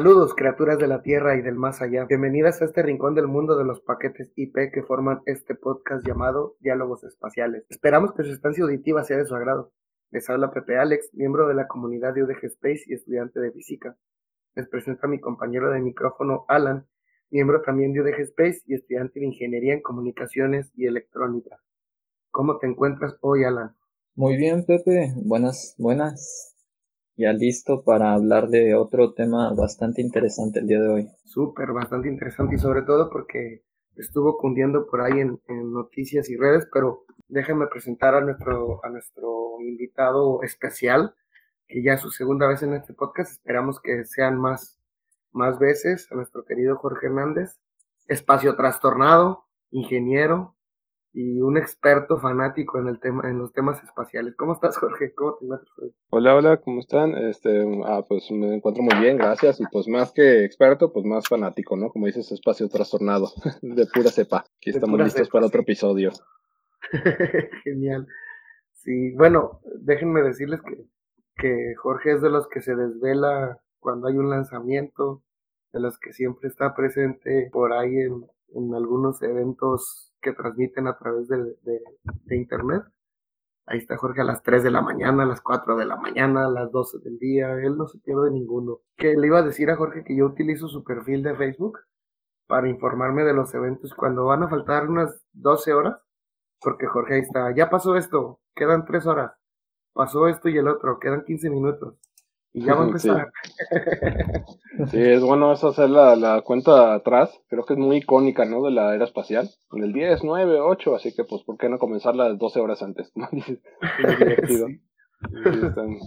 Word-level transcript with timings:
Saludos, 0.00 0.34
criaturas 0.34 0.78
de 0.78 0.86
la 0.86 1.02
Tierra 1.02 1.36
y 1.36 1.42
del 1.42 1.56
más 1.56 1.82
allá. 1.82 2.06
Bienvenidas 2.06 2.62
a 2.62 2.64
este 2.64 2.82
rincón 2.82 3.14
del 3.14 3.26
mundo 3.26 3.58
de 3.58 3.66
los 3.66 3.82
paquetes 3.82 4.32
IP 4.34 4.72
que 4.72 4.82
forman 4.82 5.20
este 5.26 5.54
podcast 5.54 6.06
llamado 6.06 6.56
Diálogos 6.60 7.04
Espaciales. 7.04 7.66
Esperamos 7.68 8.14
que 8.14 8.22
su 8.22 8.32
estancia 8.32 8.64
auditiva 8.64 9.04
sea 9.04 9.18
de 9.18 9.26
su 9.26 9.34
agrado. 9.34 9.74
Les 10.10 10.30
habla 10.30 10.52
Pepe 10.52 10.78
Alex, 10.78 11.10
miembro 11.12 11.46
de 11.48 11.52
la 11.52 11.68
comunidad 11.68 12.14
de 12.14 12.22
UDG 12.22 12.46
Space 12.46 12.84
y 12.86 12.94
estudiante 12.94 13.40
de 13.40 13.52
física. 13.52 13.94
Les 14.54 14.66
presento 14.70 15.04
a 15.04 15.10
mi 15.10 15.20
compañero 15.20 15.70
de 15.70 15.82
micrófono 15.82 16.46
Alan, 16.48 16.86
miembro 17.28 17.60
también 17.60 17.92
de 17.92 18.00
UDG 18.00 18.20
Space 18.20 18.62
y 18.64 18.76
estudiante 18.76 19.20
de 19.20 19.26
Ingeniería 19.26 19.74
en 19.74 19.82
Comunicaciones 19.82 20.72
y 20.76 20.86
Electrónica. 20.86 21.58
¿Cómo 22.30 22.56
te 22.56 22.66
encuentras 22.66 23.18
hoy, 23.20 23.44
Alan? 23.44 23.76
Muy 24.14 24.38
bien, 24.38 24.64
Pepe. 24.64 25.12
Buenas, 25.16 25.74
buenas 25.76 26.49
ya 27.20 27.32
listo 27.34 27.82
para 27.84 28.14
hablar 28.14 28.48
de 28.48 28.74
otro 28.74 29.12
tema 29.12 29.52
bastante 29.52 30.00
interesante 30.00 30.60
el 30.60 30.66
día 30.66 30.80
de 30.80 30.88
hoy. 30.88 31.08
Súper, 31.24 31.72
bastante 31.72 32.08
interesante 32.08 32.54
y 32.54 32.58
sobre 32.58 32.82
todo 32.82 33.10
porque 33.10 33.62
estuvo 33.96 34.38
cundiendo 34.38 34.86
por 34.86 35.02
ahí 35.02 35.20
en, 35.20 35.38
noticias 35.72 36.30
y 36.30 36.36
redes, 36.36 36.66
pero 36.72 37.04
déjenme 37.28 37.66
presentar 37.66 38.14
a 38.14 38.22
nuestro, 38.22 38.84
a 38.84 38.88
nuestro 38.88 39.60
invitado 39.60 40.42
especial, 40.42 41.14
que 41.68 41.82
ya 41.82 41.94
es 41.94 42.00
su 42.00 42.10
segunda 42.10 42.48
vez 42.48 42.62
en 42.62 42.72
este 42.72 42.94
podcast, 42.94 43.32
esperamos 43.32 43.80
que 43.80 44.04
sean 44.06 44.38
más, 44.38 44.80
más 45.32 45.58
veces, 45.58 46.10
a 46.10 46.14
nuestro 46.14 46.44
querido 46.44 46.76
Jorge 46.76 47.06
Hernández, 47.06 47.60
espacio 48.08 48.56
trastornado, 48.56 49.44
ingeniero, 49.70 50.56
y 51.12 51.40
un 51.40 51.58
experto 51.58 52.18
fanático 52.18 52.78
en 52.78 52.86
el 52.86 53.00
tema 53.00 53.28
en 53.28 53.38
los 53.38 53.52
temas 53.52 53.82
espaciales. 53.82 54.36
¿Cómo 54.36 54.52
estás, 54.52 54.76
Jorge? 54.76 55.12
¿Cómo 55.14 55.36
te 55.38 55.44
encuentras 55.44 55.70
Hola, 56.10 56.36
hola, 56.36 56.56
¿cómo 56.58 56.80
están? 56.80 57.16
Este, 57.16 57.64
ah, 57.84 58.04
pues 58.08 58.30
me 58.30 58.54
encuentro 58.54 58.82
muy 58.82 58.96
bien, 59.00 59.16
gracias. 59.16 59.60
Y 59.60 59.64
pues 59.72 59.88
más 59.88 60.12
que 60.12 60.44
experto, 60.44 60.92
pues 60.92 61.04
más 61.04 61.26
fanático, 61.28 61.76
¿no? 61.76 61.90
Como 61.90 62.06
dices, 62.06 62.30
espacio 62.30 62.68
trastornado, 62.68 63.28
de 63.62 63.86
pura 63.86 64.10
cepa. 64.10 64.44
Aquí 64.58 64.70
estamos 64.70 65.00
listos 65.00 65.28
para 65.28 65.46
otro 65.46 65.62
episodio. 65.62 66.10
Genial. 67.64 68.06
Sí, 68.72 69.12
bueno, 69.12 69.60
déjenme 69.80 70.22
decirles 70.22 70.60
que, 70.62 70.84
que 71.36 71.74
Jorge 71.76 72.12
es 72.12 72.22
de 72.22 72.30
los 72.30 72.48
que 72.48 72.60
se 72.60 72.74
desvela 72.74 73.60
cuando 73.80 74.08
hay 74.08 74.16
un 74.16 74.30
lanzamiento, 74.30 75.22
de 75.72 75.80
los 75.80 75.98
que 75.98 76.12
siempre 76.12 76.48
está 76.48 76.74
presente 76.74 77.48
por 77.52 77.72
ahí 77.72 77.94
en, 77.96 78.26
en 78.54 78.74
algunos 78.74 79.22
eventos 79.22 80.09
que 80.20 80.32
transmiten 80.32 80.86
a 80.86 80.96
través 80.96 81.28
de, 81.28 82.36
internet. 82.36 82.82
Ahí 83.66 83.78
está 83.78 83.96
Jorge 83.96 84.20
a 84.22 84.24
las 84.24 84.42
3 84.42 84.62
de 84.64 84.70
la 84.70 84.80
mañana, 84.80 85.22
a 85.22 85.26
las 85.26 85.40
4 85.40 85.76
de 85.76 85.84
la 85.84 85.96
mañana, 85.96 86.46
a 86.46 86.50
las 86.50 86.70
12 86.72 86.98
del 86.98 87.18
día. 87.18 87.52
Él 87.54 87.76
no 87.76 87.86
se 87.86 87.98
pierde 87.98 88.30
ninguno. 88.30 88.80
Que 88.96 89.14
le 89.16 89.26
iba 89.26 89.38
a 89.38 89.42
decir 89.42 89.70
a 89.70 89.76
Jorge 89.76 90.02
que 90.04 90.16
yo 90.16 90.26
utilizo 90.26 90.68
su 90.68 90.82
perfil 90.82 91.22
de 91.22 91.36
Facebook 91.36 91.78
para 92.46 92.68
informarme 92.68 93.22
de 93.24 93.32
los 93.32 93.54
eventos 93.54 93.94
cuando 93.94 94.26
van 94.26 94.42
a 94.42 94.48
faltar 94.48 94.88
unas 94.88 95.24
12 95.32 95.72
horas. 95.72 95.98
Porque 96.60 96.86
Jorge 96.86 97.14
ahí 97.14 97.20
está, 97.20 97.54
ya 97.54 97.70
pasó 97.70 97.96
esto, 97.96 98.40
quedan 98.54 98.84
3 98.84 99.06
horas. 99.06 99.32
Pasó 99.92 100.28
esto 100.28 100.48
y 100.48 100.58
el 100.58 100.68
otro, 100.68 100.98
quedan 100.98 101.24
15 101.24 101.50
minutos. 101.50 101.96
Y 102.52 102.64
ya 102.64 102.74
va 102.74 102.82
a 102.82 102.86
empezar. 102.86 103.32
Sí. 104.90 104.98
es 105.00 105.22
bueno 105.22 105.52
eso 105.52 105.68
hacer 105.68 105.90
la, 105.90 106.16
la, 106.16 106.42
cuenta 106.42 106.94
atrás. 106.94 107.30
Creo 107.48 107.64
que 107.64 107.74
es 107.74 107.78
muy 107.78 107.98
icónica, 107.98 108.44
¿no? 108.44 108.62
De 108.62 108.70
la 108.70 108.94
era 108.94 109.04
espacial. 109.04 109.50
En 109.72 109.84
el 109.84 109.92
10, 109.92 110.24
9, 110.24 110.60
8, 110.60 110.94
así 110.94 111.14
que 111.14 111.24
pues, 111.24 111.42
¿por 111.42 111.58
qué 111.58 111.68
no 111.68 111.78
comenzar 111.78 112.16
las 112.16 112.38
12 112.38 112.60
horas 112.60 112.82
antes? 112.82 113.12
es 113.32 114.18
divertido. 114.18 114.66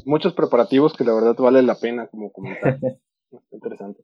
muchos 0.06 0.34
preparativos 0.34 0.94
que 0.98 1.04
la 1.04 1.14
verdad 1.14 1.36
vale 1.38 1.62
la 1.62 1.76
pena 1.76 2.08
como 2.08 2.31
comentar. 2.31 2.80
Interesante. 3.52 4.04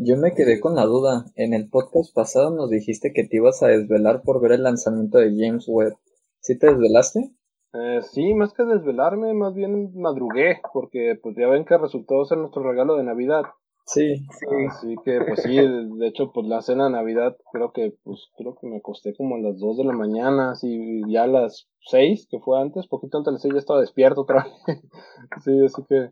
Yo 0.00 0.16
me 0.16 0.32
quedé 0.34 0.60
con 0.60 0.74
la 0.76 0.84
duda. 0.84 1.26
En 1.34 1.54
el 1.54 1.68
podcast 1.68 2.14
pasado 2.14 2.54
nos 2.54 2.70
dijiste 2.70 3.12
que 3.12 3.24
te 3.24 3.36
ibas 3.36 3.62
a 3.62 3.68
desvelar 3.68 4.22
por 4.22 4.40
ver 4.40 4.52
el 4.52 4.62
lanzamiento 4.62 5.18
de 5.18 5.34
James 5.36 5.64
Webb. 5.68 5.96
¿Sí 6.40 6.58
te 6.58 6.68
desvelaste? 6.68 7.32
Eh, 7.74 8.00
sí, 8.02 8.34
más 8.34 8.52
que 8.54 8.64
desvelarme, 8.64 9.34
más 9.34 9.54
bien 9.54 9.92
madrugué, 9.94 10.60
porque 10.72 11.18
pues 11.22 11.36
ya 11.36 11.48
ven 11.48 11.64
que 11.64 11.76
resultó 11.76 12.24
ser 12.24 12.38
nuestro 12.38 12.62
regalo 12.62 12.96
de 12.96 13.04
Navidad. 13.04 13.42
Sí. 13.84 14.22
Así 14.68 14.96
que 15.02 15.20
pues 15.26 15.42
sí, 15.42 15.56
de 15.56 16.06
hecho 16.06 16.30
pues 16.32 16.46
la 16.46 16.60
cena 16.60 16.84
de 16.84 16.90
Navidad 16.90 17.36
creo 17.52 17.72
que 17.72 17.94
pues 18.04 18.28
creo 18.36 18.54
que 18.60 18.66
me 18.66 18.78
acosté 18.78 19.14
como 19.16 19.36
a 19.36 19.38
las 19.38 19.58
2 19.58 19.78
de 19.78 19.84
la 19.84 19.94
mañana, 19.94 20.50
así 20.50 21.00
ya 21.08 21.22
a 21.22 21.26
las 21.26 21.68
6 21.80 22.26
que 22.30 22.38
fue 22.38 22.60
antes, 22.60 22.86
poquito 22.86 23.16
antes 23.16 23.30
de 23.30 23.32
las 23.32 23.42
6 23.42 23.54
ya 23.54 23.60
estaba 23.60 23.80
despierto 23.80 24.22
otra 24.22 24.44
vez. 24.44 24.82
sí, 25.44 25.64
así 25.64 25.82
que 25.88 26.10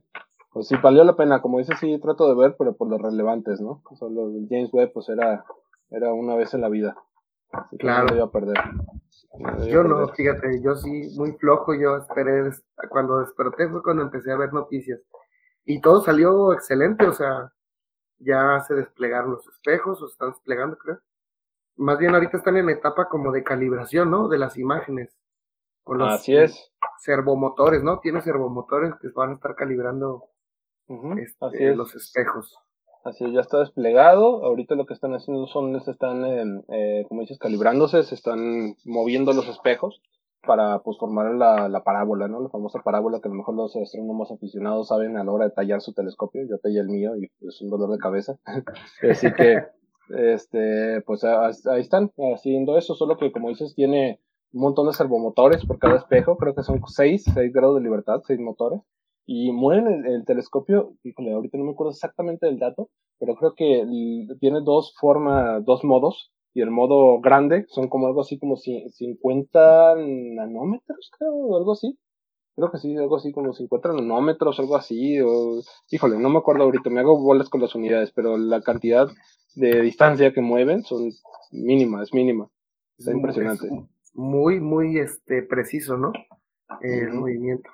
pues 0.52 0.68
sí 0.68 0.74
valió 0.82 1.04
la 1.04 1.16
pena, 1.16 1.42
como 1.42 1.58
dices 1.58 1.78
sí 1.78 1.98
trato 2.00 2.28
de 2.28 2.40
ver, 2.40 2.56
pero 2.58 2.74
por 2.76 2.88
los 2.88 3.00
relevantes, 3.00 3.60
¿no? 3.60 3.82
Solo 3.98 4.30
James 4.48 4.72
Webb 4.72 4.92
pues 4.94 5.10
era 5.10 5.44
era 5.90 6.14
una 6.14 6.34
vez 6.34 6.54
en 6.54 6.62
la 6.62 6.70
vida. 6.70 6.96
Claro. 7.78 8.14
no 8.14 8.24
a 8.24 8.30
perder. 8.30 8.56
Yo 9.68 9.82
no, 9.84 10.08
fíjate, 10.08 10.62
yo 10.62 10.74
sí, 10.76 11.14
muy 11.16 11.32
flojo, 11.32 11.74
yo 11.74 11.96
esperé, 11.96 12.50
cuando 12.88 13.20
desperté 13.20 13.68
fue 13.68 13.82
cuando 13.82 14.02
empecé 14.02 14.32
a 14.32 14.36
ver 14.36 14.52
noticias. 14.52 15.00
Y 15.64 15.80
todo 15.80 16.00
salió 16.00 16.52
excelente, 16.52 17.06
o 17.06 17.12
sea, 17.12 17.52
ya 18.18 18.60
se 18.60 18.74
desplegaron 18.74 19.32
los 19.32 19.46
espejos, 19.48 20.00
o 20.00 20.06
se 20.06 20.12
están 20.12 20.30
desplegando, 20.30 20.78
creo. 20.78 21.00
Más 21.76 21.98
bien 21.98 22.14
ahorita 22.14 22.38
están 22.38 22.56
en 22.56 22.70
etapa 22.70 23.08
como 23.08 23.30
de 23.32 23.44
calibración, 23.44 24.10
¿no? 24.10 24.28
De 24.28 24.38
las 24.38 24.56
imágenes. 24.56 25.18
Con 25.84 25.98
los 25.98 26.14
Así 26.14 26.34
es. 26.34 26.72
Servomotores, 26.98 27.82
¿no? 27.82 28.00
Tiene 28.00 28.22
servomotores 28.22 28.94
que 29.00 29.08
van 29.14 29.30
a 29.30 29.34
estar 29.34 29.54
calibrando 29.54 30.30
este, 31.18 31.76
los 31.76 31.94
espejos. 31.94 32.56
Así 33.06 33.24
ya 33.30 33.40
está 33.40 33.60
desplegado. 33.60 34.44
Ahorita 34.44 34.74
lo 34.74 34.84
que 34.84 34.94
están 34.94 35.14
haciendo 35.14 35.46
son, 35.46 35.80
se 35.80 35.92
están, 35.92 36.24
em, 36.24 36.62
eh, 36.68 37.04
como 37.08 37.20
dices, 37.20 37.38
calibrándose, 37.38 38.02
se 38.02 38.16
están 38.16 38.74
moviendo 38.84 39.32
los 39.32 39.46
espejos 39.46 40.02
para 40.44 40.80
pues 40.80 40.98
formar 40.98 41.32
la, 41.36 41.68
la, 41.68 41.84
parábola, 41.84 42.26
¿no? 42.26 42.40
La 42.40 42.48
famosa 42.48 42.80
parábola 42.80 43.20
que 43.20 43.28
a 43.28 43.30
lo 43.30 43.36
mejor 43.36 43.54
los 43.54 43.76
astrónomos 43.76 44.32
aficionados 44.32 44.88
saben 44.88 45.16
a 45.16 45.22
la 45.22 45.30
hora 45.30 45.44
de 45.44 45.52
tallar 45.52 45.80
su 45.82 45.92
telescopio. 45.92 46.42
Yo 46.48 46.58
tallé 46.58 46.80
el 46.80 46.88
mío 46.88 47.16
y 47.16 47.30
es 47.46 47.60
un 47.62 47.70
dolor 47.70 47.92
de 47.92 47.98
cabeza. 47.98 48.40
Así 49.08 49.32
que, 49.32 49.62
este, 50.08 51.00
pues 51.02 51.22
ahí 51.22 51.80
están 51.80 52.10
haciendo 52.34 52.76
eso, 52.76 52.96
solo 52.96 53.16
que 53.18 53.30
como 53.30 53.50
dices, 53.50 53.76
tiene 53.76 54.20
un 54.52 54.62
montón 54.62 54.88
de 54.88 54.94
servomotores 54.94 55.64
por 55.64 55.78
cada 55.78 55.96
espejo, 55.96 56.36
creo 56.36 56.56
que 56.56 56.64
son 56.64 56.80
seis, 56.88 57.24
seis 57.32 57.52
grados 57.52 57.76
de 57.76 57.82
libertad, 57.82 58.20
seis 58.26 58.40
motores 58.40 58.80
y 59.26 59.50
mueven 59.50 60.06
el, 60.06 60.25
telescopio, 60.25 60.94
híjole, 61.03 61.32
ahorita 61.32 61.59
no 61.59 61.64
me 61.64 61.72
acuerdo 61.72 61.91
exactamente 61.91 62.47
del 62.47 62.60
dato, 62.60 62.91
pero 63.19 63.34
creo 63.34 63.54
que 63.54 63.84
tiene 64.41 64.60
dos 64.62 64.94
formas, 64.98 65.64
dos 65.64 65.82
modos, 65.82 66.32
y 66.54 66.62
el 66.62 66.71
modo 66.71 67.21
grande 67.21 67.66
son 67.68 67.89
como 67.89 68.06
algo 68.06 68.21
así 68.21 68.39
como 68.39 68.56
50 68.56 69.97
nanómetros, 69.97 71.10
creo, 71.18 71.34
o 71.34 71.56
algo 71.56 71.72
así. 71.72 71.98
Creo 72.54 72.71
que 72.71 72.78
sí, 72.78 72.97
algo 72.97 73.16
así 73.16 73.33
como 73.33 73.53
50 73.53 73.92
nanómetros, 73.92 74.59
algo 74.59 74.77
así, 74.77 75.21
o, 75.21 75.60
híjole, 75.91 76.18
no 76.18 76.30
me 76.30 76.39
acuerdo 76.39 76.62
ahorita, 76.62 76.89
me 76.89 77.00
hago 77.00 77.21
bolas 77.21 77.50
con 77.50 77.60
las 77.60 77.74
unidades, 77.74 78.12
pero 78.12 78.39
la 78.39 78.62
cantidad 78.62 79.09
de 79.56 79.83
distancia 79.83 80.33
que 80.33 80.41
mueven 80.41 80.83
son 80.83 81.10
mínima, 81.50 82.03
es 82.03 82.15
mínima. 82.15 82.48
Está 82.97 83.12
impresionante. 83.12 83.68
Muy, 84.15 84.60
muy 84.60 84.98
este, 84.98 85.42
preciso, 85.42 85.98
¿no? 85.98 86.12
El 86.80 87.12
movimiento. 87.12 87.68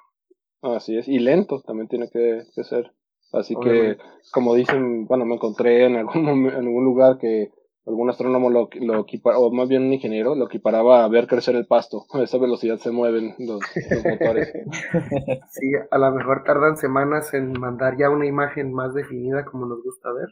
Así 0.62 0.96
es, 0.96 1.08
y 1.08 1.18
lento 1.18 1.60
también 1.60 1.88
tiene 1.88 2.08
que, 2.08 2.44
ser. 2.62 2.92
Así 3.32 3.56
que, 3.56 3.96
como 4.32 4.54
dicen, 4.54 5.06
bueno, 5.06 5.24
me 5.24 5.34
encontré 5.34 5.86
en 5.86 5.96
algún, 5.96 6.46
en 6.46 6.54
algún 6.54 6.84
lugar 6.84 7.18
que 7.18 7.50
algún 7.86 8.10
astrónomo 8.10 8.48
lo, 8.50 8.68
lo 8.80 9.00
equipara, 9.00 9.38
o 9.38 9.50
más 9.50 9.68
bien 9.68 9.82
un 9.82 9.92
ingeniero, 9.92 10.34
lo 10.34 10.46
equiparaba 10.46 11.04
a 11.04 11.08
ver 11.08 11.26
crecer 11.26 11.56
el 11.56 11.66
pasto. 11.66 12.04
A 12.14 12.22
esa 12.22 12.38
velocidad 12.38 12.78
se 12.78 12.90
mueven 12.90 13.34
los, 13.38 13.60
motores. 14.04 14.52
Sí, 15.50 15.72
a 15.90 15.98
lo 15.98 16.12
mejor 16.12 16.44
tardan 16.44 16.76
semanas 16.76 17.34
en 17.34 17.52
mandar 17.58 17.96
ya 17.98 18.10
una 18.10 18.26
imagen 18.26 18.72
más 18.72 18.94
definida 18.94 19.44
como 19.44 19.66
nos 19.66 19.82
gusta 19.82 20.12
ver. 20.12 20.28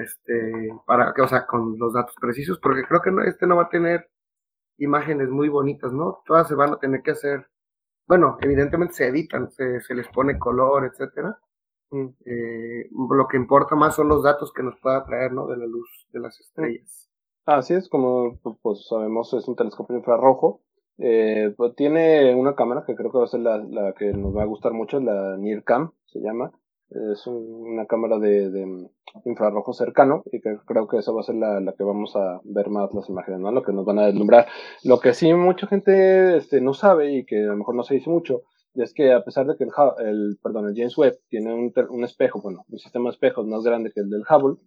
Este, 0.00 0.68
para 0.86 1.12
que, 1.12 1.22
o 1.22 1.28
sea, 1.28 1.44
con 1.44 1.76
los 1.78 1.92
datos 1.92 2.14
precisos, 2.20 2.58
porque 2.60 2.84
creo 2.84 3.00
que 3.02 3.10
no, 3.10 3.22
este 3.24 3.46
no 3.46 3.56
va 3.56 3.64
a 3.64 3.68
tener 3.68 4.08
imágenes 4.78 5.28
muy 5.28 5.48
bonitas, 5.48 5.92
¿no? 5.92 6.22
Todas 6.24 6.46
se 6.48 6.54
van 6.54 6.72
a 6.72 6.78
tener 6.78 7.02
que 7.02 7.10
hacer 7.10 7.46
bueno, 8.06 8.38
evidentemente 8.40 8.94
se 8.94 9.06
editan, 9.08 9.50
se, 9.50 9.80
se 9.80 9.94
les 9.94 10.08
pone 10.08 10.38
color, 10.38 10.84
etcétera, 10.84 11.38
Mm. 11.90 12.06
Eh, 12.24 12.88
lo 12.90 13.28
que 13.28 13.36
importa 13.36 13.76
más 13.76 13.94
son 13.94 14.08
los 14.08 14.22
datos 14.22 14.52
que 14.52 14.62
nos 14.62 14.78
pueda 14.80 15.04
traer, 15.04 15.32
¿no? 15.32 15.46
De 15.46 15.56
la 15.56 15.66
luz 15.66 15.88
de 16.12 16.20
las 16.20 16.38
estrellas. 16.40 17.10
Así 17.44 17.74
es, 17.74 17.88
como 17.88 18.40
pues 18.62 18.86
sabemos, 18.88 19.32
es 19.34 19.46
un 19.46 19.56
telescopio 19.56 19.96
infrarrojo. 19.96 20.62
Eh, 20.98 21.54
pues 21.56 21.74
tiene 21.76 22.34
una 22.34 22.54
cámara 22.54 22.84
que 22.86 22.96
creo 22.96 23.12
que 23.12 23.18
va 23.18 23.24
a 23.24 23.28
ser 23.28 23.40
la, 23.40 23.58
la 23.58 23.92
que 23.92 24.12
nos 24.12 24.34
va 24.34 24.42
a 24.42 24.46
gustar 24.46 24.72
mucho, 24.72 24.98
la 24.98 25.36
NIRCAM 25.36 25.92
se 26.06 26.20
llama. 26.20 26.52
Es 26.90 27.26
una 27.26 27.86
cámara 27.86 28.18
de, 28.18 28.50
de, 28.50 28.88
infrarrojo 29.24 29.72
cercano 29.72 30.22
y 30.30 30.40
que 30.40 30.56
creo 30.66 30.86
que 30.86 30.98
esa 30.98 31.12
va 31.12 31.20
a 31.20 31.24
ser 31.24 31.34
la, 31.34 31.60
la, 31.60 31.72
que 31.72 31.82
vamos 31.82 32.14
a 32.14 32.40
ver 32.44 32.68
más 32.68 32.92
las 32.94 33.08
imágenes, 33.08 33.40
¿no? 33.40 33.50
Lo 33.50 33.62
que 33.62 33.72
nos 33.72 33.84
van 33.84 33.98
a 33.98 34.06
deslumbrar. 34.06 34.46
Lo 34.84 35.00
que 35.00 35.14
sí 35.14 35.32
mucha 35.34 35.66
gente 35.66 36.36
este, 36.36 36.60
no 36.60 36.74
sabe 36.74 37.12
y 37.12 37.24
que 37.24 37.42
a 37.44 37.48
lo 37.48 37.56
mejor 37.56 37.74
no 37.74 37.82
se 37.82 37.94
dice 37.94 38.10
mucho 38.10 38.42
es 38.74 38.92
que 38.92 39.12
a 39.12 39.24
pesar 39.24 39.46
de 39.46 39.56
que 39.56 39.64
el, 39.64 39.70
el, 40.06 40.38
perdón, 40.42 40.68
el 40.68 40.74
James 40.76 40.96
Webb 40.96 41.18
tiene 41.28 41.54
un, 41.54 41.72
un, 41.88 42.04
espejo, 42.04 42.40
bueno, 42.42 42.64
un 42.68 42.78
sistema 42.78 43.04
de 43.08 43.14
espejos 43.14 43.46
más 43.46 43.62
grande 43.62 43.90
que 43.92 44.00
el 44.00 44.10
del 44.10 44.22
Hubble, 44.28 44.58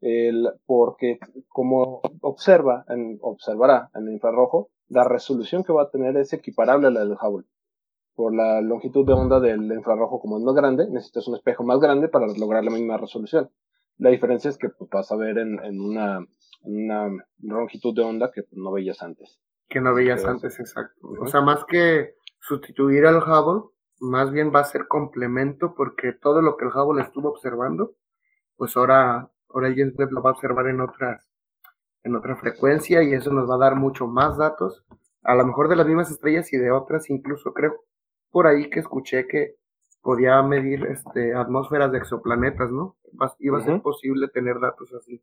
el, 0.00 0.50
porque 0.66 1.18
como 1.48 2.02
observa, 2.20 2.84
en, 2.88 3.18
observará 3.22 3.90
en 3.94 4.08
el 4.08 4.14
infrarrojo, 4.14 4.70
la 4.88 5.04
resolución 5.04 5.64
que 5.64 5.72
va 5.72 5.84
a 5.84 5.90
tener 5.90 6.16
es 6.16 6.32
equiparable 6.32 6.88
a 6.88 6.90
la 6.90 7.00
del 7.00 7.16
Hubble. 7.20 7.46
Por 8.14 8.34
la 8.34 8.60
longitud 8.60 9.06
de 9.06 9.12
onda 9.12 9.40
del 9.40 9.72
infrarrojo, 9.72 10.20
como 10.20 10.38
es 10.38 10.44
más 10.44 10.54
grande, 10.54 10.88
necesitas 10.88 11.26
un 11.26 11.34
espejo 11.34 11.64
más 11.64 11.80
grande 11.80 12.08
para 12.08 12.26
lograr 12.26 12.64
la 12.64 12.70
misma 12.70 12.96
resolución. 12.96 13.50
La 13.98 14.10
diferencia 14.10 14.50
es 14.50 14.58
que 14.58 14.68
pues, 14.68 14.90
vas 14.90 15.10
a 15.10 15.16
ver 15.16 15.38
en, 15.38 15.58
en, 15.64 15.80
una, 15.80 16.24
una, 16.62 17.10
longitud 17.40 17.94
de 17.94 18.02
onda 18.02 18.30
que 18.32 18.42
pues, 18.42 18.56
no 18.56 18.72
veías 18.72 19.02
antes. 19.02 19.40
Que 19.68 19.80
no 19.80 19.94
veías 19.94 20.24
antes, 20.24 20.58
exacto. 20.60 21.08
O 21.20 21.26
sea, 21.26 21.40
más 21.40 21.64
que 21.64 22.14
sustituir 22.40 23.06
al 23.06 23.16
Hubble, 23.16 23.70
más 24.00 24.30
bien 24.30 24.52
va 24.54 24.60
a 24.60 24.64
ser 24.64 24.86
complemento 24.88 25.74
porque 25.74 26.12
todo 26.12 26.42
lo 26.42 26.56
que 26.56 26.66
el 26.66 26.70
Hubble 26.70 27.02
estuvo 27.02 27.30
observando, 27.30 27.94
pues 28.56 28.76
ahora, 28.76 29.30
ahora 29.48 29.74
James 29.74 29.94
Webb 29.98 30.12
lo 30.12 30.22
va 30.22 30.30
a 30.30 30.32
observar 30.34 30.68
en 30.68 30.80
otras, 30.80 31.26
en 32.02 32.14
otra 32.14 32.36
frecuencia 32.36 33.02
y 33.02 33.14
eso 33.14 33.32
nos 33.32 33.48
va 33.48 33.54
a 33.54 33.58
dar 33.58 33.76
mucho 33.76 34.06
más 34.06 34.36
datos, 34.36 34.84
a 35.22 35.34
lo 35.34 35.46
mejor 35.46 35.68
de 35.68 35.76
las 35.76 35.86
mismas 35.86 36.10
estrellas 36.10 36.52
y 36.52 36.58
de 36.58 36.70
otras, 36.70 37.08
incluso 37.08 37.52
creo 37.54 37.84
por 38.34 38.48
ahí 38.48 38.68
que 38.68 38.80
escuché 38.80 39.28
que 39.28 39.54
podía 40.02 40.42
medir 40.42 40.84
este, 40.86 41.36
atmósferas 41.36 41.92
de 41.92 41.98
exoplanetas, 41.98 42.72
¿no? 42.72 42.96
Iba 43.38 43.58
a 43.58 43.64
ser 43.64 43.80
posible 43.80 44.26
tener 44.26 44.58
datos 44.58 44.92
así. 44.92 45.22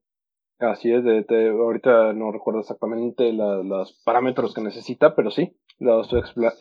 Así 0.60 0.94
es, 0.94 1.04
de, 1.04 1.50
ahorita 1.50 2.14
no 2.14 2.32
recuerdo 2.32 2.62
exactamente 2.62 3.34
los 3.34 4.02
parámetros 4.06 4.54
que 4.54 4.62
necesita, 4.62 5.14
pero 5.14 5.30
sí, 5.30 5.58
los 5.80 6.08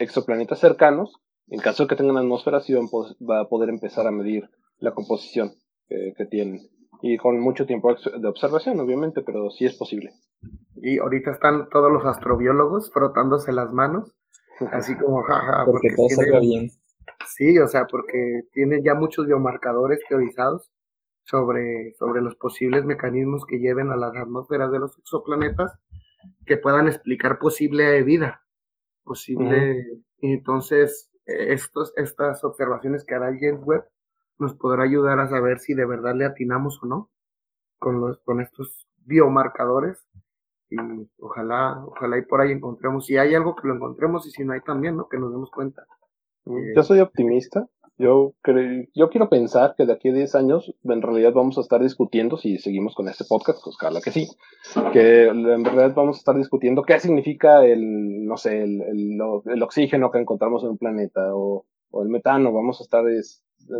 exoplanetas 0.01 0.59
cercanos, 0.59 1.15
en 1.47 1.61
caso 1.61 1.85
de 1.85 1.89
que 1.91 1.95
tengan 1.95 2.17
atmósfera, 2.17 2.59
sí 2.59 2.75
va 2.75 3.43
a 3.43 3.49
poder 3.49 3.69
empezar 3.69 4.09
a 4.09 4.11
medir 4.11 4.51
la 4.79 4.93
composición 4.93 5.53
que 5.89 6.27
tienen. 6.29 6.63
Y 7.01 7.17
con 7.17 7.39
mucho 7.39 7.65
tiempo 7.65 7.95
de 7.95 8.29
observación, 8.29 8.81
obviamente, 8.81 9.23
pero 9.23 9.51
sí 9.51 9.67
es 9.67 9.77
posible. 9.77 10.15
Y 10.83 10.99
ahorita 10.99 11.31
están 11.31 11.69
todos 11.69 11.93
los 11.93 12.05
astrobiólogos 12.05 12.91
frotándose 12.93 13.53
las 13.53 13.73
manos, 13.73 14.17
así 14.73 14.97
como 14.97 15.23
jaja. 15.23 15.65
porque, 15.65 15.91
todo 15.95 16.07
tiene, 16.09 16.41
bien. 16.41 16.71
Sí, 17.27 17.59
o 17.59 17.69
sea, 17.69 17.87
porque 17.87 18.43
tiene 18.53 18.83
ya 18.83 18.95
muchos 18.95 19.27
biomarcadores 19.27 20.01
teorizados 20.09 20.71
sobre, 21.25 21.95
sobre 21.95 22.23
los 22.23 22.35
posibles 22.37 22.85
mecanismos 22.85 23.45
que 23.47 23.59
lleven 23.59 23.91
a 23.91 23.97
las 23.97 24.17
atmósferas 24.17 24.73
de 24.73 24.81
los 24.81 24.99
exoplanetas 24.99 25.79
que 26.47 26.57
puedan 26.57 26.89
explicar 26.89 27.39
posible 27.39 28.03
vida, 28.03 28.43
posible. 29.05 30.03
Y 30.19 30.33
entonces, 30.33 31.11
estos, 31.25 31.93
estas 31.97 32.43
observaciones 32.45 33.05
que 33.05 33.15
hará 33.15 33.27
James 33.39 33.63
Webb 33.65 33.85
nos 34.39 34.55
podrá 34.55 34.85
ayudar 34.85 35.21
a 35.21 35.29
saber 35.29 35.61
si 35.61 35.75
de 35.75 35.87
verdad 35.87 36.15
le 36.15 36.25
atinamos 36.25 36.83
o 36.83 36.87
no 36.87 37.11
con, 37.79 38.01
los, 38.01 38.19
con 38.21 38.41
estos 38.41 38.87
biomarcadores 39.05 40.09
y 40.71 40.77
ojalá, 41.19 41.85
ojalá 41.87 42.19
y 42.19 42.23
por 42.23 42.41
ahí 42.41 42.53
encontremos, 42.53 43.07
si 43.07 43.17
hay 43.17 43.35
algo 43.35 43.57
que 43.57 43.69
lo 43.69 43.75
encontremos 43.75 44.27
y 44.27 44.31
si 44.31 44.45
no 44.45 44.53
hay 44.53 44.61
también, 44.61 44.97
¿no? 44.97 45.09
Que 45.09 45.19
nos 45.19 45.33
demos 45.33 45.51
cuenta. 45.51 45.85
Yo 46.75 46.83
soy 46.83 47.01
optimista, 47.01 47.69
yo, 48.01 48.33
creo, 48.41 48.87
yo 48.95 49.11
quiero 49.11 49.29
pensar 49.29 49.75
que 49.77 49.85
de 49.85 49.93
aquí 49.93 50.09
a 50.09 50.15
10 50.15 50.35
años 50.35 50.75
en 50.85 51.03
realidad 51.03 51.35
vamos 51.35 51.59
a 51.59 51.61
estar 51.61 51.83
discutiendo, 51.83 52.39
si 52.39 52.57
seguimos 52.57 52.95
con 52.95 53.09
este 53.09 53.25
podcast, 53.29 53.61
pues 53.63 53.77
claro 53.77 53.97
que 54.03 54.11
sí, 54.11 54.27
que 54.93 55.27
en 55.27 55.65
realidad 55.65 55.93
vamos 55.95 56.17
a 56.17 56.21
estar 56.21 56.35
discutiendo 56.35 56.83
qué 56.83 56.99
significa 56.99 57.63
el, 57.65 58.25
no 58.25 58.39
sé, 58.39 58.63
el, 58.63 58.81
el, 59.45 59.63
oxígeno 59.63 60.11
que 60.11 60.19
encontramos 60.19 60.63
en 60.65 60.71
un 60.71 60.79
planeta 60.79 61.35
o, 61.35 61.67
o 61.91 62.03
el 62.03 62.09
metano, 62.09 62.53
vamos 62.53 62.81
a 62.81 62.85
estar 62.85 63.05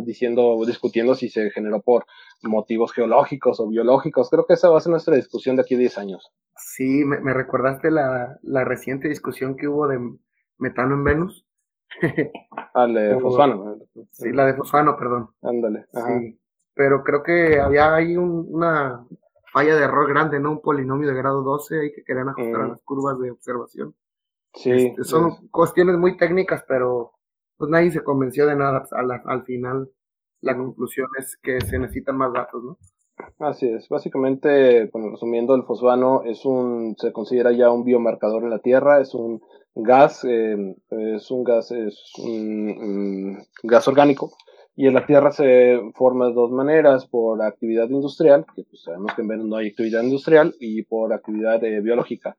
diciendo, 0.03 0.57
discutiendo 0.65 1.15
si 1.15 1.29
se 1.29 1.49
generó 1.51 1.81
por 1.81 2.05
motivos 2.43 2.91
geológicos 2.93 3.59
o 3.59 3.67
biológicos. 3.67 4.29
Creo 4.29 4.45
que 4.45 4.53
esa 4.53 4.69
va 4.69 4.77
a 4.77 4.81
ser 4.81 4.91
nuestra 4.91 5.15
discusión 5.15 5.55
de 5.55 5.63
aquí 5.63 5.75
a 5.75 5.79
10 5.79 5.97
años. 5.97 6.31
Sí, 6.55 7.05
me, 7.05 7.19
me 7.19 7.33
recordaste 7.33 7.91
la, 7.91 8.37
la 8.43 8.63
reciente 8.63 9.07
discusión 9.07 9.55
que 9.55 9.67
hubo 9.67 9.87
de 9.87 9.99
metano 10.57 10.95
en 10.95 11.03
Venus 11.03 11.45
Ah, 12.73 12.87
la 12.87 13.01
de 13.01 13.19
fosfano. 13.19 13.79
Sí, 14.11 14.31
la 14.31 14.45
de 14.45 14.53
fosfano, 14.53 14.95
perdón. 14.97 15.29
Ándale. 15.41 15.87
Sí, 15.93 16.39
pero 16.73 17.03
creo 17.03 17.21
que 17.23 17.59
había 17.59 17.93
ahí 17.93 18.15
una 18.15 19.05
falla 19.51 19.75
de 19.75 19.83
error 19.83 20.07
grande, 20.07 20.39
¿no? 20.39 20.51
Un 20.51 20.61
polinomio 20.61 21.09
de 21.09 21.15
grado 21.15 21.41
12 21.43 21.79
ahí 21.79 21.91
que 21.91 22.03
querían 22.03 22.29
ajustar 22.29 22.61
a 22.61 22.67
las 22.69 22.81
curvas 22.83 23.19
de 23.19 23.31
observación. 23.31 23.93
Sí. 24.53 24.71
Este, 24.71 25.03
son 25.03 25.47
cuestiones 25.49 25.97
muy 25.97 26.17
técnicas, 26.17 26.63
pero 26.67 27.13
pues 27.61 27.69
nadie 27.69 27.91
se 27.91 28.03
convenció 28.03 28.47
de 28.47 28.55
nada. 28.55 28.87
Al, 28.89 29.21
al 29.23 29.43
final, 29.43 29.87
la 30.41 30.57
conclusión 30.57 31.07
es 31.19 31.37
que 31.37 31.61
se 31.61 31.77
necesitan 31.77 32.17
más 32.17 32.33
datos, 32.33 32.63
¿no? 32.63 32.79
Así 33.37 33.67
es. 33.67 33.87
Básicamente, 33.87 34.89
bueno, 34.91 35.11
resumiendo, 35.11 35.53
el 35.53 35.61
fosfano 35.61 36.23
es 36.23 36.43
un, 36.43 36.95
se 36.97 37.11
considera 37.11 37.51
ya 37.51 37.69
un 37.69 37.83
biomarcador 37.83 38.45
en 38.45 38.49
la 38.49 38.57
Tierra, 38.57 38.99
es 38.99 39.13
un 39.13 39.41
gas, 39.75 40.25
eh, 40.27 40.75
es 40.89 41.29
un 41.29 41.43
gas, 41.43 41.69
es 41.69 42.13
un, 42.17 43.45
gas 43.61 43.87
orgánico, 43.87 44.31
y 44.75 44.87
en 44.87 44.95
la 44.95 45.05
Tierra 45.05 45.31
se 45.31 45.79
forma 45.93 46.29
de 46.29 46.33
dos 46.33 46.49
maneras, 46.49 47.05
por 47.05 47.43
actividad 47.43 47.87
industrial, 47.91 48.43
que 48.55 48.63
pues 48.63 48.81
sabemos 48.81 49.13
que 49.13 49.21
en 49.21 49.27
Venus 49.27 49.45
no 49.45 49.57
hay 49.57 49.67
actividad 49.67 50.01
industrial, 50.01 50.55
y 50.59 50.81
por 50.81 51.13
actividad 51.13 51.63
eh, 51.63 51.79
biológica. 51.79 52.37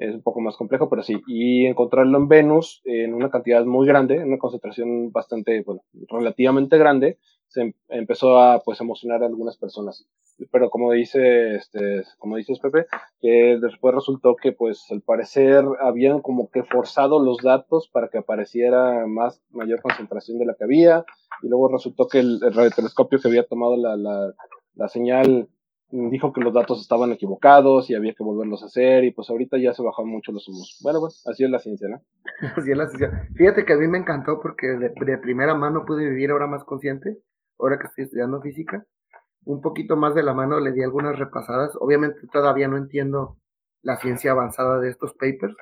Es 0.00 0.14
un 0.14 0.22
poco 0.22 0.40
más 0.40 0.56
complejo, 0.56 0.88
pero 0.88 1.02
sí. 1.02 1.20
Y 1.26 1.66
encontrarlo 1.66 2.16
en 2.16 2.26
Venus 2.26 2.80
en 2.84 3.12
una 3.12 3.28
cantidad 3.28 3.66
muy 3.66 3.86
grande, 3.86 4.16
en 4.16 4.28
una 4.28 4.38
concentración 4.38 5.12
bastante, 5.12 5.60
bueno, 5.60 5.82
relativamente 6.08 6.78
grande, 6.78 7.18
se 7.48 7.60
em, 7.60 7.72
empezó 7.90 8.38
a 8.38 8.62
pues 8.64 8.80
emocionar 8.80 9.22
a 9.22 9.26
algunas 9.26 9.58
personas. 9.58 10.06
Pero 10.50 10.70
como 10.70 10.92
dice, 10.92 11.56
este, 11.56 12.02
como 12.16 12.36
dices 12.36 12.58
Pepe, 12.60 12.86
que 13.20 13.58
después 13.60 13.94
resultó 13.94 14.36
que 14.36 14.52
pues 14.52 14.86
al 14.90 15.02
parecer 15.02 15.66
habían 15.82 16.22
como 16.22 16.50
que 16.50 16.62
forzado 16.62 17.22
los 17.22 17.36
datos 17.42 17.90
para 17.92 18.08
que 18.08 18.16
apareciera 18.16 19.06
más, 19.06 19.42
mayor 19.50 19.82
concentración 19.82 20.38
de 20.38 20.46
la 20.46 20.54
que 20.54 20.64
había, 20.64 21.04
y 21.42 21.48
luego 21.48 21.68
resultó 21.68 22.08
que 22.08 22.20
el, 22.20 22.40
el 22.42 22.54
radiotelescopio 22.54 23.20
que 23.20 23.28
había 23.28 23.46
tomado 23.46 23.76
la, 23.76 23.98
la, 23.98 24.32
la 24.76 24.88
señal 24.88 25.50
dijo 25.90 26.32
que 26.32 26.40
los 26.40 26.52
datos 26.52 26.80
estaban 26.80 27.12
equivocados 27.12 27.90
y 27.90 27.94
había 27.94 28.14
que 28.14 28.22
volverlos 28.22 28.62
a 28.62 28.66
hacer 28.66 29.04
y 29.04 29.12
pues 29.12 29.28
ahorita 29.30 29.58
ya 29.58 29.72
se 29.72 29.82
bajaron 29.82 30.10
mucho 30.10 30.32
los 30.32 30.48
humos. 30.48 30.78
Bueno, 30.82 31.00
pues 31.00 31.26
así 31.26 31.44
es 31.44 31.50
la 31.50 31.58
ciencia, 31.58 31.88
¿no? 31.88 32.00
así 32.56 32.70
es 32.70 32.76
la 32.76 32.88
ciencia. 32.88 33.28
Fíjate 33.34 33.64
que 33.64 33.72
a 33.72 33.76
mí 33.76 33.88
me 33.88 33.98
encantó 33.98 34.40
porque 34.40 34.66
de, 34.68 34.92
de 34.94 35.18
primera 35.18 35.54
mano 35.54 35.84
pude 35.84 36.08
vivir 36.08 36.30
ahora 36.30 36.46
más 36.46 36.64
consciente 36.64 37.18
ahora 37.60 37.78
que 37.78 37.86
estoy 37.86 38.04
estudiando 38.04 38.40
física, 38.40 38.84
un 39.44 39.60
poquito 39.60 39.96
más 39.96 40.14
de 40.14 40.22
la 40.22 40.34
mano 40.34 40.60
le 40.60 40.72
di 40.72 40.82
algunas 40.82 41.18
repasadas. 41.18 41.76
Obviamente 41.80 42.26
todavía 42.32 42.68
no 42.68 42.76
entiendo 42.76 43.36
la 43.82 43.96
ciencia 43.98 44.32
avanzada 44.32 44.80
de 44.80 44.90
estos 44.90 45.14
papers, 45.14 45.56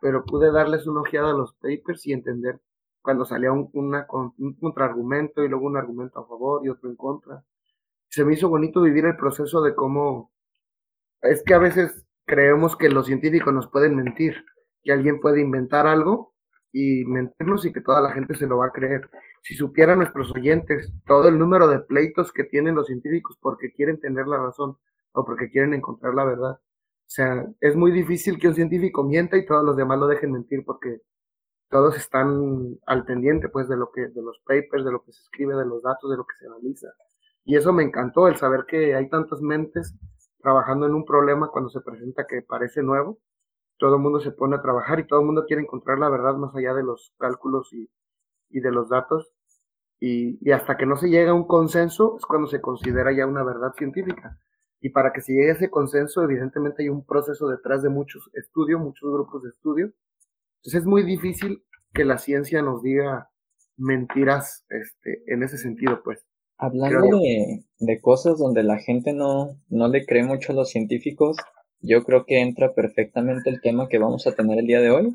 pero 0.00 0.24
pude 0.24 0.50
darles 0.50 0.86
una 0.86 1.00
ojeada 1.00 1.30
a 1.30 1.34
los 1.34 1.54
papers 1.54 2.06
y 2.06 2.12
entender 2.12 2.60
cuando 3.02 3.24
salía 3.24 3.52
un, 3.52 3.68
una, 3.72 4.06
un 4.10 4.54
contraargumento 4.54 5.42
y 5.44 5.48
luego 5.48 5.66
un 5.66 5.76
argumento 5.76 6.20
a 6.20 6.26
favor 6.26 6.64
y 6.64 6.68
otro 6.68 6.88
en 6.88 6.96
contra. 6.96 7.42
Se 8.12 8.26
me 8.26 8.34
hizo 8.34 8.50
bonito 8.50 8.82
vivir 8.82 9.06
el 9.06 9.16
proceso 9.16 9.62
de 9.62 9.74
cómo 9.74 10.30
es 11.22 11.42
que 11.42 11.54
a 11.54 11.58
veces 11.58 12.04
creemos 12.26 12.76
que 12.76 12.90
los 12.90 13.06
científicos 13.06 13.54
nos 13.54 13.68
pueden 13.68 13.96
mentir, 13.96 14.44
que 14.82 14.92
alguien 14.92 15.18
puede 15.18 15.40
inventar 15.40 15.86
algo 15.86 16.34
y 16.72 17.06
mentirnos 17.06 17.64
y 17.64 17.72
que 17.72 17.80
toda 17.80 18.02
la 18.02 18.12
gente 18.12 18.34
se 18.34 18.46
lo 18.46 18.58
va 18.58 18.66
a 18.66 18.72
creer. 18.72 19.08
Si 19.42 19.54
supieran 19.54 19.96
nuestros 20.00 20.30
oyentes 20.32 20.92
todo 21.06 21.26
el 21.28 21.38
número 21.38 21.68
de 21.68 21.78
pleitos 21.78 22.32
que 22.34 22.44
tienen 22.44 22.74
los 22.74 22.88
científicos 22.88 23.38
porque 23.40 23.72
quieren 23.72 23.98
tener 23.98 24.26
la 24.26 24.36
razón 24.36 24.76
o 25.12 25.24
porque 25.24 25.48
quieren 25.50 25.72
encontrar 25.72 26.12
la 26.12 26.26
verdad. 26.26 26.60
O 26.60 27.14
sea, 27.14 27.46
es 27.60 27.76
muy 27.76 27.92
difícil 27.92 28.38
que 28.38 28.48
un 28.48 28.54
científico 28.54 29.04
mienta 29.04 29.38
y 29.38 29.46
todos 29.46 29.64
los 29.64 29.74
demás 29.74 29.98
lo 29.98 30.06
dejen 30.06 30.32
mentir 30.32 30.66
porque 30.66 31.00
todos 31.70 31.96
están 31.96 32.78
al 32.84 33.06
pendiente 33.06 33.48
pues 33.48 33.70
de 33.70 33.78
lo 33.78 33.90
que 33.90 34.02
de 34.08 34.20
los 34.20 34.38
papers, 34.40 34.84
de 34.84 34.92
lo 34.92 35.02
que 35.02 35.12
se 35.12 35.22
escribe, 35.22 35.54
de 35.54 35.64
los 35.64 35.82
datos, 35.82 36.10
de 36.10 36.18
lo 36.18 36.26
que 36.26 36.36
se 36.38 36.46
analiza. 36.46 36.88
Y 37.44 37.56
eso 37.56 37.72
me 37.72 37.82
encantó 37.82 38.28
el 38.28 38.36
saber 38.36 38.64
que 38.66 38.94
hay 38.94 39.08
tantas 39.08 39.40
mentes 39.40 39.94
trabajando 40.40 40.86
en 40.86 40.94
un 40.94 41.04
problema 41.04 41.48
cuando 41.50 41.70
se 41.70 41.80
presenta 41.80 42.26
que 42.26 42.42
parece 42.42 42.82
nuevo. 42.82 43.18
Todo 43.78 43.96
el 43.96 44.02
mundo 44.02 44.20
se 44.20 44.30
pone 44.30 44.56
a 44.56 44.62
trabajar 44.62 45.00
y 45.00 45.06
todo 45.06 45.20
el 45.20 45.26
mundo 45.26 45.44
quiere 45.46 45.62
encontrar 45.62 45.98
la 45.98 46.08
verdad 46.08 46.34
más 46.34 46.54
allá 46.54 46.74
de 46.74 46.84
los 46.84 47.12
cálculos 47.18 47.72
y 47.72 47.88
y 48.52 48.60
de 48.60 48.70
los 48.70 48.88
datos. 48.88 49.32
Y, 49.98 50.38
y, 50.40 50.52
hasta 50.52 50.76
que 50.76 50.86
no 50.86 50.96
se 50.96 51.08
llega 51.08 51.30
a 51.30 51.34
un 51.34 51.46
consenso 51.46 52.16
es 52.18 52.26
cuando 52.26 52.48
se 52.48 52.60
considera 52.60 53.12
ya 53.12 53.26
una 53.26 53.44
verdad 53.44 53.72
científica. 53.76 54.38
Y 54.80 54.90
para 54.90 55.12
que 55.12 55.20
se 55.20 55.32
llegue 55.32 55.50
a 55.50 55.54
ese 55.54 55.70
consenso, 55.70 56.22
evidentemente 56.22 56.82
hay 56.82 56.88
un 56.88 57.06
proceso 57.06 57.48
detrás 57.48 57.82
de 57.82 57.88
muchos 57.88 58.28
estudios, 58.34 58.80
muchos 58.80 59.12
grupos 59.12 59.44
de 59.44 59.50
estudio. 59.50 59.92
Entonces 60.56 60.80
es 60.80 60.86
muy 60.86 61.04
difícil 61.04 61.64
que 61.94 62.04
la 62.04 62.18
ciencia 62.18 62.62
nos 62.62 62.82
diga 62.82 63.30
mentiras 63.76 64.64
este, 64.68 65.22
en 65.26 65.42
ese 65.42 65.56
sentido, 65.56 66.02
pues. 66.02 66.26
Hablando 66.62 67.18
de, 67.18 67.64
de, 67.80 68.00
cosas 68.00 68.38
donde 68.38 68.62
la 68.62 68.78
gente 68.78 69.12
no, 69.12 69.58
no 69.68 69.88
le 69.88 70.06
cree 70.06 70.22
mucho 70.22 70.52
a 70.52 70.54
los 70.54 70.70
científicos, 70.70 71.36
yo 71.80 72.04
creo 72.04 72.24
que 72.24 72.40
entra 72.40 72.72
perfectamente 72.72 73.50
el 73.50 73.60
tema 73.60 73.88
que 73.88 73.98
vamos 73.98 74.28
a 74.28 74.32
tener 74.32 74.60
el 74.60 74.66
día 74.68 74.80
de 74.80 74.92
hoy, 74.92 75.10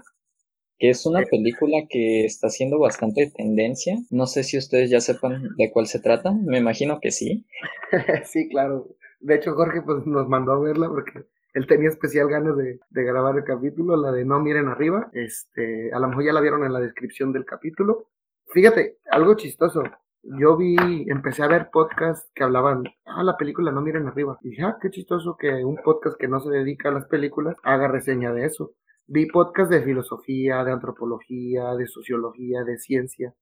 que 0.78 0.90
es 0.90 1.06
una 1.06 1.24
película 1.24 1.78
que 1.90 2.26
está 2.26 2.48
haciendo 2.48 2.80
bastante 2.80 3.32
tendencia. 3.34 3.98
No 4.10 4.28
sé 4.28 4.44
si 4.44 4.58
ustedes 4.58 4.90
ya 4.90 5.00
sepan 5.00 5.56
de 5.58 5.72
cuál 5.72 5.88
se 5.88 6.00
trata, 6.00 6.34
me 6.34 6.58
imagino 6.58 7.00
que 7.00 7.12
sí. 7.12 7.46
sí, 8.26 8.50
claro. 8.50 8.90
De 9.22 9.36
hecho, 9.36 9.56
Jorge 9.56 9.82
pues, 9.82 10.06
nos 10.06 10.28
mandó 10.28 10.52
a 10.52 10.60
verla 10.60 10.90
porque 10.90 11.26
él 11.54 11.66
tenía 11.66 11.88
especial 11.88 12.28
ganas 12.28 12.58
de, 12.58 12.80
de, 12.90 13.04
grabar 13.04 13.38
el 13.38 13.46
capítulo, 13.46 13.96
la 13.96 14.12
de 14.12 14.26
No 14.26 14.42
miren 14.42 14.68
arriba. 14.68 15.10
Este, 15.14 15.94
a 15.94 16.00
lo 16.00 16.10
mejor 16.10 16.26
ya 16.26 16.34
la 16.34 16.42
vieron 16.42 16.66
en 16.66 16.74
la 16.74 16.82
descripción 16.82 17.32
del 17.32 17.46
capítulo. 17.46 18.10
Fíjate, 18.48 18.98
algo 19.10 19.36
chistoso. 19.36 19.84
Yo 20.30 20.58
vi, 20.58 20.76
empecé 21.10 21.44
a 21.44 21.48
ver 21.48 21.70
podcasts 21.72 22.30
que 22.36 22.44
hablaban, 22.44 22.84
ah, 23.06 23.24
la 23.24 23.38
película 23.38 23.72
No 23.72 23.82
miren 23.82 24.08
arriba. 24.08 24.38
Y 24.42 24.50
dije, 24.50 24.64
ah, 24.64 24.78
qué 24.82 24.90
chistoso 24.90 25.38
que 25.38 25.64
un 25.64 25.78
podcast 25.78 26.18
que 26.20 26.28
no 26.28 26.42
se 26.42 26.50
dedica 26.50 26.90
a 26.90 26.92
las 26.92 27.06
películas 27.06 27.56
haga 27.64 27.88
reseña 27.88 28.34
de 28.34 28.46
eso. 28.46 28.74
Vi 29.06 29.28
podcasts 29.28 29.70
de 29.70 29.82
filosofía, 29.84 30.66
de 30.66 30.74
antropología, 30.74 31.74
de 31.76 31.88
sociología, 31.88 32.66
de 32.66 32.78
ciencia. 32.78 33.34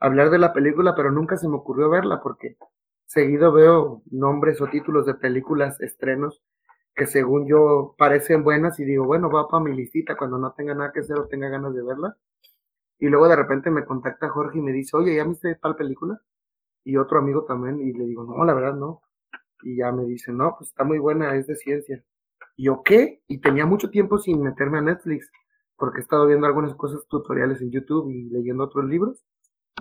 Hablar 0.00 0.30
de 0.30 0.38
la 0.40 0.52
película, 0.52 0.96
pero 0.96 1.12
nunca 1.12 1.36
se 1.36 1.48
me 1.48 1.54
ocurrió 1.54 1.88
verla 1.88 2.20
porque 2.20 2.56
seguido 3.06 3.52
veo 3.52 4.02
nombres 4.10 4.60
o 4.60 4.66
títulos 4.66 5.06
de 5.06 5.14
películas, 5.14 5.80
estrenos, 5.80 6.42
que 6.96 7.06
según 7.06 7.46
yo 7.46 7.94
parecen 7.96 8.42
buenas 8.42 8.80
y 8.80 8.84
digo, 8.84 9.04
bueno, 9.06 9.30
va 9.30 9.46
para 9.46 9.62
mi 9.62 9.76
listita 9.76 10.16
cuando 10.16 10.38
no 10.38 10.52
tenga 10.54 10.74
nada 10.74 10.90
que 10.92 11.00
hacer 11.00 11.18
o 11.18 11.28
tenga 11.28 11.48
ganas 11.48 11.72
de 11.72 11.84
verla. 11.84 12.16
Y 12.98 13.06
luego 13.06 13.28
de 13.28 13.36
repente 13.36 13.70
me 13.70 13.84
contacta 13.84 14.28
Jorge 14.28 14.58
y 14.58 14.62
me 14.62 14.72
dice, 14.72 14.96
oye, 14.96 15.14
¿ya 15.14 15.24
viste 15.24 15.54
tal 15.56 15.76
película? 15.76 16.20
Y 16.84 16.96
otro 16.96 17.18
amigo 17.18 17.44
también, 17.44 17.80
y 17.80 17.92
le 17.92 18.06
digo, 18.06 18.24
no, 18.24 18.44
la 18.44 18.54
verdad 18.54 18.74
no. 18.74 19.02
Y 19.62 19.76
ya 19.76 19.92
me 19.92 20.04
dice, 20.04 20.32
no, 20.32 20.56
pues 20.58 20.70
está 20.70 20.84
muy 20.84 20.98
buena, 20.98 21.36
es 21.36 21.46
de 21.46 21.56
ciencia. 21.56 22.02
Y 22.56 22.64
yo, 22.64 22.82
¿qué? 22.82 23.22
Y 23.28 23.38
tenía 23.38 23.66
mucho 23.66 23.90
tiempo 23.90 24.18
sin 24.18 24.42
meterme 24.42 24.78
a 24.78 24.82
Netflix, 24.82 25.30
porque 25.76 25.98
he 25.98 26.02
estado 26.02 26.26
viendo 26.26 26.46
algunas 26.46 26.74
cosas 26.74 27.06
tutoriales 27.08 27.60
en 27.60 27.70
YouTube 27.70 28.10
y 28.10 28.30
leyendo 28.30 28.64
otros 28.64 28.84
libros. 28.86 29.24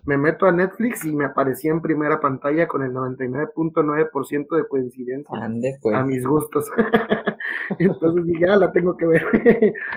Me 0.06 0.18
meto 0.18 0.46
a 0.46 0.52
Netflix 0.52 1.04
y 1.06 1.14
me 1.14 1.26
aparecía 1.26 1.72
en 1.72 1.82
primera 1.82 2.20
pantalla 2.22 2.68
con 2.68 2.82
el 2.82 2.92
99.9% 2.92 4.56
de 4.56 4.68
coincidencia 4.68 5.38
Ande, 5.38 5.78
pues. 5.82 5.96
a 5.96 6.04
mis 6.04 6.26
gustos. 6.26 6.72
Entonces 7.80 8.26
dije, 8.26 8.46
ah, 8.50 8.56
la 8.56 8.72
tengo 8.72 8.96
que 8.96 9.06
ver. 9.06 9.24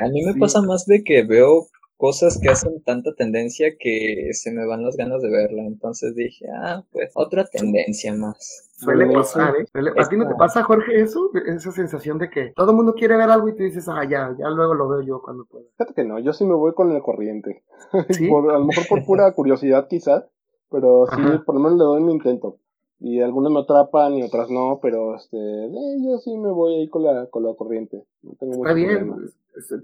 a 0.00 0.08
mí 0.08 0.25
me 0.25 0.34
pasa 0.38 0.61
más 0.62 0.84
de 0.87 1.02
que 1.04 1.25
veo 1.25 1.66
cosas 1.97 2.39
que 2.41 2.49
hacen 2.49 2.83
tanta 2.83 3.15
tendencia 3.15 3.77
que 3.79 4.31
se 4.33 4.51
me 4.53 4.67
van 4.67 4.83
las 4.83 4.97
ganas 4.97 5.23
de 5.23 5.31
verla. 5.31 5.63
Entonces 5.63 6.15
dije, 6.15 6.47
ah, 6.55 6.85
pues 6.93 7.11
otra 7.15 7.45
tendencia 7.45 8.15
más. 8.15 8.71
Suele 8.77 9.13
pasar, 9.13 9.55
¿eh? 9.57 9.67
¿A 9.97 10.09
ti 10.09 10.17
no 10.17 10.29
te 10.29 10.35
pasa, 10.35 10.63
Jorge, 10.65 11.01
eso? 11.01 11.31
Esa 11.47 11.73
sensación 11.73 12.19
de 12.19 12.29
que 12.29 12.53
todo 12.57 12.71
el 12.71 12.77
mundo 12.77 12.95
quiere 12.95 13.17
ver 13.17 13.31
algo 13.31 13.49
y 13.49 13.57
tú 13.57 13.63
dices, 13.63 13.89
ah, 13.89 14.05
ya, 14.05 14.35
ya 14.39 14.49
luego 14.51 14.75
lo 14.75 14.89
veo 14.89 15.03
yo 15.03 15.23
cuando 15.23 15.45
pueda. 15.45 15.65
Fíjate 15.79 15.95
que 15.95 16.05
no, 16.05 16.19
yo 16.19 16.33
sí 16.33 16.45
me 16.45 16.55
voy 16.55 16.75
con 16.75 16.91
el 16.93 17.01
corriente. 17.03 17.63
por, 18.29 18.51
a 18.51 18.59
lo 18.59 18.65
mejor 18.65 18.85
por 18.89 19.05
pura 19.05 19.33
curiosidad 19.33 19.87
quizás, 19.89 20.25
pero 20.71 21.07
sí, 21.07 21.23
por 21.47 21.55
lo 21.55 21.61
menos 21.61 21.79
le 21.79 21.85
doy 21.85 22.03
mi 22.03 22.13
intento. 22.13 22.59
Y 23.01 23.21
algunas 23.21 23.53
me 23.53 23.61
atrapan 23.61 24.15
y 24.15 24.23
otras 24.23 24.51
no, 24.51 24.79
pero 24.81 25.15
este, 25.15 25.37
eh, 25.37 25.97
yo 26.03 26.19
sí 26.19 26.37
me 26.37 26.51
voy 26.51 26.75
ahí 26.77 26.89
con 26.89 27.03
la, 27.03 27.27
con 27.27 27.43
la 27.43 27.55
corriente. 27.55 28.05
No 28.23 28.33
tengo 28.39 28.55
Está 28.55 28.73
bien, 28.73 29.15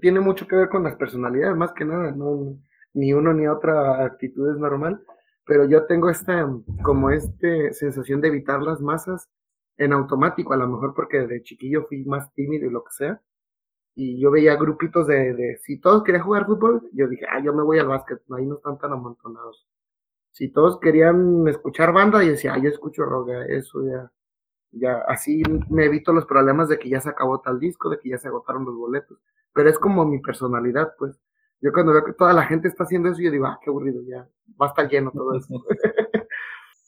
tiene 0.01 0.19
mucho 0.19 0.47
que 0.47 0.55
ver 0.55 0.69
con 0.69 0.83
las 0.83 0.95
personalidades, 0.95 1.55
más 1.55 1.73
que 1.73 1.85
nada, 1.85 2.11
no, 2.11 2.57
ni 2.93 3.13
uno 3.13 3.33
ni 3.33 3.47
otra 3.47 4.05
actitud 4.05 4.51
es 4.51 4.57
normal, 4.57 5.01
pero 5.45 5.65
yo 5.65 5.85
tengo 5.85 6.09
esta, 6.09 6.47
como 6.83 7.09
este 7.11 7.73
sensación 7.73 8.21
de 8.21 8.29
evitar 8.29 8.61
las 8.61 8.81
masas 8.81 9.29
en 9.77 9.93
automático, 9.93 10.53
a 10.53 10.57
lo 10.57 10.67
mejor 10.67 10.93
porque 10.93 11.25
de 11.27 11.41
chiquillo 11.43 11.85
fui 11.87 12.05
más 12.05 12.33
tímido 12.33 12.67
y 12.67 12.71
lo 12.71 12.83
que 12.83 12.91
sea, 12.91 13.21
y 13.95 14.19
yo 14.19 14.31
veía 14.31 14.55
grupitos 14.55 15.07
de, 15.07 15.57
si 15.61 15.79
todos 15.79 16.03
querían 16.03 16.23
jugar 16.23 16.45
fútbol, 16.45 16.89
yo 16.93 17.07
dije, 17.07 17.25
ah, 17.29 17.41
yo 17.43 17.53
me 17.53 17.63
voy 17.63 17.79
al 17.79 17.87
básquet, 17.87 18.19
ahí 18.31 18.45
no 18.45 18.55
están 18.55 18.77
tan 18.77 18.93
amontonados. 18.93 19.67
Si 20.31 20.49
todos 20.49 20.79
querían 20.79 21.47
escuchar 21.47 21.91
banda, 21.93 22.23
y 22.23 22.29
decía, 22.29 22.53
ah, 22.53 22.57
yo 22.57 22.69
escucho 22.69 23.03
rock, 23.03 23.29
eso 23.49 23.83
ya, 23.85 24.11
ya, 24.71 24.97
así 25.07 25.43
me 25.69 25.85
evito 25.85 26.13
los 26.13 26.25
problemas 26.25 26.69
de 26.69 26.79
que 26.79 26.89
ya 26.89 27.01
se 27.01 27.09
acabó 27.09 27.41
tal 27.41 27.59
disco, 27.59 27.89
de 27.89 27.99
que 27.99 28.09
ya 28.09 28.17
se 28.17 28.29
agotaron 28.29 28.65
los 28.65 28.75
boletos 28.75 29.19
pero 29.53 29.69
es 29.69 29.79
como 29.79 30.05
mi 30.05 30.19
personalidad, 30.19 30.93
pues. 30.97 31.19
Yo 31.61 31.71
cuando 31.73 31.93
veo 31.93 32.03
que 32.03 32.13
toda 32.13 32.33
la 32.33 32.43
gente 32.43 32.67
está 32.67 32.85
haciendo 32.85 33.09
eso, 33.09 33.21
yo 33.21 33.29
digo, 33.29 33.45
ah, 33.45 33.59
qué 33.63 33.69
aburrido, 33.69 34.01
ya, 34.07 34.27
va 34.59 34.67
a 34.67 34.69
estar 34.69 34.89
lleno 34.89 35.11
todo 35.11 35.33
eso. 35.37 35.63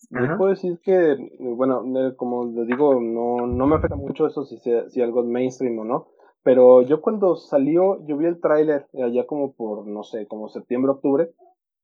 Les 0.10 0.38
puedo 0.38 0.52
decir 0.52 0.80
que, 0.84 1.18
bueno, 1.40 1.84
como 2.18 2.46
les 2.46 2.68
digo, 2.68 3.00
no, 3.00 3.48
no 3.48 3.68
me 3.68 3.76
afecta 3.76 3.96
mucho 3.96 4.28
eso 4.28 4.46
si, 4.46 4.58
si 4.60 5.02
algo 5.02 5.22
es 5.22 5.28
mainstream 5.28 5.80
o 5.80 5.86
no, 5.86 6.08
pero 6.44 6.82
yo 6.82 7.02
cuando 7.02 7.36
salió, 7.36 8.06
yo 8.06 8.18
vi 8.18 8.26
el 8.26 8.40
tráiler 8.40 8.88
allá 8.94 9.26
como 9.26 9.54
por, 9.54 9.88
no 9.88 10.04
sé, 10.04 10.28
como 10.28 10.50
septiembre, 10.50 10.92
octubre, 10.92 11.32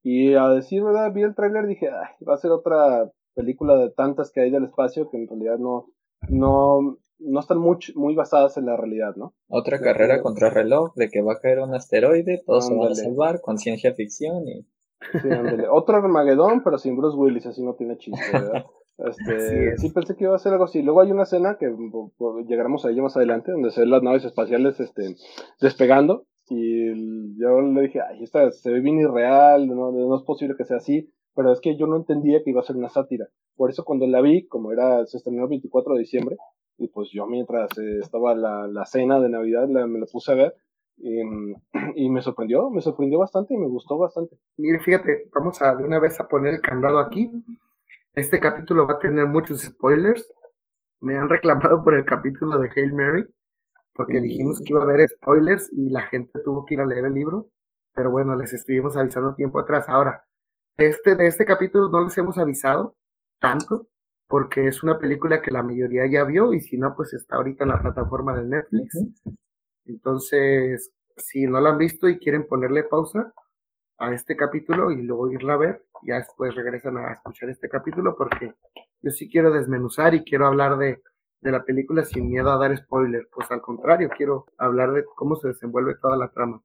y 0.03 0.33
a 0.36 0.50
decir 0.50 0.83
verdad, 0.83 1.13
vi 1.13 1.24
el 1.24 1.33
tráiler 1.33 1.65
y 1.65 1.69
dije, 1.69 1.89
Ay, 1.89 2.25
va 2.25 2.36
a 2.36 2.38
ser 2.38 2.51
otra 2.51 3.09
película 3.36 3.77
de 3.77 3.89
tantas 3.91 4.31
que 4.31 4.41
hay 4.41 4.51
del 4.51 4.65
espacio 4.65 5.09
que 5.09 5.17
en 5.17 5.27
realidad 5.27 5.57
no, 5.57 5.88
no, 6.29 6.98
no 7.19 7.39
están 7.39 7.59
muy, 7.59 7.77
muy 7.95 8.15
basadas 8.15 8.57
en 8.57 8.65
la 8.65 8.77
realidad, 8.77 9.15
¿no? 9.15 9.33
Otra 9.47 9.79
carrera 9.79 10.21
contra 10.21 10.49
reloj 10.49 10.93
de 10.95 11.09
que 11.09 11.21
va 11.21 11.33
a 11.33 11.39
caer 11.39 11.59
un 11.59 11.73
asteroide, 11.73 12.41
todos 12.45 12.67
se 12.67 12.75
van 12.75 12.91
a 12.91 12.95
salvar 12.95 13.41
con 13.41 13.57
ciencia 13.57 13.93
ficción 13.93 14.47
y... 14.47 14.65
Sí, 15.11 15.29
Otro 15.71 15.97
Armagedón, 15.97 16.61
pero 16.63 16.77
sin 16.77 16.97
Bruce 16.97 17.17
Willis, 17.17 17.45
así 17.45 17.63
no 17.63 17.75
tiene 17.75 17.97
chiste, 17.97 18.21
¿verdad? 18.33 18.65
Este, 18.97 19.77
sí, 19.77 19.91
pensé 19.91 20.15
que 20.15 20.25
iba 20.25 20.35
a 20.35 20.39
ser 20.39 20.51
algo 20.51 20.65
así. 20.65 20.81
Luego 20.81 21.01
hay 21.01 21.11
una 21.11 21.23
escena 21.23 21.57
que 21.57 21.73
llegaremos 22.47 22.83
a 22.83 22.91
ella 22.91 23.01
más 23.01 23.15
adelante, 23.15 23.51
donde 23.53 23.71
se 23.71 23.81
ven 23.81 23.91
las 23.91 24.03
naves 24.03 24.25
espaciales 24.25 24.79
este, 24.79 25.15
despegando. 25.61 26.25
Y 26.49 27.39
yo 27.39 27.61
le 27.61 27.81
dije, 27.81 28.01
ay, 28.01 28.23
esta 28.23 28.51
se 28.51 28.71
ve 28.71 28.81
bien 28.81 28.99
irreal, 28.99 29.67
no, 29.67 29.91
no 29.91 30.17
es 30.17 30.23
posible 30.23 30.55
que 30.57 30.65
sea 30.65 30.77
así. 30.77 31.09
Pero 31.33 31.53
es 31.53 31.61
que 31.61 31.77
yo 31.77 31.88
no 31.88 31.95
entendía 31.95 32.43
que 32.43 32.49
iba 32.49 32.59
a 32.59 32.65
ser 32.65 32.75
una 32.75 32.89
sátira. 32.89 33.27
Por 33.55 33.69
eso 33.69 33.85
cuando 33.85 34.05
la 34.07 34.19
vi, 34.19 34.47
como 34.47 34.73
era, 34.73 35.05
se 35.05 35.17
estrenó 35.17 35.43
el 35.43 35.49
24 35.49 35.93
de 35.93 35.99
diciembre, 35.99 36.38
y 36.79 36.88
pues 36.88 37.09
yo 37.12 37.27
mientras 37.27 37.77
eh, 37.77 38.00
estaba 38.00 38.33
la, 38.36 38.67
la, 38.67 38.86
cena 38.86 39.19
de 39.19 39.29
Navidad 39.29 39.67
me 39.67 40.00
la 40.00 40.05
puse 40.05 40.31
a 40.31 40.36
ver 40.36 40.55
y, 41.01 41.21
y, 41.95 42.09
me 42.09 42.21
sorprendió, 42.21 42.69
me 42.69 42.81
sorprendió 42.81 43.19
bastante 43.19 43.53
y 43.53 43.57
me 43.57 43.67
gustó 43.67 43.98
bastante. 43.98 44.38
Mire, 44.57 44.79
fíjate, 44.79 45.29
vamos 45.33 45.62
a 45.62 45.75
de 45.75 45.83
una 45.83 46.00
vez 46.00 46.19
a 46.19 46.27
poner 46.27 46.55
el 46.55 46.62
candado 46.62 47.00
aquí. 47.00 47.31
Este 48.13 48.39
capítulo 48.39 48.86
va 48.86 48.95
a 48.95 49.00
tener 49.00 49.25
muchos 49.25 49.62
spoilers. 49.62 50.27
Me 51.00 51.17
han 51.17 51.29
reclamado 51.29 51.83
por 51.83 51.95
el 51.95 52.03
capítulo 52.03 52.59
de 52.59 52.69
Hail 52.75 52.93
Mary, 52.93 53.25
porque 53.93 54.19
dijimos 54.19 54.59
que 54.59 54.74
iba 54.74 54.81
a 54.81 54.83
haber 54.83 55.07
spoilers 55.07 55.71
y 55.71 55.89
la 55.89 56.01
gente 56.01 56.39
tuvo 56.43 56.65
que 56.65 56.74
ir 56.74 56.81
a 56.81 56.86
leer 56.86 57.05
el 57.05 57.13
libro. 57.13 57.50
Pero 57.93 58.12
bueno, 58.12 58.36
les 58.36 58.51
estuvimos 58.53 58.98
avisando 58.98 59.36
tiempo 59.36 59.59
atrás. 59.59 59.88
Ahora, 59.88 60.25
este, 60.77 61.15
de 61.15 61.27
este 61.27 61.45
capítulo 61.45 61.89
no 61.89 62.03
les 62.03 62.17
hemos 62.17 62.38
avisado 62.38 62.95
tanto, 63.39 63.88
porque 64.29 64.67
es 64.67 64.83
una 64.83 65.00
película 65.00 65.41
que 65.41 65.50
la 65.50 65.63
mayoría 65.63 66.05
ya 66.05 66.24
vio 66.24 66.53
y 66.53 66.62
si 66.62 66.77
no, 66.77 66.95
pues 66.95 67.13
está 67.13 67.38
ahorita 67.38 67.63
en 67.63 67.71
la 67.71 67.81
plataforma 67.81 68.39
de 68.39 68.48
Netflix. 68.48 69.03
Entonces, 69.86 70.93
si 71.17 71.48
no 71.48 71.59
la 71.59 71.71
han 71.71 71.79
visto 71.79 72.07
y 72.07 72.19
quieren 72.19 72.48
ponerle 72.48 72.83
pausa 72.83 73.33
a 73.98 74.13
este 74.13 74.38
capítulo 74.38 74.91
y 74.91 75.01
luego 75.01 75.31
irla 75.31 75.55
a 75.55 75.57
ver, 75.57 75.83
ya 76.03 76.17
después 76.17 76.53
regresan 76.53 76.98
a 76.98 77.13
escuchar 77.13 77.50
este 77.50 77.69
capítulo 77.69 78.15
porque 78.15 78.53
yo 79.01 79.09
sí 79.09 79.27
quiero 79.27 79.51
desmenuzar 79.51 80.13
y 80.13 80.24
quiero 80.24 80.45
hablar 80.45 80.77
de, 80.77 81.01
de 81.41 81.51
la 81.51 81.63
película 81.63 82.05
sin 82.05 82.29
miedo 82.29 82.51
a 82.51 82.59
dar 82.59 82.77
spoiler. 82.77 83.27
Pues 83.33 83.50
al 83.50 83.62
contrario, 83.62 84.12
quiero 84.15 84.45
hablar 84.59 84.93
de 84.93 85.05
cómo 85.15 85.38
se 85.38 85.48
desenvuelve 85.48 85.95
toda 85.95 86.15
la 86.15 86.29
trama. 86.29 86.62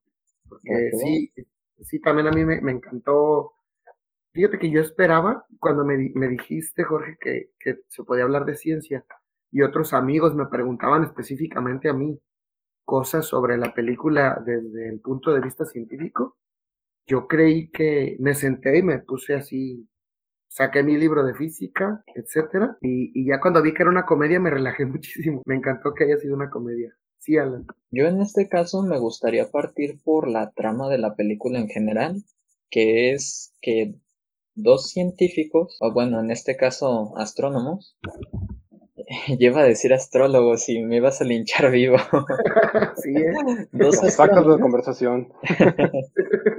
Porque 0.46 0.90
sí, 1.00 1.32
sí, 1.80 1.98
también 1.98 2.28
a 2.28 2.30
mí 2.30 2.44
me, 2.44 2.60
me 2.60 2.72
encantó 2.72 3.54
Fíjate 4.34 4.58
que 4.58 4.70
yo 4.70 4.80
esperaba, 4.80 5.46
cuando 5.60 5.84
me, 5.84 6.10
me 6.16 6.26
dijiste, 6.26 6.82
Jorge, 6.82 7.16
que, 7.20 7.50
que, 7.60 7.76
se 7.88 8.02
podía 8.02 8.24
hablar 8.24 8.44
de 8.44 8.56
ciencia, 8.56 9.04
y 9.52 9.62
otros 9.62 9.92
amigos 9.92 10.34
me 10.34 10.46
preguntaban 10.46 11.04
específicamente 11.04 11.88
a 11.88 11.92
mí 11.92 12.18
cosas 12.84 13.26
sobre 13.26 13.56
la 13.56 13.72
película 13.72 14.42
desde 14.44 14.88
el 14.88 15.00
punto 15.00 15.32
de 15.32 15.40
vista 15.40 15.64
científico, 15.64 16.36
yo 17.06 17.28
creí 17.28 17.70
que 17.70 18.16
me 18.18 18.34
senté 18.34 18.78
y 18.78 18.82
me 18.82 18.98
puse 18.98 19.34
así, 19.34 19.88
saqué 20.48 20.82
mi 20.82 20.96
libro 20.96 21.24
de 21.24 21.34
física, 21.34 22.02
etcétera, 22.12 22.76
y, 22.80 23.12
y 23.14 23.28
ya 23.28 23.40
cuando 23.40 23.62
vi 23.62 23.72
que 23.72 23.82
era 23.82 23.90
una 23.90 24.04
comedia 24.04 24.40
me 24.40 24.50
relajé 24.50 24.84
muchísimo. 24.86 25.42
Me 25.46 25.54
encantó 25.54 25.94
que 25.94 26.04
haya 26.04 26.16
sido 26.16 26.34
una 26.34 26.50
comedia. 26.50 26.92
Sí, 27.18 27.38
Alan. 27.38 27.66
Yo 27.92 28.06
en 28.06 28.20
este 28.20 28.48
caso 28.48 28.82
me 28.82 28.98
gustaría 28.98 29.48
partir 29.48 30.02
por 30.02 30.28
la 30.28 30.50
trama 30.50 30.88
de 30.88 30.98
la 30.98 31.14
película 31.14 31.60
en 31.60 31.68
general, 31.68 32.24
que 32.68 33.12
es 33.12 33.54
que 33.62 33.94
dos 34.54 34.90
científicos, 34.90 35.76
o 35.80 35.92
bueno, 35.92 36.20
en 36.20 36.30
este 36.30 36.56
caso 36.56 37.16
astrónomos, 37.16 37.96
lleva 39.38 39.60
a 39.60 39.64
decir 39.64 39.92
astrólogos 39.92 40.68
y 40.68 40.80
me 40.80 40.96
ibas 40.96 41.20
a 41.20 41.24
linchar 41.24 41.70
vivo. 41.70 41.96
sí, 43.02 43.10
¿eh? 43.10 43.66
Dos 43.72 43.96
Sacas 43.96 44.46
de 44.46 44.60
conversación. 44.60 45.32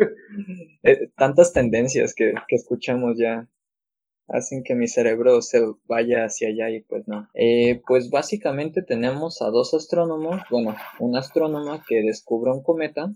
Eh, 0.88 1.10
tantas 1.18 1.52
tendencias 1.52 2.14
que, 2.14 2.34
que 2.48 2.56
escuchamos 2.56 3.18
ya 3.18 3.48
hacen 4.28 4.64
que 4.64 4.76
mi 4.76 4.88
cerebro 4.88 5.42
se 5.42 5.62
vaya 5.88 6.26
hacia 6.26 6.50
allá 6.50 6.70
y 6.70 6.82
pues 6.82 7.08
no. 7.08 7.30
Eh, 7.34 7.82
pues 7.88 8.10
básicamente 8.10 8.82
tenemos 8.82 9.42
a 9.42 9.50
dos 9.50 9.74
astrónomos, 9.74 10.42
bueno, 10.50 10.76
un 11.00 11.16
astrónoma 11.16 11.84
que 11.88 12.02
descubre 12.02 12.52
un 12.52 12.64
cometa. 12.64 13.14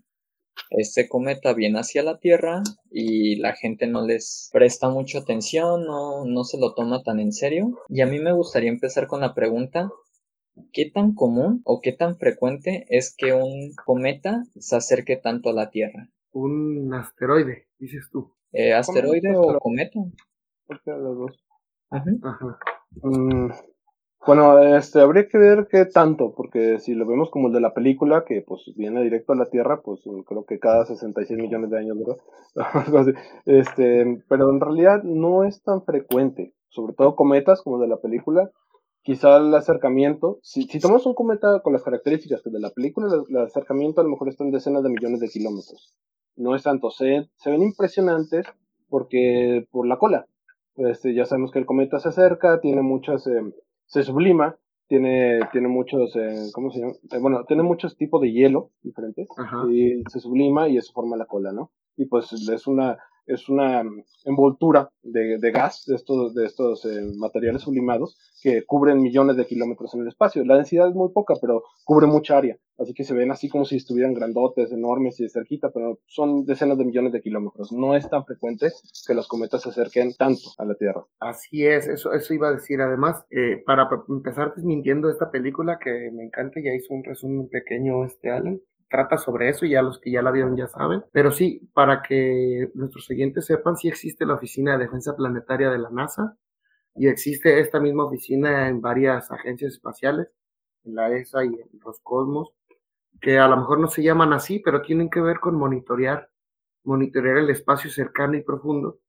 Este 0.70 1.10
cometa 1.10 1.54
viene 1.54 1.80
hacia 1.80 2.04
la 2.04 2.20
Tierra 2.20 2.62
y 2.92 3.38
la 3.38 3.54
gente 3.56 3.88
no 3.88 4.06
les 4.06 4.50
presta 4.54 4.90
mucha 4.90 5.20
atención, 5.20 5.86
no, 5.86 6.26
no 6.26 6.44
se 6.44 6.60
lo 6.60 6.74
toma 6.76 7.02
tan 7.04 7.20
en 7.20 7.32
serio. 7.32 7.80
Y 7.88 8.02
a 8.02 8.06
mí 8.06 8.20
me 8.20 8.34
gustaría 8.34 8.70
empezar 8.70 9.08
con 9.08 9.22
la 9.22 9.34
pregunta, 9.34 9.90
¿qué 10.72 10.90
tan 10.90 11.14
común 11.14 11.62
o 11.66 11.82
qué 11.82 11.92
tan 11.92 12.18
frecuente 12.18 12.86
es 12.90 13.16
que 13.16 13.34
un 13.34 13.74
cometa 13.86 14.44
se 14.60 14.76
acerque 14.76 15.18
tanto 15.18 15.50
a 15.50 15.54
la 15.54 15.70
Tierra? 15.72 16.10
Un 16.32 16.94
asteroide, 16.94 17.68
dices 17.80 18.08
tú. 18.12 18.32
Eh, 18.52 18.74
¿Asteroide 18.74 19.30
o 19.36 19.40
asteroide. 19.40 19.60
cometa? 19.60 20.00
Cualquiera 20.66 21.00
de 21.00 21.04
los 21.04 21.18
dos. 21.18 21.46
Ujú. 21.92 22.28
Ajá. 22.28 22.60
Mm, 23.02 23.52
bueno, 24.26 24.60
este, 24.76 25.00
habría 25.00 25.28
que 25.28 25.38
ver 25.38 25.68
qué 25.70 25.86
tanto, 25.86 26.34
porque 26.36 26.80
si 26.80 26.94
lo 26.94 27.06
vemos 27.06 27.30
como 27.30 27.48
el 27.48 27.54
de 27.54 27.62
la 27.62 27.74
película, 27.74 28.26
que 28.26 28.42
pues 28.42 28.62
viene 28.76 29.02
directo 29.04 29.34
a 29.34 29.36
la 29.36 29.50
Tierra, 29.50 29.82
pues 29.82 30.02
creo 30.26 30.46
que 30.46 30.60
cada 30.60 30.86
66 30.86 31.40
millones 31.40 31.70
de 31.70 31.80
años, 31.80 31.98
¿verdad? 31.98 32.18
Este, 33.46 34.22
pero 34.28 34.50
en 34.50 34.60
realidad 34.60 35.04
no 35.04 35.44
es 35.44 35.64
tan 35.64 35.84
frecuente, 35.84 36.54
sobre 36.70 36.94
todo 36.94 37.16
cometas 37.16 37.62
como 37.62 37.78
el 37.78 37.84
de 37.84 37.88
la 37.88 38.02
película. 38.02 38.52
Quizá 39.02 39.38
el 39.38 39.56
acercamiento, 39.56 40.40
si, 40.44 40.64
si 40.64 40.80
tomamos 40.80 41.06
un 41.06 41.14
cometa 41.16 41.62
con 41.62 41.72
las 41.74 41.84
características 41.84 42.42
que 42.44 42.50
de 42.50 42.60
la 42.60 42.70
película, 42.72 43.08
el, 43.08 43.24
el 43.30 43.44
acercamiento 43.44 44.02
a 44.02 44.04
lo 44.04 44.10
mejor 44.10 44.28
está 44.28 44.44
en 44.44 44.52
decenas 44.52 44.84
de 44.84 44.90
millones 44.90 45.22
de 45.22 45.30
kilómetros. 45.30 45.96
No 46.36 46.54
es 46.56 46.64
tanto, 46.64 46.92
se, 46.92 47.30
se 47.38 47.50
ven 47.50 47.64
impresionantes 47.64 48.46
porque 48.90 49.66
por 49.72 49.88
la 49.88 49.98
cola. 49.98 50.26
Este, 50.76 51.14
ya 51.14 51.26
sabemos 51.26 51.52
que 51.52 51.60
el 51.60 51.66
cometa 51.66 52.00
se 52.00 52.10
acerca, 52.10 52.60
tiene 52.62 52.82
muchas, 52.82 53.26
eh, 53.28 53.42
se 53.90 54.04
sublima, 54.04 54.56
tiene, 54.88 55.40
tiene 55.52 55.68
muchos, 55.68 56.16
eh, 56.16 56.50
¿cómo 56.54 56.72
se 56.72 56.80
llama? 56.80 56.94
Eh, 57.12 57.18
bueno, 57.20 57.44
tiene 57.46 57.64
muchos 57.64 57.98
tipos 57.98 58.22
de 58.22 58.32
hielo 58.32 58.72
diferentes 58.82 59.28
Ajá. 59.36 59.66
y 59.70 60.04
se 60.10 60.20
sublima 60.20 60.70
y 60.70 60.78
eso 60.78 60.94
forma 60.94 61.18
la 61.18 61.26
cola, 61.26 61.52
¿no? 61.52 61.72
Y 61.98 62.06
pues 62.06 62.32
es 62.32 62.68
una, 62.68 62.98
es 63.30 63.48
una 63.48 63.84
envoltura 64.26 64.90
de, 65.04 65.38
de 65.38 65.52
gas, 65.52 65.86
de 65.86 65.96
estos, 65.96 66.34
de 66.34 66.46
estos 66.46 66.84
eh, 66.86 67.02
materiales 67.16 67.62
sublimados 67.62 68.18
que 68.42 68.64
cubren 68.66 69.02
millones 69.02 69.38
de 69.38 69.46
kilómetros 69.46 69.94
en 69.94 70.02
el 70.02 70.08
espacio. 70.08 70.44
La 70.46 70.56
densidad 70.56 70.90
es 70.90 70.96
muy 70.96 71.10
poca, 71.12 71.36
pero 71.40 71.64
cubre 71.86 72.08
mucha 72.08 72.38
área. 72.38 72.58
Así 72.78 72.94
que 72.94 73.04
se 73.04 73.14
ven 73.14 73.30
así 73.30 73.50
como 73.50 73.66
si 73.66 73.76
estuvieran 73.76 74.14
grandotes, 74.14 74.72
enormes 74.72 75.20
y 75.20 75.28
cerquita, 75.28 75.70
pero 75.72 76.00
son 76.08 76.46
decenas 76.46 76.78
de 76.78 76.86
millones 76.86 77.12
de 77.12 77.22
kilómetros. 77.22 77.72
No 77.74 77.96
es 77.96 78.10
tan 78.10 78.26
frecuente 78.26 78.70
que 79.06 79.14
los 79.14 79.28
cometas 79.28 79.64
se 79.64 79.70
acerquen 79.70 80.14
tanto 80.18 80.50
a 80.58 80.66
la 80.66 80.76
Tierra. 80.76 81.04
Así 81.20 81.66
es, 81.66 81.88
eso, 81.88 82.14
eso 82.14 82.34
iba 82.34 82.48
a 82.48 82.54
decir. 82.54 82.82
Además, 82.82 83.26
eh, 83.32 83.62
para 83.66 83.90
empezar 84.08 84.54
desmintiendo 84.56 85.10
esta 85.10 85.30
película 85.30 85.78
que 85.78 86.10
me 86.14 86.24
encanta, 86.24 86.62
ya 86.64 86.74
hizo 86.74 86.94
un 86.94 87.04
resumen 87.04 87.50
pequeño 87.50 88.06
este 88.06 88.32
Alan, 88.32 88.62
trata 88.90 89.18
sobre 89.18 89.50
eso 89.50 89.66
y 89.66 89.72
ya 89.72 89.82
los 89.82 90.00
que 90.00 90.12
ya 90.12 90.22
la 90.22 90.32
vieron 90.32 90.58
ya 90.58 90.68
saben. 90.68 91.04
Pero 91.12 91.32
sí, 91.32 91.70
para 91.74 92.02
que 92.02 92.70
nuestros 92.74 93.06
siguientes 93.06 93.46
sepan, 93.46 93.78
sí 93.78 93.88
existe 93.88 94.26
la 94.26 94.36
Oficina 94.36 94.74
de 94.74 94.86
Defensa 94.86 95.16
Planetaria 95.16 95.70
de 95.70 95.78
la 95.80 95.90
NASA 95.90 96.38
y 96.96 97.08
existe 97.08 97.60
esta 97.60 97.80
misma 97.80 98.06
oficina 98.06 98.68
en 98.68 98.82
varias 98.82 99.32
agencias 99.32 99.74
espaciales, 99.74 100.28
en 100.84 100.96
la 100.96 101.10
ESA 101.16 101.46
y 101.46 101.48
en 101.48 101.80
Roscosmos, 101.80 102.50
que 103.22 103.38
a 103.38 103.48
lo 103.48 103.58
mejor 103.58 103.80
no 103.80 103.88
se 103.88 104.04
llaman 104.04 104.34
así, 104.34 104.60
pero 104.60 104.82
tienen 104.82 105.10
que 105.10 105.22
ver 105.22 105.40
con 105.40 105.56
monitorear, 105.56 106.30
monitorear 106.84 107.38
el 107.38 107.50
espacio 107.50 107.90
cercano 107.92 108.36
y 108.36 108.44
profundo 108.44 109.00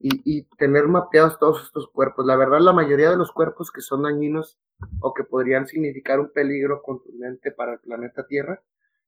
y 0.00 0.44
tener 0.56 0.86
mapeados 0.86 1.40
todos 1.40 1.64
estos 1.64 1.88
cuerpos. 1.88 2.24
La 2.24 2.36
verdad, 2.36 2.60
la 2.60 2.72
mayoría 2.72 3.10
de 3.10 3.16
los 3.16 3.32
cuerpos 3.32 3.72
que 3.72 3.80
son 3.80 4.04
dañinos 4.04 4.56
o 5.00 5.12
que 5.12 5.24
podrían 5.24 5.66
significar 5.66 6.20
un 6.20 6.30
peligro 6.32 6.82
contundente 6.82 7.50
para 7.50 7.72
el 7.74 7.80
planeta 7.80 8.26
Tierra, 8.26 8.62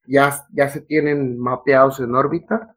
ya, 0.07 0.33
ya 0.53 0.69
se 0.69 0.81
tienen 0.83 1.39
mapeados 1.39 2.01
en 2.01 2.15
órbita. 2.15 2.77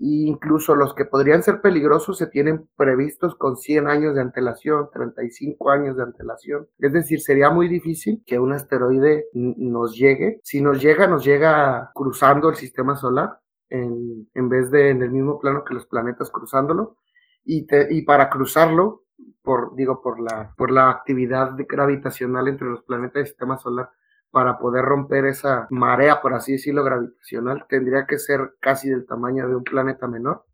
E 0.00 0.06
incluso 0.28 0.76
los 0.76 0.94
que 0.94 1.04
podrían 1.06 1.42
ser 1.42 1.60
peligrosos 1.60 2.18
se 2.18 2.28
tienen 2.28 2.68
previstos 2.76 3.34
con 3.34 3.56
100 3.56 3.88
años 3.88 4.14
de 4.14 4.20
antelación, 4.20 4.88
35 4.92 5.70
años 5.70 5.96
de 5.96 6.04
antelación. 6.04 6.68
Es 6.78 6.92
decir, 6.92 7.20
sería 7.20 7.50
muy 7.50 7.68
difícil 7.68 8.22
que 8.24 8.38
un 8.38 8.52
asteroide 8.52 9.26
nos 9.34 9.96
llegue. 9.96 10.40
Si 10.44 10.60
nos 10.60 10.80
llega, 10.80 11.08
nos 11.08 11.24
llega 11.24 11.90
cruzando 11.94 12.48
el 12.48 12.54
sistema 12.56 12.94
solar 12.96 13.40
en, 13.70 14.28
en 14.34 14.48
vez 14.48 14.70
de 14.70 14.90
en 14.90 15.02
el 15.02 15.10
mismo 15.10 15.38
plano 15.40 15.64
que 15.64 15.74
los 15.74 15.86
planetas 15.86 16.30
cruzándolo 16.30 16.96
y, 17.44 17.66
te- 17.66 17.88
y 17.92 18.02
para 18.02 18.30
cruzarlo, 18.30 19.02
por, 19.42 19.74
digo, 19.74 20.00
por 20.00 20.20
la, 20.20 20.54
por 20.56 20.70
la 20.70 20.90
actividad 20.90 21.52
gravitacional 21.68 22.46
entre 22.48 22.68
los 22.68 22.82
planetas 22.84 23.14
del 23.14 23.26
sistema 23.26 23.58
solar, 23.58 23.90
para 24.30 24.58
poder 24.58 24.84
romper 24.84 25.24
esa 25.26 25.66
marea, 25.70 26.20
por 26.20 26.34
así 26.34 26.52
decirlo, 26.52 26.84
gravitacional, 26.84 27.66
tendría 27.68 28.06
que 28.06 28.18
ser 28.18 28.54
casi 28.60 28.88
del 28.88 29.06
tamaño 29.06 29.48
de 29.48 29.56
un 29.56 29.64
planeta 29.64 30.06
menor. 30.06 30.44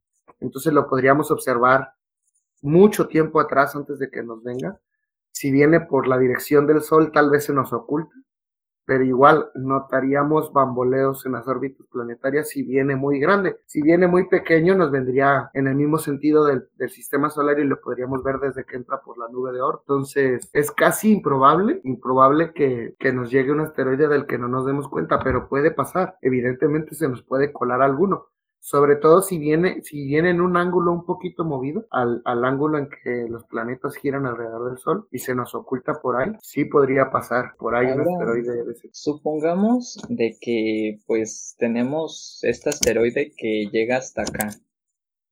Entonces 0.41 0.73
lo 0.73 0.87
podríamos 0.87 1.31
observar 1.31 1.93
mucho 2.63 3.09
tiempo 3.09 3.41
atrás 3.41 3.75
antes 3.77 3.99
de 3.99 4.11
que 4.11 4.23
nos 4.23 4.43
venga. 4.43 4.79
Si 5.33 5.51
viene 5.51 5.81
por 5.81 6.07
la 6.07 6.19
dirección 6.19 6.67
del 6.67 6.83
Sol, 6.83 7.11
tal 7.13 7.31
vez 7.31 7.45
se 7.45 7.53
nos 7.53 7.73
oculta, 7.73 8.15
pero 8.85 9.05
igual 9.05 9.51
notaríamos 9.55 10.53
bamboleos 10.53 11.25
en 11.27 11.33
las 11.33 11.47
órbitas 11.49 11.87
planetarias 11.87 12.49
si 12.49 12.63
viene 12.63 12.97
muy 12.97 13.19
grande. 13.19 13.57
Si 13.67 13.83
viene 13.83 14.07
muy 14.07 14.29
pequeño, 14.29 14.75
nos 14.75 14.91
vendría 14.91 15.51
en 15.55 15.67
el 15.67 15.75
mismo 15.75 15.99
sentido 15.99 16.45
del, 16.45 16.69
sistema 16.89 17.31
solar 17.31 17.59
y 17.59 17.65
lo 17.65 17.81
podríamos 17.81 18.23
ver 18.23 18.39
desde 18.39 18.65
que 18.65 18.77
entra 18.77 19.01
por 19.01 19.17
la 19.17 19.29
nube 19.29 19.53
de 19.53 19.61
Oort. 19.63 19.81
Entonces, 19.83 20.51
es 20.53 20.71
casi 20.71 21.13
improbable, 21.13 21.81
improbable 21.83 22.53
que 22.53 23.13
nos 23.13 23.31
llegue 23.31 23.53
un 23.53 23.61
asteroide 23.61 24.07
del 24.07 24.27
que 24.27 24.39
no 24.39 24.49
nos 24.49 24.67
demos 24.67 24.89
cuenta, 24.89 25.19
pero 25.25 25.49
puede 25.49 25.71
pasar. 25.71 26.19
Evidentemente 26.21 26.95
se 26.95 27.09
nos 27.09 27.23
puede 27.23 27.53
colar 27.53 27.81
alguno 27.81 28.27
sobre 28.65 28.97
todo 28.97 29.21
si 29.21 29.37
viene, 29.37 29.83
si 29.83 30.07
viene 30.07 30.31
en 30.31 30.41
un 30.41 30.57
ángulo 30.57 30.91
un 30.91 31.05
poquito 31.05 31.45
movido 31.45 31.87
al, 31.91 32.23
al 32.25 32.47
ángulo 32.47 32.79
en 32.79 32.89
que 32.89 33.27
los 33.29 33.45
planetas 33.45 33.95
giran 33.97 34.25
alrededor 34.25 34.71
del 34.71 34.79
Sol 34.79 35.07
y 35.13 35.19
se 35.19 35.35
nos 35.35 35.55
oculta 35.55 36.01
por 36.01 36.17
ahí, 36.17 36.33
sí 36.41 36.65
podría 36.65 37.11
pasar 37.11 37.57
por 37.59 37.75
ahí 37.75 37.89
un 37.89 38.01
asteroide 38.01 38.65
de 38.65 38.73
ese 38.73 38.89
Supongamos 38.91 39.99
de 40.09 40.39
que 40.41 40.99
pues 41.07 41.57
tenemos 41.59 42.39
este 42.41 42.71
asteroide 42.71 43.35
que 43.37 43.69
llega 43.71 43.99
hasta 43.99 44.23
acá. 44.23 44.49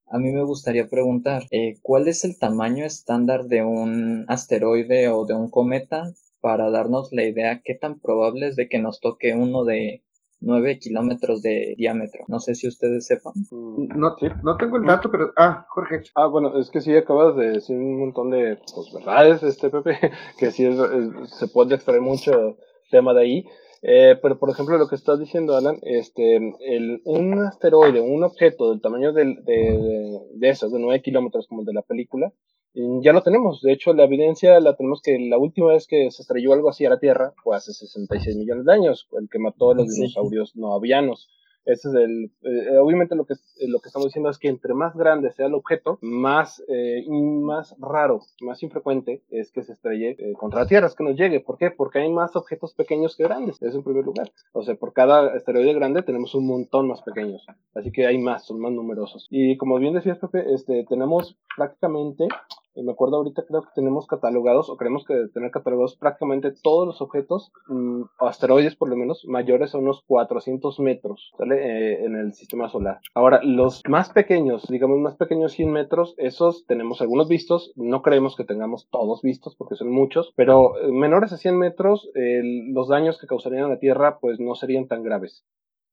A 0.08 0.18
mí 0.18 0.30
me 0.30 0.44
gustaría 0.44 0.90
preguntar, 0.90 1.44
eh, 1.52 1.78
¿cuál 1.80 2.08
es 2.08 2.24
el 2.24 2.38
tamaño 2.38 2.84
estándar 2.84 3.44
de 3.44 3.64
un 3.64 4.26
asteroide 4.28 5.08
o 5.08 5.24
de 5.24 5.32
un 5.32 5.48
cometa 5.48 6.12
para 6.42 6.70
darnos 6.70 7.12
la 7.12 7.24
idea 7.24 7.62
qué 7.64 7.74
tan 7.76 7.98
probable 7.98 8.48
es 8.48 8.56
de 8.56 8.68
que 8.68 8.78
nos 8.78 9.00
toque 9.00 9.32
uno 9.32 9.64
de 9.64 10.02
9 10.42 10.78
kilómetros 10.78 11.40
de 11.42 11.74
diámetro? 11.78 12.24
No 12.28 12.40
sé 12.40 12.54
si 12.54 12.68
ustedes 12.68 13.06
sepan. 13.06 13.32
Mm, 13.50 13.98
No, 13.98 14.16
sí. 14.18 14.26
no 14.42 14.56
tengo 14.56 14.76
el 14.76 14.84
dato, 14.84 15.10
pero. 15.10 15.32
Ah, 15.36 15.66
Jorge. 15.70 16.02
Ah, 16.14 16.26
bueno, 16.26 16.58
es 16.58 16.70
que 16.70 16.80
sí 16.80 16.94
acabas 16.94 17.36
de 17.36 17.52
decir 17.52 17.76
un 17.76 17.98
montón 18.00 18.30
de 18.30 18.58
pues, 18.74 18.92
verdades, 18.92 19.42
este 19.42 19.70
Pepe, 19.70 19.98
que 20.38 20.50
sí 20.50 20.64
es- 20.66 20.78
es- 20.78 21.30
se 21.38 21.48
puede 21.48 21.74
extraer 21.74 22.00
mucho 22.00 22.56
tema 22.90 23.14
de 23.14 23.20
ahí. 23.22 23.44
Eh, 23.84 24.16
pero 24.22 24.38
por 24.38 24.48
ejemplo, 24.50 24.78
lo 24.78 24.86
que 24.86 24.94
estás 24.94 25.18
diciendo, 25.18 25.56
Alan, 25.56 25.76
este, 25.82 26.36
el, 26.36 27.02
un 27.04 27.40
asteroide, 27.40 28.00
un 28.00 28.22
objeto 28.22 28.70
del 28.70 28.80
tamaño 28.80 29.12
del- 29.12 29.42
de, 29.44 29.52
de, 29.54 30.20
de 30.34 30.48
esos, 30.48 30.70
de 30.72 30.78
9 30.78 31.02
kilómetros, 31.02 31.48
como 31.48 31.62
el 31.62 31.66
de 31.66 31.72
la 31.72 31.82
película, 31.82 32.32
ya 32.74 33.12
lo 33.12 33.22
tenemos. 33.22 33.60
De 33.62 33.72
hecho, 33.72 33.92
la 33.92 34.04
evidencia 34.04 34.58
la 34.60 34.74
tenemos 34.76 35.02
que 35.02 35.18
la 35.18 35.38
última 35.38 35.68
vez 35.68 35.86
que 35.86 36.10
se 36.10 36.22
estrelló 36.22 36.52
algo 36.52 36.70
así 36.70 36.84
a 36.86 36.90
la 36.90 36.98
Tierra 36.98 37.32
fue 37.42 37.56
hace 37.56 37.72
66 37.72 38.36
millones 38.36 38.64
de 38.64 38.72
años, 38.72 39.08
el 39.20 39.28
que 39.28 39.38
mató 39.38 39.70
a 39.72 39.74
los 39.74 39.88
Sí. 39.88 40.00
dinosaurios 40.00 40.56
no 40.56 40.74
avianos. 40.74 41.28
Ese 41.64 41.88
es 41.88 41.94
el, 41.94 42.30
eh, 42.42 42.76
obviamente 42.78 43.14
lo 43.14 43.24
que, 43.24 43.34
eh, 43.34 43.68
lo 43.68 43.80
que 43.80 43.88
estamos 43.88 44.06
diciendo 44.06 44.30
es 44.30 44.38
que 44.38 44.48
entre 44.48 44.74
más 44.74 44.96
grande 44.96 45.30
sea 45.30 45.46
el 45.46 45.54
objeto, 45.54 45.98
más, 46.00 46.62
eh, 46.68 47.04
más 47.08 47.76
raro, 47.78 48.20
más 48.40 48.62
infrecuente 48.62 49.22
es 49.30 49.52
que 49.52 49.62
se 49.62 49.72
estrelle 49.72 50.16
eh, 50.18 50.32
contra 50.34 50.60
la 50.60 50.66
Tierra, 50.66 50.86
es 50.86 50.94
que 50.94 51.04
nos 51.04 51.16
llegue. 51.16 51.40
¿Por 51.40 51.58
qué? 51.58 51.70
Porque 51.70 52.00
hay 52.00 52.10
más 52.10 52.34
objetos 52.34 52.74
pequeños 52.74 53.16
que 53.16 53.24
grandes, 53.24 53.62
eso 53.62 53.76
en 53.76 53.84
primer 53.84 54.04
lugar. 54.04 54.32
O 54.52 54.62
sea, 54.62 54.74
por 54.74 54.92
cada 54.92 55.34
asteroide 55.34 55.74
grande 55.74 56.02
tenemos 56.02 56.34
un 56.34 56.46
montón 56.46 56.88
más 56.88 57.02
pequeños, 57.02 57.46
así 57.74 57.92
que 57.92 58.06
hay 58.06 58.18
más, 58.18 58.44
son 58.44 58.60
más 58.60 58.72
numerosos. 58.72 59.28
Y 59.30 59.56
como 59.56 59.78
bien 59.78 59.94
decías, 59.94 60.18
Pepe, 60.18 60.52
este, 60.52 60.84
tenemos 60.88 61.36
prácticamente 61.56 62.26
me 62.74 62.92
acuerdo 62.92 63.16
ahorita 63.16 63.44
creo 63.46 63.62
que 63.62 63.68
tenemos 63.74 64.06
catalogados 64.06 64.70
o 64.70 64.76
creemos 64.76 65.04
que 65.04 65.28
tener 65.34 65.50
catalogados 65.50 65.96
prácticamente 65.96 66.52
todos 66.62 66.86
los 66.86 67.00
objetos, 67.00 67.52
mm, 67.68 68.02
asteroides 68.18 68.76
por 68.76 68.88
lo 68.88 68.96
menos, 68.96 69.24
mayores 69.26 69.74
a 69.74 69.78
unos 69.78 70.02
400 70.06 70.80
metros 70.80 71.32
¿sale? 71.36 71.56
Eh, 71.56 72.04
en 72.04 72.16
el 72.16 72.32
sistema 72.32 72.68
solar. 72.68 73.00
Ahora, 73.14 73.40
los 73.42 73.82
más 73.88 74.10
pequeños, 74.10 74.66
digamos 74.68 74.98
más 74.98 75.16
pequeños 75.16 75.52
100 75.52 75.72
metros, 75.72 76.14
esos 76.16 76.64
tenemos 76.66 77.00
algunos 77.00 77.28
vistos, 77.28 77.72
no 77.76 78.02
creemos 78.02 78.36
que 78.36 78.44
tengamos 78.44 78.88
todos 78.90 79.22
vistos 79.22 79.56
porque 79.56 79.76
son 79.76 79.90
muchos, 79.90 80.32
pero 80.36 80.78
eh, 80.78 80.90
menores 80.90 81.32
a 81.32 81.36
100 81.36 81.58
metros, 81.58 82.10
los 82.14 82.88
daños 82.88 83.18
que 83.18 83.26
causarían 83.26 83.64
a 83.64 83.68
la 83.68 83.78
Tierra 83.78 84.18
pues 84.20 84.40
no 84.40 84.54
serían 84.54 84.86
tan 84.86 85.02
graves. 85.02 85.44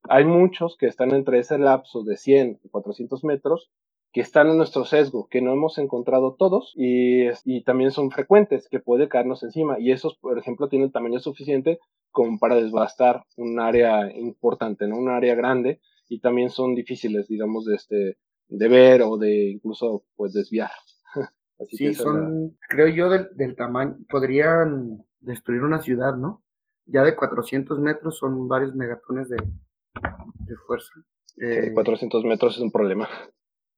Hay 0.04 0.26
muchos 0.26 0.78
que 0.78 0.88
están 0.88 1.13
entre 1.13 1.39
ese 1.39 1.58
lapso 1.58 2.04
de 2.04 2.18
100 2.18 2.62
y 2.63 2.70
400 2.70 3.24
metros 3.24 3.70
que 4.12 4.22
están 4.22 4.48
en 4.48 4.58
nuestro 4.58 4.86
sesgo, 4.86 5.28
que 5.30 5.41
no 5.41 5.54
hemos 5.54 5.78
encontrado 5.78 6.36
todos 6.38 6.74
y, 6.76 7.28
y, 7.45 7.63
también 7.63 7.91
son 7.91 8.10
frecuentes, 8.10 8.67
que 8.67 8.80
puede 8.80 9.08
caernos 9.08 9.43
encima. 9.43 9.80
Y 9.80 9.91
esos, 9.91 10.17
por 10.17 10.38
ejemplo, 10.39 10.67
tienen 10.67 10.91
tamaño 10.91 11.19
suficiente 11.19 11.80
como 12.12 12.39
para 12.39 12.56
desbastar 12.56 13.24
un 13.38 13.60
área 13.60 14.12
importante, 14.12 14.88
¿no? 14.88 14.98
Un 14.98 15.10
área 15.10 15.36
grande 15.36 15.80
y 16.08 16.22
también 16.22 16.50
son 16.50 16.74
difíciles, 16.74 17.28
digamos, 17.28 17.65
de, 17.65 17.76
este, 17.76 18.17
de 18.48 18.67
ver 18.67 19.04
o 19.04 19.17
de 19.17 19.52
incluso, 19.52 20.06
pues, 20.15 20.34
desviar. 20.34 20.72
Así 21.60 21.78
sí, 21.78 21.93
son, 21.93 22.58
creo 22.67 22.88
yo, 22.88 23.10
del, 23.10 23.28
del 23.36 23.56
tamaño, 23.56 23.95
podrían 24.10 25.06
destruir 25.19 25.62
una 25.62 25.82
ciudad, 25.82 26.15
¿no? 26.15 26.41
Ya 26.86 27.04
de 27.04 27.15
400 27.15 27.80
metros 27.80 28.17
son 28.17 28.48
varios 28.48 28.74
megatones 28.74 29.30
de, 29.30 29.38
de 29.38 30.56
fuerza. 30.65 30.93
Eh, 31.39 31.72
400 31.74 32.24
metros 32.24 32.56
es 32.56 32.62
un 32.62 32.72
problema 32.72 33.08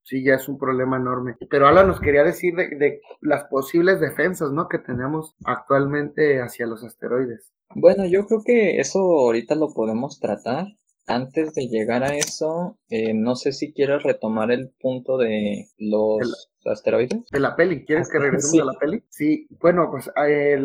sí 0.03 0.23
ya 0.23 0.35
es 0.35 0.47
un 0.47 0.57
problema 0.57 0.97
enorme. 0.97 1.35
Pero 1.49 1.67
Alan 1.67 1.87
nos 1.87 1.99
quería 1.99 2.23
decir 2.23 2.55
de, 2.55 3.01
las 3.21 3.45
posibles 3.45 3.99
defensas, 3.99 4.51
¿no? 4.51 4.67
Que 4.67 4.79
tenemos 4.79 5.35
actualmente 5.45 6.41
hacia 6.41 6.67
los 6.67 6.83
asteroides. 6.83 7.51
Bueno, 7.73 8.05
yo 8.05 8.25
creo 8.25 8.41
que 8.43 8.79
eso 8.79 8.99
ahorita 8.99 9.55
lo 9.55 9.73
podemos 9.73 10.19
tratar. 10.19 10.67
Antes 11.07 11.53
de 11.55 11.67
llegar 11.67 12.03
a 12.03 12.15
eso, 12.15 12.77
eh, 12.89 13.13
no 13.13 13.35
sé 13.35 13.51
si 13.51 13.73
quieres 13.73 14.03
retomar 14.03 14.51
el 14.51 14.71
punto 14.79 15.17
de 15.17 15.67
los 15.77 16.51
asteroides. 16.63 17.25
De 17.31 17.39
la 17.39 17.55
peli, 17.55 17.85
¿quieres 17.85 18.09
que 18.09 18.19
regresemos 18.19 18.61
a 18.61 18.73
la 18.73 18.79
peli? 18.79 19.03
Sí, 19.09 19.47
bueno, 19.59 19.89
pues 19.91 20.09
eh, 20.27 20.59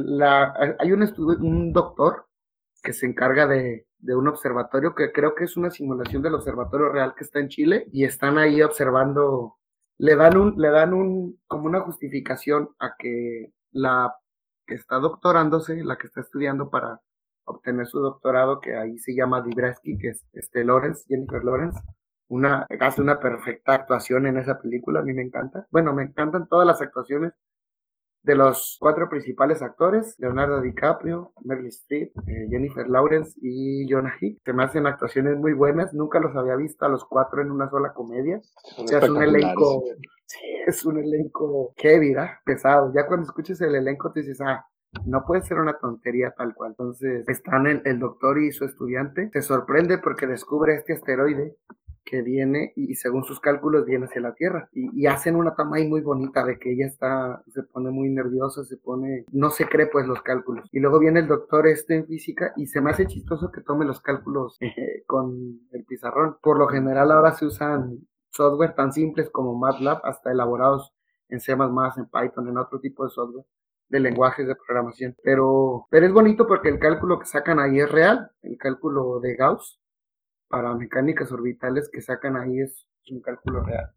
hay 0.78 0.92
un, 0.92 1.02
un 1.40 1.72
doctor 1.72 2.25
que 2.86 2.92
se 2.92 3.04
encarga 3.04 3.48
de, 3.48 3.84
de 3.98 4.14
un 4.14 4.28
observatorio 4.28 4.94
que 4.94 5.10
creo 5.10 5.34
que 5.34 5.42
es 5.42 5.56
una 5.56 5.72
simulación 5.72 6.22
del 6.22 6.36
observatorio 6.36 6.88
real 6.90 7.14
que 7.16 7.24
está 7.24 7.40
en 7.40 7.48
Chile 7.48 7.88
y 7.92 8.04
están 8.04 8.38
ahí 8.38 8.62
observando, 8.62 9.56
le 9.98 10.14
dan 10.14 10.36
un, 10.36 10.54
le 10.56 10.70
dan 10.70 10.94
un, 10.94 11.36
como 11.48 11.66
una 11.66 11.80
justificación 11.80 12.68
a 12.78 12.94
que 12.96 13.52
la 13.72 14.14
que 14.68 14.76
está 14.76 15.00
doctorándose, 15.00 15.82
la 15.82 15.96
que 15.96 16.06
está 16.06 16.20
estudiando 16.20 16.70
para 16.70 17.00
obtener 17.44 17.88
su 17.88 17.98
doctorado, 17.98 18.60
que 18.60 18.76
ahí 18.76 18.98
se 18.98 19.16
llama 19.16 19.42
Dibresky, 19.42 19.98
que 19.98 20.10
es 20.10 20.24
este 20.32 20.64
Lawrence, 20.64 21.04
Jennifer 21.08 21.42
Lawrence, 21.42 21.80
una, 22.28 22.68
hace 22.80 23.02
una 23.02 23.18
perfecta 23.18 23.74
actuación 23.74 24.28
en 24.28 24.38
esa 24.38 24.60
película, 24.60 25.00
a 25.00 25.02
mí 25.02 25.12
me 25.12 25.22
encanta. 25.22 25.66
Bueno, 25.72 25.92
me 25.92 26.04
encantan 26.04 26.46
todas 26.46 26.68
las 26.68 26.80
actuaciones 26.80 27.32
de 28.26 28.34
los 28.34 28.76
cuatro 28.80 29.08
principales 29.08 29.62
actores, 29.62 30.16
Leonardo 30.18 30.60
DiCaprio, 30.60 31.32
Meryl 31.44 31.68
Streep, 31.68 32.10
eh, 32.26 32.48
Jennifer 32.50 32.88
Lawrence 32.88 33.38
y 33.40 33.86
Jonah 33.88 34.16
Hick, 34.20 34.40
se 34.44 34.52
me 34.52 34.64
hacen 34.64 34.84
actuaciones 34.88 35.38
muy 35.38 35.52
buenas, 35.52 35.94
nunca 35.94 36.18
los 36.18 36.34
había 36.34 36.56
visto 36.56 36.84
a 36.84 36.88
los 36.88 37.04
cuatro 37.04 37.40
en 37.40 37.52
una 37.52 37.70
sola 37.70 37.92
comedia. 37.94 38.40
o 38.78 38.86
sea, 38.86 38.98
es 38.98 39.08
un 39.08 39.22
elenco, 39.22 39.84
es 40.66 40.84
un 40.84 40.98
elenco 40.98 41.72
heavy, 41.76 42.14
¿verdad? 42.14 42.30
pesado. 42.44 42.92
Ya 42.92 43.06
cuando 43.06 43.26
escuches 43.26 43.60
el 43.60 43.76
elenco 43.76 44.10
te 44.10 44.20
dices, 44.20 44.40
ah, 44.40 44.66
no 45.04 45.24
puede 45.24 45.42
ser 45.42 45.58
una 45.58 45.78
tontería 45.78 46.32
tal 46.36 46.52
cual. 46.52 46.70
Entonces, 46.72 47.28
están 47.28 47.68
el, 47.68 47.80
el 47.84 48.00
doctor 48.00 48.38
y 48.40 48.50
su 48.50 48.64
estudiante. 48.64 49.30
Se 49.32 49.42
sorprende 49.42 49.98
porque 49.98 50.26
descubre 50.26 50.74
este 50.74 50.94
asteroide 50.94 51.54
que 52.06 52.22
viene 52.22 52.72
y 52.76 52.94
según 52.94 53.24
sus 53.24 53.40
cálculos 53.40 53.84
viene 53.84 54.06
hacia 54.06 54.22
la 54.22 54.34
Tierra. 54.34 54.70
Y, 54.72 55.06
hacen 55.06 55.36
una 55.36 55.54
ahí 55.74 55.86
muy 55.88 56.00
bonita 56.00 56.44
de 56.44 56.58
que 56.58 56.72
ella 56.72 56.86
está, 56.86 57.42
se 57.48 57.64
pone 57.64 57.90
muy 57.90 58.08
nerviosa, 58.08 58.64
se 58.64 58.76
pone, 58.76 59.26
no 59.32 59.50
se 59.50 59.66
cree 59.66 59.88
pues 59.88 60.06
los 60.06 60.22
cálculos. 60.22 60.68
Y 60.72 60.78
luego 60.78 60.98
viene 60.98 61.20
el 61.20 61.26
doctor 61.26 61.66
este 61.66 61.96
en 61.96 62.06
física 62.06 62.52
y 62.56 62.66
se 62.68 62.80
me 62.80 62.90
hace 62.90 63.06
chistoso 63.06 63.50
que 63.50 63.60
tome 63.60 63.84
los 63.84 64.00
cálculos 64.00 64.56
eh, 64.60 65.02
con 65.06 65.60
el 65.72 65.84
pizarrón. 65.84 66.36
Por 66.40 66.58
lo 66.58 66.68
general 66.68 67.10
ahora 67.10 67.32
se 67.32 67.46
usan 67.46 68.06
software 68.30 68.74
tan 68.74 68.92
simples 68.92 69.28
como 69.30 69.58
MATLAB 69.58 70.00
hasta 70.04 70.30
elaborados 70.30 70.92
en 71.28 71.40
C++, 71.40 71.52
en 71.52 72.06
Python, 72.06 72.48
en 72.48 72.58
otro 72.58 72.78
tipo 72.78 73.04
de 73.04 73.10
software 73.10 73.44
de 73.88 74.00
lenguajes 74.00 74.46
de 74.46 74.54
programación. 74.54 75.16
Pero, 75.22 75.86
pero 75.90 76.06
es 76.06 76.12
bonito 76.12 76.46
porque 76.46 76.68
el 76.68 76.78
cálculo 76.78 77.18
que 77.18 77.26
sacan 77.26 77.58
ahí 77.58 77.80
es 77.80 77.90
real, 77.90 78.30
el 78.42 78.56
cálculo 78.58 79.18
de 79.20 79.34
Gauss 79.34 79.80
para 80.48 80.74
mecánicas 80.74 81.32
orbitales 81.32 81.88
que 81.92 82.00
sacan 82.00 82.36
ahí 82.36 82.60
es 82.60 82.86
un 83.10 83.20
cálculo 83.20 83.62
real. 83.62 83.92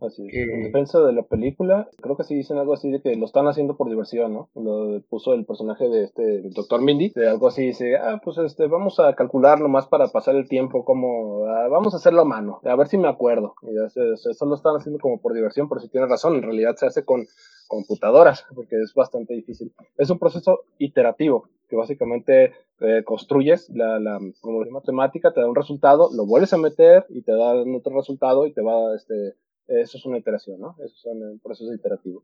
Así 0.00 0.26
es. 0.28 0.48
En 0.48 0.62
defensa 0.62 1.00
de 1.00 1.12
la 1.12 1.22
película, 1.22 1.88
creo 2.00 2.16
que 2.16 2.24
sí 2.24 2.34
dicen 2.34 2.58
algo 2.58 2.74
así 2.74 2.90
de 2.90 3.02
que 3.02 3.16
lo 3.16 3.26
están 3.26 3.48
haciendo 3.48 3.76
por 3.76 3.88
diversión, 3.88 4.32
¿no? 4.32 4.48
Lo 4.54 5.00
puso 5.02 5.34
el 5.34 5.44
personaje 5.44 5.88
de 5.88 6.04
este 6.04 6.42
doctor 6.50 6.80
Mindy, 6.80 7.12
de 7.14 7.28
algo 7.28 7.48
así, 7.48 7.66
dice, 7.66 7.96
ah, 7.96 8.20
pues 8.24 8.38
este, 8.38 8.66
vamos 8.66 8.98
a 8.98 9.14
calcular 9.14 9.60
nomás 9.60 9.86
para 9.88 10.08
pasar 10.08 10.36
el 10.36 10.48
tiempo, 10.48 10.84
como, 10.84 11.44
ah, 11.46 11.68
vamos 11.68 11.92
a 11.92 11.98
hacerlo 11.98 12.22
a 12.22 12.24
mano, 12.24 12.60
a 12.64 12.76
ver 12.76 12.88
si 12.88 12.96
me 12.96 13.08
acuerdo. 13.08 13.54
Y 13.62 13.76
eso 13.76 14.46
lo 14.46 14.54
están 14.54 14.76
haciendo 14.76 14.98
como 15.00 15.20
por 15.20 15.34
diversión, 15.34 15.68
pero 15.68 15.80
si 15.80 15.88
tiene 15.88 16.06
razón, 16.06 16.34
en 16.36 16.42
realidad 16.42 16.76
se 16.76 16.86
hace 16.86 17.04
con 17.04 17.26
computadoras, 17.68 18.46
porque 18.54 18.76
es 18.82 18.94
bastante 18.94 19.34
difícil. 19.34 19.72
Es 19.96 20.10
un 20.10 20.18
proceso 20.18 20.60
iterativo, 20.78 21.48
que 21.68 21.76
básicamente 21.76 22.52
eh, 22.80 23.04
construyes 23.04 23.70
la, 23.70 24.00
la 24.00 24.18
como 24.40 24.64
matemática, 24.70 25.32
te 25.32 25.40
da 25.40 25.48
un 25.48 25.54
resultado, 25.54 26.10
lo 26.12 26.26
vuelves 26.26 26.52
a 26.52 26.58
meter 26.58 27.06
y 27.10 27.22
te 27.22 27.32
da 27.32 27.54
otro 27.54 27.96
resultado 27.96 28.46
y 28.46 28.52
te 28.52 28.62
va, 28.62 28.94
este, 28.96 29.34
eso 29.70 29.98
es 29.98 30.04
una 30.04 30.18
iteración, 30.18 30.60
¿no? 30.60 30.76
Eso 30.78 30.94
es 30.94 31.04
un 31.06 31.40
proceso 31.42 31.72
iterativo. 31.72 32.22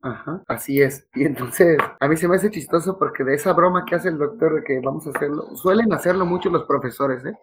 Ajá, 0.00 0.42
así 0.46 0.80
es. 0.80 1.08
Y 1.14 1.24
entonces, 1.24 1.78
a 1.98 2.08
mí 2.08 2.16
se 2.16 2.28
me 2.28 2.36
hace 2.36 2.50
chistoso 2.50 2.98
porque 2.98 3.24
de 3.24 3.34
esa 3.34 3.52
broma 3.52 3.84
que 3.84 3.96
hace 3.96 4.08
el 4.08 4.18
doctor 4.18 4.54
de 4.54 4.64
que 4.64 4.80
vamos 4.80 5.06
a 5.06 5.10
hacerlo, 5.10 5.56
suelen 5.56 5.92
hacerlo 5.92 6.24
mucho 6.24 6.50
los 6.50 6.64
profesores, 6.64 7.24
¿eh? 7.24 7.36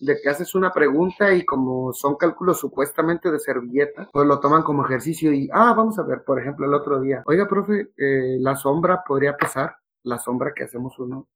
De 0.00 0.16
que 0.20 0.28
haces 0.28 0.54
una 0.54 0.72
pregunta 0.72 1.34
y 1.34 1.44
como 1.44 1.92
son 1.92 2.16
cálculos 2.16 2.60
supuestamente 2.60 3.30
de 3.30 3.38
servilleta, 3.38 4.08
pues 4.12 4.26
lo 4.26 4.38
toman 4.38 4.62
como 4.62 4.84
ejercicio 4.84 5.32
y, 5.32 5.48
ah, 5.52 5.74
vamos 5.74 5.98
a 5.98 6.02
ver, 6.02 6.22
por 6.24 6.40
ejemplo, 6.40 6.66
el 6.66 6.74
otro 6.74 7.00
día, 7.00 7.22
oiga, 7.26 7.48
profe, 7.48 7.90
eh, 7.96 8.36
la 8.38 8.54
sombra 8.54 9.02
podría 9.06 9.36
pesar, 9.36 9.76
la 10.04 10.18
sombra 10.18 10.52
que 10.54 10.64
hacemos 10.64 10.98
uno 10.98 11.26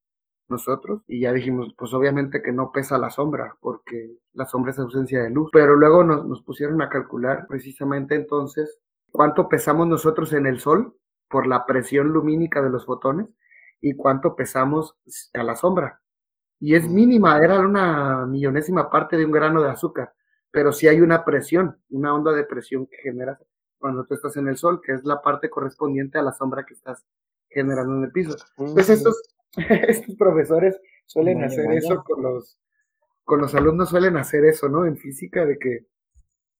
nosotros 0.49 1.01
y 1.07 1.21
ya 1.21 1.31
dijimos, 1.31 1.73
pues 1.77 1.93
obviamente 1.93 2.41
que 2.41 2.51
no 2.51 2.71
pesa 2.71 2.97
la 2.97 3.09
sombra 3.09 3.55
porque 3.61 4.17
la 4.33 4.45
sombra 4.45 4.71
es 4.71 4.79
ausencia 4.79 5.21
de 5.23 5.29
luz, 5.29 5.49
pero 5.53 5.75
luego 5.75 6.03
nos, 6.03 6.25
nos 6.25 6.41
pusieron 6.43 6.81
a 6.81 6.89
calcular 6.89 7.47
precisamente 7.47 8.15
entonces 8.15 8.79
cuánto 9.11 9.47
pesamos 9.47 9.87
nosotros 9.87 10.33
en 10.33 10.45
el 10.45 10.59
sol 10.59 10.95
por 11.29 11.47
la 11.47 11.65
presión 11.65 12.09
lumínica 12.09 12.61
de 12.61 12.69
los 12.69 12.85
fotones 12.85 13.27
y 13.81 13.95
cuánto 13.95 14.35
pesamos 14.35 14.95
a 15.33 15.43
la 15.43 15.55
sombra. 15.55 16.01
Y 16.59 16.75
es 16.75 16.87
mínima, 16.87 17.37
era 17.39 17.59
una 17.59 18.25
millonésima 18.25 18.89
parte 18.89 19.17
de 19.17 19.25
un 19.25 19.31
grano 19.31 19.61
de 19.61 19.69
azúcar, 19.69 20.13
pero 20.51 20.71
sí 20.71 20.87
hay 20.87 21.01
una 21.01 21.25
presión, 21.25 21.77
una 21.89 22.13
onda 22.13 22.31
de 22.31 22.45
presión 22.45 22.87
que 22.87 22.97
genera 22.97 23.37
cuando 23.77 24.05
tú 24.05 24.13
estás 24.13 24.37
en 24.37 24.47
el 24.47 24.55
sol, 24.55 24.79
que 24.81 24.93
es 24.93 25.03
la 25.03 25.21
parte 25.21 25.49
correspondiente 25.49 26.17
a 26.17 26.21
la 26.21 26.31
sombra 26.31 26.65
que 26.65 26.73
estás 26.73 27.05
generando 27.49 27.97
en 27.97 28.03
el 28.05 28.11
piso. 28.11 28.37
Pues 28.55 28.89
estos 28.89 29.21
estos 29.87 30.15
profesores 30.15 30.79
suelen 31.05 31.43
hacer 31.43 31.71
eso 31.73 32.03
con 32.03 32.23
los, 32.23 32.57
con 33.23 33.41
los 33.41 33.53
alumnos, 33.55 33.89
suelen 33.89 34.17
hacer 34.17 34.45
eso, 34.45 34.69
¿no? 34.69 34.85
En 34.85 34.97
física, 34.97 35.45
de 35.45 35.57
que, 35.57 35.85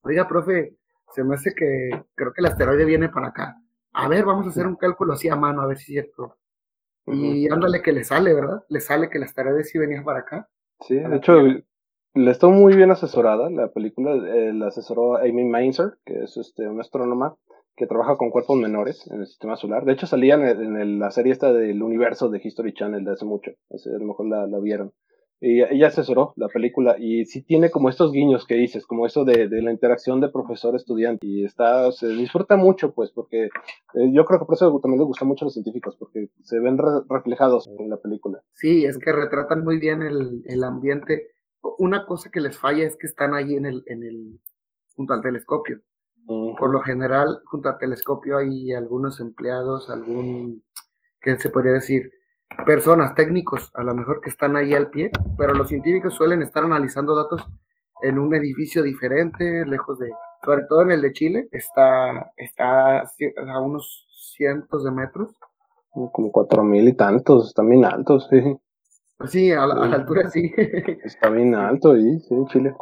oiga, 0.01 0.27
profe, 0.27 0.77
se 1.13 1.23
me 1.23 1.35
hace 1.35 1.53
que 1.53 1.89
creo 2.15 2.33
que 2.33 2.41
el 2.41 2.47
asteroide 2.47 2.85
viene 2.85 3.09
para 3.09 3.27
acá. 3.27 3.57
A 3.93 4.07
ver, 4.07 4.25
vamos 4.25 4.47
a 4.47 4.49
hacer 4.49 4.67
un 4.67 4.75
cálculo 4.75 5.13
así 5.13 5.29
a 5.29 5.35
mano, 5.35 5.61
a 5.61 5.67
ver 5.67 5.77
si 5.77 5.97
es 5.97 6.03
cierto. 6.03 6.37
Y 7.05 7.51
ándale 7.51 7.81
que 7.81 7.91
le 7.91 8.03
sale, 8.03 8.33
¿verdad? 8.33 8.63
Le 8.69 8.79
sale 8.79 9.09
que 9.09 9.17
el 9.17 9.25
asteroide 9.25 9.63
sí 9.63 9.77
venía 9.77 10.03
para 10.03 10.19
acá. 10.19 10.49
Sí, 10.79 10.95
de 10.95 11.17
hecho, 11.17 11.41
le 12.13 12.31
está 12.31 12.47
muy 12.47 12.75
bien 12.75 12.91
asesorada. 12.91 13.49
La 13.49 13.71
película 13.71 14.13
eh, 14.13 14.53
la 14.53 14.67
asesoró 14.67 15.17
Amy 15.17 15.43
Mainzer, 15.43 15.97
que 16.05 16.23
es 16.23 16.37
este, 16.37 16.67
una 16.67 16.81
astrónoma 16.81 17.35
que 17.75 17.87
trabaja 17.87 18.17
con 18.17 18.29
cuerpos 18.29 18.57
menores 18.57 19.07
en 19.11 19.21
el 19.21 19.27
sistema 19.27 19.55
solar. 19.55 19.85
De 19.85 19.93
hecho, 19.93 20.05
salían 20.05 20.43
en, 20.43 20.99
la 20.99 21.11
serie 21.11 21.31
esta 21.31 21.51
del 21.51 21.81
universo 21.81 22.29
de 22.29 22.41
History 22.43 22.73
Channel 22.73 23.03
de 23.03 23.11
hace 23.11 23.25
mucho. 23.25 23.51
a 23.51 23.97
lo 23.97 24.05
mejor 24.05 24.27
la, 24.27 24.59
vieron. 24.59 24.93
Y 25.41 25.61
ella 25.61 25.87
asesoró 25.87 26.33
la 26.37 26.47
película 26.47 26.95
y 26.97 27.25
sí 27.25 27.43
tiene 27.43 27.69
como 27.69 27.89
estos 27.89 28.13
guiños 28.13 28.45
que 28.45 28.55
dices, 28.55 28.85
como 28.85 29.05
eso 29.05 29.25
de, 29.25 29.49
la 29.49 29.71
interacción 29.71 30.21
de 30.21 30.29
profesor-estudiante. 30.29 31.25
Y 31.27 31.43
está, 31.43 31.91
se 31.91 32.07
disfruta 32.07 32.55
mucho, 32.55 32.93
pues, 32.93 33.11
porque 33.11 33.45
eh, 33.45 34.11
yo 34.13 34.23
creo 34.23 34.39
que 34.39 34.45
por 34.45 34.55
eso 34.55 34.79
también 34.79 34.99
le 34.99 35.05
gusta 35.05 35.25
mucho 35.25 35.43
a 35.43 35.47
los 35.47 35.53
científicos, 35.53 35.97
porque 35.97 36.29
se 36.43 36.59
ven 36.59 36.77
reflejados 37.09 37.67
en 37.77 37.89
la 37.89 37.97
película. 37.97 38.41
Sí, 38.53 38.85
es 38.85 38.97
que 38.97 39.11
retratan 39.11 39.63
muy 39.65 39.79
bien 39.79 40.01
el, 40.01 40.43
el 40.45 40.63
ambiente. 40.63 41.31
Una 41.77 42.05
cosa 42.05 42.29
que 42.31 42.39
les 42.39 42.57
falla 42.57 42.85
es 42.85 42.95
que 42.95 43.07
están 43.07 43.33
ahí 43.33 43.55
en 43.55 43.65
el, 43.65 43.83
en 43.87 44.03
el, 44.03 44.39
junto 44.95 45.13
al 45.13 45.21
telescopio 45.21 45.81
Por 46.25 46.71
lo 46.71 46.81
general, 46.81 47.41
junto 47.45 47.69
al 47.69 47.77
telescopio 47.77 48.37
hay 48.37 48.73
algunos 48.73 49.19
empleados, 49.19 49.89
algún, 49.89 50.63
¿qué 51.21 51.37
se 51.37 51.49
podría 51.49 51.73
decir? 51.73 52.11
Personas, 52.65 53.15
técnicos, 53.15 53.71
a 53.73 53.83
lo 53.83 53.93
mejor 53.93 54.21
que 54.21 54.29
están 54.29 54.55
ahí 54.55 54.73
al 54.73 54.89
pie, 54.89 55.11
pero 55.37 55.53
los 55.53 55.67
científicos 55.67 56.13
suelen 56.13 56.41
estar 56.41 56.63
analizando 56.63 57.15
datos 57.15 57.45
en 58.03 58.19
un 58.19 58.33
edificio 58.35 58.83
diferente, 58.83 59.65
lejos 59.65 59.99
de, 59.99 60.11
sobre 60.43 60.63
todo 60.67 60.83
en 60.83 60.91
el 60.91 61.01
de 61.01 61.13
Chile, 61.13 61.47
está, 61.51 62.31
está 62.37 62.99
a 63.01 63.59
unos 63.61 64.07
cientos 64.35 64.83
de 64.83 64.91
metros. 64.91 65.31
Como 65.89 66.31
cuatro 66.31 66.63
mil 66.63 66.87
y 66.87 66.93
tantos, 66.93 67.47
están 67.47 67.69
bien 67.69 67.85
altos, 67.85 68.27
sí. 68.29 68.57
Sí, 69.27 69.51
a 69.51 69.65
la, 69.65 69.95
altura 69.95 70.29
sí. 70.29 70.51
Está 71.03 71.29
bien 71.29 71.55
alto 71.55 71.91
ahí, 71.93 72.19
sí, 72.19 72.33
en 72.33 72.45
Chile. 72.47 72.75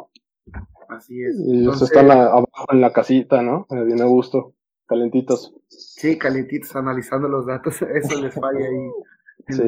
Así 0.96 1.22
es. 1.22 1.36
Y 1.46 1.60
Entonces, 1.60 1.90
están 1.90 2.10
abajo 2.10 2.66
en 2.70 2.80
la 2.80 2.92
casita, 2.92 3.42
¿no? 3.42 3.66
Bien 3.70 4.00
a 4.00 4.06
gusto, 4.06 4.54
calentitos. 4.86 5.54
Sí, 5.68 6.18
calentitos, 6.18 6.74
analizando 6.76 7.28
los 7.28 7.46
datos, 7.46 7.80
eso 7.94 8.20
les 8.20 8.34
falla 8.34 8.66
ahí. 8.66 8.90
Sí, 9.48 9.60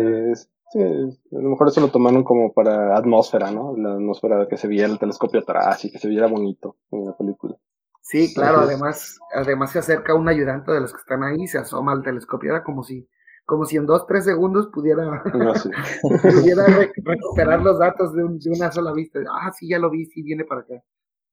sí, 0.70 0.80
a 0.80 1.40
lo 1.40 1.50
mejor 1.50 1.66
eso 1.66 1.80
lo 1.80 1.88
tomaron 1.88 2.22
como 2.22 2.52
para 2.52 2.96
atmósfera, 2.96 3.50
¿no? 3.50 3.76
La 3.76 3.94
atmósfera 3.94 4.46
que 4.48 4.56
se 4.56 4.68
viera 4.68 4.88
el 4.88 5.00
telescopio 5.00 5.40
atrás 5.40 5.84
y 5.84 5.90
que 5.90 5.98
se 5.98 6.06
viera 6.06 6.28
bonito 6.28 6.76
en 6.92 7.06
la 7.06 7.16
película. 7.16 7.56
Sí, 8.00 8.32
claro, 8.32 8.60
además, 8.60 9.18
además 9.34 9.72
se 9.72 9.80
acerca 9.80 10.14
un 10.14 10.28
ayudante 10.28 10.70
de 10.70 10.80
los 10.80 10.92
que 10.92 11.00
están 11.00 11.24
ahí, 11.24 11.48
se 11.48 11.58
asoma 11.58 11.90
al 11.90 12.04
telescopio, 12.04 12.50
era 12.50 12.62
como 12.62 12.84
si 12.84 13.08
como 13.46 13.66
si 13.66 13.76
en 13.76 13.86
dos, 13.86 14.06
tres 14.06 14.24
segundos 14.24 14.68
pudiera, 14.72 15.22
pudiera 16.22 16.66
recuperar 16.66 17.62
los 17.62 17.78
datos 17.78 18.14
de, 18.14 18.24
una 18.24 18.72
sola 18.72 18.92
vista. 18.92 19.20
Ah, 19.30 19.52
sí, 19.52 19.68
ya 19.68 19.78
lo 19.78 19.90
vi, 19.90 20.06
sí, 20.06 20.22
viene 20.22 20.44
para 20.44 20.62
acá. 20.62 20.82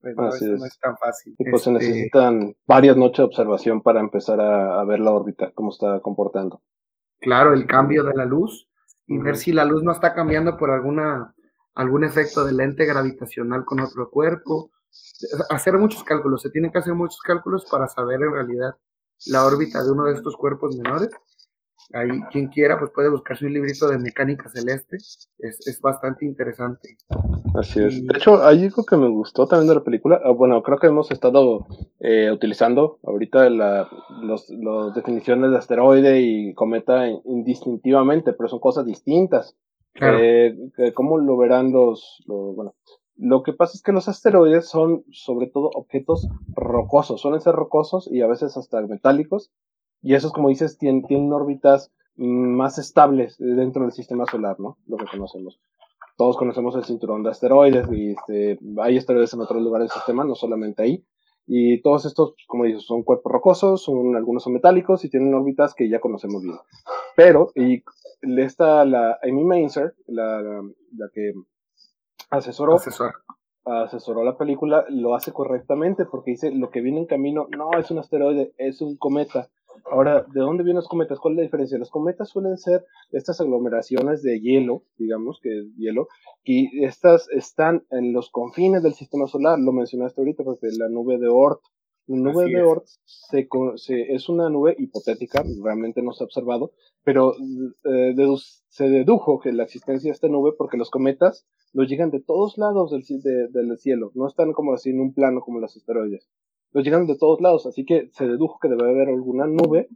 Pues 0.02 0.16
no, 0.16 0.30
eso 0.30 0.46
no 0.46 0.66
es 0.66 0.80
tan 0.80 0.98
fácil. 0.98 1.36
Y 1.38 1.50
pues 1.50 1.64
se 1.64 1.72
este 1.72 1.86
necesitan 1.86 2.56
varias 2.66 2.98
noches 2.98 3.18
de 3.20 3.24
observación 3.24 3.82
para 3.82 4.00
empezar 4.00 4.42
a, 4.42 4.84
ver 4.84 5.00
la 5.00 5.12
órbita, 5.12 5.52
cómo 5.54 5.70
está 5.70 6.00
comportando. 6.00 6.62
Claro, 7.20 7.54
el 7.54 7.68
cambio 7.68 8.04
de 8.04 8.16
la 8.16 8.26
luz 8.26 8.68
y 9.06 9.18
ver 9.20 9.38
si 9.38 9.52
la 9.52 9.66
luz 9.66 9.84
no 9.84 9.92
está 9.92 10.14
cambiando 10.14 10.58
por 10.58 10.72
alguna 10.72 11.36
algún 11.76 12.04
efecto 12.04 12.44
de 12.44 12.54
lente 12.54 12.86
gravitacional 12.86 13.64
con 13.64 13.80
otro 13.80 14.10
cuerpo. 14.10 14.72
Hacer 15.50 15.78
muchos 15.78 16.04
cálculos, 16.04 16.42
se 16.42 16.50
tienen 16.50 16.72
que 16.72 16.80
hacer 16.80 16.94
muchos 16.94 17.22
cálculos 17.22 17.66
para 17.70 17.88
saber 17.88 18.22
en 18.22 18.34
realidad 18.34 18.76
la 19.28 19.46
órbita 19.46 19.84
de 19.84 19.92
uno 19.92 20.06
de 20.06 20.14
estos 20.14 20.36
cuerpos 20.36 20.76
menores 20.76 21.10
Ahí, 21.93 22.21
quien 22.32 22.47
quiera, 22.47 22.80
pues 22.80 22.91
puede 22.91 23.10
buscarse 23.10 23.45
un 23.45 23.54
librito 23.54 23.88
de 23.88 23.97
mecánica 23.97 24.49
celeste. 24.49 24.97
Es, 24.97 25.27
es 25.39 25.82
bastante 25.82 26.25
interesante. 26.25 26.97
Así 27.56 27.84
es. 27.84 28.06
De 28.06 28.17
hecho, 28.17 28.43
hay 28.43 28.65
algo 28.65 28.86
que 28.86 28.97
me 28.97 29.10
gustó 29.10 29.47
también 29.47 29.69
de 29.69 29.75
la 29.75 29.84
película. 29.84 30.21
Ah, 30.23 30.32
bueno, 30.32 30.62
creo 30.63 30.77
que 30.77 30.88
hemos 30.88 31.12
estado 31.12 31.67
eh, 31.99 32.32
utilizando 32.32 32.99
ahorita 33.04 33.49
las 33.49 33.88
los, 34.21 34.93
definiciones 34.95 35.51
de 35.51 35.58
asteroide 35.58 36.21
y 36.21 36.54
cometa 36.54 37.08
indistintivamente, 37.25 38.34
pero 38.34 38.49
son 38.49 38.60
cosas 38.60 38.86
distintas. 38.86 39.58
Eh, 39.99 40.56
¿Cómo 40.93 41.17
lo 41.17 41.36
verán 41.38 41.71
los, 41.71 42.23
los, 42.25 42.56
Bueno, 42.56 42.75
lo 43.17 43.43
que 43.43 43.54
pasa 43.54 43.73
es 43.75 43.84
que 43.84 43.91
los 43.91 44.08
asteroides 44.08 44.67
son 44.67 45.04
sobre 45.12 45.47
todo 45.47 45.69
objetos 45.73 46.27
rocosos, 46.56 47.21
suelen 47.21 47.41
ser 47.41 47.54
rocosos 47.54 48.10
y 48.12 48.21
a 48.21 48.27
veces 48.27 48.56
hasta 48.58 48.82
metálicos, 48.82 49.51
y 50.02 50.16
esos, 50.16 50.32
como 50.32 50.50
dices, 50.50 50.78
tienen, 50.78 51.04
tienen 51.04 51.32
órbitas 51.32 51.92
más 52.16 52.78
estables 52.78 53.36
dentro 53.38 53.84
del 53.84 53.92
sistema 53.92 54.26
solar, 54.26 54.60
¿no? 54.60 54.78
Lo 54.88 54.98
que 54.98 55.06
conocemos. 55.06 55.60
Todos 56.18 56.38
conocemos 56.38 56.76
el 56.76 56.84
cinturón 56.84 57.24
de 57.24 57.30
asteroides 57.30 57.88
y 57.92 58.12
este, 58.12 58.60
hay 58.82 58.98
asteroides 58.98 59.34
en 59.34 59.42
otros 59.42 59.62
lugares 59.62 59.90
del 59.90 59.96
sistema, 59.96 60.24
no 60.24 60.36
solamente 60.36 60.84
ahí. 60.84 61.06
Y 61.48 61.82
todos 61.82 62.06
estos, 62.06 62.36
como 62.48 62.66
dices, 62.66 62.84
son 62.84 63.04
cuerpos 63.04 63.32
rocosos, 63.32 63.84
son, 63.84 64.16
algunos 64.16 64.44
son 64.44 64.54
metálicos 64.54 65.04
y 65.04 65.10
tienen 65.10 65.34
órbitas 65.34 65.74
que 65.74 65.90
ya 65.90 66.00
conocemos 66.00 66.44
bien. 66.44 66.58
Pero, 67.16 67.52
y 67.56 67.84
esta, 68.22 68.86
la 68.86 69.18
Amy 69.24 69.44
Mainzer, 69.44 69.96
la, 70.08 70.42
la 70.42 71.10
que 71.14 71.34
asesoró, 72.30 72.78
asesoró 73.66 74.24
la 74.24 74.38
película, 74.38 74.86
lo 74.90 75.16
hace 75.16 75.32
correctamente 75.32 76.06
porque 76.06 76.32
dice, 76.32 76.52
lo 76.52 76.70
que 76.70 76.82
viene 76.82 77.00
en 77.00 77.06
camino 77.06 77.48
no 77.56 77.72
es 77.78 77.92
un 77.92 78.00
asteroide, 78.00 78.54
es 78.58 78.82
un 78.82 78.98
cometa. 78.98 79.50
Ahora, 79.90 80.26
¿de 80.34 80.40
dónde 80.40 80.64
vienen 80.64 80.78
los 80.78 80.88
cometas? 80.88 81.20
¿Cuál 81.20 81.34
es 81.34 81.38
la 81.38 81.44
diferencia? 81.44 81.78
Los 81.78 81.90
cometas 81.90 82.30
suelen 82.30 82.58
ser 82.58 82.86
estas 83.12 83.42
aglomeraciones 83.42 84.22
de 84.22 84.40
hielo, 84.40 84.84
digamos 84.98 85.40
que 85.42 85.60
es 85.60 85.76
hielo, 85.78 86.08
y 86.44 86.84
estas 86.86 87.30
están 87.30 87.86
en 87.90 88.14
los 88.14 88.30
confines 88.30 88.84
del 88.84 88.94
sistema 88.94 89.28
solar, 89.28 89.60
lo 89.60 89.72
mencionaste 89.72 90.22
ahorita, 90.22 90.44
porque 90.44 90.68
la 90.78 90.90
nube 90.90 91.18
de 91.18 91.28
Oort. 91.28 91.62
La 92.08 92.18
nube 92.18 92.46
de 92.46 92.62
Oort 92.62 92.86
se, 93.06 93.48
es 94.14 94.30
una 94.30 94.50
nube 94.50 94.76
hipotética, 94.78 95.44
realmente 95.64 96.02
no 96.02 96.14
se 96.14 96.24
ha 96.24 96.26
observado, 96.26 96.72
pero 97.04 97.34
eh, 97.86 98.16
se 98.68 98.90
dedujo 98.90 99.40
que 99.40 99.52
la 99.52 99.64
existencia 99.64 100.10
de 100.10 100.14
esta 100.14 100.28
nube 100.28 100.54
porque 100.58 100.78
los 100.78 100.90
cometas 100.90 101.46
los 101.74 101.88
llegan 101.88 102.12
de 102.12 102.22
todos 102.22 102.58
lados 102.58 102.92
del, 102.92 103.04
del 103.52 103.78
cielo, 103.78 104.12
no 104.16 104.28
están 104.28 104.52
como 104.52 104.74
así 104.74 104.90
en 104.90 105.00
un 105.00 105.14
plano 105.14 105.42
como 105.42 105.60
los 105.60 105.76
asteroides 105.78 106.28
los 106.72 106.84
llegan 106.84 107.08
de 107.08 107.18
todos 107.18 107.42
lados, 107.42 107.66
así 107.66 107.86
que 107.86 108.10
se 108.14 108.28
dedujo 108.28 108.60
que 108.60 108.70
debe 108.70 108.90
haber 108.90 109.10
alguna 109.10 109.48
nube 109.48 109.90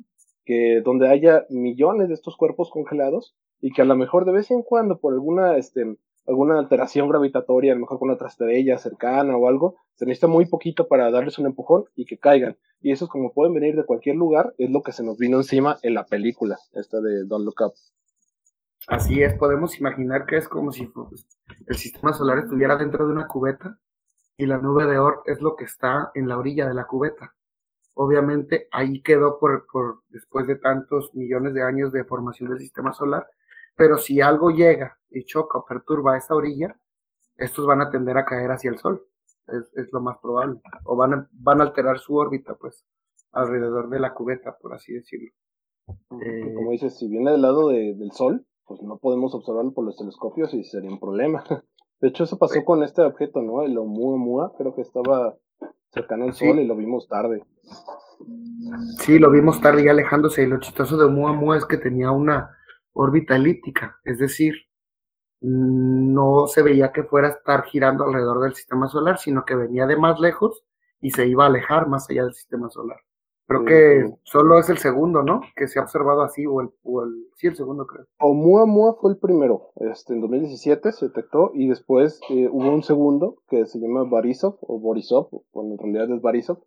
que 0.45 0.81
donde 0.83 1.09
haya 1.09 1.45
millones 1.49 2.07
de 2.07 2.13
estos 2.13 2.37
cuerpos 2.37 2.69
congelados 2.69 3.35
y 3.61 3.71
que 3.71 3.81
a 3.81 3.85
lo 3.85 3.95
mejor 3.95 4.25
de 4.25 4.31
vez 4.31 4.51
en 4.51 4.61
cuando 4.61 4.99
por 4.99 5.13
alguna 5.13 5.57
este 5.57 5.97
alguna 6.27 6.57
alteración 6.57 7.07
gravitatoria, 7.07 7.71
a 7.71 7.75
lo 7.75 7.81
mejor 7.81 7.99
con 7.99 8.09
otra 8.09 8.27
estrella 8.27 8.77
cercana 8.77 9.37
o 9.37 9.47
algo, 9.47 9.75
se 9.95 10.05
necesita 10.05 10.27
muy 10.27 10.47
poquito 10.47 10.87
para 10.87 11.11
darles 11.11 11.37
un 11.37 11.45
empujón 11.45 11.85
y 11.95 12.05
que 12.05 12.17
caigan. 12.17 12.57
Y 12.81 12.91
eso 12.91 13.05
es 13.05 13.11
como 13.11 13.31
pueden 13.31 13.53
venir 13.53 13.75
de 13.75 13.85
cualquier 13.85 14.15
lugar, 14.15 14.53
es 14.57 14.69
lo 14.69 14.81
que 14.81 14.91
se 14.91 15.03
nos 15.03 15.17
vino 15.17 15.37
encima 15.37 15.77
en 15.83 15.93
la 15.93 16.05
película, 16.05 16.57
esta 16.73 16.99
de 16.99 17.25
Don't 17.25 17.45
Look 17.45 17.61
Up. 17.61 17.73
Así 18.87 19.23
es, 19.23 19.33
podemos 19.35 19.79
imaginar 19.79 20.25
que 20.25 20.37
es 20.37 20.47
como 20.47 20.71
si 20.71 20.85
pues, 20.85 21.27
el 21.67 21.75
sistema 21.75 22.13
solar 22.13 22.39
estuviera 22.39 22.75
dentro 22.75 23.05
de 23.07 23.13
una 23.13 23.27
cubeta 23.27 23.79
y 24.37 24.45
la 24.45 24.57
nube 24.57 24.85
de 24.85 24.97
Oort 24.97 25.27
es 25.27 25.41
lo 25.41 25.55
que 25.55 25.65
está 25.65 26.11
en 26.13 26.27
la 26.27 26.37
orilla 26.37 26.67
de 26.67 26.73
la 26.73 26.85
cubeta. 26.85 27.33
Obviamente 27.93 28.67
ahí 28.71 29.01
quedó 29.01 29.39
por, 29.39 29.65
por 29.71 30.01
después 30.09 30.47
de 30.47 30.57
tantos 30.57 31.13
millones 31.15 31.53
de 31.53 31.63
años 31.63 31.91
de 31.93 32.03
formación 32.03 32.49
del 32.49 32.59
sistema 32.59 32.93
solar, 32.93 33.27
pero 33.75 33.97
si 33.97 34.21
algo 34.21 34.51
llega 34.51 34.97
y 35.09 35.23
choca 35.25 35.59
o 35.59 35.65
perturba 35.65 36.17
esa 36.17 36.35
orilla, 36.35 36.77
estos 37.37 37.65
van 37.65 37.81
a 37.81 37.89
tender 37.89 38.17
a 38.17 38.25
caer 38.25 38.51
hacia 38.51 38.71
el 38.71 38.77
Sol, 38.77 39.05
es, 39.47 39.91
lo 39.91 40.01
más 40.01 40.17
probable, 40.19 40.61
o 40.85 40.95
van 40.95 41.13
a, 41.13 41.29
van 41.31 41.61
a 41.61 41.65
alterar 41.65 41.99
su 41.99 42.15
órbita, 42.15 42.55
pues, 42.55 42.85
alrededor 43.31 43.89
de 43.89 43.99
la 43.99 44.13
cubeta, 44.13 44.57
por 44.57 44.73
así 44.73 44.93
decirlo. 44.93 45.29
Eh, 46.21 46.53
como 46.55 46.71
dices, 46.71 46.97
si 46.97 47.07
viene 47.07 47.31
del 47.31 47.41
lado 47.41 47.69
del 47.69 48.11
Sol, 48.11 48.45
pues 48.65 48.81
no 48.81 48.97
podemos 48.97 49.35
observarlo 49.35 49.73
por 49.73 49.85
los 49.85 49.97
telescopios 49.97 50.53
y 50.53 50.63
sería 50.63 50.89
un 50.89 50.99
problema. 50.99 51.43
De 52.01 52.09
hecho, 52.09 52.23
eso 52.23 52.37
pasó 52.37 52.63
con 52.65 52.83
este 52.83 53.01
objeto, 53.01 53.41
¿no? 53.41 53.63
El 53.63 53.77
Oumuamua, 53.77 54.53
creo 54.57 54.75
que 54.75 54.81
estaba 54.81 55.35
cercano 55.91 56.25
al 56.25 56.33
Sol 56.33 56.59
y 56.59 56.65
lo 56.65 56.75
vimos 56.75 57.07
tarde. 57.07 57.43
Sí, 58.99 59.17
lo 59.19 59.31
vimos 59.31 59.61
tarde 59.61 59.83
y 59.83 59.87
alejándose. 59.87 60.43
Y 60.43 60.47
lo 60.47 60.59
chistoso 60.59 60.97
de 60.97 61.05
Oumuamua 61.05 61.57
es 61.57 61.65
que 61.65 61.77
tenía 61.77 62.11
una 62.11 62.51
órbita 62.93 63.35
elíptica, 63.35 63.99
es 64.05 64.19
decir, 64.19 64.55
no 65.41 66.47
se 66.47 66.63
veía 66.63 66.91
que 66.91 67.03
fuera 67.03 67.27
a 67.27 67.31
estar 67.31 67.63
girando 67.65 68.05
alrededor 68.05 68.41
del 68.41 68.55
sistema 68.55 68.87
solar, 68.87 69.19
sino 69.19 69.45
que 69.45 69.55
venía 69.55 69.85
de 69.85 69.97
más 69.97 70.19
lejos 70.19 70.63
y 71.01 71.11
se 71.11 71.27
iba 71.27 71.43
a 71.43 71.47
alejar 71.47 71.87
más 71.87 72.09
allá 72.09 72.23
del 72.23 72.33
sistema 72.33 72.69
solar. 72.69 72.97
Creo 73.47 73.63
que 73.63 74.05
solo 74.23 74.57
es 74.57 74.69
el 74.69 74.79
segundo, 74.79 75.21
¿no? 75.21 75.41
Que 75.55 75.67
se 75.67 75.79
ha 75.79 75.83
observado 75.83 76.23
así, 76.23 76.47
o 76.47 76.61
el, 76.61 76.69
o 76.83 77.03
el 77.03 77.27
sí, 77.35 77.47
el 77.47 77.55
segundo 77.55 77.85
creo. 77.85 78.07
Oumuamua 78.19 78.95
fue 78.99 79.11
el 79.11 79.17
primero, 79.17 79.69
este, 79.75 80.13
en 80.13 80.21
2017 80.21 80.91
se 80.91 81.07
detectó, 81.07 81.51
y 81.53 81.67
después 81.67 82.19
eh, 82.29 82.49
hubo 82.51 82.69
un 82.69 82.81
segundo 82.81 83.37
que 83.47 83.67
se 83.67 83.79
llama 83.79 84.03
Barisov, 84.03 84.57
o 84.61 84.79
Borisov, 84.79 85.29
bueno, 85.53 85.73
en 85.73 85.77
realidad 85.77 86.15
es 86.15 86.21
Barisov, 86.21 86.57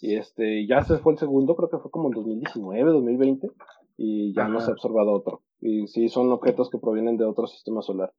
y 0.00 0.16
este, 0.16 0.66
ya 0.68 0.82
se 0.82 0.98
fue 0.98 1.14
el 1.14 1.18
segundo, 1.18 1.56
creo 1.56 1.68
que 1.68 1.78
fue 1.78 1.90
como 1.90 2.08
en 2.08 2.14
2019, 2.14 2.92
2020, 2.92 3.48
y 3.96 4.32
ya 4.34 4.46
no 4.46 4.60
se 4.60 4.70
ha 4.70 4.74
observado 4.74 5.12
otro. 5.12 5.42
Y 5.60 5.88
sí, 5.88 6.08
son 6.08 6.30
objetos 6.32 6.70
que 6.70 6.78
provienen 6.78 7.16
de 7.16 7.24
otro 7.24 7.46
sistema 7.46 7.82
solar. 7.82 8.12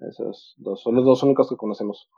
Esos 0.00 0.54
dos, 0.58 0.82
son 0.82 0.96
los 0.96 1.04
dos 1.04 1.22
únicos 1.22 1.48
que 1.48 1.56
conocemos. 1.56 2.08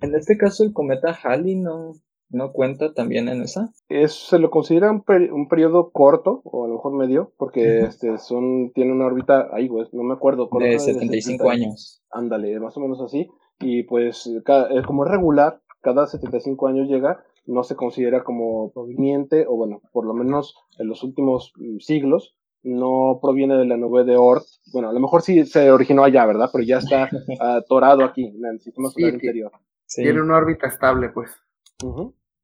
En 0.00 0.14
este 0.14 0.36
caso, 0.36 0.64
el 0.64 0.72
cometa 0.72 1.16
Halley 1.22 1.56
no, 1.56 1.92
¿No 2.30 2.52
cuenta 2.52 2.94
también 2.94 3.28
en 3.28 3.42
esa? 3.42 3.72
Es, 3.88 4.12
se 4.12 4.38
lo 4.38 4.50
considera 4.50 4.90
un, 4.90 5.02
un 5.32 5.48
periodo 5.48 5.90
corto, 5.90 6.42
o 6.44 6.64
a 6.64 6.68
lo 6.68 6.74
mejor 6.74 6.92
medio, 6.92 7.32
porque 7.36 7.80
este 7.80 8.18
son 8.18 8.70
tiene 8.72 8.92
una 8.92 9.06
órbita, 9.06 9.48
ahí 9.52 9.68
pues, 9.68 9.92
no 9.92 10.04
me 10.04 10.14
acuerdo. 10.14 10.48
De 10.58 10.78
75 10.78 11.50
años. 11.50 12.02
Ándale, 12.10 12.58
más 12.60 12.76
o 12.76 12.80
menos 12.80 13.00
así. 13.00 13.28
Y 13.58 13.82
pues, 13.82 14.30
cada, 14.44 14.68
como 14.84 15.04
es 15.04 15.10
regular, 15.10 15.60
cada 15.80 16.06
75 16.06 16.68
años 16.68 16.88
llega, 16.88 17.24
no 17.46 17.64
se 17.64 17.74
considera 17.74 18.22
como 18.22 18.70
proveniente, 18.72 19.46
o 19.48 19.56
bueno, 19.56 19.82
por 19.92 20.06
lo 20.06 20.14
menos 20.14 20.54
en 20.78 20.86
los 20.86 21.02
últimos 21.02 21.52
mm, 21.56 21.78
siglos, 21.78 22.36
no 22.62 23.18
proviene 23.20 23.56
de 23.56 23.66
la 23.66 23.76
nube 23.76 24.04
de 24.04 24.16
Oort. 24.16 24.44
Bueno, 24.72 24.90
a 24.90 24.92
lo 24.92 25.00
mejor 25.00 25.22
sí 25.22 25.44
se 25.46 25.70
originó 25.70 26.04
allá, 26.04 26.26
¿verdad? 26.26 26.48
Pero 26.52 26.64
ya 26.64 26.78
está 26.78 27.08
atorado 27.40 28.04
aquí, 28.04 28.26
en 28.26 28.44
el 28.44 28.60
sistema 28.60 28.88
solar 28.90 29.14
interior. 29.14 29.50
Tiene 29.92 30.20
una 30.20 30.36
órbita 30.36 30.68
estable, 30.68 31.08
pues. 31.08 31.30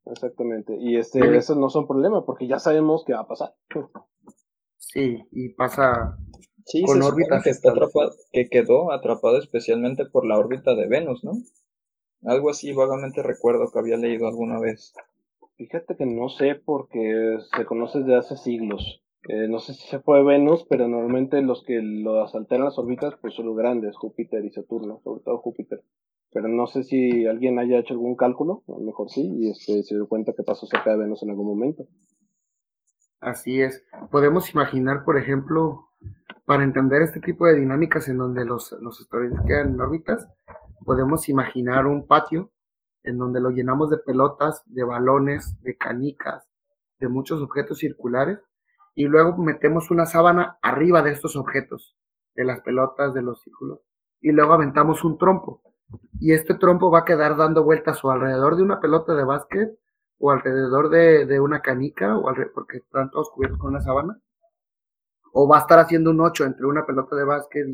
Exactamente. 0.07 0.77
Y 0.79 0.97
este, 0.97 1.37
esos 1.37 1.57
no 1.57 1.69
son 1.69 1.87
problemas 1.87 2.25
porque 2.25 2.47
ya 2.47 2.59
sabemos 2.59 3.05
qué 3.07 3.12
va 3.12 3.21
a 3.21 3.29
pasar. 3.29 3.55
Sí, 4.79 5.25
y 5.31 5.51
pasa 5.51 6.16
sí, 6.64 6.83
con 6.85 7.03
órbitas 7.03 7.42
que, 7.42 7.51
está 7.51 7.71
atrapado, 7.71 8.12
que 8.33 8.49
quedó 8.49 8.92
atrapado 8.92 9.38
especialmente 9.38 10.07
por 10.07 10.27
la 10.27 10.38
órbita 10.38 10.75
de 10.75 10.87
Venus, 10.87 11.25
¿no? 11.25 11.33
Algo 12.23 12.51
así 12.51 12.73
vagamente 12.73 13.23
recuerdo 13.23 13.71
que 13.71 13.79
había 13.79 13.97
leído 13.97 14.27
alguna 14.27 14.59
vez. 14.59 14.95
Fíjate 15.57 15.97
que 15.97 16.07
no 16.07 16.29
sé 16.29 16.55
porque 16.55 17.38
se 17.57 17.64
conoce 17.64 18.01
desde 18.01 18.16
hace 18.16 18.37
siglos. 18.37 19.03
Eh, 19.29 19.49
no 19.49 19.59
sé 19.59 19.75
si 19.75 19.88
se 19.88 19.99
fue 19.99 20.23
Venus, 20.23 20.64
pero 20.69 20.87
normalmente 20.87 21.42
los 21.42 21.64
que 21.64 21.81
lo 21.83 22.23
asaltan 22.23 22.64
las 22.64 22.79
órbitas 22.79 23.14
pues 23.21 23.35
son 23.35 23.47
los 23.47 23.57
grandes, 23.57 23.97
Júpiter 23.97 24.45
y 24.45 24.51
Saturno, 24.51 25.01
sobre 25.03 25.23
todo 25.23 25.38
Júpiter. 25.38 25.83
Pero 26.33 26.49
no 26.49 26.67
sé 26.67 26.83
si 26.83 27.27
alguien 27.27 27.59
haya 27.59 27.79
hecho 27.79 27.95
algún 27.95 28.17
cálculo, 28.17 28.62
a 28.69 28.73
lo 28.73 28.85
mejor 28.85 29.09
sí, 29.11 29.31
y 29.39 29.51
este, 29.51 29.83
se 29.83 29.95
dio 29.95 30.09
cuenta 30.09 30.33
que 30.37 30.43
pasó 30.43 30.67
cerca 30.67 30.91
de 30.91 30.99
Venus 30.99 31.23
en 31.23 31.31
algún 31.31 31.47
momento. 31.47 31.87
Así 33.21 33.61
es. 33.61 33.85
Podemos 34.11 34.53
imaginar, 34.53 35.05
por 35.05 35.19
ejemplo, 35.19 35.89
para 36.45 36.65
entender 36.65 37.03
este 37.03 37.21
tipo 37.21 37.47
de 37.47 37.57
dinámicas 37.57 38.09
en 38.09 38.19
donde 38.19 38.45
los, 38.45 38.73
los 38.81 39.01
asteroides 39.01 39.41
quedan 39.47 39.75
en 39.75 39.81
órbitas, 39.81 40.29
podemos 40.85 41.29
imaginar 41.29 41.87
un 41.87 42.07
patio 42.07 42.53
en 43.03 43.19
donde 43.19 43.41
lo 43.41 43.51
llenamos 43.51 43.91
de 43.91 43.99
pelotas, 43.99 44.62
de 44.67 44.85
balones, 44.85 45.61
de 45.62 45.77
canicas, 45.77 46.49
de 46.99 47.09
muchos 47.09 47.41
objetos 47.41 47.79
circulares, 47.79 48.39
y 48.95 49.05
luego 49.05 49.37
metemos 49.37 49.91
una 49.91 50.07
sábana 50.07 50.59
arriba 50.62 51.03
de 51.03 51.12
estos 51.12 51.37
objetos, 51.37 51.97
de 52.35 52.45
las 52.45 52.61
pelotas, 52.61 53.15
de 53.15 53.23
los 53.23 53.43
círculos, 53.43 53.81
y 54.21 54.33
luego 54.33 54.55
aventamos 54.55 55.05
un 55.05 55.19
trompo. 55.19 55.62
Y 56.18 56.33
este 56.33 56.55
trompo 56.55 56.90
va 56.90 57.01
a 57.01 57.05
quedar 57.05 57.37
dando 57.37 57.64
vueltas 57.64 58.05
o 58.05 58.11
alrededor 58.11 58.57
de 58.57 58.62
una 58.62 58.81
pelota 58.81 59.14
de 59.14 59.25
básquet, 59.25 59.79
o 60.18 60.31
alrededor 60.31 60.88
de, 60.88 61.40
una 61.40 61.61
canica, 61.61 62.16
o 62.16 62.33
porque 62.55 62.79
están 62.79 63.11
todos 63.11 63.31
cubiertos 63.31 63.61
con 63.61 63.70
una 63.70 63.83
sábana, 63.83 64.18
o 65.33 65.46
va 65.46 65.59
a 65.59 65.61
estar 65.61 65.79
haciendo 65.79 66.11
un 66.11 66.20
ocho 66.20 66.44
entre 66.44 66.66
una 66.66 66.87
pelota 66.87 67.14
de 67.16 67.25
básquet, 67.25 67.66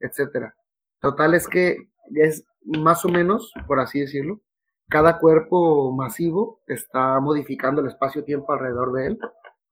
etcétera. 0.00 0.54
Total 1.00 1.34
es 1.34 1.48
que 1.48 1.88
es 2.14 2.44
más 2.62 3.04
o 3.04 3.08
menos, 3.08 3.52
por 3.66 3.80
así 3.80 4.00
decirlo, 4.00 4.40
cada 4.88 5.18
cuerpo 5.18 5.90
masivo 5.92 6.60
está 6.66 7.18
modificando 7.20 7.80
el 7.80 7.88
espacio-tiempo 7.88 8.52
alrededor 8.52 8.92
de 8.92 9.06
él. 9.06 9.18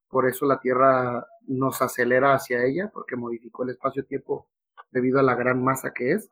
Por 0.09 0.27
eso 0.27 0.45
la 0.45 0.59
Tierra 0.59 1.25
nos 1.47 1.81
acelera 1.81 2.33
hacia 2.33 2.63
ella, 2.65 2.89
porque 2.93 3.15
modificó 3.15 3.63
el 3.63 3.69
espacio-tiempo 3.69 4.47
debido 4.91 5.19
a 5.19 5.23
la 5.23 5.35
gran 5.35 5.63
masa 5.63 5.93
que 5.93 6.13
es. 6.13 6.29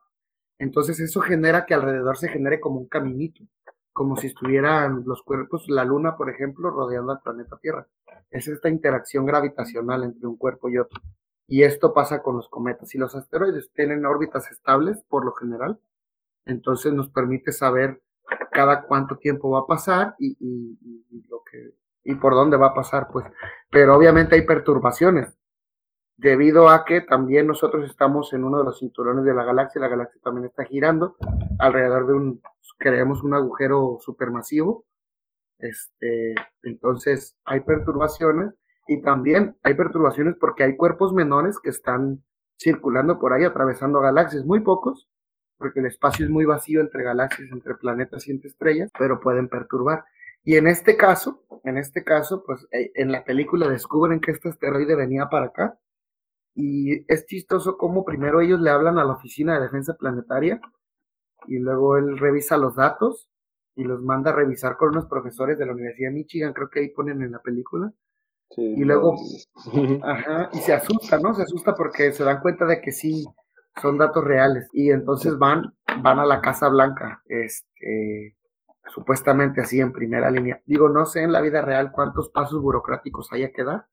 Entonces 0.58 1.00
eso 1.00 1.20
genera 1.20 1.66
que 1.66 1.74
alrededor 1.74 2.16
se 2.16 2.28
genere 2.28 2.60
como 2.60 2.78
un 2.80 2.88
caminito, 2.88 3.44
como 3.92 4.16
si 4.16 4.28
estuvieran 4.28 5.04
los 5.06 5.22
cuerpos, 5.22 5.64
la 5.68 5.84
Luna, 5.84 6.16
por 6.16 6.30
ejemplo, 6.30 6.70
rodeando 6.70 7.12
al 7.12 7.20
planeta 7.20 7.58
Tierra. 7.60 7.86
Es 8.30 8.48
esta 8.48 8.68
interacción 8.68 9.26
gravitacional 9.26 10.04
entre 10.04 10.26
un 10.26 10.36
cuerpo 10.36 10.68
y 10.68 10.78
otro. 10.78 11.00
Y 11.46 11.62
esto 11.62 11.92
pasa 11.92 12.22
con 12.22 12.36
los 12.36 12.48
cometas. 12.48 12.94
Y 12.94 12.98
los 12.98 13.14
asteroides 13.14 13.70
tienen 13.72 14.06
órbitas 14.06 14.50
estables, 14.50 15.02
por 15.08 15.24
lo 15.24 15.32
general, 15.32 15.78
entonces 16.46 16.92
nos 16.92 17.08
permite 17.08 17.52
saber 17.52 18.00
cada 18.50 18.82
cuánto 18.82 19.16
tiempo 19.16 19.50
va 19.50 19.60
a 19.60 19.66
pasar 19.66 20.14
y, 20.18 20.36
lo 21.28 21.42
que, 21.50 21.74
y 22.04 22.14
por 22.14 22.34
dónde 22.34 22.56
va 22.56 22.68
a 22.68 22.74
pasar, 22.74 23.08
pues. 23.12 23.26
Pero 23.70 23.94
obviamente 23.94 24.34
hay 24.34 24.42
perturbaciones, 24.42 25.34
debido 26.16 26.68
a 26.68 26.84
que 26.84 27.00
también 27.00 27.46
nosotros 27.46 27.88
estamos 27.88 28.32
en 28.32 28.44
uno 28.44 28.58
de 28.58 28.64
los 28.64 28.78
cinturones 28.78 29.24
de 29.24 29.34
la 29.34 29.44
galaxia, 29.44 29.80
la 29.80 29.88
galaxia 29.88 30.20
también 30.22 30.46
está 30.46 30.64
girando 30.64 31.16
alrededor 31.58 32.06
de 32.06 32.12
un, 32.14 32.42
creemos, 32.78 33.22
un 33.22 33.34
agujero 33.34 33.98
supermasivo. 34.00 34.84
Este, 35.58 36.34
entonces 36.62 37.36
hay 37.44 37.60
perturbaciones 37.60 38.54
y 38.86 39.00
también 39.00 39.56
hay 39.62 39.74
perturbaciones 39.74 40.34
porque 40.38 40.64
hay 40.64 40.76
cuerpos 40.76 41.12
menores 41.12 41.58
que 41.58 41.70
están 41.70 42.22
circulando 42.58 43.18
por 43.18 43.32
ahí, 43.32 43.44
atravesando 43.44 44.00
galaxias, 44.00 44.44
muy 44.44 44.60
pocos, 44.60 45.08
porque 45.56 45.80
el 45.80 45.86
espacio 45.86 46.24
es 46.24 46.30
muy 46.30 46.44
vacío 46.44 46.80
entre 46.80 47.02
galaxias, 47.02 47.50
entre 47.50 47.74
planetas 47.74 48.26
y 48.28 48.32
entre 48.32 48.50
estrellas, 48.50 48.90
pero 48.98 49.20
pueden 49.20 49.48
perturbar. 49.48 50.04
Y 50.44 50.56
en 50.56 50.66
este 50.66 50.96
caso, 50.96 51.42
en 51.64 51.78
este 51.78 52.04
caso, 52.04 52.44
pues 52.44 52.66
eh, 52.70 52.92
en 52.94 53.10
la 53.10 53.24
película 53.24 53.68
descubren 53.68 54.20
que 54.20 54.32
este 54.32 54.50
asteroide 54.50 54.94
venía 54.94 55.28
para 55.30 55.46
acá. 55.46 55.78
Y 56.54 57.04
es 57.12 57.26
chistoso 57.26 57.76
cómo 57.76 58.04
primero 58.04 58.40
ellos 58.40 58.60
le 58.60 58.70
hablan 58.70 58.98
a 58.98 59.04
la 59.04 59.14
Oficina 59.14 59.54
de 59.54 59.62
Defensa 59.62 59.94
Planetaria 59.94 60.60
y 61.46 61.58
luego 61.58 61.96
él 61.96 62.18
revisa 62.18 62.56
los 62.56 62.76
datos 62.76 63.28
y 63.74 63.84
los 63.84 64.02
manda 64.02 64.30
a 64.30 64.34
revisar 64.34 64.76
con 64.76 64.90
unos 64.90 65.06
profesores 65.06 65.58
de 65.58 65.66
la 65.66 65.72
Universidad 65.72 66.10
de 66.10 66.14
Michigan, 66.14 66.52
creo 66.52 66.70
que 66.70 66.80
ahí 66.80 66.88
ponen 66.90 67.22
en 67.22 67.32
la 67.32 67.40
película. 67.40 67.92
y 68.56 68.84
luego, 68.84 69.16
ajá, 70.02 70.50
y 70.52 70.58
se 70.58 70.72
asusta, 70.72 71.18
¿no? 71.18 71.34
Se 71.34 71.42
asusta 71.42 71.74
porque 71.74 72.12
se 72.12 72.22
dan 72.22 72.40
cuenta 72.40 72.66
de 72.66 72.80
que 72.80 72.92
sí, 72.92 73.26
son 73.82 73.98
datos 73.98 74.22
reales. 74.22 74.68
Y 74.72 74.90
entonces 74.90 75.36
van, 75.38 75.74
van 76.02 76.20
a 76.20 76.26
la 76.26 76.40
Casa 76.40 76.68
Blanca, 76.68 77.22
este, 77.26 78.36
supuestamente 78.86 79.60
así 79.60 79.80
en 79.80 79.92
primera 79.92 80.30
línea. 80.30 80.62
Digo, 80.66 80.88
no 80.88 81.04
sé 81.06 81.22
en 81.22 81.32
la 81.32 81.40
vida 81.40 81.62
real 81.62 81.90
cuántos 81.90 82.30
pasos 82.30 82.62
burocráticos 82.62 83.32
haya 83.32 83.50
que 83.52 83.64
dar, 83.64 83.86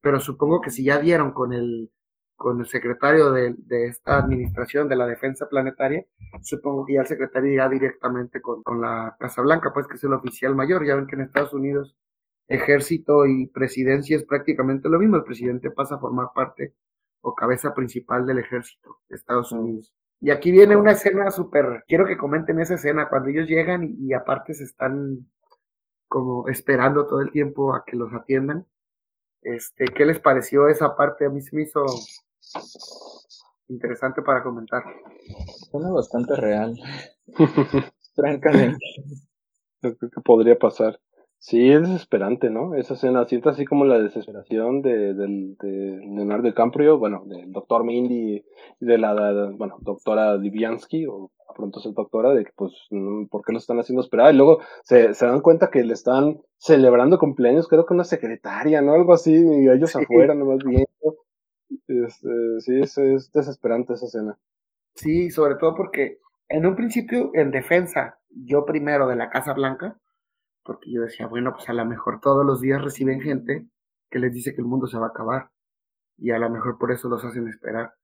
pero 0.00 0.18
supongo 0.18 0.60
que 0.60 0.70
si 0.70 0.84
ya 0.84 0.98
dieron 0.98 1.32
con 1.32 1.52
el, 1.52 1.92
con 2.38 2.60
el 2.60 2.66
secretario 2.66 3.32
de, 3.32 3.54
esta 3.88 4.16
administración 4.18 4.88
de 4.88 4.96
la 4.96 5.06
defensa 5.06 5.48
planetaria, 5.48 6.06
supongo 6.40 6.86
que 6.86 6.94
ya 6.94 7.00
el 7.00 7.06
secretario 7.06 7.52
irá 7.52 7.68
directamente 7.68 8.40
con, 8.40 8.62
con 8.62 8.80
la 8.80 9.16
Casa 9.18 9.42
Blanca, 9.42 9.72
pues 9.74 9.88
que 9.88 9.96
es 9.96 10.04
el 10.04 10.12
oficial 10.14 10.54
mayor. 10.54 10.86
Ya 10.86 10.94
ven 10.94 11.08
que 11.08 11.16
en 11.16 11.22
Estados 11.22 11.52
Unidos 11.52 11.96
ejército 12.46 13.26
y 13.26 13.48
presidencia 13.48 14.16
es 14.16 14.24
prácticamente 14.24 14.88
lo 14.88 14.98
mismo. 14.98 15.16
El 15.16 15.24
presidente 15.24 15.70
pasa 15.70 15.96
a 15.96 15.98
formar 15.98 16.28
parte 16.34 16.74
o 17.20 17.34
cabeza 17.34 17.74
principal 17.74 18.24
del 18.24 18.38
ejército 18.38 19.00
de 19.08 19.16
Estados 19.16 19.52
Unidos. 19.52 19.92
Y 20.20 20.30
aquí 20.30 20.50
viene 20.50 20.76
una 20.76 20.92
escena 20.92 21.30
súper, 21.30 21.84
quiero 21.86 22.06
que 22.06 22.16
comenten 22.16 22.60
esa 22.60 22.74
escena, 22.74 23.08
cuando 23.08 23.28
ellos 23.30 23.48
llegan 23.48 23.84
y, 23.84 24.12
aparte 24.14 24.54
se 24.54 24.64
están 24.64 25.28
como 26.08 26.48
esperando 26.48 27.06
todo 27.06 27.20
el 27.20 27.30
tiempo 27.30 27.74
a 27.74 27.84
que 27.84 27.96
los 27.96 28.12
atiendan. 28.12 28.66
Este, 29.42 29.86
¿qué 29.86 30.04
les 30.06 30.18
pareció 30.18 30.68
esa 30.68 30.96
parte? 30.96 31.26
A 31.26 31.30
mí 31.30 31.40
se 31.40 31.54
me 31.54 31.62
hizo 31.62 31.84
interesante 33.68 34.22
para 34.22 34.42
comentar. 34.42 34.82
Suena 35.70 35.90
bastante 35.90 36.36
real. 36.36 36.74
Francamente. 38.14 38.78
Creo 39.80 39.96
que 39.96 40.20
podría 40.24 40.58
pasar. 40.58 40.98
Sí, 41.40 41.70
es 41.70 41.82
desesperante, 41.82 42.50
¿no? 42.50 42.74
Esa 42.74 42.94
escena, 42.94 43.24
siento 43.26 43.48
así 43.48 43.64
como 43.64 43.84
la 43.84 44.00
desesperación 44.00 44.82
de, 44.82 45.14
de, 45.14 45.54
de 45.60 46.00
Leonardo 46.04 46.48
DiCaprio, 46.48 46.98
bueno, 46.98 47.22
del 47.26 47.52
doctor 47.52 47.84
Mindy 47.84 48.44
y 48.80 48.84
de 48.84 48.98
la, 48.98 49.52
bueno, 49.56 49.76
doctora 49.80 50.36
Diviansky, 50.36 51.06
o 51.06 51.30
pronto 51.54 51.78
es 51.78 51.94
doctora, 51.94 52.34
de 52.34 52.44
que 52.44 52.50
pues, 52.56 52.72
¿por 53.30 53.44
qué 53.44 53.52
lo 53.52 53.58
están 53.58 53.78
haciendo 53.78 54.02
esperar? 54.02 54.34
Y 54.34 54.36
luego 54.36 54.58
se, 54.82 55.14
se 55.14 55.26
dan 55.26 55.40
cuenta 55.40 55.70
que 55.70 55.84
le 55.84 55.92
están 55.92 56.40
celebrando 56.56 57.20
cumpleaños, 57.20 57.68
creo 57.68 57.86
que 57.86 57.94
una 57.94 58.04
secretaria, 58.04 58.82
¿no? 58.82 58.94
Algo 58.94 59.12
así, 59.12 59.32
y 59.32 59.68
ellos 59.68 59.94
afuera 59.94 60.34
nomás 60.34 60.58
viendo. 60.64 60.86
Este, 61.70 62.60
sí, 62.60 62.80
es, 62.80 62.98
es 62.98 63.32
desesperante 63.32 63.94
esa 63.94 64.06
escena. 64.06 64.38
Sí, 64.94 65.30
sobre 65.30 65.56
todo 65.56 65.74
porque 65.74 66.18
en 66.48 66.66
un 66.66 66.76
principio, 66.76 67.30
en 67.34 67.50
defensa, 67.50 68.18
yo 68.30 68.64
primero 68.64 69.06
de 69.06 69.16
la 69.16 69.30
Casa 69.30 69.52
Blanca, 69.52 69.98
porque 70.64 70.90
yo 70.92 71.02
decía, 71.02 71.26
bueno, 71.26 71.52
pues 71.52 71.68
a 71.68 71.72
lo 71.72 71.84
mejor 71.84 72.20
todos 72.20 72.44
los 72.44 72.60
días 72.60 72.82
reciben 72.82 73.20
gente 73.20 73.66
que 74.10 74.18
les 74.18 74.32
dice 74.32 74.54
que 74.54 74.60
el 74.60 74.66
mundo 74.66 74.86
se 74.86 74.98
va 74.98 75.06
a 75.06 75.10
acabar 75.10 75.50
y 76.16 76.30
a 76.30 76.38
lo 76.38 76.50
mejor 76.50 76.78
por 76.78 76.92
eso 76.92 77.08
los 77.08 77.24
hacen 77.24 77.48
esperar. 77.48 77.94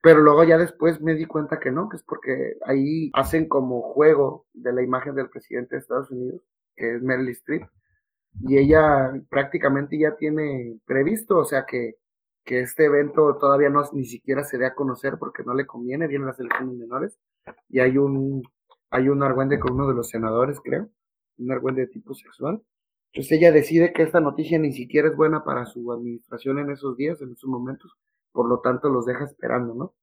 Pero 0.00 0.20
luego 0.20 0.44
ya 0.44 0.58
después 0.58 1.00
me 1.00 1.14
di 1.14 1.26
cuenta 1.26 1.58
que 1.58 1.72
no, 1.72 1.88
que 1.88 1.96
es 1.96 2.04
porque 2.04 2.54
ahí 2.64 3.10
hacen 3.14 3.48
como 3.48 3.82
juego 3.82 4.46
de 4.52 4.72
la 4.72 4.82
imagen 4.82 5.14
del 5.14 5.28
presidente 5.28 5.74
de 5.74 5.80
Estados 5.80 6.10
Unidos, 6.10 6.42
que 6.76 6.94
es 6.94 7.02
Meryl 7.02 7.28
Streep, 7.30 7.68
y 8.40 8.58
ella 8.58 9.12
prácticamente 9.28 9.98
ya 9.98 10.14
tiene 10.16 10.78
previsto, 10.86 11.38
o 11.38 11.44
sea 11.44 11.64
que, 11.66 11.96
que 12.48 12.60
este 12.60 12.86
evento 12.86 13.36
todavía 13.36 13.68
no 13.68 13.82
ni 13.92 14.06
siquiera 14.06 14.42
se 14.42 14.56
dé 14.56 14.64
a 14.64 14.74
conocer 14.74 15.18
porque 15.18 15.42
no 15.44 15.52
le 15.52 15.66
conviene, 15.66 16.06
vienen 16.06 16.28
las 16.28 16.40
elecciones 16.40 16.76
menores, 16.76 17.18
y 17.68 17.80
hay 17.80 17.98
un, 17.98 18.42
hay 18.88 19.10
un 19.10 19.22
argüende 19.22 19.60
con 19.60 19.74
uno 19.74 19.86
de 19.86 19.92
los 19.92 20.08
senadores, 20.08 20.58
creo, 20.64 20.88
un 21.36 21.52
argüende 21.52 21.82
de 21.82 21.88
tipo 21.88 22.14
sexual. 22.14 22.62
Entonces 23.12 23.32
ella 23.32 23.52
decide 23.52 23.92
que 23.92 24.02
esta 24.02 24.20
noticia 24.20 24.58
ni 24.58 24.72
siquiera 24.72 25.08
es 25.08 25.16
buena 25.16 25.44
para 25.44 25.66
su 25.66 25.92
administración 25.92 26.58
en 26.58 26.70
esos 26.70 26.96
días, 26.96 27.20
en 27.20 27.32
esos 27.32 27.50
momentos, 27.50 27.98
por 28.32 28.48
lo 28.48 28.60
tanto 28.60 28.88
los 28.88 29.04
deja 29.04 29.26
esperando, 29.26 29.74
¿no? 29.74 29.94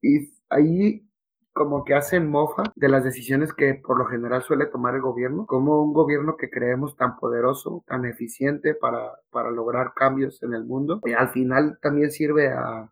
Y 0.00 0.32
ahí 0.48 1.04
como 1.52 1.84
que 1.84 1.94
hacen 1.94 2.28
mofa 2.28 2.64
de 2.76 2.88
las 2.88 3.04
decisiones 3.04 3.52
que 3.52 3.74
por 3.74 3.98
lo 3.98 4.06
general 4.06 4.42
suele 4.42 4.66
tomar 4.66 4.94
el 4.94 5.02
gobierno, 5.02 5.46
como 5.46 5.82
un 5.82 5.92
gobierno 5.92 6.36
que 6.36 6.50
creemos 6.50 6.96
tan 6.96 7.16
poderoso, 7.16 7.84
tan 7.86 8.04
eficiente 8.04 8.74
para, 8.74 9.12
para 9.30 9.50
lograr 9.50 9.92
cambios 9.94 10.42
en 10.42 10.54
el 10.54 10.64
mundo, 10.64 11.00
y 11.04 11.12
al 11.12 11.30
final 11.30 11.78
también 11.82 12.10
sirve 12.10 12.48
a, 12.48 12.90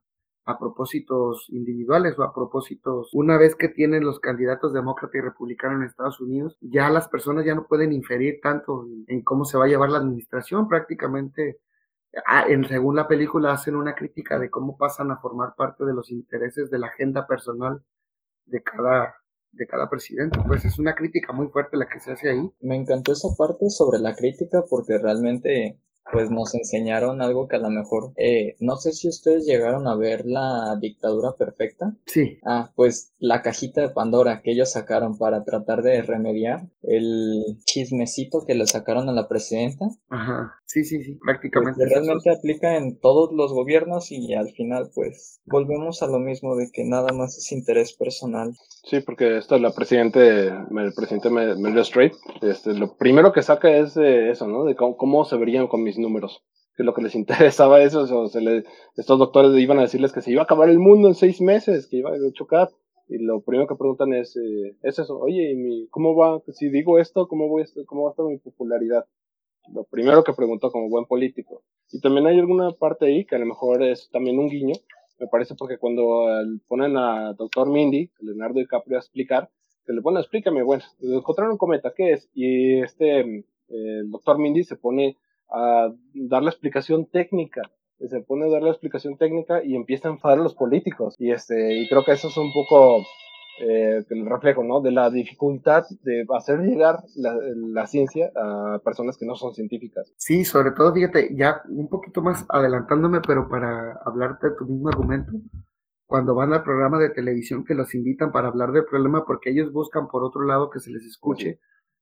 a 0.49 0.59
propósitos 0.59 1.47
individuales 1.51 2.19
o 2.19 2.23
a 2.23 2.35
propósitos, 2.35 3.11
una 3.13 3.37
vez 3.37 3.55
que 3.55 3.69
tienen 3.69 4.03
los 4.03 4.19
candidatos 4.19 4.73
demócrata 4.73 5.19
y 5.19 5.21
republicano 5.21 5.77
en 5.77 5.83
Estados 5.83 6.21
Unidos, 6.21 6.57
ya 6.61 6.89
las 6.89 7.07
personas 7.09 7.45
ya 7.45 7.55
no 7.55 7.67
pueden 7.67 7.93
inferir 7.93 8.41
tanto 8.43 8.87
en 9.07 9.23
cómo 9.23 9.45
se 9.45 9.59
va 9.59 9.67
a 9.67 9.69
llevar 9.69 9.91
la 9.91 9.99
administración, 9.99 10.67
prácticamente 10.67 11.61
en, 12.49 12.65
según 12.67 12.97
la 12.97 13.07
película 13.07 13.53
hacen 13.53 13.77
una 13.77 13.95
crítica 13.95 14.39
de 14.39 14.51
cómo 14.51 14.79
pasan 14.79 15.11
a 15.11 15.19
formar 15.19 15.55
parte 15.55 15.85
de 15.85 15.93
los 15.93 16.11
intereses 16.11 16.71
de 16.71 16.79
la 16.79 16.87
agenda 16.87 17.27
personal 17.27 17.83
de 18.49 18.63
cada 18.63 19.15
de 19.53 19.67
cada 19.67 19.89
presidente. 19.89 20.39
Pues 20.47 20.65
es 20.65 20.79
una 20.79 20.95
crítica 20.95 21.33
muy 21.33 21.49
fuerte 21.49 21.77
la 21.77 21.89
que 21.89 22.01
se 22.01 22.13
hace 22.13 22.31
ahí. 22.31 22.51
Me 22.61 22.77
encantó 22.77 23.13
esa 23.13 23.29
parte 23.37 23.69
sobre 23.71 23.99
la 23.99 24.15
crítica 24.15 24.63
porque 24.69 24.99
realmente 24.99 25.81
pues 26.13 26.31
nos 26.31 26.55
enseñaron 26.55 27.21
algo 27.21 27.49
que 27.49 27.57
a 27.57 27.61
lo 27.61 27.71
mejor, 27.71 28.13
eh, 28.17 28.57
no 28.61 28.77
sé 28.77 28.93
si 28.93 29.09
ustedes 29.09 29.45
llegaron 29.45 29.87
a 29.87 29.97
ver 29.97 30.25
la 30.27 30.77
dictadura 30.81 31.33
perfecta. 31.39 31.95
Sí. 32.07 32.39
Ah, 32.45 32.73
pues 32.75 33.13
la 33.19 33.43
cajita 33.43 33.81
de 33.81 33.91
Pandora 33.91 34.41
que 34.43 34.53
ellos 34.53 34.73
sacaron 34.73 35.19
para 35.19 35.45
tratar 35.45 35.83
de 35.83 36.03
remediar 36.03 36.69
el 36.83 37.59
chismecito 37.65 38.45
que 38.47 38.55
le 38.55 38.67
sacaron 38.67 39.09
a 39.09 39.13
la 39.13 39.29
presidenta. 39.29 39.87
Ajá, 40.09 40.55
sí, 40.65 40.85
sí, 40.85 41.03
sí, 41.03 41.19
prácticamente. 41.23 41.79
Pues, 41.79 41.91
realmente 41.91 42.31
aplica 42.31 42.77
en 42.77 42.99
todos 42.99 43.33
los 43.33 43.53
gobiernos 43.53 44.11
y 44.11 44.35
al 44.35 44.51
final 44.53 44.91
pues 44.95 45.41
volvemos 45.47 46.03
a 46.03 46.07
lo 46.07 46.19
mismo 46.19 46.57
de 46.57 46.71
que 46.73 46.85
nada 46.85 47.13
más 47.13 47.37
es 47.37 47.53
interés 47.53 47.93
personal. 47.93 48.55
Sí, 48.85 49.01
porque 49.01 49.37
esto 49.37 49.59
la 49.59 49.73
presidente, 49.73 50.47
el 50.47 50.93
presidente 50.97 51.29
Meryl 51.29 51.79
Streep, 51.81 52.13
este, 52.41 52.73
lo 52.73 52.97
primero 52.97 53.33
que 53.33 53.43
saca 53.43 53.77
es 53.77 53.97
eso, 53.97 54.47
¿no? 54.47 54.65
De 54.65 54.77
cómo, 54.77 54.97
cómo 54.97 55.25
se 55.25 55.37
verían 55.37 55.67
con 55.67 55.83
mis 55.83 55.98
números. 55.99 56.43
Que 56.77 56.85
lo 56.85 56.95
que 56.95 57.03
les 57.03 57.15
interesaba 57.23 57.83
eso, 57.83 58.03
o 58.03 58.29
se 58.29 58.41
le, 58.41 58.65
estos 58.97 59.19
doctores 59.19 59.59
iban 59.61 59.79
a 59.79 59.83
decirles 59.83 60.13
que 60.13 60.23
se 60.23 60.33
iba 60.33 60.43
a 60.43 60.45
acabar 60.45 60.69
el 60.69 60.79
mundo 60.79 61.09
en 61.09 61.15
seis 61.15 61.41
meses, 61.41 61.87
que 61.87 61.99
iba 61.99 62.11
a 62.11 62.33
chocar. 62.33 62.69
Y 63.09 63.19
lo 63.19 63.41
primero 63.41 63.67
que 63.67 63.75
preguntan 63.75 64.13
es, 64.13 64.37
eh, 64.37 64.77
es 64.83 64.99
eso, 64.99 65.19
oye, 65.19 65.55
mi, 65.55 65.89
¿cómo 65.89 66.15
va? 66.15 66.43
Si 66.53 66.69
digo 66.69 66.99
esto, 66.99 67.27
¿cómo, 67.27 67.49
voy 67.49 67.65
¿cómo 67.87 68.03
va 68.03 68.11
a 68.11 68.13
estar 68.13 68.27
mi 68.27 68.39
popularidad? 68.39 69.07
Lo 69.73 69.85
primero 69.85 70.25
que 70.25 70.35
preguntó 70.35 70.71
como 70.71 70.89
buen 70.89 71.07
político. 71.07 71.63
Y 71.91 72.01
también 72.01 72.27
hay 72.27 72.39
alguna 72.39 72.73
parte 72.73 73.07
ahí 73.07 73.25
que 73.25 73.37
a 73.37 73.39
lo 73.39 73.47
mejor 73.47 73.83
es 73.83 74.11
también 74.11 74.39
un 74.39 74.49
guiño, 74.49 74.75
me 75.19 75.27
parece 75.27 75.55
porque 75.55 75.79
cuando 75.79 76.27
ponen 76.69 76.97
a 76.97 77.33
Doctor 77.33 77.69
Mindy, 77.69 78.11
Leonardo 78.21 78.61
DiCaprio, 78.61 78.97
a 78.97 79.01
explicar, 79.01 79.51
que 79.85 79.93
le 79.93 80.03
ponen, 80.03 80.21
explícame, 80.21 80.63
bueno, 80.63 80.85
encontraron 81.01 81.53
un 81.53 81.59
cometa, 81.59 81.93
¿qué 81.97 82.13
es? 82.13 82.31
Y 82.35 82.81
este, 82.81 83.45
el 83.69 84.11
Doctor 84.11 84.39
Mindy 84.39 84.65
se 84.65 84.77
pone 84.77 85.17
a 85.51 85.93
dar 86.15 86.43
la 86.43 86.51
explicación 86.51 87.07
técnica. 87.07 87.63
Se 87.99 88.21
pone 88.21 88.47
a 88.47 88.51
dar 88.51 88.63
la 88.63 88.71
explicación 88.71 89.17
técnica 89.17 89.63
y 89.65 89.75
empieza 89.75 90.09
a 90.09 90.13
enfadar 90.13 90.39
a 90.39 90.43
los 90.43 90.55
políticos. 90.55 91.15
Y, 91.19 91.33
este, 91.33 91.75
y 91.79 91.89
creo 91.89 92.05
que 92.05 92.13
eso 92.13 92.29
es 92.29 92.37
un 92.37 92.53
poco 92.53 93.05
eh, 93.61 94.05
el 94.09 94.27
reflejo 94.27 94.63
¿no? 94.63 94.81
de 94.81 94.93
la 94.93 95.11
dificultad 95.11 95.85
de 96.03 96.25
hacer 96.37 96.61
llegar 96.61 97.03
la, 97.17 97.37
la, 97.55 97.87
ciencia 97.89 98.31
a 98.37 98.79
personas 98.85 99.17
que 99.17 99.27
no 99.27 99.35
son 99.35 99.53
científicas. 99.53 100.13
Sí, 100.17 100.45
sobre 100.45 100.71
todo, 100.71 100.95
fíjate, 100.95 101.35
ya 101.35 101.63
un 101.69 101.89
poquito 101.89 102.23
más 102.23 102.47
adelantándome, 102.49 103.21
pero 103.27 103.49
para 103.49 103.99
hablarte 104.05 104.51
de 104.51 104.57
tu 104.57 104.65
mismo 104.65 104.89
argumento, 104.89 105.33
cuando 106.07 106.35
van 106.35 106.53
al 106.53 106.63
programa 106.63 106.99
de 106.99 107.11
televisión 107.11 107.65
que 107.65 107.75
los 107.75 107.95
invitan 107.95 108.31
para 108.31 108.49
hablar 108.49 108.71
del 108.71 108.85
problema 108.85 109.25
porque 109.27 109.51
ellos 109.51 109.73
buscan 109.73 110.07
por 110.09 110.23
otro 110.23 110.43
lado 110.45 110.71
que 110.71 110.81
se 110.81 110.91
les 110.91 111.05
escuche. 111.05 111.59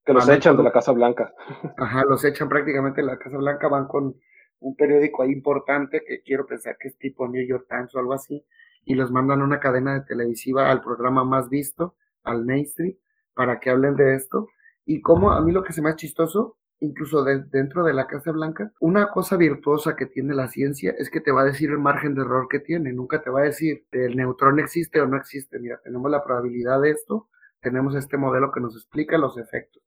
Que 0.07 0.13
los 0.13 0.29
echan 0.29 0.57
de 0.57 0.63
la 0.63 0.71
Casa 0.71 0.93
Blanca. 0.93 1.35
Ajá, 1.77 2.05
los 2.05 2.25
echan 2.25 2.49
prácticamente 2.49 3.01
de 3.01 3.09
la 3.09 3.19
Casa 3.19 3.37
Blanca, 3.37 3.67
van 3.67 3.89
con 3.89 4.15
un 4.61 4.77
periódico 4.77 5.23
ahí 5.23 5.33
importante 5.33 6.03
que 6.07 6.23
quiero 6.23 6.47
pensar 6.47 6.77
que 6.79 6.89
es 6.89 6.97
tipo 6.97 7.27
New 7.27 7.45
York 7.45 7.67
Times 7.69 7.93
o 7.95 7.99
algo 7.99 8.13
así, 8.13 8.45
y 8.85 8.95
los 8.95 9.11
mandan 9.11 9.41
a 9.41 9.45
una 9.45 9.59
cadena 9.59 9.95
de 9.95 10.03
televisiva 10.03 10.71
al 10.71 10.81
programa 10.81 11.25
más 11.25 11.49
visto, 11.49 11.97
al 12.23 12.45
mainstream, 12.45 12.95
para 13.35 13.59
que 13.59 13.71
hablen 13.71 13.97
de 13.97 14.15
esto. 14.15 14.49
Y 14.85 15.01
como 15.01 15.33
a 15.33 15.41
mí 15.41 15.51
lo 15.51 15.65
que 15.65 15.73
se 15.73 15.83
me 15.83 15.89
hace 15.89 16.07
chistoso, 16.07 16.57
incluso 16.79 17.25
dentro 17.25 17.83
de 17.83 17.93
la 17.93 18.07
Casa 18.07 18.31
Blanca, 18.31 18.73
una 18.79 19.09
cosa 19.09 19.37
virtuosa 19.37 19.97
que 19.97 20.07
tiene 20.07 20.35
la 20.35 20.47
ciencia 20.47 20.95
es 20.97 21.11
que 21.11 21.21
te 21.21 21.33
va 21.33 21.43
a 21.43 21.47
decir 21.47 21.71
el 21.71 21.79
margen 21.79 22.15
de 22.15 22.21
error 22.21 22.47
que 22.49 22.61
tiene, 22.61 22.93
nunca 22.93 23.23
te 23.23 23.31
va 23.31 23.41
a 23.41 23.45
decir 23.45 23.87
el 23.91 24.17
neutrón 24.17 24.61
existe 24.61 25.01
o 25.01 25.07
no 25.07 25.17
existe, 25.17 25.59
mira, 25.59 25.81
tenemos 25.83 26.11
la 26.11 26.23
probabilidad 26.23 26.81
de 26.81 26.91
esto, 26.91 27.29
tenemos 27.61 27.97
este 27.97 28.17
modelo 28.17 28.53
que 28.53 28.61
nos 28.61 28.77
explica 28.77 29.19
los 29.19 29.37
efectos. 29.37 29.83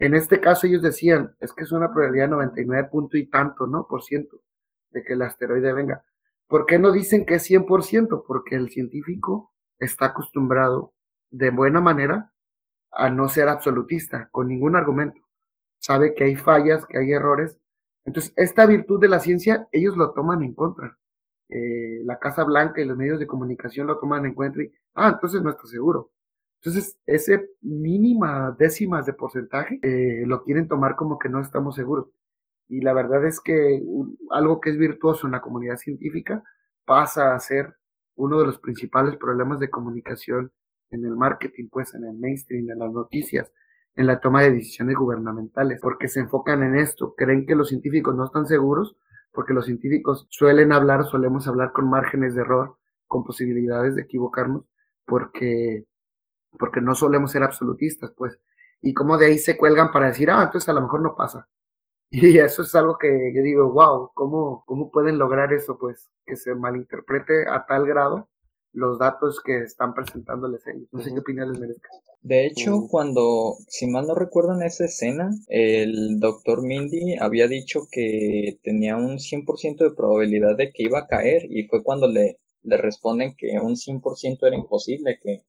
En 0.00 0.14
este 0.14 0.40
caso 0.40 0.66
ellos 0.66 0.80
decían, 0.80 1.36
es 1.40 1.52
que 1.52 1.64
es 1.64 1.72
una 1.72 1.92
probabilidad 1.92 2.24
de 2.24 2.30
99 2.30 2.88
punto 2.90 3.18
y 3.18 3.26
tanto, 3.26 3.66
¿no? 3.66 3.86
Por 3.86 4.02
ciento 4.02 4.40
de 4.90 5.04
que 5.04 5.12
el 5.12 5.20
asteroide 5.20 5.74
venga. 5.74 6.02
¿Por 6.48 6.64
qué 6.64 6.78
no 6.78 6.90
dicen 6.90 7.26
que 7.26 7.34
es 7.34 7.48
100%? 7.48 8.24
Porque 8.26 8.56
el 8.56 8.70
científico 8.70 9.52
está 9.78 10.06
acostumbrado 10.06 10.94
de 11.30 11.50
buena 11.50 11.82
manera 11.82 12.32
a 12.90 13.10
no 13.10 13.28
ser 13.28 13.48
absolutista, 13.48 14.30
con 14.32 14.48
ningún 14.48 14.74
argumento. 14.74 15.20
Sabe 15.78 16.14
que 16.14 16.24
hay 16.24 16.34
fallas, 16.34 16.86
que 16.86 16.98
hay 16.98 17.12
errores. 17.12 17.58
Entonces, 18.06 18.32
esta 18.36 18.64
virtud 18.64 19.00
de 19.00 19.08
la 19.08 19.20
ciencia, 19.20 19.68
ellos 19.70 19.98
lo 19.98 20.12
toman 20.12 20.42
en 20.42 20.54
contra. 20.54 20.98
Eh, 21.50 22.00
la 22.04 22.18
Casa 22.18 22.44
Blanca 22.44 22.80
y 22.80 22.86
los 22.86 22.96
medios 22.96 23.18
de 23.18 23.26
comunicación 23.26 23.86
lo 23.86 23.98
toman 23.98 24.24
en 24.24 24.34
cuenta 24.34 24.62
y, 24.62 24.72
ah, 24.94 25.10
entonces 25.10 25.42
no 25.42 25.50
está 25.50 25.66
seguro. 25.66 26.10
Entonces, 26.62 26.98
ese 27.06 27.48
mínima 27.62 28.54
décimas 28.58 29.06
de 29.06 29.14
porcentaje 29.14 29.78
eh, 29.82 30.24
lo 30.26 30.42
quieren 30.44 30.68
tomar 30.68 30.94
como 30.94 31.18
que 31.18 31.30
no 31.30 31.40
estamos 31.40 31.74
seguros. 31.74 32.08
Y 32.68 32.82
la 32.82 32.92
verdad 32.92 33.26
es 33.26 33.40
que 33.40 33.82
algo 34.30 34.60
que 34.60 34.70
es 34.70 34.78
virtuoso 34.78 35.26
en 35.26 35.32
la 35.32 35.40
comunidad 35.40 35.76
científica 35.76 36.44
pasa 36.84 37.34
a 37.34 37.40
ser 37.40 37.74
uno 38.14 38.38
de 38.38 38.46
los 38.46 38.58
principales 38.58 39.16
problemas 39.16 39.58
de 39.58 39.70
comunicación 39.70 40.52
en 40.90 41.04
el 41.04 41.16
marketing, 41.16 41.68
pues 41.70 41.94
en 41.94 42.04
el 42.04 42.18
mainstream, 42.18 42.68
en 42.70 42.78
las 42.78 42.92
noticias, 42.92 43.50
en 43.94 44.06
la 44.06 44.20
toma 44.20 44.42
de 44.42 44.52
decisiones 44.52 44.96
gubernamentales, 44.96 45.80
porque 45.80 46.08
se 46.08 46.20
enfocan 46.20 46.62
en 46.62 46.76
esto, 46.76 47.14
creen 47.16 47.46
que 47.46 47.54
los 47.54 47.68
científicos 47.68 48.14
no 48.14 48.26
están 48.26 48.46
seguros, 48.46 48.96
porque 49.32 49.54
los 49.54 49.64
científicos 49.64 50.26
suelen 50.30 50.72
hablar, 50.72 51.04
solemos 51.04 51.48
hablar 51.48 51.72
con 51.72 51.88
márgenes 51.88 52.34
de 52.34 52.42
error, 52.42 52.76
con 53.06 53.24
posibilidades 53.24 53.94
de 53.94 54.02
equivocarnos, 54.02 54.64
porque 55.06 55.86
porque 56.58 56.80
no 56.80 56.94
solemos 56.94 57.32
ser 57.32 57.42
absolutistas, 57.42 58.12
pues. 58.16 58.38
Y 58.82 58.94
como 58.94 59.18
de 59.18 59.26
ahí 59.26 59.38
se 59.38 59.56
cuelgan 59.56 59.92
para 59.92 60.06
decir, 60.06 60.30
ah, 60.30 60.42
entonces 60.44 60.68
a 60.68 60.72
lo 60.72 60.82
mejor 60.82 61.02
no 61.02 61.14
pasa. 61.16 61.48
Y 62.12 62.38
eso 62.38 62.62
es 62.62 62.74
algo 62.74 62.98
que 62.98 63.32
yo 63.34 63.42
digo, 63.42 63.72
wow, 63.72 64.10
¿cómo, 64.14 64.64
cómo 64.66 64.90
pueden 64.90 65.16
lograr 65.18 65.52
eso? 65.52 65.78
Pues 65.78 66.10
que 66.26 66.34
se 66.34 66.54
malinterprete 66.56 67.48
a 67.48 67.64
tal 67.66 67.86
grado 67.86 68.28
los 68.72 68.98
datos 68.98 69.40
que 69.44 69.58
están 69.58 69.94
presentándoles 69.94 70.66
ellos. 70.66 70.88
No 70.92 71.02
sé 71.02 71.12
qué 71.12 71.20
opinión 71.20 71.50
les 71.50 71.60
merezca. 71.60 71.88
De 72.22 72.46
hecho, 72.46 72.86
cuando, 72.88 73.56
si 73.66 73.86
mal 73.86 74.06
no 74.06 74.14
recuerdo 74.14 74.54
en 74.54 74.62
esa 74.62 74.84
escena, 74.84 75.30
el 75.48 76.20
doctor 76.20 76.62
Mindy 76.62 77.16
había 77.18 77.48
dicho 77.48 77.88
que 77.90 78.58
tenía 78.62 78.96
un 78.96 79.18
100% 79.18 79.78
de 79.78 79.96
probabilidad 79.96 80.56
de 80.56 80.70
que 80.72 80.82
iba 80.82 81.00
a 81.00 81.06
caer 81.06 81.46
y 81.50 81.66
fue 81.66 81.82
cuando 81.82 82.08
le, 82.08 82.38
le 82.62 82.76
responden 82.76 83.34
que 83.36 83.58
un 83.60 83.74
100% 83.74 84.46
era 84.46 84.56
imposible, 84.56 85.18
que 85.22 85.42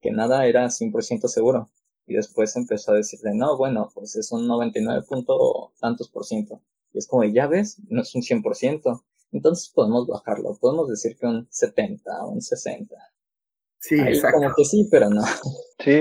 que 0.00 0.10
nada 0.10 0.46
era 0.46 0.70
100% 0.70 1.28
seguro. 1.28 1.70
Y 2.06 2.14
después 2.14 2.56
empezó 2.56 2.92
a 2.92 2.96
decirle, 2.96 3.34
no, 3.34 3.56
bueno, 3.56 3.90
pues 3.94 4.16
es 4.16 4.32
un 4.32 4.46
99 4.46 5.02
punto 5.08 5.72
tantos 5.80 6.08
por 6.08 6.24
ciento. 6.24 6.62
Y 6.92 6.98
es 6.98 7.06
como, 7.06 7.24
ya 7.24 7.46
ves, 7.46 7.78
no 7.88 8.02
es 8.02 8.14
un 8.14 8.22
100%. 8.22 9.02
Entonces 9.32 9.70
podemos 9.74 10.06
bajarlo, 10.06 10.56
podemos 10.58 10.88
decir 10.88 11.16
que 11.18 11.26
un 11.26 11.46
70, 11.50 12.26
un 12.26 12.40
60. 12.40 12.94
Sí, 13.80 14.00
exacto. 14.00 14.38
Como 14.38 14.54
que 14.56 14.64
sí, 14.64 14.88
pero 14.90 15.08
no. 15.08 15.22
Sí, 15.78 15.96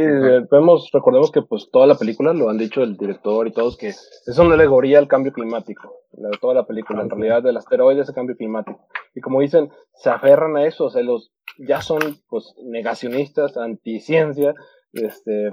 vemos, 0.51 0.89
recordemos 0.91 1.31
que 1.31 1.43
pues 1.43 1.69
toda 1.71 1.85
la 1.85 1.95
película, 1.95 2.33
lo 2.33 2.49
han 2.49 2.57
dicho 2.57 2.81
el 2.81 2.97
director 2.97 3.47
y 3.47 3.51
todos, 3.51 3.77
que 3.77 3.89
es 3.89 4.39
una 4.39 4.55
alegoría 4.55 4.97
al 4.97 5.07
cambio 5.07 5.31
climático. 5.31 5.93
toda 6.41 6.55
la 6.55 6.65
película, 6.65 7.03
en 7.03 7.09
realidad, 7.09 7.43
del 7.43 7.57
asteroide 7.57 8.01
es 8.01 8.09
el 8.09 8.15
cambio 8.15 8.35
climático. 8.35 8.87
Y 9.13 9.21
como 9.21 9.41
dicen, 9.41 9.69
se 9.93 10.09
aferran 10.09 10.57
a 10.57 10.65
eso, 10.65 10.85
o 10.85 10.89
sea, 10.89 11.03
los, 11.03 11.31
ya 11.59 11.81
son 11.81 11.99
pues 12.27 12.55
negacionistas, 12.63 13.55
anticiencia, 13.57 14.55
este, 14.93 15.51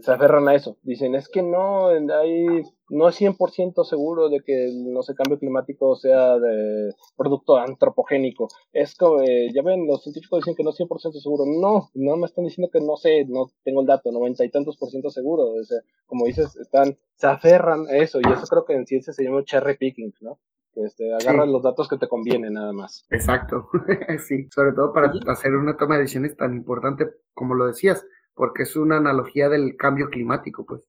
se 0.00 0.12
aferran 0.12 0.48
a 0.48 0.54
eso. 0.54 0.76
Dicen, 0.82 1.14
es 1.14 1.28
que 1.28 1.42
no, 1.42 1.88
hay, 1.88 2.62
no 2.90 3.08
es 3.08 3.20
100% 3.20 3.84
seguro 3.84 4.28
de 4.28 4.40
que 4.40 4.70
no 4.74 5.02
sé, 5.02 5.14
cambio 5.14 5.38
climático 5.38 5.96
sea 5.96 6.38
de 6.38 6.94
producto 7.16 7.56
antropogénico. 7.56 8.48
Es 8.72 8.94
como, 8.94 9.20
eh, 9.22 9.48
ya 9.52 9.62
ven, 9.62 9.86
los 9.86 10.02
científicos 10.02 10.40
dicen 10.40 10.54
que 10.54 10.64
no 10.64 10.70
es 10.70 10.76
100% 10.76 11.20
seguro. 11.20 11.44
No, 11.46 11.90
no 11.94 12.16
me 12.16 12.26
están 12.26 12.44
diciendo 12.44 12.70
que 12.72 12.80
no 12.80 12.96
sé, 12.96 13.24
no 13.26 13.50
tengo 13.64 13.80
el 13.80 13.86
dato, 13.86 14.10
noventa 14.12 14.44
y 14.44 14.50
tantos 14.50 14.76
por 14.76 14.90
ciento 14.90 15.10
seguro. 15.10 15.44
O 15.44 15.64
sea, 15.64 15.80
como 16.06 16.26
dices, 16.26 16.56
están, 16.56 16.96
se 17.14 17.26
aferran 17.26 17.86
a 17.88 17.96
eso, 17.96 18.20
y 18.20 18.32
eso 18.32 18.46
creo 18.48 18.64
que 18.64 18.74
en 18.74 18.86
ciencia 18.86 19.12
se 19.12 19.24
llama 19.24 19.44
cherry 19.44 19.76
picking, 19.76 20.12
¿no? 20.20 20.38
Este, 20.74 21.12
agarras 21.12 21.48
los 21.48 21.62
datos 21.62 21.88
que 21.88 21.98
te 21.98 22.08
convienen 22.08 22.52
nada 22.52 22.72
más. 22.72 23.04
Exacto, 23.10 23.68
sí, 24.26 24.46
sobre 24.54 24.72
todo 24.72 24.92
para 24.92 25.12
hacer 25.26 25.52
una 25.52 25.76
toma 25.76 25.96
de 25.96 26.02
decisiones 26.02 26.36
tan 26.36 26.54
importante 26.54 27.06
como 27.34 27.54
lo 27.54 27.66
decías, 27.66 28.06
porque 28.34 28.62
es 28.62 28.76
una 28.76 28.98
analogía 28.98 29.48
del 29.48 29.76
cambio 29.76 30.08
climático, 30.08 30.64
pues, 30.64 30.82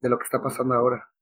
de 0.00 0.08
lo 0.08 0.18
que 0.18 0.24
está 0.24 0.42
pasando 0.42 0.74
ahora. 0.74 1.13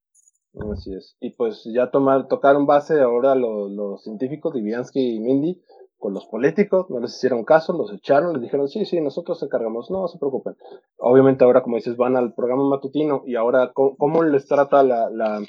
Así 0.71 0.93
es. 0.93 1.17
Y 1.19 1.31
pues 1.31 1.63
ya 1.65 1.89
tomar, 1.89 2.27
tocaron 2.27 2.65
base 2.65 3.01
ahora 3.01 3.35
los, 3.35 3.71
los 3.71 4.03
científicos, 4.03 4.53
Diviansky 4.53 5.15
y 5.15 5.19
Mindy, 5.19 5.61
con 6.03 6.13
los 6.13 6.25
políticos, 6.25 6.87
no 6.89 6.99
les 6.99 7.15
hicieron 7.15 7.45
caso, 7.45 7.71
los 7.71 7.93
echaron, 7.93 8.33
les 8.33 8.41
dijeron, 8.41 8.67
sí, 8.67 8.85
sí, 8.85 8.99
nosotros 8.99 9.39
se 9.39 9.45
encargamos, 9.45 9.89
no, 9.89 10.07
se 10.09 10.19
preocupen. 10.19 10.55
Obviamente 10.97 11.45
ahora, 11.45 11.63
como 11.63 11.77
dices, 11.77 11.95
van 11.95 12.17
al 12.17 12.33
programa 12.33 12.67
matutino 12.67 13.23
y 13.25 13.35
ahora, 13.35 13.71
¿cómo, 13.73 14.21
les 14.23 14.45
trata 14.45 14.83
la, 14.83 15.09
la, 15.09 15.41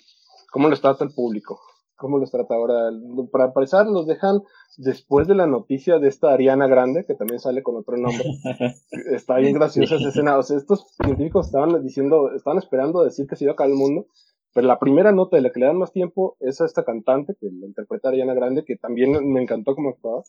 cómo 0.53 0.69
les 0.69 0.81
trata 0.81 1.03
el 1.03 1.13
público? 1.13 1.59
¿Cómo 1.97 2.19
les 2.19 2.31
trata 2.31 2.55
ahora? 2.55 2.91
Para 3.33 3.47
empezar, 3.47 3.87
los 3.87 4.07
dejan 4.07 4.43
después 4.77 5.27
de 5.27 5.35
la 5.35 5.47
noticia 5.47 5.99
de 5.99 6.07
esta 6.07 6.33
Ariana 6.33 6.69
Grande, 6.69 7.05
que 7.05 7.15
también 7.15 7.41
sale 7.41 7.63
con 7.63 7.77
otro 7.77 7.97
nombre. 7.97 8.23
Está 9.13 9.37
bien 9.39 9.55
graciosa 9.55 9.97
esa 9.97 10.09
escena. 10.09 10.39
O 10.39 10.43
sea, 10.43 10.57
estos 10.57 10.87
científicos 11.03 11.47
estaban 11.47 11.83
diciendo, 11.83 12.31
estaban 12.33 12.59
esperando 12.59 13.03
decir 13.03 13.27
que 13.27 13.35
se 13.35 13.45
iba 13.45 13.55
a 13.55 13.57
caer 13.57 13.71
el 13.71 13.77
mundo, 13.77 14.07
pero 14.55 14.69
la 14.69 14.79
primera 14.79 15.11
nota 15.11 15.37
de 15.37 15.43
la 15.43 15.51
que 15.51 15.59
le 15.59 15.67
dan 15.67 15.79
más 15.79 15.93
tiempo 15.93 16.37
es 16.39 16.61
a 16.61 16.65
esta 16.65 16.85
cantante, 16.85 17.35
que 17.41 17.49
la 17.51 17.67
interpreta 17.67 18.09
Ariana 18.09 18.35
Grande, 18.35 18.65
que 18.65 18.77
también 18.77 19.11
me 19.33 19.43
encantó 19.43 19.75
como 19.75 19.91
actuaba, 19.91 20.23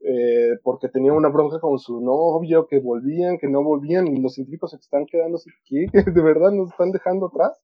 eh, 0.00 0.56
porque 0.62 0.88
tenía 0.88 1.12
una 1.12 1.28
bronca 1.28 1.58
con 1.58 1.80
su 1.80 2.00
novio, 2.00 2.68
que 2.68 2.78
volvían, 2.78 3.38
que 3.38 3.48
no 3.48 3.64
volvían, 3.64 4.06
y 4.06 4.20
los 4.20 4.34
científicos 4.34 4.70
se 4.70 4.76
están 4.76 5.04
quedando 5.06 5.36
así, 5.36 5.50
¿qué? 5.64 5.86
¿De 6.12 6.22
verdad 6.22 6.52
nos 6.52 6.70
están 6.70 6.92
dejando 6.92 7.26
atrás? 7.26 7.60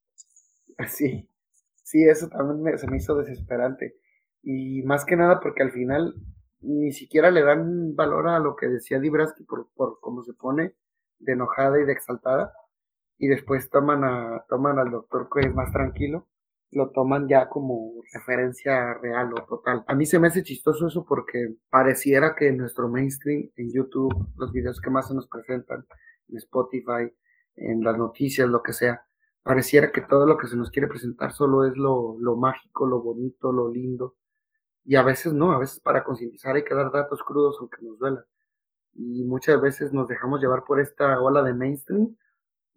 Sí, 0.88 1.28
sí, 1.84 2.02
eso 2.02 2.28
también 2.28 2.76
se 2.78 2.88
me 2.88 2.96
hizo 2.96 3.14
desesperante. 3.14 3.94
Y 4.42 4.82
más 4.82 5.04
que 5.04 5.16
nada 5.16 5.38
porque 5.40 5.62
al 5.62 5.70
final 5.70 6.14
ni 6.60 6.90
siquiera 6.90 7.30
le 7.30 7.44
dan 7.44 7.94
valor 7.94 8.28
a 8.28 8.40
lo 8.40 8.56
que 8.56 8.66
decía 8.66 8.98
Dibraski 8.98 9.44
por, 9.44 9.68
por 9.74 10.00
cómo 10.00 10.22
se 10.22 10.32
pone 10.32 10.74
de 11.20 11.32
enojada 11.32 11.80
y 11.80 11.84
de 11.84 11.92
exaltada 11.92 12.52
y 13.18 13.26
después 13.26 13.68
toman, 13.68 14.04
a, 14.04 14.44
toman 14.48 14.78
al 14.78 14.90
doctor 14.90 15.28
que 15.32 15.40
es 15.40 15.54
más 15.54 15.72
tranquilo, 15.72 16.28
lo 16.70 16.90
toman 16.90 17.28
ya 17.28 17.48
como 17.48 18.02
referencia 18.12 18.94
real 18.94 19.32
o 19.32 19.44
total. 19.46 19.84
A 19.86 19.94
mí 19.94 20.06
se 20.06 20.18
me 20.18 20.28
hace 20.28 20.42
chistoso 20.42 20.86
eso 20.86 21.04
porque 21.06 21.56
pareciera 21.70 22.34
que 22.36 22.48
en 22.48 22.58
nuestro 22.58 22.88
mainstream, 22.88 23.50
en 23.56 23.72
YouTube, 23.72 24.14
los 24.36 24.52
videos 24.52 24.80
que 24.80 24.90
más 24.90 25.08
se 25.08 25.14
nos 25.14 25.28
presentan, 25.28 25.84
en 26.28 26.36
Spotify, 26.36 27.12
en 27.56 27.82
las 27.82 27.96
noticias, 27.96 28.48
lo 28.48 28.62
que 28.62 28.72
sea, 28.72 29.02
pareciera 29.42 29.90
que 29.90 30.02
todo 30.02 30.26
lo 30.26 30.36
que 30.36 30.46
se 30.46 30.56
nos 30.56 30.70
quiere 30.70 30.88
presentar 30.88 31.32
solo 31.32 31.64
es 31.64 31.76
lo, 31.76 32.16
lo 32.20 32.36
mágico, 32.36 32.86
lo 32.86 33.02
bonito, 33.02 33.50
lo 33.50 33.70
lindo. 33.72 34.14
Y 34.84 34.96
a 34.96 35.02
veces 35.02 35.32
no, 35.32 35.52
a 35.52 35.58
veces 35.58 35.80
para 35.80 36.04
concientizar 36.04 36.54
hay 36.54 36.64
que 36.64 36.74
dar 36.74 36.92
datos 36.92 37.22
crudos 37.22 37.56
aunque 37.60 37.82
nos 37.82 37.98
duela. 37.98 38.24
Y 38.94 39.24
muchas 39.24 39.60
veces 39.60 39.92
nos 39.92 40.08
dejamos 40.08 40.40
llevar 40.40 40.64
por 40.64 40.80
esta 40.80 41.20
ola 41.20 41.42
de 41.42 41.54
mainstream 41.54 42.16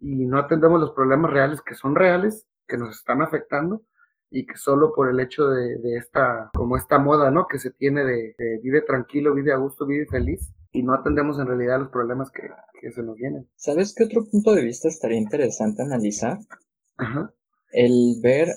y 0.02 0.26
no 0.26 0.38
atendemos 0.38 0.80
los 0.80 0.90
problemas 0.90 1.30
reales 1.30 1.62
que 1.62 1.76
son 1.76 1.94
reales, 1.94 2.46
que 2.66 2.76
nos 2.76 2.96
están 2.96 3.22
afectando 3.22 3.82
y 4.30 4.46
que 4.46 4.56
solo 4.56 4.92
por 4.94 5.08
el 5.08 5.20
hecho 5.20 5.46
de, 5.48 5.78
esta, 5.96 6.50
como 6.54 6.76
esta 6.76 6.98
moda, 6.98 7.30
¿no? 7.30 7.46
Que 7.46 7.58
se 7.58 7.70
tiene 7.70 8.04
de, 8.04 8.34
vive 8.62 8.82
tranquilo, 8.82 9.34
vive 9.34 9.52
a 9.52 9.58
gusto, 9.58 9.86
vive 9.86 10.06
feliz 10.06 10.50
y 10.72 10.82
no 10.82 10.94
atendemos 10.94 11.38
en 11.38 11.46
realidad 11.46 11.78
los 11.78 11.90
problemas 11.90 12.30
que, 12.30 12.42
se 12.90 13.02
nos 13.04 13.16
vienen. 13.16 13.48
¿Sabes 13.54 13.94
qué 13.94 14.02
otro 14.04 14.24
punto 14.28 14.54
de 14.54 14.64
vista 14.64 14.88
estaría 14.88 15.18
interesante 15.18 15.82
analizar? 15.82 16.38
Ajá. 16.96 17.32
El 17.70 18.16
ver 18.20 18.48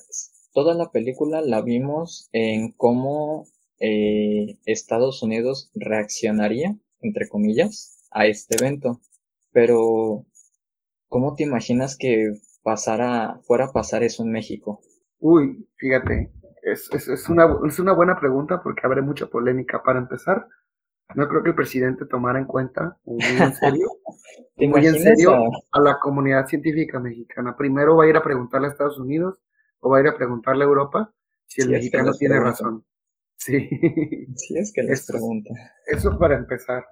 toda 0.51 0.73
la 0.73 0.89
película 0.89 1.41
la 1.41 1.61
vimos 1.61 2.27
en 2.31 2.71
cómo 2.71 3.45
eh, 3.79 4.57
Estados 4.65 5.21
Unidos 5.21 5.69
reaccionaría, 5.75 6.75
entre 7.01 7.29
comillas, 7.29 8.03
a 8.09 8.25
este 8.25 8.55
evento. 8.55 8.99
Pero 9.51 10.25
¿Cómo 11.09 11.35
te 11.35 11.43
imaginas 11.43 11.97
que 11.97 12.33
pasara, 12.63 13.39
fuera 13.43 13.65
a 13.65 13.71
pasar 13.71 14.03
eso 14.03 14.23
en 14.23 14.31
México? 14.31 14.81
Uy, 15.19 15.67
fíjate, 15.77 16.31
es, 16.63 16.89
es, 16.91 17.29
una, 17.29 17.47
es 17.67 17.79
una 17.79 17.93
buena 17.93 18.19
pregunta 18.19 18.61
porque 18.61 18.81
habrá 18.83 19.01
mucha 19.01 19.27
polémica. 19.27 19.83
Para 19.83 19.99
empezar, 19.99 20.47
no 21.13 21.27
creo 21.27 21.43
que 21.43 21.49
el 21.49 21.55
presidente 21.55 22.05
tomara 22.05 22.39
en 22.39 22.45
cuenta, 22.45 22.97
muy 23.05 23.23
en 23.23 23.53
serio, 23.53 23.87
muy 24.57 24.87
en 24.87 24.99
serio 24.99 25.35
a... 25.71 25.79
la 25.79 25.99
comunidad 25.99 26.47
científica 26.47 26.99
mexicana. 26.99 27.55
Primero 27.55 27.95
va 27.95 28.05
a 28.05 28.07
ir 28.07 28.17
a 28.17 28.23
preguntarle 28.23 28.67
a 28.67 28.71
Estados 28.71 28.99
Unidos 28.99 29.39
o 29.79 29.89
va 29.89 29.99
a 29.99 30.01
ir 30.01 30.07
a 30.07 30.17
preguntarle 30.17 30.63
a 30.63 30.67
Europa 30.67 31.13
si 31.45 31.61
el 31.61 31.69
mexicano 31.69 32.11
tiene 32.13 32.39
razón. 32.39 32.83
Sí. 33.37 33.69
Sí, 34.37 34.57
es 34.57 34.71
que 34.73 34.81
les 34.81 35.05
pregunta. 35.05 35.51
Eso 35.85 36.17
para 36.17 36.37
empezar. 36.37 36.85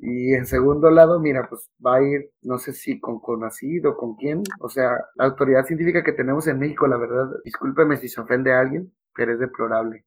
Y 0.00 0.34
en 0.34 0.46
segundo 0.46 0.90
lado, 0.90 1.20
mira, 1.20 1.48
pues 1.48 1.70
va 1.84 1.96
a 1.96 2.02
ir, 2.02 2.30
no 2.42 2.58
sé 2.58 2.72
si 2.72 2.98
con 3.00 3.20
conocido 3.20 3.92
o 3.92 3.96
con 3.96 4.16
quién. 4.16 4.42
O 4.60 4.68
sea, 4.68 4.96
la 5.14 5.24
autoridad 5.26 5.64
científica 5.64 6.02
que 6.02 6.12
tenemos 6.12 6.46
en 6.48 6.58
México, 6.58 6.86
la 6.86 6.96
verdad, 6.96 7.28
discúlpeme 7.44 7.96
si 7.96 8.08
se 8.08 8.20
ofende 8.20 8.52
a 8.52 8.60
alguien, 8.60 8.92
pero 9.14 9.32
es 9.32 9.38
deplorable. 9.38 10.04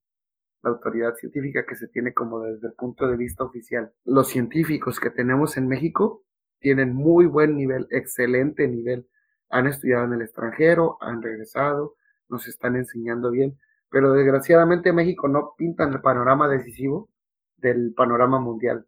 La 0.64 0.72
autoridad 0.72 1.16
científica 1.16 1.66
que 1.66 1.76
se 1.76 1.88
tiene 1.88 2.14
como 2.14 2.42
desde 2.42 2.68
el 2.68 2.74
punto 2.74 3.08
de 3.08 3.18
vista 3.18 3.44
oficial. 3.44 3.92
Los 4.04 4.30
científicos 4.30 5.00
que 5.00 5.12
tenemos 5.12 5.58
en 5.58 5.68
México 5.68 6.24
tienen 6.60 6.94
muy 6.94 7.26
buen 7.26 7.56
nivel, 7.56 7.88
excelente 7.92 8.68
nivel. 8.68 9.08
Han 9.50 9.68
estudiado 9.68 10.06
en 10.06 10.14
el 10.14 10.22
extranjero, 10.24 10.98
han 11.02 11.22
regresado, 11.22 11.96
nos 12.28 12.48
están 12.48 12.76
enseñando 12.76 13.32
bien. 13.32 13.58
Pero 13.90 14.12
desgraciadamente 14.12 14.92
México 14.92 15.28
no 15.28 15.54
pinta 15.58 15.84
el 15.86 16.02
panorama 16.02 16.50
decisivo 16.50 17.10
del 17.58 17.94
panorama 17.96 18.40
mundial 18.40 18.86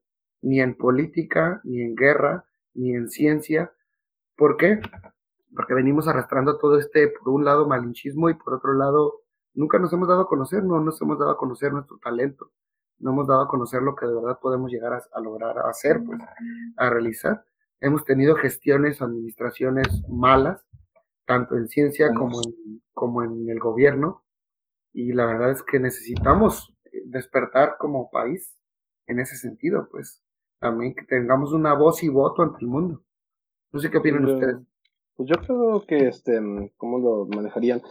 ni 0.48 0.62
en 0.62 0.76
política, 0.76 1.60
ni 1.66 1.82
en 1.82 1.94
guerra, 1.94 2.46
ni 2.74 2.96
en 2.96 3.10
ciencia. 3.10 3.74
¿Por 4.38 4.56
qué? 4.56 4.80
Porque 5.54 5.74
venimos 5.74 6.08
arrastrando 6.08 6.58
todo 6.58 6.80
este, 6.80 7.10
por 7.10 7.34
un 7.34 7.44
lado, 7.44 7.68
malinchismo 7.68 8.30
y 8.30 8.34
por 8.34 8.54
otro 8.54 8.74
lado, 8.74 9.24
nunca 9.54 9.78
nos 9.78 9.92
hemos 9.92 10.08
dado 10.08 10.22
a 10.22 10.28
conocer, 10.28 10.64
no 10.64 10.80
nos 10.80 11.02
hemos 11.02 11.20
dado 11.20 11.32
a 11.32 11.38
conocer 11.38 11.74
nuestro 11.74 11.98
talento, 11.98 12.52
no 13.00 13.12
hemos 13.12 13.28
dado 13.28 13.42
a 13.42 13.48
conocer 13.50 13.82
lo 13.82 13.94
que 13.94 14.06
de 14.06 14.16
verdad 14.16 14.40
podemos 14.42 14.72
llegar 14.72 14.94
a, 14.94 15.20
lograr 15.20 15.58
a 15.58 15.70
hacer, 15.70 16.02
pues, 16.06 16.22
a 16.78 16.90
realizar. 16.90 17.44
Hemos 17.82 18.06
tenido 18.06 18.36
gestiones, 18.36 19.02
administraciones 19.02 19.88
malas, 20.08 20.66
tanto 21.26 21.58
en 21.58 21.68
ciencia 21.68 22.14
como 22.14 22.42
en, 22.42 22.82
como 22.94 23.22
en 23.22 23.50
el 23.50 23.60
gobierno, 23.60 24.24
y 24.94 25.12
la 25.12 25.26
verdad 25.26 25.52
es 25.52 25.62
que 25.62 25.78
necesitamos 25.78 26.74
despertar 27.04 27.76
como 27.78 28.10
país 28.10 28.58
en 29.08 29.20
ese 29.20 29.36
sentido, 29.36 29.90
pues 29.92 30.24
también 30.60 30.96
que 30.96 31.06
tengamos 31.06 31.54
una 31.54 31.74
voz 31.74 32.04
y 32.04 32.10
voto 32.10 32.44
ante 32.44 32.60
el 32.62 32.68
mundo. 32.68 33.02
No 33.72 33.80
sé 33.80 33.90
qué 33.90 33.98
opinan 33.98 34.26
ustedes. 34.26 34.58
Pues 35.16 35.30
yo 35.30 35.36
creo 35.42 35.84
que, 35.88 36.08
este, 36.08 36.40
¿cómo 36.78 37.00
lo 37.00 37.26
manejarían? 37.26 37.82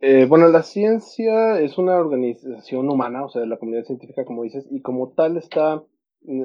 Eh, 0.00 0.26
bueno, 0.26 0.48
la 0.48 0.62
ciencia 0.62 1.58
es 1.60 1.78
una 1.78 1.96
organización 1.96 2.88
humana, 2.90 3.24
o 3.24 3.28
sea, 3.28 3.44
la 3.46 3.56
comunidad 3.56 3.84
científica, 3.84 4.24
como 4.24 4.42
dices, 4.42 4.66
y 4.70 4.82
como 4.82 5.10
tal 5.12 5.36
está, 5.36 5.82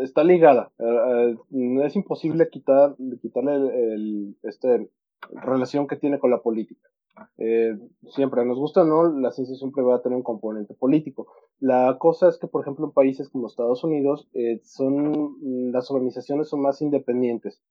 está 0.01 0.23
ligada. 0.23 0.71
Eh, 0.79 1.35
eh, 1.51 1.85
es 1.85 1.95
imposible 1.95 2.49
quitar, 2.49 2.95
quitarle 3.21 3.55
el, 3.93 4.35
este, 4.43 4.89
relación 5.31 5.87
que 5.87 5.97
tiene 5.97 6.19
con 6.19 6.31
la 6.31 6.41
política. 6.41 6.89
Eh, 7.37 7.77
siempre 8.09 8.45
nos 8.45 8.57
gusta 8.57 8.83
no, 8.83 9.11
la 9.11 9.31
ciencia 9.31 9.55
siempre 9.55 9.83
va 9.83 9.95
a 9.95 10.01
tener 10.01 10.15
un 10.15 10.23
componente 10.23 10.73
político. 10.73 11.27
La 11.59 11.97
cosa 11.99 12.29
es 12.29 12.37
que, 12.37 12.47
por 12.47 12.61
ejemplo, 12.61 12.85
en 12.85 12.91
países 12.91 13.29
como 13.29 13.47
Estados 13.47 13.83
Unidos, 13.83 14.29
eh, 14.33 14.59
son, 14.63 15.37
las 15.71 15.91
organizaciones 15.91 16.49
son 16.49 16.61
más 16.61 16.81
independientes 16.81 17.61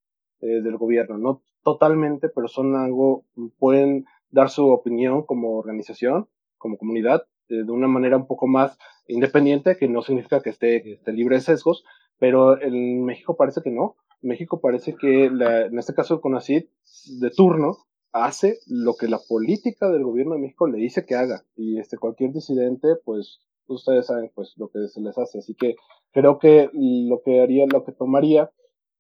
eh, 0.41 0.61
del 0.63 0.77
gobierno, 0.77 1.19
no 1.19 1.43
totalmente, 1.63 2.29
pero 2.29 2.49
son 2.49 2.75
algo, 2.77 3.25
pueden 3.59 4.07
dar 4.31 4.49
su 4.49 4.69
opinión 4.71 5.25
como 5.25 5.59
organización, 5.59 6.29
como 6.57 6.79
comunidad, 6.79 7.27
de 7.49 7.71
una 7.71 7.89
manera 7.89 8.17
un 8.17 8.29
poco 8.29 8.47
más 8.47 8.79
independiente, 9.09 9.77
que 9.77 9.89
no 9.89 10.03
significa 10.03 10.41
que 10.41 10.51
esté, 10.51 10.93
esté 10.93 11.13
libre 11.13 11.37
de 11.37 11.43
sesgos, 11.43 11.85
pero 12.19 12.61
en 12.63 13.05
México 13.05 13.37
parece 13.37 13.61
que 13.61 13.71
no. 13.71 13.97
México 14.23 14.61
parece 14.61 14.95
que, 14.95 15.25
en 15.25 15.79
este 15.79 15.95
caso 15.95 16.15
el 16.15 16.21
CONACYT 16.21 16.71
de 17.19 17.31
turno, 17.31 17.79
hace 18.13 18.59
lo 18.67 18.95
que 18.95 19.09
la 19.09 19.19
política 19.29 19.89
del 19.91 20.05
gobierno 20.05 20.35
de 20.35 20.41
México 20.41 20.67
le 20.67 20.79
dice 20.79 21.05
que 21.05 21.15
haga. 21.15 21.45
Y 21.57 21.79
este, 21.79 21.99
cualquier 21.99 22.33
disidente, 22.33 22.89
pues 23.05 23.41
ustedes 23.67 24.07
saben 24.07 24.31
pues 24.35 24.55
lo 24.57 24.69
que 24.69 24.89
se 24.89 25.01
les 25.01 25.17
hace. 25.19 25.39
Así 25.39 25.55
que 25.55 25.77
creo 26.13 26.39
que 26.39 26.71
lo 26.73 27.23
que 27.23 27.41
haría, 27.41 27.67
lo 27.67 27.85
que 27.85 27.93
tomaría, 27.93 28.51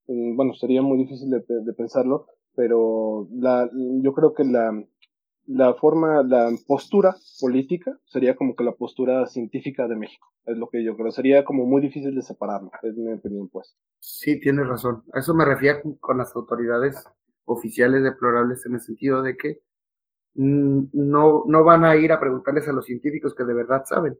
mm, 0.06 0.36
bueno, 0.36 0.54
sería 0.54 0.82
muy 0.82 0.98
difícil 0.98 1.30
de, 1.30 1.72
pensarlo, 1.74 2.26
pero 2.54 3.28
la, 3.32 3.68
yo 4.02 4.12
creo 4.12 4.34
que 4.34 4.44
la, 4.44 4.72
la 5.46 5.74
forma, 5.74 6.22
la 6.22 6.50
postura 6.66 7.16
política 7.40 7.98
sería 8.06 8.36
como 8.36 8.54
que 8.54 8.64
la 8.64 8.72
postura 8.72 9.26
científica 9.26 9.88
de 9.88 9.96
México. 9.96 10.28
Es 10.46 10.56
lo 10.56 10.68
que 10.68 10.82
yo 10.82 10.96
creo. 10.96 11.10
Sería 11.10 11.44
como 11.44 11.66
muy 11.66 11.82
difícil 11.82 12.14
de 12.14 12.22
separarlo, 12.22 12.70
es 12.82 12.96
mi 12.96 13.12
opinión, 13.12 13.48
pues. 13.48 13.76
Sí, 13.98 14.40
tienes 14.40 14.66
razón. 14.66 15.02
A 15.12 15.18
eso 15.18 15.34
me 15.34 15.44
refiero 15.44 15.80
con 16.00 16.18
las 16.18 16.34
autoridades 16.34 17.04
oficiales 17.50 18.02
deplorables 18.02 18.64
en 18.66 18.74
el 18.74 18.80
sentido 18.80 19.22
de 19.22 19.36
que 19.36 19.60
no, 20.34 21.44
no 21.46 21.64
van 21.64 21.84
a 21.84 21.96
ir 21.96 22.12
a 22.12 22.20
preguntarles 22.20 22.68
a 22.68 22.72
los 22.72 22.86
científicos 22.86 23.34
que 23.34 23.44
de 23.44 23.54
verdad 23.54 23.84
saben, 23.84 24.18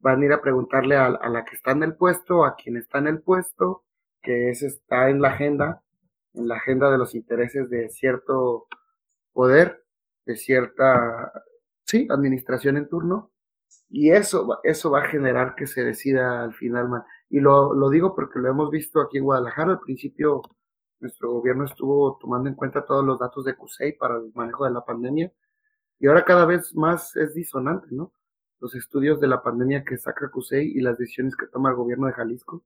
van 0.00 0.20
a 0.20 0.24
ir 0.24 0.32
a 0.32 0.42
preguntarle 0.42 0.96
a, 0.96 1.10
la 1.10 1.44
que 1.44 1.54
está 1.54 1.70
en 1.70 1.84
el 1.84 1.94
puesto, 1.94 2.44
a 2.44 2.56
quien 2.56 2.76
está 2.76 2.98
en 2.98 3.06
el 3.06 3.22
puesto, 3.22 3.84
que 4.20 4.50
es, 4.50 4.62
está 4.62 5.08
en 5.10 5.22
la 5.22 5.28
agenda, 5.28 5.82
en 6.34 6.48
la 6.48 6.56
agenda 6.56 6.90
de 6.90 6.98
los 6.98 7.14
intereses 7.14 7.70
de 7.70 7.88
cierto 7.88 8.66
poder, 9.32 9.84
de 10.26 10.36
cierta, 10.36 11.32
sí, 11.86 12.08
administración 12.10 12.76
en 12.76 12.88
turno, 12.88 13.30
y 13.88 14.10
eso, 14.10 14.58
eso 14.64 14.90
va 14.90 15.02
a 15.02 15.08
generar 15.08 15.54
que 15.54 15.66
se 15.66 15.84
decida 15.84 16.42
al 16.42 16.54
final, 16.54 16.88
Y 17.30 17.40
lo, 17.40 17.74
lo 17.74 17.90
digo 17.90 18.14
porque 18.14 18.40
lo 18.40 18.48
hemos 18.48 18.70
visto 18.70 19.00
aquí 19.00 19.18
en 19.18 19.24
Guadalajara. 19.24 19.72
Al 19.72 19.80
principio 19.80 20.42
nuestro 21.02 21.32
gobierno 21.32 21.64
estuvo 21.64 22.16
tomando 22.18 22.48
en 22.48 22.54
cuenta 22.54 22.86
todos 22.86 23.04
los 23.04 23.18
datos 23.18 23.44
de 23.44 23.54
CUSEI 23.54 23.92
para 23.98 24.16
el 24.16 24.32
manejo 24.34 24.64
de 24.64 24.70
la 24.70 24.84
pandemia 24.84 25.32
y 25.98 26.06
ahora 26.06 26.24
cada 26.24 26.46
vez 26.46 26.74
más 26.74 27.14
es 27.16 27.34
disonante, 27.34 27.88
¿no? 27.90 28.12
Los 28.60 28.74
estudios 28.74 29.20
de 29.20 29.28
la 29.28 29.42
pandemia 29.42 29.84
que 29.84 29.98
saca 29.98 30.30
CUSEI 30.30 30.72
y 30.76 30.80
las 30.80 30.98
decisiones 30.98 31.36
que 31.36 31.46
toma 31.46 31.70
el 31.70 31.76
gobierno 31.76 32.06
de 32.06 32.12
Jalisco. 32.12 32.64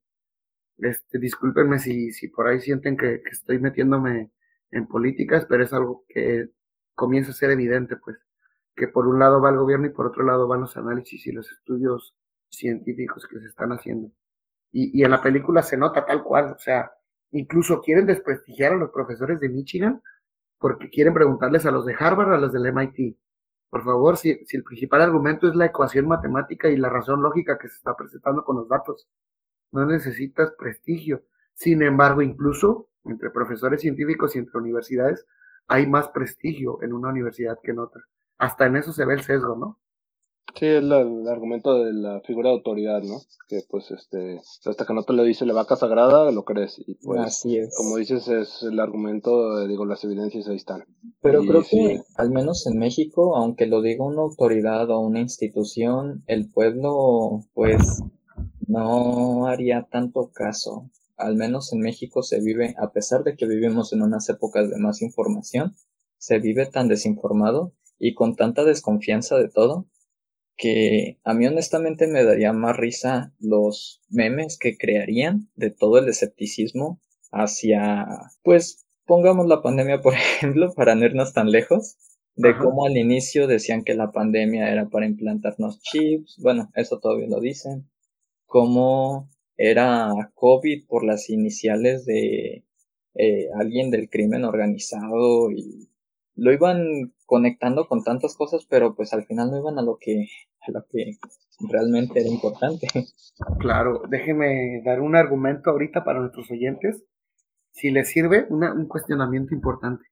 Este, 0.78 1.18
discúlpenme 1.18 1.78
si, 1.78 2.12
si 2.12 2.28
por 2.28 2.47
ahí 2.47 2.61
sienten 2.61 2.97
que, 2.97 3.22
que 3.22 3.30
estoy 3.30 3.59
metiéndome 3.59 4.30
en 4.70 4.87
políticas, 4.87 5.47
pero 5.47 5.64
es 5.64 5.72
algo 5.72 6.05
que 6.09 6.51
comienza 6.95 7.30
a 7.30 7.34
ser 7.34 7.51
evidente, 7.51 7.97
pues, 7.97 8.18
que 8.74 8.89
por 8.89 9.07
un 9.07 9.18
lado 9.18 9.41
va 9.41 9.51
el 9.51 9.57
gobierno 9.57 9.87
y 9.87 9.91
por 9.91 10.07
otro 10.07 10.24
lado 10.24 10.47
van 10.49 10.61
los 10.61 10.76
análisis 10.76 11.26
y 11.26 11.32
los 11.32 11.51
estudios 11.51 12.14
científicos 12.49 13.26
que 13.26 13.39
se 13.41 13.47
están 13.47 13.72
haciendo. 13.72 14.11
Y, 14.72 14.99
y 14.99 15.05
en 15.05 15.11
la 15.11 15.22
película 15.22 15.62
se 15.62 15.76
nota 15.76 16.05
tal 16.05 16.22
cual, 16.22 16.53
o 16.53 16.59
sea, 16.59 16.91
Incluso 17.33 17.81
quieren 17.81 18.07
desprestigiar 18.07 18.72
a 18.72 18.77
los 18.77 18.91
profesores 18.91 19.41
de 19.41 19.49
Michigan 19.49 20.03
porque 20.59 20.89
quieren 20.89 21.14
preguntarles 21.14 21.66
a 21.66 21.70
los 21.70 21.85
de 21.85 21.95
Harvard, 21.99 22.33
a 22.33 22.39
los 22.39 22.53
del 22.53 22.72
MIT. 22.72 23.16
Por 23.70 23.85
favor, 23.85 24.16
si, 24.16 24.45
si 24.47 24.57
el 24.57 24.64
principal 24.64 25.03
argumento 25.03 25.49
es 25.49 25.55
la 25.55 25.66
ecuación 25.66 26.07
matemática 26.07 26.68
y 26.68 26.77
la 26.77 26.89
razón 26.89 27.22
lógica 27.22 27.59
que 27.59 27.68
se 27.68 27.77
está 27.77 27.97
presentando 27.97 28.45
con 28.45 28.57
los 28.57 28.68
datos, 28.68 29.09
no 29.72 29.85
necesitas 29.87 30.53
prestigio. 30.59 31.22
Sin 31.55 31.83
embargo, 31.83 32.22
incluso 32.22 32.89
entre 33.05 33.31
profesores 33.31 33.81
científicos 33.81 34.35
y 34.35 34.39
entre 34.39 34.59
universidades, 34.59 35.27
hay 35.68 35.87
más 35.87 36.09
prestigio 36.09 36.83
en 36.83 36.93
una 36.93 37.09
universidad 37.11 37.59
que 37.62 37.72
en 37.72 37.81
otra. 37.81 38.03
Hasta 38.39 38.66
en 38.66 38.77
eso 38.77 38.93
se 38.93 39.05
ve 39.05 39.14
el 39.14 39.22
sesgo, 39.22 39.57
¿no? 39.57 39.79
Sí, 40.55 40.64
es 40.66 40.82
el 40.82 40.92
argumento 41.28 41.84
de 41.84 41.92
la 41.92 42.20
figura 42.22 42.49
de 42.49 42.57
autoridad, 42.57 43.03
¿no? 43.03 43.20
Que 43.49 43.61
pues 43.68 43.90
este, 43.90 44.40
hasta 44.64 44.86
que 44.86 44.94
no 44.94 45.03
te 45.05 45.12
lo 45.12 45.22
dice 45.22 45.44
la 45.44 45.53
vaca 45.53 45.76
sagrada, 45.76 46.30
lo 46.30 46.44
crees. 46.44 46.78
Y 46.78 46.94
pues, 46.94 47.20
Así 47.20 47.59
es. 47.59 47.74
como 47.76 47.97
dices, 47.97 48.26
es 48.28 48.62
el 48.62 48.80
argumento, 48.80 49.66
digo, 49.66 49.84
las 49.84 50.03
evidencias 50.05 50.49
ahí 50.49 50.57
están. 50.57 50.84
Pero 51.20 51.42
Y 51.42 51.47
creo 51.47 51.62
sí, 51.62 51.76
que, 51.76 52.01
al 52.16 52.30
menos 52.30 52.66
en 52.66 52.78
México, 52.78 53.36
aunque 53.36 53.66
lo 53.66 53.82
diga 53.82 54.05
una 54.05 54.22
autoridad 54.22 54.88
o 54.90 55.01
una 55.01 55.20
institución, 55.20 56.22
el 56.26 56.51
pueblo, 56.51 57.40
pues, 57.53 58.03
no 58.66 59.47
haría 59.47 59.86
tanto 59.90 60.30
caso. 60.32 60.90
Al 61.16 61.36
menos 61.36 61.72
en 61.72 61.80
México 61.80 62.22
se 62.22 62.40
vive, 62.40 62.74
a 62.78 62.92
pesar 62.92 63.24
de 63.24 63.36
que 63.36 63.47
vivimos 63.47 63.92
en 63.92 64.03
unas 64.03 64.28
épocas 64.28 64.70
de 64.70 64.78
más 64.78 65.03
información, 65.03 65.74
se 66.18 66.38
vive 66.38 66.66
tan 66.66 66.88
desinformado 66.88 67.72
y 67.99 68.14
con 68.14 68.36
tanta 68.36 68.64
desconfianza 68.64 69.36
de 69.36 69.49
todo, 69.49 69.86
que 70.57 71.18
a 71.24 71.34
mí 71.34 71.46
honestamente 71.46 72.07
me 72.07 72.24
daría 72.24 72.52
más 72.52 72.76
risa 72.76 73.32
los 73.38 74.02
memes 74.09 74.59
que 74.59 74.76
crearían 74.76 75.48
de 75.54 75.70
todo 75.70 75.98
el 75.98 76.09
escepticismo 76.09 77.00
hacia, 77.30 78.07
pues, 78.42 78.86
pongamos 79.07 79.46
la 79.46 79.62
pandemia, 79.62 80.00
por 80.02 80.14
ejemplo, 80.14 80.72
para 80.74 80.94
no 80.94 81.04
irnos 81.04 81.32
tan 81.32 81.50
lejos, 81.50 81.96
de 82.36 82.50
Ajá. 82.50 82.61
cómo 82.62 82.86
al 82.86 82.96
inicio 82.96 83.46
decían 83.46 83.82
que 83.82 83.94
la 83.94 84.12
pandemia 84.12 84.70
era 84.70 84.88
para 84.88 85.07
implantarnos 85.07 85.80
chips, 85.80 86.36
bueno, 86.42 86.70
eso 86.74 86.98
todavía 87.00 87.28
lo 87.28 87.40
dicen, 87.40 87.88
cómo 88.46 89.30
era 89.57 90.11
COVID 90.34 90.86
por 90.86 91.04
las 91.04 91.30
iniciales 91.30 92.04
de 92.04 92.64
eh, 93.14 93.48
alguien 93.54 93.90
del 93.90 94.11
crimen 94.11 94.44
organizado 94.44 95.50
y 95.50 95.88
lo 96.37 96.53
iban 96.53 97.12
conectando 97.26 97.87
con 97.89 98.05
tantas 98.05 98.37
cosas, 98.37 98.66
pero 98.68 98.95
pues 98.95 99.12
al 99.12 99.24
final 99.26 99.51
no 99.51 99.59
iban 99.59 99.78
a 99.78 99.82
lo 99.82 99.99
que, 100.01 100.26
a 100.66 100.70
lo 100.70 100.84
que 100.91 101.16
realmente 101.68 102.20
era 102.20 102.28
importante. 102.28 102.87
Claro, 103.59 104.03
déjeme 104.09 104.80
dar 104.84 105.01
un 105.03 105.14
argumento 105.14 105.70
ahorita 105.70 106.05
para 106.05 106.20
nuestros 106.20 106.51
oyentes, 106.51 107.05
si 107.72 107.91
les 107.91 108.09
sirve, 108.09 108.47
una- 108.51 108.72
un 108.72 108.87
cuestionamiento 108.89 109.55
importante. 109.55 110.05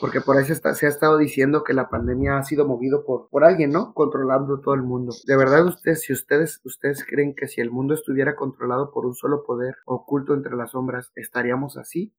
Porque 0.00 0.20
por 0.20 0.40
está- 0.40 0.74
se 0.74 0.86
ha 0.86 0.88
estado 0.88 1.18
diciendo 1.18 1.62
que 1.64 1.74
la 1.74 1.88
pandemia 1.88 2.38
ha 2.38 2.44
sido 2.44 2.66
movido 2.66 3.04
por, 3.04 3.28
por 3.30 3.44
alguien, 3.44 3.70
¿no? 3.70 3.94
Controlando 3.94 4.60
todo 4.60 4.74
el 4.74 4.82
mundo. 4.82 5.12
De 5.26 5.36
verdad, 5.36 5.66
ustedes, 5.66 6.02
si 6.02 6.12
ustedes, 6.12 6.60
ustedes 6.64 7.04
creen 7.04 7.34
que 7.34 7.46
si 7.46 7.60
el 7.60 7.70
mundo 7.70 7.94
estuviera 7.94 8.34
controlado 8.34 8.90
por 8.90 9.06
un 9.06 9.14
solo 9.14 9.44
poder 9.44 9.76
oculto 9.84 10.34
entre 10.34 10.56
las 10.56 10.72
sombras, 10.72 11.12
¿estaríamos 11.14 11.76
así? 11.76 12.12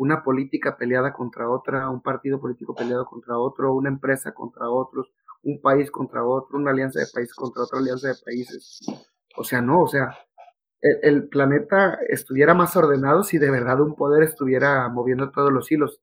Una 0.00 0.24
política 0.24 0.78
peleada 0.78 1.12
contra 1.12 1.50
otra, 1.50 1.90
un 1.90 2.00
partido 2.00 2.40
político 2.40 2.74
peleado 2.74 3.04
contra 3.04 3.36
otro, 3.36 3.74
una 3.74 3.90
empresa 3.90 4.32
contra 4.32 4.70
otros, 4.70 5.12
un 5.42 5.60
país 5.60 5.90
contra 5.90 6.24
otro, 6.24 6.56
una 6.56 6.70
alianza 6.70 7.00
de 7.00 7.06
países 7.12 7.34
contra 7.34 7.64
otra 7.64 7.80
alianza 7.80 8.08
de 8.08 8.14
países. 8.24 8.80
O 9.36 9.44
sea, 9.44 9.60
no, 9.60 9.82
o 9.82 9.88
sea, 9.88 10.16
el, 10.80 11.28
planeta 11.28 11.98
estuviera 12.08 12.54
más 12.54 12.74
ordenado 12.76 13.24
si 13.24 13.36
de 13.36 13.50
verdad 13.50 13.82
un 13.82 13.94
poder 13.94 14.22
estuviera 14.22 14.88
moviendo 14.88 15.30
todos 15.32 15.52
los 15.52 15.70
hilos. 15.70 16.00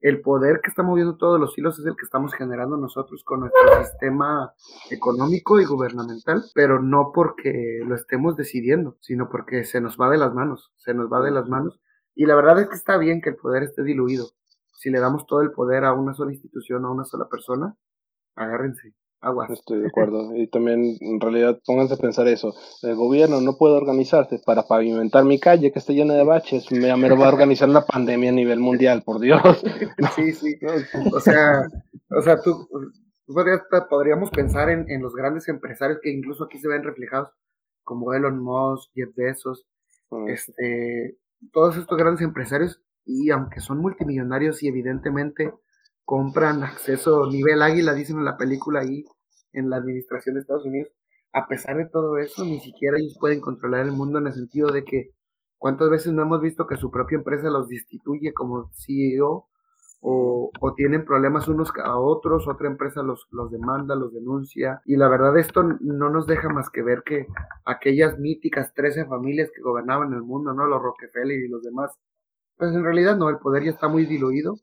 El 0.00 0.20
poder 0.20 0.60
que 0.60 0.70
está 0.70 0.84
moviendo 0.84 1.16
todos 1.16 1.40
los 1.40 1.58
hilos 1.58 1.80
es 1.80 1.86
el 1.86 1.96
que 1.96 2.04
estamos 2.04 2.34
generando 2.34 2.76
nosotros 2.76 3.24
con 3.24 3.40
nuestro 3.40 3.84
sistema 3.84 4.54
económico 4.88 5.60
y 5.60 5.64
gubernamental, 5.64 6.44
pero 6.54 6.80
no 6.80 7.10
porque 7.12 7.80
lo 7.84 7.96
estemos 7.96 8.36
decidiendo, 8.36 8.96
sino 9.00 9.28
porque 9.28 9.64
se 9.64 9.80
nos 9.80 9.96
va 10.00 10.10
de 10.10 10.18
las 10.18 10.32
manos, 10.32 10.72
se 10.76 10.94
nos 10.94 11.12
va 11.12 11.20
de 11.20 11.32
las 11.32 11.48
manos. 11.48 11.80
Y 12.14 12.26
la 12.26 12.34
verdad 12.34 12.60
es 12.60 12.68
que 12.68 12.74
está 12.76 12.98
bien 12.98 13.20
que 13.20 13.30
el 13.30 13.36
poder 13.36 13.62
esté 13.62 13.82
diluido. 13.82 14.26
Si 14.74 14.90
le 14.90 15.00
damos 15.00 15.26
todo 15.26 15.40
el 15.42 15.52
poder 15.52 15.84
a 15.84 15.92
una 15.92 16.12
sola 16.14 16.32
institución, 16.32 16.84
a 16.84 16.90
una 16.90 17.04
sola 17.04 17.28
persona, 17.30 17.74
agárrense, 18.34 18.94
aguas. 19.20 19.50
Estoy 19.50 19.80
de 19.80 19.88
acuerdo. 19.88 20.34
Y 20.36 20.48
también, 20.48 20.96
en 21.00 21.20
realidad, 21.20 21.60
pónganse 21.64 21.94
a 21.94 21.98
pensar 21.98 22.26
eso. 22.28 22.52
El 22.82 22.96
gobierno 22.96 23.40
no 23.40 23.56
puede 23.56 23.76
organizarse 23.76 24.40
para 24.44 24.64
pavimentar 24.64 25.24
mi 25.24 25.38
calle 25.38 25.72
que 25.72 25.78
está 25.78 25.92
llena 25.92 26.14
de 26.14 26.24
baches. 26.24 26.70
Me, 26.72 26.94
me 26.96 27.10
va 27.16 27.26
a 27.26 27.32
organizar 27.32 27.68
una 27.68 27.82
pandemia 27.86 28.30
a 28.30 28.34
nivel 28.34 28.58
mundial, 28.60 29.02
por 29.04 29.20
Dios. 29.20 29.40
Sí, 30.16 30.32
sí. 30.32 30.58
O 31.12 31.20
sea, 31.20 31.62
o 32.10 32.20
sea, 32.20 32.40
tú, 32.42 32.68
tú 33.26 33.32
podrías- 33.34 33.62
podríamos 33.88 34.30
pensar 34.30 34.68
en, 34.68 34.90
en 34.90 35.00
los 35.02 35.14
grandes 35.14 35.48
empresarios 35.48 36.00
que 36.02 36.10
incluso 36.10 36.44
aquí 36.44 36.58
se 36.58 36.68
ven 36.68 36.82
reflejados, 36.82 37.30
como 37.84 38.12
Elon 38.14 38.38
Musk, 38.40 38.90
Jeff 38.94 39.10
Bezos, 39.14 39.66
Mm, 40.14 40.28
este, 40.28 41.16
todos 41.50 41.76
estos 41.76 41.98
grandes 41.98 42.22
empresarios, 42.22 42.82
y 43.04 43.30
aunque 43.30 43.60
son 43.60 43.78
multimillonarios 43.78 44.62
y 44.62 44.68
evidentemente 44.68 45.52
compran 46.04 46.62
acceso 46.62 47.26
nivel 47.30 47.62
águila, 47.62 47.94
dicen 47.94 48.18
en 48.18 48.24
la 48.24 48.36
película 48.36 48.80
ahí, 48.80 49.04
en 49.52 49.70
la 49.70 49.76
administración 49.76 50.34
de 50.34 50.42
Estados 50.42 50.64
Unidos, 50.64 50.88
a 51.32 51.46
pesar 51.46 51.76
de 51.76 51.88
todo 51.88 52.18
eso, 52.18 52.44
ni 52.44 52.60
siquiera 52.60 52.98
ellos 52.98 53.16
pueden 53.18 53.40
controlar 53.40 53.86
el 53.86 53.92
mundo 53.92 54.18
en 54.18 54.26
el 54.26 54.34
sentido 54.34 54.70
de 54.70 54.84
que 54.84 55.10
cuántas 55.58 55.90
veces 55.90 56.12
no 56.12 56.22
hemos 56.22 56.40
visto 56.40 56.66
que 56.66 56.76
su 56.76 56.90
propia 56.90 57.16
empresa 57.16 57.48
los 57.48 57.68
destituye 57.68 58.32
como 58.32 58.70
CEO 58.74 59.48
o, 60.04 60.50
o 60.60 60.74
tienen 60.74 61.04
problemas 61.04 61.46
unos 61.46 61.72
a 61.82 61.96
otros, 61.96 62.48
otra 62.48 62.66
empresa 62.66 63.04
los, 63.04 63.28
los 63.30 63.52
demanda, 63.52 63.94
los 63.94 64.12
denuncia. 64.12 64.82
Y 64.84 64.96
la 64.96 65.08
verdad 65.08 65.38
esto 65.38 65.62
no 65.62 66.10
nos 66.10 66.26
deja 66.26 66.48
más 66.48 66.70
que 66.70 66.82
ver 66.82 67.04
que 67.04 67.28
aquellas 67.64 68.18
míticas 68.18 68.74
13 68.74 69.06
familias 69.06 69.50
que 69.54 69.62
gobernaban 69.62 70.12
el 70.12 70.22
mundo, 70.22 70.52
¿no? 70.52 70.66
Los 70.66 70.82
Rockefeller 70.82 71.38
y 71.38 71.48
los 71.48 71.62
demás, 71.62 71.96
pues 72.56 72.74
en 72.74 72.82
realidad 72.82 73.16
no, 73.16 73.28
el 73.28 73.38
poder 73.38 73.62
ya 73.62 73.70
está 73.70 73.86
muy 73.86 74.04
diluido. 74.04 74.56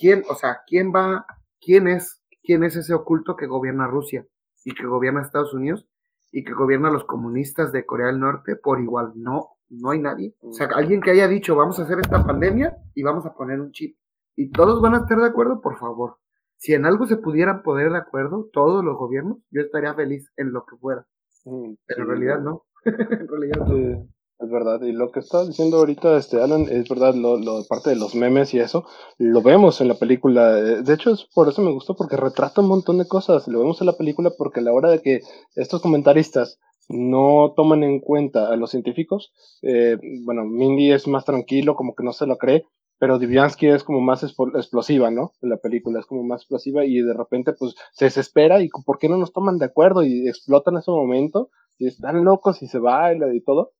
¿Quién, 0.00 0.24
o 0.30 0.34
sea, 0.34 0.60
quién 0.66 0.90
va, 0.90 1.26
quién 1.60 1.86
es, 1.86 2.22
quién 2.42 2.64
es 2.64 2.76
ese 2.76 2.94
oculto 2.94 3.36
que 3.36 3.46
gobierna 3.46 3.86
Rusia 3.86 4.26
y 4.64 4.74
que 4.74 4.86
gobierna 4.86 5.20
Estados 5.20 5.52
Unidos 5.52 5.86
y 6.32 6.44
que 6.44 6.54
gobierna 6.54 6.88
a 6.88 6.92
los 6.92 7.04
comunistas 7.04 7.72
de 7.72 7.84
Corea 7.84 8.06
del 8.06 8.20
Norte 8.20 8.56
por 8.56 8.80
igual? 8.80 9.12
No, 9.16 9.58
no 9.68 9.90
hay 9.90 9.98
nadie. 9.98 10.34
O 10.40 10.54
sea, 10.54 10.68
alguien 10.74 11.02
que 11.02 11.10
haya 11.10 11.28
dicho, 11.28 11.54
vamos 11.56 11.78
a 11.78 11.82
hacer 11.82 11.98
esta 12.00 12.24
pandemia 12.24 12.74
y 12.94 13.02
vamos 13.02 13.26
a 13.26 13.34
poner 13.34 13.60
un 13.60 13.72
chip. 13.72 13.94
Y 14.36 14.50
todos 14.50 14.80
van 14.80 14.94
a 14.94 14.98
estar 14.98 15.18
de 15.18 15.26
acuerdo, 15.26 15.60
por 15.60 15.78
favor. 15.78 16.18
Si 16.58 16.74
en 16.74 16.86
algo 16.86 17.06
se 17.06 17.16
pudieran 17.16 17.62
poner 17.62 17.90
de 17.90 17.98
acuerdo, 17.98 18.48
todos 18.52 18.84
los 18.84 18.96
gobiernos, 18.96 19.38
yo 19.50 19.62
estaría 19.62 19.94
feliz 19.94 20.30
en 20.36 20.52
lo 20.52 20.64
que 20.64 20.76
fuera. 20.76 21.06
Pero 21.44 21.76
en 22.02 22.06
realidad 22.08 22.40
no. 22.40 22.64
en 22.84 23.28
realidad 23.28 23.66
no. 23.66 24.08
Es 24.38 24.50
verdad. 24.50 24.82
Y 24.82 24.92
lo 24.92 25.10
que 25.10 25.20
está 25.20 25.46
diciendo 25.46 25.78
ahorita 25.78 26.18
este 26.18 26.42
Alan 26.42 26.66
es 26.70 26.88
verdad, 26.88 27.14
lo, 27.14 27.38
lo 27.38 27.64
parte 27.66 27.90
de 27.90 27.96
los 27.96 28.14
memes 28.14 28.52
y 28.52 28.58
eso, 28.58 28.86
lo 29.16 29.40
vemos 29.40 29.80
en 29.80 29.88
la 29.88 29.94
película. 29.94 30.58
Eh, 30.58 30.82
De 30.82 30.94
hecho, 30.94 31.12
es 31.12 31.26
por 31.34 31.48
eso 31.48 31.62
me 31.62 31.72
gustó, 31.72 31.96
porque 31.96 32.16
retrata 32.16 32.60
un 32.60 32.68
montón 32.68 32.98
de 32.98 33.08
cosas. 33.08 33.48
Lo 33.48 33.60
vemos 33.60 33.80
en 33.80 33.86
la 33.86 33.96
película 33.96 34.30
porque 34.36 34.60
a 34.60 34.62
la 34.62 34.72
hora 34.72 34.90
de 34.90 35.00
que 35.00 35.20
estos 35.54 35.80
comentaristas 35.80 36.58
no 36.88 37.54
toman 37.56 37.82
en 37.82 38.00
cuenta 38.00 38.48
a 38.48 38.56
los 38.56 38.70
científicos, 38.70 39.32
eh, 39.62 39.96
bueno, 40.24 40.44
Mindy 40.44 40.92
es 40.92 41.08
más 41.08 41.24
tranquilo, 41.24 41.74
como 41.74 41.94
que 41.94 42.04
no 42.04 42.12
se 42.12 42.26
lo 42.26 42.36
cree, 42.36 42.66
pero 42.98 43.18
Diviansky 43.18 43.68
es 43.68 43.84
como 43.84 44.00
más 44.00 44.22
explosiva, 44.22 45.10
¿no? 45.10 45.32
En 45.42 45.50
la 45.50 45.58
película 45.58 46.00
es 46.00 46.06
como 46.06 46.22
más 46.22 46.42
explosiva 46.42 46.84
y 46.84 47.00
de 47.00 47.14
repente 47.14 47.52
pues 47.52 47.74
se 47.92 48.06
desespera 48.06 48.62
y 48.62 48.68
¿por 48.84 48.98
qué 48.98 49.08
no 49.08 49.16
nos 49.16 49.32
toman 49.32 49.58
de 49.58 49.66
acuerdo? 49.66 50.02
Y 50.02 50.28
explota 50.28 50.70
en 50.70 50.78
ese 50.78 50.90
momento 50.90 51.50
y 51.78 51.86
están 51.88 52.24
locos 52.24 52.62
y 52.62 52.68
se 52.68 52.78
baila 52.78 53.34
y 53.34 53.40
todo. 53.40 53.72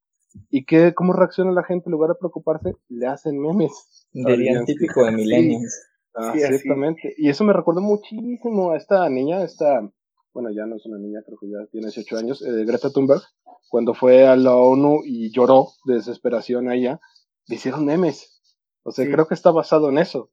¿Y 0.50 0.66
qué, 0.66 0.92
cómo 0.94 1.14
reacciona 1.14 1.52
la 1.52 1.64
gente 1.64 1.88
en 1.88 1.92
lugar 1.92 2.10
de 2.10 2.16
preocuparse? 2.16 2.74
Le 2.88 3.06
hacen 3.06 3.40
memes. 3.40 4.06
Dirían 4.12 4.66
típico 4.66 5.04
de 5.04 5.12
millennials. 5.12 5.86
Ah, 6.14 6.32
Sí, 6.34 6.40
ciertamente. 6.40 7.14
Y 7.16 7.28
eso 7.30 7.44
me 7.44 7.52
recordó 7.52 7.80
muchísimo 7.80 8.72
a 8.72 8.76
esta 8.76 9.08
niña, 9.08 9.42
esta 9.42 9.90
bueno, 10.36 10.50
ya 10.54 10.66
no 10.66 10.76
es 10.76 10.84
una 10.84 10.98
niña, 10.98 11.22
creo 11.24 11.38
que 11.38 11.48
ya 11.48 11.66
tiene 11.72 11.86
18 11.86 12.18
años, 12.18 12.42
eh, 12.42 12.66
Greta 12.66 12.90
Thunberg, 12.90 13.22
cuando 13.70 13.94
fue 13.94 14.26
a 14.26 14.36
la 14.36 14.54
ONU 14.54 15.00
y 15.02 15.32
lloró 15.32 15.68
de 15.86 15.94
desesperación 15.94 16.68
a 16.68 16.74
ella, 16.74 17.00
le 17.46 17.54
hicieron 17.54 17.86
memes. 17.86 18.35
O 18.86 18.92
sea, 18.92 19.04
creo 19.10 19.26
que 19.26 19.34
está 19.34 19.50
basado 19.50 19.88
en 19.88 19.98
eso. 19.98 20.30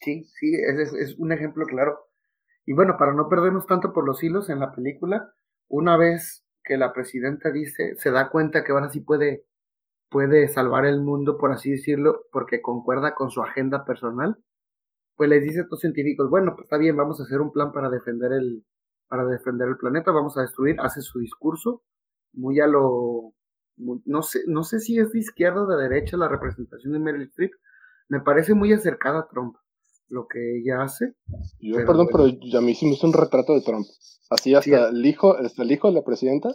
Sí, 0.00 0.24
sí, 0.24 0.54
es, 0.54 0.94
es 0.94 1.18
un 1.18 1.30
ejemplo 1.30 1.66
claro. 1.66 1.98
Y 2.64 2.72
bueno, 2.72 2.96
para 2.98 3.12
no 3.12 3.28
perdernos 3.28 3.66
tanto 3.66 3.92
por 3.92 4.06
los 4.06 4.24
hilos 4.24 4.48
en 4.48 4.60
la 4.60 4.74
película, 4.74 5.34
una 5.68 5.98
vez 5.98 6.46
que 6.64 6.78
la 6.78 6.94
presidenta 6.94 7.52
dice, 7.52 7.96
se 7.96 8.10
da 8.10 8.30
cuenta 8.30 8.64
que 8.64 8.72
ahora 8.72 8.88
sí 8.88 9.00
puede, 9.00 9.44
puede 10.08 10.48
salvar 10.48 10.86
el 10.86 11.02
mundo, 11.02 11.36
por 11.36 11.52
así 11.52 11.70
decirlo, 11.70 12.22
porque 12.32 12.62
concuerda 12.62 13.14
con 13.14 13.30
su 13.30 13.42
agenda 13.42 13.84
personal, 13.84 14.38
pues 15.14 15.28
les 15.28 15.42
dice 15.44 15.58
a 15.58 15.62
estos 15.64 15.80
científicos, 15.80 16.30
bueno, 16.30 16.54
pues 16.54 16.64
está 16.64 16.78
bien, 16.78 16.96
vamos 16.96 17.20
a 17.20 17.24
hacer 17.24 17.42
un 17.42 17.52
plan 17.52 17.72
para 17.72 17.90
defender 17.90 18.32
el, 18.32 18.64
para 19.06 19.26
defender 19.26 19.68
el 19.68 19.76
planeta, 19.76 20.12
vamos 20.12 20.38
a 20.38 20.40
destruir, 20.40 20.76
hace 20.80 21.02
su 21.02 21.18
discurso, 21.18 21.82
muy 22.32 22.58
a 22.60 22.66
lo, 22.66 23.33
no 23.76 24.22
sé, 24.22 24.40
no 24.46 24.62
sé 24.62 24.80
si 24.80 24.98
es 24.98 25.12
de 25.12 25.18
izquierda 25.18 25.62
o 25.62 25.66
de 25.66 25.82
derecha 25.82 26.16
la 26.16 26.28
representación 26.28 26.92
de 26.92 26.98
Meryl 26.98 27.22
Streep, 27.22 27.52
me 28.08 28.20
parece 28.20 28.54
muy 28.54 28.72
acercada 28.72 29.20
a 29.20 29.28
Trump 29.28 29.56
lo 30.08 30.26
que 30.28 30.58
ella 30.58 30.82
hace. 30.82 31.14
Yo, 31.60 31.76
perdón, 31.76 32.08
pero 32.10 32.24
a 32.24 32.60
mí 32.60 32.74
sí 32.74 32.86
me 32.86 32.92
hizo 32.92 33.06
un 33.06 33.12
retrato 33.12 33.54
de 33.54 33.62
Trump. 33.62 33.86
Así 34.30 34.54
hasta 34.54 34.88
el 34.88 35.04
hijo, 35.04 35.36
hasta 35.36 35.62
el 35.62 35.72
hijo 35.72 35.88
de 35.88 35.94
la 35.94 36.02
presidenta. 36.02 36.50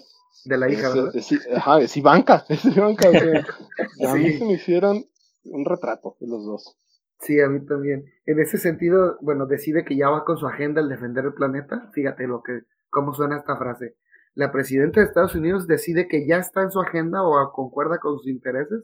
De 0.46 0.58
la 0.58 0.70
hija, 0.70 0.90
¿verdad? 0.90 1.14
ajá, 1.56 1.80
es 1.82 1.98
Ivanka, 1.98 2.46
es 2.50 2.64
Ivanka. 2.66 3.10
a 3.10 4.16
mí 4.16 4.32
se 4.38 4.46
me 4.46 4.54
hicieron 4.54 5.04
un 5.44 5.66
retrato 5.66 6.16
de 6.20 6.28
los 6.28 6.46
dos. 6.46 6.78
Sí, 7.20 7.40
a 7.42 7.50
mí 7.50 7.66
también. 7.66 8.06
En 8.26 8.40
ese 8.40 8.58
sentido, 8.58 9.18
bueno, 9.22 9.46
decide 9.46 9.84
que 9.84 9.98
ya 9.98 10.10
va 10.10 10.24
con 10.24 10.38
su 10.38 10.48
agenda 10.48 10.80
el 10.80 10.88
defender 10.88 11.26
el 11.26 11.34
planeta. 11.34 11.90
Fíjate 11.94 12.28
lo 12.28 12.42
que, 12.42 12.62
cómo 12.90 13.14
suena 13.14 13.38
esta 13.38 13.58
frase. 13.58 13.98
La 14.36 14.52
presidenta 14.52 15.00
de 15.00 15.08
Estados 15.08 15.36
Unidos 15.36 15.68
decide 15.68 16.08
que 16.08 16.28
ya 16.28 16.38
está 16.38 16.62
en 16.62 16.72
su 16.72 16.80
agenda 16.80 17.24
o 17.24 17.52
concuerda 17.52 18.00
con 18.00 18.18
sus 18.18 18.28
intereses 18.28 18.84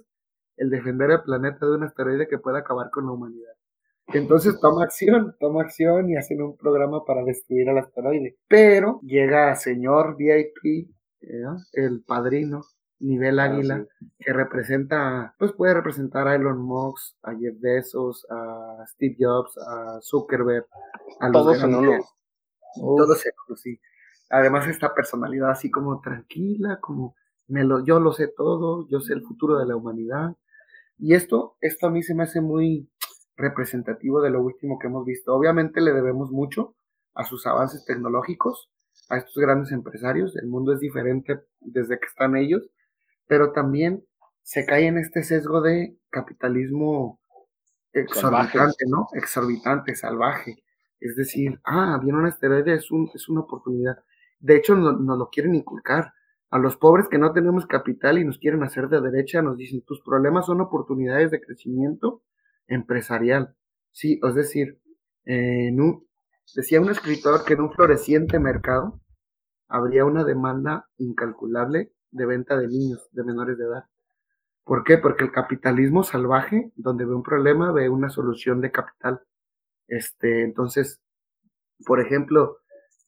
el 0.57 0.69
defender 0.69 1.11
el 1.11 1.21
planeta 1.21 1.65
de 1.65 1.75
un 1.75 1.83
asteroide 1.83 2.27
que 2.27 2.37
pueda 2.37 2.59
acabar 2.59 2.89
con 2.89 3.05
la 3.05 3.11
humanidad. 3.11 3.53
Entonces 4.07 4.59
toma 4.59 4.83
acción, 4.83 5.35
toma 5.39 5.63
acción 5.63 6.09
y 6.09 6.15
hacen 6.15 6.41
un 6.41 6.55
programa 6.55 7.03
para 7.05 7.23
destruir 7.23 7.69
al 7.69 7.79
asteroide. 7.79 8.37
Pero 8.47 8.99
llega 9.01 9.55
señor 9.55 10.15
VIP, 10.17 10.89
¿eh? 11.21 11.43
el 11.73 12.03
padrino, 12.03 12.61
nivel 12.99 13.39
ah, 13.39 13.45
águila, 13.45 13.85
que 14.19 14.31
representa, 14.31 15.35
pues 15.39 15.53
puede 15.53 15.73
representar 15.73 16.27
a 16.27 16.35
Elon 16.35 16.59
Musk, 16.59 17.15
a 17.23 17.35
Jeff 17.35 17.55
Bezos, 17.59 18.25
a 18.29 18.85
Steve 18.87 19.15
Jobs, 19.19 19.57
a 19.57 19.99
Zuckerberg, 20.01 20.67
a 21.19 21.29
los 21.29 21.43
Todos 21.43 21.63
en 21.63 21.75
uno. 21.75 21.99
Todos 22.75 23.25
en 23.25 23.31
uno, 23.47 23.55
sí. 23.55 23.79
Además 24.30 24.67
esta 24.67 24.93
personalidad 24.93 25.51
así 25.51 25.69
como 25.71 26.01
tranquila, 26.01 26.80
como 26.82 27.15
me 27.47 27.63
lo, 27.63 27.86
yo 27.86 27.99
lo 27.99 28.11
sé 28.11 28.28
todo, 28.28 28.88
yo 28.89 28.99
sé 28.99 29.13
el 29.13 29.23
futuro 29.23 29.57
de 29.57 29.65
la 29.65 29.76
humanidad. 29.76 30.36
Y 30.97 31.13
esto, 31.13 31.57
esto 31.61 31.88
a 31.88 31.91
mí 31.91 32.03
se 32.03 32.15
me 32.15 32.23
hace 32.23 32.41
muy, 32.41 32.89
representativo 33.38 34.21
de 34.21 34.30
lo 34.30 34.41
último 34.41 34.80
que 34.80 34.88
hemos 34.88 35.05
visto. 35.05 35.34
Obviamente 35.34 35.82
le 35.82 35.93
debemos 35.93 36.32
mucho 36.32 36.76
a 37.13 37.26
sus 37.26 37.45
avances 37.45 37.86
tecnológicos, 37.86 38.69
a 39.09 39.17
estos 39.17 39.36
grandes 39.38 39.71
empresarios. 39.71 40.36
El 40.36 40.47
mundo 40.47 40.73
es 40.73 40.80
diferente 40.80 41.41
desde 41.59 41.99
que 41.99 42.07
están 42.07 42.36
ellos, 42.36 42.69
pero 43.28 43.51
también 43.51 44.05
se 44.41 44.65
cae 44.65 44.88
en 44.88 44.97
este 44.97 45.23
sesgo 45.23 45.61
de 45.61 45.97
capitalismo 46.09 47.19
exorbitante, 47.93 48.86
¿no? 48.88 49.07
Exorbitante, 49.13 49.95
salvaje. 49.95 50.63
Es 50.99 51.15
decir, 51.15 51.59
ah, 51.63 51.99
viene 52.01 52.19
un 52.19 52.26
asteroide, 52.26 52.76
es, 52.76 52.91
un, 52.91 53.09
es 53.13 53.28
una 53.30 53.41
oportunidad. 53.41 53.97
De 54.45 54.55
hecho, 54.57 54.75
nos 54.75 55.01
no 55.01 55.15
lo 55.17 55.29
quieren 55.29 55.55
inculcar. 55.55 56.13
A 56.51 56.59
los 56.59 56.77
pobres 56.77 57.07
que 57.09 57.17
no 57.17 57.33
tenemos 57.33 57.65
capital 57.65 58.19
y 58.19 58.25
nos 58.25 58.37
quieren 58.37 58.61
hacer 58.61 58.89
de 58.89 59.01
derecha, 59.01 59.41
nos 59.41 59.57
dicen, 59.57 59.81
tus 59.81 60.01
problemas 60.01 60.45
son 60.45 60.61
oportunidades 60.61 61.31
de 61.31 61.41
crecimiento 61.41 62.21
empresarial. 62.67 63.55
Sí, 63.91 64.19
es 64.21 64.35
decir, 64.35 64.79
decía 65.25 66.79
un 66.79 66.91
escritor 66.91 67.43
que 67.43 67.53
en 67.53 67.61
un 67.61 67.71
floreciente 67.71 68.37
mercado 68.37 69.01
habría 69.67 70.05
una 70.05 70.23
demanda 70.23 70.87
incalculable 70.99 71.91
de 72.11 72.25
venta 72.27 72.55
de 72.55 72.67
niños, 72.67 73.09
de 73.13 73.23
menores 73.23 73.57
de 73.57 73.65
edad. 73.65 73.85
¿Por 74.63 74.83
qué? 74.83 74.99
Porque 74.99 75.23
el 75.23 75.31
capitalismo 75.31 76.03
salvaje, 76.03 76.71
donde 76.75 77.05
ve 77.05 77.15
un 77.15 77.23
problema, 77.23 77.71
ve 77.71 77.89
una 77.89 78.09
solución 78.09 78.61
de 78.61 78.71
capital. 78.71 79.21
Este, 79.87 80.43
entonces, 80.43 81.01
por 81.83 81.99
ejemplo, 81.99 82.59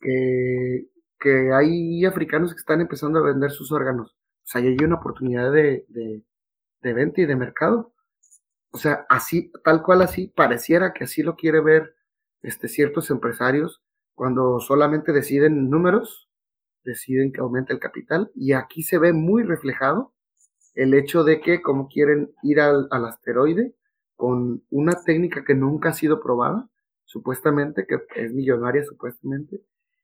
que, 0.01 0.87
que 1.19 1.51
hay 1.53 2.05
africanos 2.05 2.53
que 2.53 2.59
están 2.59 2.81
empezando 2.81 3.19
a 3.19 3.23
vender 3.23 3.51
sus 3.51 3.71
órganos. 3.71 4.11
O 4.11 4.49
sea, 4.49 4.61
hay 4.61 4.77
una 4.83 4.95
oportunidad 4.95 5.51
de, 5.51 5.85
de, 5.89 6.23
de 6.81 6.93
venta 6.93 7.21
y 7.21 7.25
de 7.25 7.35
mercado. 7.35 7.93
O 8.71 8.77
sea, 8.77 9.05
así, 9.09 9.51
tal 9.63 9.83
cual 9.83 10.01
así, 10.01 10.27
pareciera 10.27 10.93
que 10.93 11.05
así 11.05 11.23
lo 11.23 11.35
quiere 11.35 11.61
ver 11.61 11.95
este, 12.41 12.67
ciertos 12.67 13.09
empresarios 13.09 13.81
cuando 14.13 14.59
solamente 14.59 15.11
deciden 15.11 15.69
números, 15.69 16.29
deciden 16.83 17.31
que 17.31 17.41
aumente 17.41 17.73
el 17.73 17.79
capital, 17.79 18.31
y 18.33 18.53
aquí 18.53 18.81
se 18.81 18.97
ve 18.97 19.13
muy 19.13 19.43
reflejado 19.43 20.13
el 20.73 20.93
hecho 20.93 21.23
de 21.23 21.41
que 21.41 21.61
como 21.61 21.87
quieren 21.87 22.31
ir 22.43 22.59
al, 22.59 22.87
al 22.91 23.05
asteroide 23.05 23.75
con 24.15 24.63
una 24.69 24.93
técnica 25.03 25.43
que 25.43 25.55
nunca 25.55 25.89
ha 25.89 25.93
sido 25.93 26.21
probada, 26.21 26.69
supuestamente, 27.05 27.85
que 27.87 27.99
es 28.15 28.33
millonaria 28.33 28.83
supuestamente, 28.83 29.61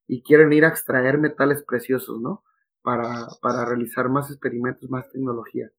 y 0.07 0.23
quieren 0.23 0.53
ir 0.53 0.65
a 0.65 0.69
extraer 0.69 1.17
metales 1.17 1.63
preciosos, 1.63 2.19
¿no? 2.21 2.43
Para, 2.81 3.27
para 3.41 3.65
realizar 3.65 4.09
más 4.09 4.29
experimentos, 4.29 4.89
más 4.89 5.09
tecnología. 5.09 5.71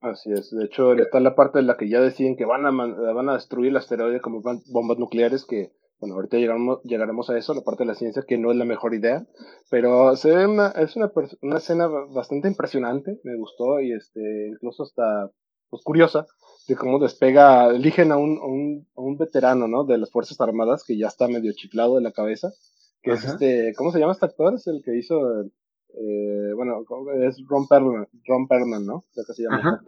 Así 0.00 0.30
es, 0.32 0.50
de 0.50 0.64
hecho 0.64 0.92
está 0.94 1.18
la 1.18 1.34
parte 1.34 1.58
en 1.58 1.66
la 1.66 1.76
que 1.76 1.88
ya 1.88 2.00
deciden 2.00 2.36
que 2.36 2.44
van 2.44 2.66
a, 2.66 2.70
van 2.70 3.28
a 3.28 3.34
destruir 3.34 3.70
el 3.70 3.76
asteroide 3.76 4.20
como 4.20 4.42
bombas 4.42 4.98
nucleares, 4.98 5.44
que 5.44 5.72
bueno, 6.00 6.14
ahorita 6.14 6.36
llegaremos, 6.36 6.80
llegaremos 6.84 7.28
a 7.30 7.36
eso, 7.36 7.54
la 7.54 7.62
parte 7.62 7.82
de 7.82 7.88
la 7.88 7.94
ciencia 7.94 8.22
que 8.26 8.38
no 8.38 8.52
es 8.52 8.56
la 8.56 8.64
mejor 8.64 8.94
idea, 8.94 9.26
pero 9.70 10.14
se 10.14 10.34
ve 10.34 10.46
una, 10.46 10.68
es 10.68 10.94
una, 10.94 11.10
una 11.42 11.56
escena 11.56 11.88
bastante 11.88 12.46
impresionante, 12.46 13.18
me 13.24 13.36
gustó 13.36 13.80
y 13.80 13.92
este, 13.92 14.48
incluso 14.48 14.84
hasta 14.84 15.30
pues, 15.68 15.82
curiosa 15.82 16.26
de 16.68 16.76
cómo 16.76 17.00
despega, 17.00 17.68
eligen 17.70 18.12
a 18.12 18.16
un, 18.16 18.38
a 18.38 18.46
un, 18.46 18.86
a 18.96 19.00
un 19.00 19.16
veterano, 19.16 19.66
¿no? 19.66 19.84
De 19.84 19.98
las 19.98 20.12
Fuerzas 20.12 20.40
Armadas 20.40 20.84
que 20.86 20.96
ya 20.96 21.08
está 21.08 21.26
medio 21.26 21.52
chiflado 21.52 21.96
de 21.96 22.02
la 22.02 22.12
cabeza, 22.12 22.52
que 23.08 23.14
es 23.14 23.24
este, 23.24 23.74
¿cómo 23.76 23.92
se 23.92 23.98
llama 23.98 24.12
este 24.12 24.26
actor? 24.26 24.54
Es 24.54 24.66
el 24.66 24.82
que 24.84 24.96
hizo 24.96 25.18
eh, 25.94 26.52
bueno, 26.54 26.84
es 27.26 27.42
Ron 27.46 27.66
Perlman, 27.66 28.06
Ron 28.26 28.46
Perlman, 28.46 28.84
¿no? 28.84 29.04
se 29.12 29.42
llama, 29.42 29.80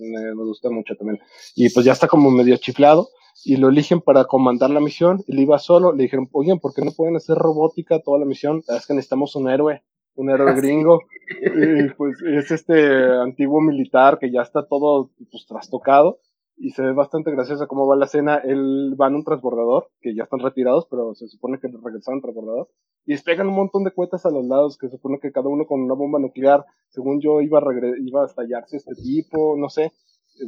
me, 0.00 0.34
gusta 0.34 0.68
mucho 0.70 0.94
también. 0.96 1.20
Y 1.54 1.70
pues 1.70 1.86
ya 1.86 1.92
está 1.92 2.08
como 2.08 2.30
medio 2.30 2.56
chiflado 2.56 3.08
y 3.44 3.56
lo 3.56 3.68
eligen 3.68 4.00
para 4.00 4.24
comandar 4.24 4.70
la 4.70 4.80
misión. 4.80 5.22
Él 5.28 5.38
iba 5.38 5.58
solo, 5.58 5.92
le 5.92 6.04
dijeron, 6.04 6.28
oigan, 6.32 6.58
¿por 6.58 6.74
qué 6.74 6.82
no 6.82 6.90
pueden 6.92 7.16
hacer 7.16 7.36
robótica 7.36 8.00
toda 8.00 8.18
la 8.18 8.26
misión? 8.26 8.62
Es 8.68 8.86
que 8.86 8.94
necesitamos 8.94 9.36
un 9.36 9.48
héroe, 9.48 9.82
un 10.16 10.30
héroe 10.30 10.50
ah, 10.50 10.54
gringo. 10.54 11.00
Y 11.40 11.88
pues 11.94 12.20
es 12.22 12.50
este 12.50 12.94
antiguo 13.22 13.60
militar 13.60 14.18
que 14.18 14.30
ya 14.30 14.42
está 14.42 14.66
todo 14.66 15.12
pues 15.30 15.46
trastocado 15.46 16.18
y 16.56 16.70
se 16.70 16.82
ve 16.82 16.92
bastante 16.92 17.30
graciosa 17.30 17.66
cómo 17.66 17.86
va 17.86 17.96
la 17.96 18.04
escena. 18.04 18.36
Él 18.36 18.96
va 19.00 19.08
en 19.08 19.16
un 19.16 19.24
transbordador, 19.24 19.88
que 20.00 20.14
ya 20.14 20.24
están 20.24 20.40
retirados, 20.40 20.86
pero 20.90 21.14
se 21.14 21.28
supone 21.28 21.58
que 21.58 21.68
regresaron 21.68 22.20
transbordador, 22.20 22.68
y 23.06 23.12
despegan 23.12 23.48
un 23.48 23.54
montón 23.54 23.84
de 23.84 23.90
cuetas 23.90 24.24
a 24.26 24.30
los 24.30 24.44
lados, 24.46 24.78
que 24.78 24.88
se 24.88 24.96
supone 24.96 25.18
que 25.20 25.32
cada 25.32 25.48
uno 25.48 25.66
con 25.66 25.80
una 25.80 25.94
bomba 25.94 26.18
nuclear, 26.18 26.64
según 26.88 27.20
yo, 27.20 27.40
iba 27.40 27.58
a, 27.58 27.62
iba 27.98 28.22
a 28.22 28.26
estallarse 28.26 28.76
este 28.76 28.94
tipo, 28.94 29.56
no 29.56 29.68
sé. 29.68 29.92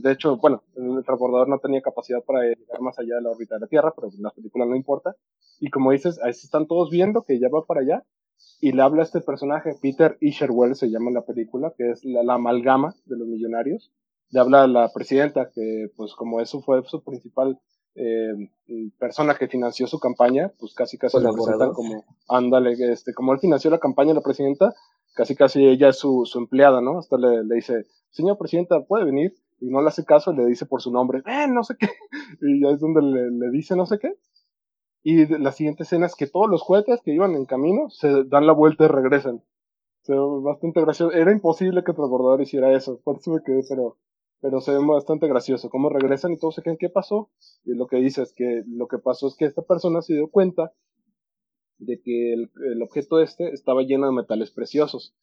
De 0.02 0.12
hecho, 0.12 0.36
bueno, 0.36 0.62
el 0.74 1.04
transbordador 1.04 1.48
no 1.48 1.58
tenía 1.58 1.80
capacidad 1.80 2.22
para 2.24 2.42
llegar 2.42 2.80
más 2.80 2.98
allá 2.98 3.16
de 3.16 3.22
la 3.22 3.30
órbita 3.30 3.54
de 3.56 3.60
la 3.60 3.66
Tierra, 3.68 3.92
pero 3.94 4.08
en 4.08 4.22
la 4.22 4.30
película 4.30 4.66
no 4.66 4.74
importa. 4.74 5.14
Y 5.60 5.70
como 5.70 5.92
dices, 5.92 6.20
ahí 6.22 6.30
están 6.30 6.66
todos 6.66 6.90
viendo 6.90 7.22
que 7.22 7.38
ya 7.38 7.48
va 7.48 7.64
para 7.64 7.80
allá, 7.80 8.04
y 8.60 8.72
le 8.72 8.82
habla 8.82 9.02
a 9.02 9.04
este 9.04 9.20
personaje, 9.20 9.74
Peter 9.80 10.16
Isherwell 10.20 10.74
se 10.74 10.90
llama 10.90 11.08
en 11.08 11.14
la 11.14 11.24
película, 11.24 11.72
que 11.76 11.90
es 11.90 12.04
la 12.04 12.34
amalgama 12.34 12.94
de 13.04 13.16
los 13.16 13.28
millonarios, 13.28 13.92
le 14.30 14.40
habla 14.40 14.64
a 14.64 14.66
la 14.66 14.92
presidenta, 14.92 15.50
que 15.54 15.88
pues 15.96 16.14
como 16.14 16.40
eso 16.40 16.60
fue 16.60 16.82
su 16.84 17.02
principal 17.02 17.58
eh, 17.94 18.50
persona 18.98 19.34
que 19.34 19.48
financió 19.48 19.86
su 19.86 19.98
campaña, 19.98 20.52
pues 20.58 20.74
casi 20.74 20.98
casi 20.98 21.18
la 21.18 21.32
presentan 21.32 21.72
como, 21.72 22.04
ándale, 22.28 22.74
este, 22.92 23.14
como 23.14 23.32
él 23.32 23.38
financió 23.38 23.70
la 23.70 23.78
campaña 23.78 24.12
la 24.12 24.20
presidenta, 24.20 24.74
casi 25.14 25.34
casi 25.34 25.64
ella 25.64 25.88
es 25.88 25.98
su, 25.98 26.24
su 26.26 26.38
empleada, 26.38 26.80
¿no? 26.80 26.98
Hasta 26.98 27.16
le, 27.16 27.44
le, 27.44 27.54
dice, 27.54 27.86
señor 28.10 28.36
presidenta, 28.36 28.80
¿puede 28.82 29.04
venir? 29.04 29.34
Y 29.60 29.70
no 29.70 29.80
le 29.80 29.88
hace 29.88 30.04
caso, 30.04 30.32
le 30.32 30.44
dice 30.44 30.66
por 30.66 30.82
su 30.82 30.90
nombre, 30.90 31.22
eh, 31.26 31.46
no 31.48 31.64
sé 31.64 31.76
qué, 31.78 31.88
y 32.42 32.60
ya 32.60 32.70
es 32.70 32.80
donde 32.80 33.00
le, 33.00 33.30
le 33.30 33.50
dice 33.50 33.76
no 33.76 33.86
sé 33.86 33.98
qué. 33.98 34.14
Y 35.02 35.24
la 35.38 35.52
siguiente 35.52 35.84
escena 35.84 36.06
es 36.06 36.16
que 36.16 36.26
todos 36.26 36.50
los 36.50 36.62
juguetes 36.62 37.00
que 37.00 37.14
iban 37.14 37.36
en 37.36 37.46
camino 37.46 37.88
se 37.90 38.24
dan 38.24 38.46
la 38.46 38.52
vuelta 38.52 38.84
y 38.84 38.88
regresan. 38.88 39.36
O 39.36 40.04
sea, 40.04 40.16
bastante 40.42 40.80
gracioso. 40.80 41.12
Era 41.12 41.30
imposible 41.30 41.84
que 41.84 41.92
el 41.92 41.96
transbordador 41.96 42.42
hiciera 42.42 42.72
eso, 42.72 43.00
por 43.04 43.18
eso 43.18 43.30
me 43.30 43.42
quedé, 43.42 43.62
pero 43.68 43.96
pero 44.40 44.60
se 44.60 44.72
ve 44.72 44.78
bastante 44.84 45.28
gracioso 45.28 45.70
cómo 45.70 45.88
regresan 45.88 46.32
y 46.32 46.38
todos 46.38 46.54
se 46.54 46.62
creen 46.62 46.76
qué 46.78 46.88
pasó 46.88 47.30
y 47.64 47.74
lo 47.74 47.86
que 47.86 47.96
dice 47.96 48.22
es 48.22 48.32
que 48.32 48.62
lo 48.66 48.86
que 48.88 48.98
pasó 48.98 49.28
es 49.28 49.36
que 49.36 49.44
esta 49.44 49.62
persona 49.62 50.02
se 50.02 50.14
dio 50.14 50.28
cuenta 50.28 50.72
de 51.78 52.00
que 52.00 52.32
el, 52.32 52.50
el 52.72 52.82
objeto 52.82 53.20
este 53.20 53.52
estaba 53.52 53.82
lleno 53.82 54.06
de 54.06 54.12
metales 54.12 54.50
preciosos. 54.50 55.14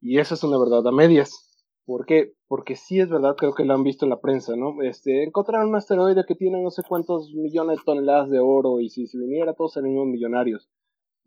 Y 0.00 0.18
esa 0.18 0.34
es 0.34 0.44
una 0.44 0.58
verdad 0.58 0.86
a 0.86 0.92
medias. 0.92 1.48
¿Por 1.84 2.04
qué? 2.04 2.34
Porque 2.46 2.76
sí 2.76 3.00
es 3.00 3.08
verdad, 3.08 3.34
creo 3.36 3.54
que 3.54 3.64
lo 3.64 3.74
han 3.74 3.82
visto 3.82 4.04
en 4.04 4.10
la 4.10 4.20
prensa, 4.20 4.54
¿no? 4.56 4.82
Este, 4.82 5.24
encontraron 5.24 5.70
un 5.70 5.76
asteroide 5.76 6.24
que 6.26 6.34
tiene 6.34 6.62
no 6.62 6.70
sé 6.70 6.82
cuántos 6.86 7.32
millones 7.32 7.78
de 7.78 7.84
toneladas 7.84 8.28
de 8.28 8.40
oro 8.40 8.80
y 8.80 8.90
si, 8.90 9.06
si 9.06 9.18
viniera 9.18 9.54
todos 9.54 9.72
seríamos 9.72 10.06
millonarios. 10.06 10.68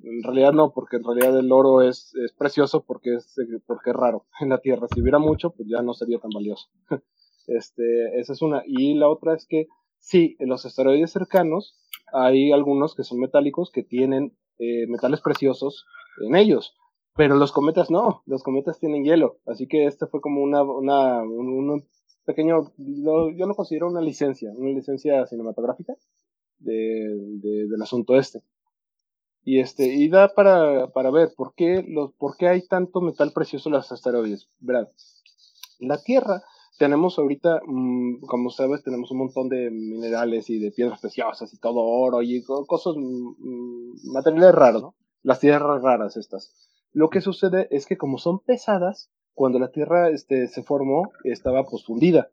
En 0.03 0.23
realidad 0.23 0.53
no, 0.53 0.73
porque 0.73 0.97
en 0.97 1.03
realidad 1.03 1.37
el 1.37 1.51
oro 1.51 1.81
es, 1.81 2.13
es 2.15 2.31
precioso 2.33 2.83
porque 2.85 3.15
es, 3.15 3.35
porque 3.65 3.91
es 3.91 3.95
raro 3.95 4.25
en 4.39 4.49
la 4.49 4.59
Tierra. 4.59 4.87
Si 4.93 5.01
hubiera 5.01 5.19
mucho, 5.19 5.51
pues 5.51 5.67
ya 5.69 5.81
no 5.81 5.93
sería 5.93 6.19
tan 6.19 6.31
valioso. 6.31 6.69
Este, 7.47 8.19
esa 8.19 8.33
es 8.33 8.41
una. 8.43 8.61
Y 8.65 8.93
la 8.93 9.09
otra 9.09 9.33
es 9.33 9.47
que 9.47 9.67
sí, 9.97 10.37
en 10.39 10.47
los 10.47 10.65
asteroides 10.65 11.11
cercanos 11.11 11.75
hay 12.13 12.51
algunos 12.51 12.95
que 12.95 13.03
son 13.03 13.19
metálicos 13.19 13.71
que 13.71 13.83
tienen 13.83 14.37
eh, 14.59 14.85
metales 14.87 15.21
preciosos 15.21 15.85
en 16.23 16.35
ellos. 16.35 16.75
Pero 17.15 17.35
los 17.35 17.51
cometas 17.51 17.89
no, 17.89 18.21
los 18.25 18.43
cometas 18.43 18.79
tienen 18.79 19.03
hielo. 19.03 19.39
Así 19.45 19.67
que 19.67 19.85
este 19.85 20.05
fue 20.05 20.21
como 20.21 20.41
una, 20.41 20.61
una 20.61 21.23
un, 21.23 21.83
pequeño, 22.25 22.71
yo 22.77 23.47
lo 23.47 23.55
considero 23.55 23.87
una 23.87 24.01
licencia, 24.01 24.51
una 24.55 24.69
licencia 24.69 25.25
cinematográfica 25.25 25.95
de, 26.59 27.67
del 27.67 27.81
asunto 27.81 28.15
este. 28.15 28.41
Y 29.43 29.59
este, 29.59 29.87
y 29.87 30.07
da 30.09 30.29
para, 30.35 30.87
para 30.87 31.09
ver 31.09 31.33
por 31.35 31.53
qué, 31.55 31.83
los, 31.87 32.13
por 32.13 32.37
qué 32.37 32.47
hay 32.47 32.67
tanto 32.67 33.01
metal 33.01 33.31
precioso 33.33 33.69
en 33.69 33.73
los 33.73 33.91
asteroides. 33.91 34.49
Verán, 34.59 34.87
la 35.79 36.01
Tierra 36.01 36.43
tenemos 36.77 37.19
ahorita, 37.19 37.61
mm, 37.65 38.21
como 38.21 38.49
sabes, 38.49 38.83
tenemos 38.83 39.11
un 39.11 39.19
montón 39.19 39.49
de 39.49 39.69
minerales 39.69 40.49
y 40.49 40.57
de 40.57 40.71
piedras 40.71 40.99
preciosas 40.99 41.53
y 41.53 41.59
todo 41.59 41.79
oro 41.79 42.23
y 42.23 42.43
cosas, 42.43 42.95
mm, 42.97 44.11
materiales 44.11 44.55
raros, 44.55 44.81
¿no? 44.81 44.95
Las 45.23 45.39
tierras 45.39 45.81
raras 45.83 46.17
estas. 46.17 46.55
Lo 46.91 47.09
que 47.09 47.21
sucede 47.21 47.67
es 47.69 47.85
que 47.85 47.97
como 47.97 48.17
son 48.17 48.39
pesadas, 48.39 49.11
cuando 49.33 49.59
la 49.59 49.71
Tierra 49.71 50.09
este, 50.09 50.47
se 50.47 50.63
formó, 50.63 51.11
estaba 51.23 51.63
pues 51.63 51.85
fundida. 51.85 52.31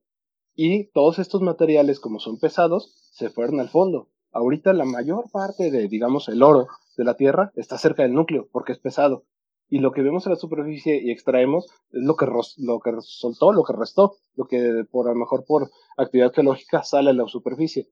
Y 0.54 0.90
todos 0.92 1.18
estos 1.18 1.42
materiales, 1.42 2.00
como 2.00 2.18
son 2.18 2.38
pesados, 2.38 3.10
se 3.12 3.30
fueron 3.30 3.60
al 3.60 3.68
fondo. 3.68 4.08
Ahorita 4.32 4.72
la 4.72 4.84
mayor 4.84 5.30
parte 5.30 5.70
de, 5.70 5.88
digamos, 5.88 6.28
el 6.28 6.42
oro 6.42 6.66
de 6.98 7.04
la 7.04 7.14
Tierra 7.14 7.52
está 7.54 7.78
cerca 7.78 8.02
del 8.02 8.12
núcleo, 8.12 8.48
porque 8.52 8.72
es 8.72 8.78
pesado. 8.78 9.24
Y 9.70 9.78
lo 9.78 9.92
que 9.92 10.02
vemos 10.02 10.26
en 10.26 10.32
la 10.32 10.38
superficie 10.38 11.00
y 11.02 11.10
extraemos 11.10 11.66
es 11.90 12.02
lo 12.02 12.16
que, 12.16 12.26
lo 12.26 12.80
que 12.80 12.90
soltó, 13.00 13.52
lo 13.52 13.64
que 13.64 13.72
restó, 13.72 14.16
lo 14.34 14.46
que 14.46 14.84
por 14.90 15.08
a 15.08 15.12
lo 15.12 15.18
mejor 15.18 15.44
por 15.46 15.70
actividad 15.96 16.32
geológica 16.32 16.82
sale 16.82 17.10
a 17.10 17.14
la 17.14 17.26
superficie. 17.26 17.88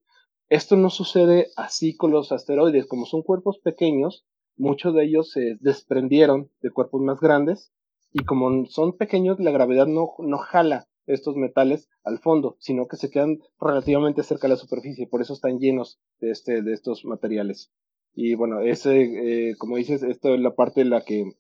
Esto 0.49 0.77
no 0.77 0.91
sucede 0.91 1.49
así 1.57 1.97
con 1.97 2.11
los 2.11 2.33
asteroides, 2.33 2.87
como 2.87 3.07
son 3.07 3.23
cuerpos 3.23 3.59
pequeños, 3.59 4.27
muchos 4.57 4.95
de 4.95 5.05
ellos 5.05 5.31
se 5.31 5.57
desprendieron 5.61 6.51
de 6.61 6.71
cuerpos 6.71 7.03
más 7.03 7.21
grandes 7.21 7.73
y 8.13 8.25
como 8.25 8.67
son 8.67 8.97
pequeños, 8.97 9.39
la 9.39 9.51
gravedad 9.51 9.87
no, 9.87 10.15
no 10.19 10.39
jala 10.39 10.89
estos 11.07 11.37
metales 11.37 11.89
al 12.03 12.19
fondo, 12.19 12.57
sino 12.59 12.87
que 12.87 12.97
se 12.97 13.11
quedan 13.11 13.39
relativamente 13.61 14.23
cerca 14.23 14.49
de 14.49 14.55
la 14.55 14.61
superficie, 14.61 15.07
por 15.07 15.21
eso 15.21 15.35
están 15.35 15.59
llenos 15.59 16.01
de, 16.21 16.31
este, 16.31 16.63
de 16.63 16.73
estos 16.73 17.05
materiales. 17.05 17.71
Y 18.19 18.35
bueno, 18.35 18.61
ese, 18.61 19.51
eh, 19.51 19.57
como 19.59 19.77
dices, 19.77 20.03
esto 20.03 20.35
es 20.35 20.41
la 20.41 20.55
parte 20.55 20.81
en 20.81 20.89
la 20.89 21.03
que, 21.03 21.33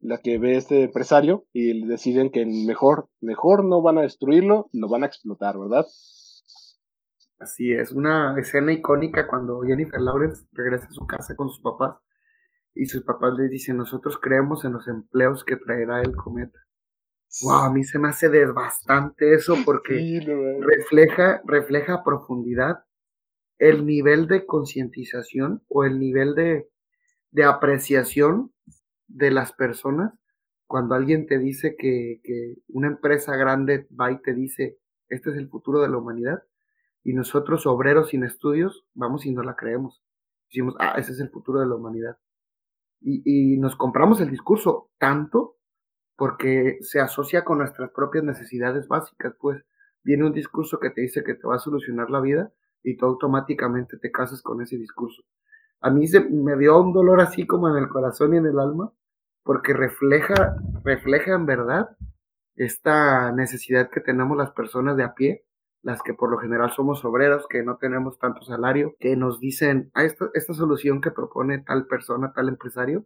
la 0.00 0.16
que 0.16 0.38
ve 0.38 0.56
este 0.56 0.84
empresario 0.84 1.44
y 1.52 1.86
deciden 1.86 2.30
que 2.30 2.46
mejor, 2.46 3.10
mejor 3.20 3.66
no 3.66 3.82
van 3.82 3.98
a 3.98 4.02
destruirlo, 4.02 4.70
lo 4.72 4.88
van 4.88 5.02
a 5.02 5.06
explotar, 5.06 5.58
¿verdad? 5.58 5.84
Así 7.38 7.72
es, 7.72 7.92
una 7.92 8.34
escena 8.38 8.72
icónica 8.72 9.28
cuando 9.28 9.60
Jennifer 9.60 10.00
Lawrence 10.00 10.46
regresa 10.52 10.86
a 10.86 10.92
su 10.92 11.06
casa 11.06 11.36
con 11.36 11.50
sus 11.50 11.60
papás 11.60 11.96
y 12.74 12.86
sus 12.86 13.02
papás 13.02 13.34
le 13.36 13.50
dicen, 13.50 13.76
nosotros 13.76 14.18
creemos 14.18 14.64
en 14.64 14.72
los 14.72 14.88
empleos 14.88 15.44
que 15.44 15.56
traerá 15.56 16.00
el 16.00 16.16
cometa. 16.16 16.58
Wow, 17.42 17.64
a 17.64 17.72
mí 17.72 17.84
se 17.84 17.98
me 17.98 18.08
hace 18.08 18.30
desbastante 18.30 19.34
eso 19.34 19.56
porque 19.66 20.24
refleja, 20.60 21.42
refleja 21.44 21.96
a 21.96 22.04
profundidad 22.04 22.84
el 23.62 23.86
nivel 23.86 24.26
de 24.26 24.44
concientización 24.44 25.62
o 25.68 25.84
el 25.84 25.98
nivel 25.98 26.34
de, 26.34 26.68
de, 27.30 27.44
apreciación 27.44 28.52
de 29.06 29.30
las 29.30 29.52
personas 29.52 30.12
cuando 30.66 30.94
alguien 30.94 31.26
te 31.26 31.38
dice 31.38 31.76
que, 31.78 32.20
que 32.24 32.56
una 32.68 32.88
empresa 32.88 33.36
grande 33.36 33.86
va 33.98 34.10
y 34.10 34.20
te 34.22 34.34
dice, 34.34 34.78
este 35.08 35.30
es 35.30 35.36
el 35.36 35.48
futuro 35.48 35.80
de 35.80 35.88
la 35.88 35.98
humanidad, 35.98 36.42
y 37.04 37.12
nosotros, 37.12 37.66
obreros 37.66 38.08
sin 38.08 38.24
estudios, 38.24 38.86
vamos 38.94 39.26
y 39.26 39.32
no 39.32 39.42
la 39.42 39.54
creemos. 39.54 40.02
Decimos, 40.48 40.74
ah, 40.78 40.94
ese 40.96 41.12
es 41.12 41.20
el 41.20 41.30
futuro 41.30 41.60
de 41.60 41.66
la 41.66 41.74
humanidad 41.74 42.16
y, 43.04 43.56
nos 43.58 43.76
compramos 43.76 44.20
el 44.20 44.30
discurso 44.30 44.90
tanto 44.98 45.56
porque 46.16 46.78
se 46.82 47.00
asocia 47.00 47.44
con 47.44 47.58
nuestras 47.58 47.90
propias 47.90 48.24
necesidades 48.24 48.86
básicas, 48.86 49.34
pues 49.40 49.64
viene 50.04 50.24
un 50.24 50.32
discurso 50.32 50.78
que 50.78 50.90
te 50.90 51.00
dice 51.00 51.24
que 51.24 51.34
te 51.34 51.46
va 51.46 51.56
a 51.56 51.60
solucionar 51.60 52.10
la 52.10 52.20
vida 52.20 52.52
y 52.82 52.96
tú 52.96 53.06
automáticamente 53.06 53.98
te 53.98 54.10
casas 54.10 54.42
con 54.42 54.62
ese 54.62 54.76
discurso. 54.76 55.22
A 55.80 55.90
mí 55.90 56.06
se, 56.06 56.20
me 56.20 56.56
dio 56.56 56.80
un 56.80 56.92
dolor 56.92 57.20
así 57.20 57.46
como 57.46 57.68
en 57.68 57.76
el 57.76 57.88
corazón 57.88 58.34
y 58.34 58.38
en 58.38 58.46
el 58.46 58.58
alma, 58.58 58.92
porque 59.42 59.72
refleja, 59.72 60.56
refleja 60.84 61.34
en 61.34 61.46
verdad 61.46 61.96
esta 62.54 63.32
necesidad 63.32 63.90
que 63.90 64.00
tenemos 64.00 64.36
las 64.36 64.52
personas 64.52 64.96
de 64.96 65.04
a 65.04 65.14
pie 65.14 65.44
las 65.82 66.00
que 66.02 66.14
por 66.14 66.30
lo 66.30 66.38
general 66.38 66.70
somos 66.70 67.04
obreros, 67.04 67.46
que 67.48 67.62
no 67.62 67.76
tenemos 67.76 68.18
tanto 68.18 68.42
salario, 68.42 68.94
que 69.00 69.16
nos 69.16 69.40
dicen, 69.40 69.90
ah, 69.94 70.04
esta, 70.04 70.30
esta 70.34 70.54
solución 70.54 71.00
que 71.00 71.10
propone 71.10 71.58
tal 71.58 71.86
persona, 71.86 72.32
tal 72.32 72.48
empresario, 72.48 73.04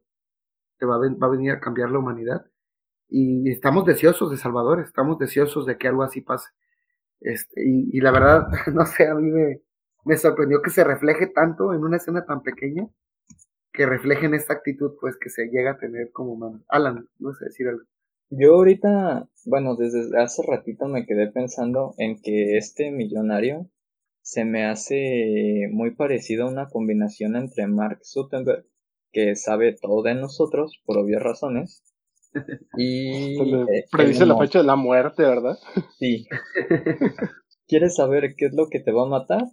te 0.79 0.87
va 0.87 0.97
a, 0.97 0.99
va 0.99 1.27
a 1.27 1.31
venir 1.31 1.53
a 1.53 1.61
cambiar 1.61 1.91
la 1.91 1.99
humanidad. 1.99 2.47
Y 3.09 3.51
estamos 3.51 3.87
deseosos 3.87 4.31
de 4.31 4.37
Salvador, 4.37 4.81
estamos 4.81 5.19
deseosos 5.19 5.65
de 5.67 5.79
que 5.79 5.89
algo 5.89 6.03
así 6.03 6.21
pase. 6.21 6.51
Este, 7.21 7.63
y, 7.65 8.01
la 8.01 8.13
verdad, 8.13 8.49
no 8.75 8.87
sé, 8.87 9.07
a 9.07 9.15
mí 9.15 9.31
me, 9.31 10.17
sorprendió 10.17 10.63
que 10.63 10.71
se 10.71 10.85
refleje 10.85 11.27
tanto 11.27 11.73
en 11.73 11.83
una 11.83 11.97
escena 11.97 12.25
tan 12.25 12.43
pequeña, 12.43 12.89
que 13.73 13.87
reflejen 13.87 14.35
esta 14.35 14.55
actitud, 14.55 14.93
pues, 15.01 15.17
que 15.19 15.31
se 15.31 15.47
llega 15.47 15.73
a 15.73 15.79
tener 15.79 16.11
como 16.13 16.61
Alan, 16.69 17.09
no 17.19 17.33
sé 17.35 17.47
decir 17.47 17.69
algo. 17.69 17.83
Yo 18.31 18.55
ahorita, 18.55 19.29
bueno, 19.45 19.77
desde 19.77 20.21
hace 20.21 20.43
ratito 20.47 20.89
me 20.89 21.07
quedé 21.07 21.31
pensando 21.31 21.95
en 21.99 22.21
que 22.21 22.57
este 22.57 22.91
millonario 22.91 23.71
se 24.23 24.45
me 24.45 24.67
hace 24.67 25.69
muy 25.71 25.95
parecido 25.95 26.47
a 26.47 26.51
una 26.51 26.69
combinación 26.69 27.37
entre 27.37 27.69
Mark 27.69 28.01
Zuckerberg, 28.03 28.67
que 29.13 29.37
sabe 29.37 29.77
todo 29.81 30.03
de 30.03 30.17
nosotros 30.17 30.83
por 30.85 30.99
obvias 30.99 31.23
razones, 31.23 31.85
y... 32.77 33.39
Eh, 33.41 33.85
predice 33.91 34.27
la 34.27 34.39
fecha 34.39 34.61
de 34.61 34.67
la 34.67 34.77
muerte, 34.77 35.23
¿verdad? 35.23 35.59
Sí. 35.99 36.27
¿Quieres 37.69 37.97
saber 37.97 38.35
qué 38.37 38.47
es 38.47 38.55
lo 38.55 38.69
que 38.69 38.81
te 38.81 38.93
va 38.93 39.03
a 39.03 39.09
matar? 39.09 39.45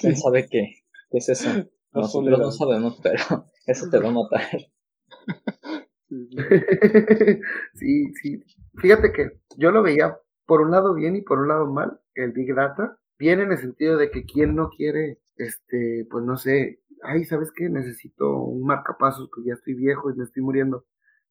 ¿Quién 0.00 0.16
sabe 0.16 0.46
qué? 0.48 0.82
¿Qué 1.10 1.18
es 1.18 1.28
eso? 1.28 1.48
Nosotros 1.92 2.38
no 2.38 2.50
sabemos, 2.50 3.00
pero 3.02 3.46
eso 3.66 3.88
te 3.90 3.98
va 3.98 4.08
a 4.08 4.12
matar. 4.12 4.42
Sí, 7.74 8.12
sí. 8.22 8.40
Fíjate 8.76 9.12
que 9.12 9.40
yo 9.56 9.72
lo 9.72 9.82
veía 9.82 10.16
por 10.46 10.60
un 10.60 10.70
lado 10.70 10.94
bien 10.94 11.16
y 11.16 11.22
por 11.22 11.40
un 11.40 11.48
lado 11.48 11.66
mal, 11.66 12.00
el 12.14 12.30
Big 12.30 12.54
Data. 12.54 12.96
Bien 13.18 13.40
en 13.40 13.50
el 13.50 13.58
sentido 13.58 13.96
de 13.96 14.10
que 14.10 14.24
quien 14.24 14.54
no 14.54 14.68
quiere, 14.68 15.18
este, 15.36 16.06
pues 16.08 16.24
no 16.24 16.36
sé, 16.36 16.80
ay, 17.02 17.24
¿sabes 17.24 17.50
qué? 17.54 17.68
Necesito 17.68 18.38
un 18.38 18.64
marcapasos, 18.64 19.28
porque 19.28 19.48
ya 19.48 19.54
estoy 19.54 19.74
viejo 19.74 20.10
y 20.10 20.16
me 20.16 20.24
estoy 20.24 20.42
muriendo. 20.42 20.84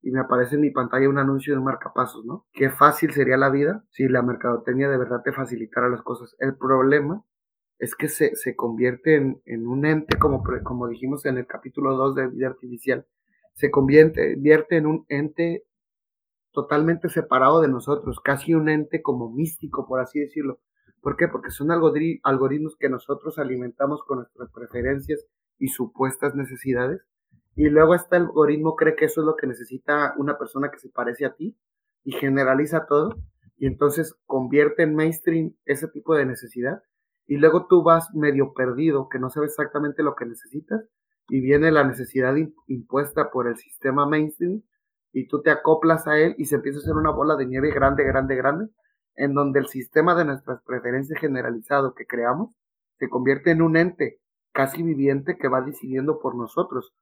Y 0.05 0.11
me 0.11 0.19
aparece 0.19 0.55
en 0.55 0.61
mi 0.61 0.69
pantalla 0.69 1.09
un 1.09 1.17
anuncio 1.17 1.53
de 1.53 1.57
un 1.57 1.65
marcapasos, 1.65 2.25
¿no? 2.25 2.45
Qué 2.53 2.69
fácil 2.69 3.11
sería 3.11 3.37
la 3.37 3.49
vida 3.49 3.83
si 3.89 4.07
la 4.07 4.21
mercadotecnia 4.21 4.87
de 4.87 4.99
verdad 4.99 5.23
te 5.23 5.33
facilitara 5.33 5.89
las 5.89 6.03
cosas. 6.03 6.35
El 6.39 6.55
problema 6.55 7.25
es 7.79 7.95
que 7.95 8.07
se, 8.07 8.35
se 8.35 8.55
convierte 8.55 9.15
en, 9.15 9.41
en, 9.45 9.65
un 9.65 9.83
ente, 9.85 10.17
como, 10.19 10.43
como 10.63 10.87
dijimos 10.87 11.25
en 11.25 11.37
el 11.39 11.47
capítulo 11.47 11.95
2 11.95 12.15
de 12.15 12.27
vida 12.27 12.47
artificial, 12.47 13.07
se 13.55 13.71
convierte, 13.71 14.37
en 14.69 14.85
un 14.85 15.05
ente 15.09 15.65
totalmente 16.51 17.09
separado 17.09 17.61
de 17.61 17.67
nosotros, 17.67 18.19
casi 18.19 18.53
un 18.53 18.69
ente 18.69 19.01
como 19.01 19.31
místico, 19.31 19.87
por 19.87 20.01
así 20.01 20.19
decirlo. 20.19 20.59
¿Por 21.01 21.17
qué? 21.17 21.27
Porque 21.27 21.51
son 21.51 21.71
algoritmos 21.71 22.75
que 22.77 22.89
nosotros 22.89 23.39
alimentamos 23.39 24.03
con 24.03 24.19
nuestras 24.19 24.51
preferencias 24.51 25.25
y 25.57 25.69
supuestas 25.69 26.35
necesidades. 26.35 27.01
Y 27.55 27.69
luego 27.69 27.95
este 27.95 28.17
algoritmo 28.17 28.75
cree 28.75 28.95
que 28.95 29.05
eso 29.05 29.21
es 29.21 29.25
lo 29.25 29.35
que 29.35 29.47
necesita 29.47 30.13
una 30.17 30.37
persona 30.37 30.69
que 30.71 30.79
se 30.79 30.89
parece 30.89 31.25
a 31.25 31.33
ti 31.33 31.57
y 32.03 32.11
generaliza 32.13 32.85
todo. 32.85 33.15
Y 33.57 33.67
entonces 33.67 34.15
convierte 34.25 34.83
en 34.83 34.95
mainstream 34.95 35.53
ese 35.65 35.87
tipo 35.87 36.15
de 36.15 36.25
necesidad. 36.25 36.83
Y 37.27 37.37
luego 37.37 37.67
tú 37.67 37.83
vas 37.83 38.13
medio 38.13 38.53
perdido, 38.53 39.07
que 39.09 39.19
no 39.19 39.29
sabes 39.29 39.51
exactamente 39.51 40.03
lo 40.03 40.15
que 40.15 40.25
necesitas 40.25 40.81
y 41.29 41.41
viene 41.41 41.71
la 41.71 41.83
necesidad 41.83 42.35
impuesta 42.67 43.31
por 43.31 43.47
el 43.47 43.55
sistema 43.55 44.05
mainstream 44.07 44.61
y 45.11 45.27
tú 45.27 45.41
te 45.41 45.49
acoplas 45.49 46.07
a 46.07 46.19
él 46.19 46.35
y 46.37 46.45
se 46.45 46.55
empieza 46.55 46.79
a 46.79 46.81
hacer 46.81 46.95
una 46.95 47.11
bola 47.11 47.35
de 47.35 47.45
nieve 47.45 47.71
grande, 47.71 48.03
grande, 48.03 48.35
grande, 48.35 48.69
en 49.15 49.33
donde 49.33 49.59
el 49.59 49.67
sistema 49.67 50.13
de 50.13 50.25
nuestras 50.25 50.61
preferencias 50.63 51.19
generalizado 51.19 51.93
que 51.95 52.05
creamos 52.05 52.53
se 52.99 53.09
convierte 53.09 53.51
en 53.51 53.61
un 53.61 53.77
ente 53.77 54.19
casi 54.51 54.83
viviente 54.83 55.37
que 55.37 55.47
va 55.47 55.61
decidiendo 55.61 56.19
por 56.19 56.35
nosotros. 56.35 56.93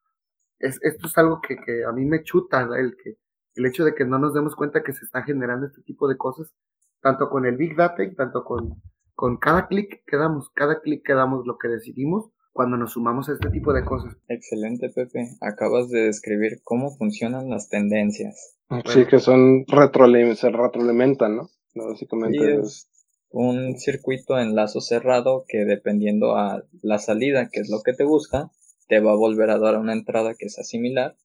Es, 0.63 0.79
esto 0.81 1.07
es 1.07 1.17
algo 1.17 1.41
que, 1.41 1.57
que 1.57 1.83
a 1.83 1.91
mí 1.91 2.05
me 2.05 2.23
chuta, 2.23 2.67
el, 2.77 2.95
que, 2.95 3.17
el 3.55 3.65
hecho 3.65 3.83
de 3.83 3.93
que 3.93 4.05
no 4.05 4.17
nos 4.17 4.33
demos 4.33 4.55
cuenta 4.55 4.81
que 4.81 4.93
se 4.93 5.05
está 5.05 5.23
generando 5.23 5.67
este 5.67 5.81
tipo 5.81 6.07
de 6.07 6.17
cosas, 6.17 6.53
tanto 7.01 7.29
con 7.29 7.45
el 7.45 7.57
Big 7.57 7.75
Data 7.75 8.03
y 8.03 8.15
tanto 8.15 8.43
con, 8.43 8.81
con 9.13 9.37
cada 9.37 9.67
clic 9.67 10.03
que 10.07 10.17
damos, 10.17 10.49
cada 10.55 10.79
clic 10.79 11.05
que 11.05 11.13
damos 11.13 11.45
lo 11.45 11.57
que 11.57 11.67
decidimos 11.67 12.31
cuando 12.53 12.77
nos 12.77 12.93
sumamos 12.93 13.27
a 13.29 13.33
este 13.33 13.49
tipo 13.49 13.73
de 13.73 13.83
cosas. 13.83 14.15
Excelente, 14.27 14.89
Pepe. 14.89 15.27
Acabas 15.41 15.89
de 15.89 16.05
describir 16.05 16.61
cómo 16.63 16.95
funcionan 16.95 17.49
las 17.49 17.67
tendencias. 17.67 18.55
Sí, 18.85 19.05
que 19.05 19.19
son 19.19 19.65
se 19.65 20.49
retroalimentan, 20.49 21.35
¿no? 21.35 21.49
Básicamente 21.75 22.59
es 22.59 22.89
un 23.29 23.77
circuito 23.77 24.37
en 24.37 24.55
lazo 24.55 24.79
cerrado 24.79 25.43
que 25.47 25.65
dependiendo 25.65 26.35
a 26.37 26.63
la 26.81 26.99
salida, 26.99 27.49
que 27.51 27.59
es 27.59 27.69
lo 27.69 27.81
que 27.83 27.93
te 27.93 28.03
busca, 28.03 28.51
te 28.93 28.99
va 28.99 29.13
a 29.13 29.15
volver 29.15 29.49
a 29.49 29.57
dar 29.57 29.79
una 29.79 29.93
entrada 29.93 30.35
que 30.37 30.49
sea 30.49 30.63
similar 30.63 31.17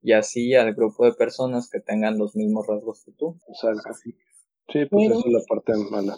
y 0.00 0.12
así 0.12 0.56
al 0.56 0.74
grupo 0.74 1.04
de 1.04 1.12
personas 1.12 1.70
que 1.70 1.78
tengan 1.78 2.18
los 2.18 2.34
mismos 2.34 2.66
rasgos 2.66 3.04
que 3.04 3.12
tú. 3.12 3.38
O 3.46 3.54
sea, 3.54 3.70
así. 3.88 4.16
Sí, 4.68 4.86
pues 4.86 5.10
esa 5.10 5.20
es 5.20 5.32
la 5.32 5.40
parte 5.48 5.72
mala. 5.88 6.16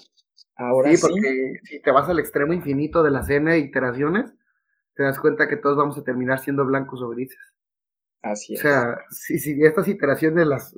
Ahora 0.57 0.91
sí, 0.91 1.03
porque 1.03 1.59
si 1.65 1.83
te 1.83 1.91
vas 1.91 2.09
al 2.09 2.21
extremo 2.21 2.55
infinito 2.55 3.03
de 3.03 3.11
la 3.11 3.21
escena 3.21 3.53
de 3.53 3.59
iteraciones, 3.59 4.33
te 4.95 5.03
das 5.03 5.21
cuenta 5.21 5.47
que 5.47 5.59
todos 5.59 5.77
vamos 5.77 5.99
a 5.99 6.05
terminar 6.05 6.39
siendo 6.39 6.65
blancos 6.65 7.03
o 7.03 7.11
grises. 7.11 7.53
Así 8.23 8.55
es. 8.55 8.61
O 8.61 8.63
sea, 8.63 8.97
si, 9.11 9.39
si 9.39 9.63
estas 9.63 9.87
iteraciones 9.87 10.47
las, 10.47 10.75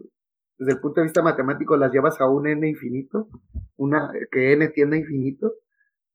desde 0.59 0.72
el 0.72 0.81
punto 0.81 1.01
de 1.01 1.05
vista 1.05 1.22
matemático 1.22 1.77
las 1.77 1.93
llevas 1.93 2.20
a 2.20 2.29
un 2.29 2.49
n 2.49 2.68
infinito, 2.68 3.29
una 3.77 4.11
que 4.33 4.55
n 4.55 4.66
tiende 4.70 4.97
a 4.97 5.01
infinito, 5.01 5.53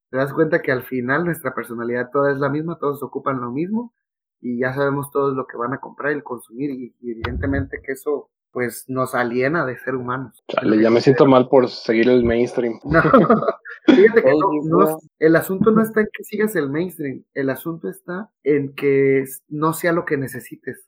te 0.09 0.17
das 0.17 0.33
cuenta 0.33 0.61
que 0.61 0.73
al 0.73 0.83
final 0.83 1.23
nuestra 1.23 1.55
personalidad 1.55 2.09
toda 2.11 2.33
es 2.33 2.39
la 2.39 2.49
misma, 2.49 2.77
todos 2.77 3.01
ocupan 3.03 3.39
lo 3.39 3.51
mismo 3.51 3.93
y 4.41 4.59
ya 4.59 4.73
sabemos 4.73 5.11
todos 5.11 5.35
lo 5.35 5.45
que 5.45 5.57
van 5.57 5.73
a 5.73 5.79
comprar 5.79 6.15
y 6.15 6.21
consumir 6.21 6.71
y, 6.71 6.95
evidentemente 7.01 7.81
que 7.83 7.93
eso 7.93 8.29
pues 8.51 8.83
nos 8.89 9.15
aliena 9.15 9.65
de 9.65 9.77
ser 9.77 9.95
humanos. 9.95 10.43
ya 10.49 10.89
me 10.89 10.99
siento 10.99 11.25
mal 11.25 11.47
por 11.47 11.69
seguir 11.69 12.09
el 12.09 12.25
mainstream. 12.25 12.79
No, 13.87 13.95
fíjate 13.95 14.21
que 14.21 14.31
no, 14.65 14.99
el 15.17 15.35
asunto 15.35 15.71
no 15.71 15.81
está 15.81 16.01
en 16.01 16.07
que 16.13 16.23
sigas 16.23 16.55
el 16.55 16.69
mainstream, 16.69 17.23
el 17.33 17.49
asunto 17.49 17.89
está 17.89 18.29
en 18.43 18.75
que 18.75 19.25
no 19.47 19.73
sea 19.73 19.91
lo 19.91 20.05
que 20.05 20.17
necesites. 20.17 20.85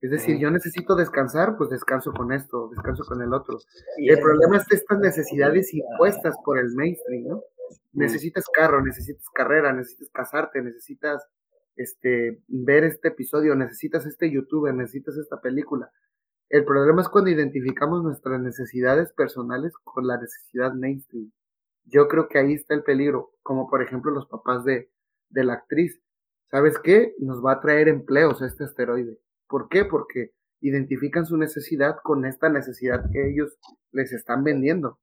Es 0.00 0.10
decir, 0.10 0.38
yo 0.38 0.50
necesito 0.50 0.96
descansar, 0.96 1.56
pues 1.56 1.70
descanso 1.70 2.12
con 2.12 2.32
esto, 2.32 2.68
descanso 2.70 3.04
con 3.04 3.22
el 3.22 3.32
otro. 3.32 3.58
el 3.98 4.18
problema 4.18 4.56
es 4.56 4.64
estas 4.70 4.98
necesidades 4.98 5.72
impuestas 5.72 6.34
por 6.44 6.58
el 6.58 6.74
mainstream, 6.74 7.28
¿no? 7.28 7.42
Necesitas 7.92 8.46
carro, 8.52 8.82
necesitas 8.82 9.28
carrera, 9.32 9.72
necesitas 9.72 10.08
casarte, 10.10 10.62
necesitas 10.62 11.24
este, 11.76 12.42
ver 12.48 12.84
este 12.84 13.08
episodio, 13.08 13.54
necesitas 13.54 14.06
este 14.06 14.30
youtuber, 14.30 14.74
necesitas 14.74 15.16
esta 15.16 15.40
película. 15.40 15.90
El 16.48 16.64
problema 16.64 17.02
es 17.02 17.08
cuando 17.08 17.30
identificamos 17.30 18.02
nuestras 18.02 18.40
necesidades 18.40 19.12
personales 19.12 19.72
con 19.84 20.06
la 20.06 20.18
necesidad 20.18 20.72
mainstream. 20.74 21.30
Yo 21.84 22.08
creo 22.08 22.28
que 22.28 22.38
ahí 22.38 22.54
está 22.54 22.74
el 22.74 22.82
peligro, 22.82 23.30
como 23.42 23.68
por 23.68 23.82
ejemplo 23.82 24.10
los 24.10 24.26
papás 24.26 24.64
de, 24.64 24.90
de 25.28 25.44
la 25.44 25.54
actriz. 25.54 26.00
¿Sabes 26.50 26.78
qué? 26.78 27.14
Nos 27.20 27.44
va 27.44 27.52
a 27.52 27.60
traer 27.60 27.88
empleos 27.88 28.42
este 28.42 28.64
asteroide. 28.64 29.18
¿Por 29.48 29.68
qué? 29.68 29.84
Porque 29.84 30.32
identifican 30.60 31.24
su 31.24 31.36
necesidad 31.36 31.96
con 32.02 32.26
esta 32.26 32.48
necesidad 32.48 33.04
que 33.12 33.30
ellos 33.30 33.56
les 33.92 34.12
están 34.12 34.44
vendiendo. 34.44 34.98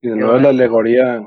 Y 0.00 0.08
de 0.08 0.16
nuevo 0.16 0.38
la 0.38 0.48
alegoría, 0.48 1.18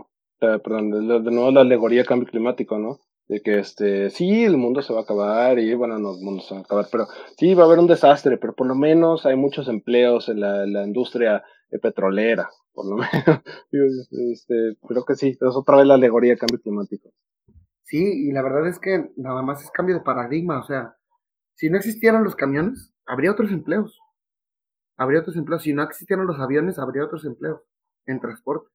eh, 0.42 0.60
perdón, 0.64 0.92
de 0.92 1.32
nuevo 1.32 1.52
la 1.52 1.62
alegoría 1.62 2.06
cambio 2.06 2.28
climático, 2.28 2.78
¿no? 2.78 3.00
De 3.30 3.42
que 3.42 3.60
este 3.60 4.10
sí 4.10 4.44
el 4.44 4.58
mundo 4.58 4.82
se 4.82 4.92
va 4.92 5.02
a 5.02 5.04
acabar 5.04 5.60
y 5.60 5.74
bueno 5.76 6.00
no 6.00 6.16
el 6.16 6.22
mundo 6.22 6.42
se 6.42 6.56
va 6.56 6.62
a 6.62 6.64
acabar 6.64 6.88
pero 6.92 7.08
sí 7.38 7.54
va 7.54 7.64
a 7.64 7.66
haber 7.68 7.78
un 7.78 7.88
desastre 7.88 8.38
pero 8.38 8.54
por 8.56 8.68
lo 8.68 8.74
menos 8.74 9.26
hay 9.28 9.36
muchos 9.36 9.68
empleos 9.68 10.30
en 10.30 10.42
la, 10.42 10.66
la 10.66 10.84
industria 10.84 11.44
eh, 11.70 11.78
petrolera 11.80 12.50
por 12.74 12.86
lo 12.88 12.96
menos. 12.98 14.10
Este, 14.32 14.78
creo 14.88 15.06
que 15.06 15.16
sí 15.16 15.30
es 15.30 15.56
otra 15.56 15.78
vez 15.78 15.86
la 15.86 15.96
alegoría 15.96 16.32
de 16.32 16.38
cambio 16.38 16.60
climático. 16.60 17.12
Sí 17.84 18.28
y 18.28 18.32
la 18.32 18.42
verdad 18.42 18.68
es 18.68 18.80
que 18.80 19.12
nada 19.16 19.44
más 19.44 19.64
es 19.64 19.72
cambio 19.72 19.96
de 19.96 20.02
paradigma 20.02 20.60
o 20.60 20.64
sea 20.64 20.96
si 21.56 21.70
no 21.70 21.78
existieran 21.78 22.24
los 22.24 22.36
camiones 22.36 22.94
habría 23.06 23.32
otros 23.32 23.52
empleos. 23.52 24.00
Habría 24.98 25.22
otros 25.22 25.38
empleos 25.38 25.62
si 25.62 25.74
no 25.74 25.84
existieran 25.84 26.26
los 26.26 26.40
aviones 26.40 26.80
habría 26.80 27.06
otros 27.06 27.26
empleos 27.26 27.62
en 28.08 28.20
transporte 28.20 28.70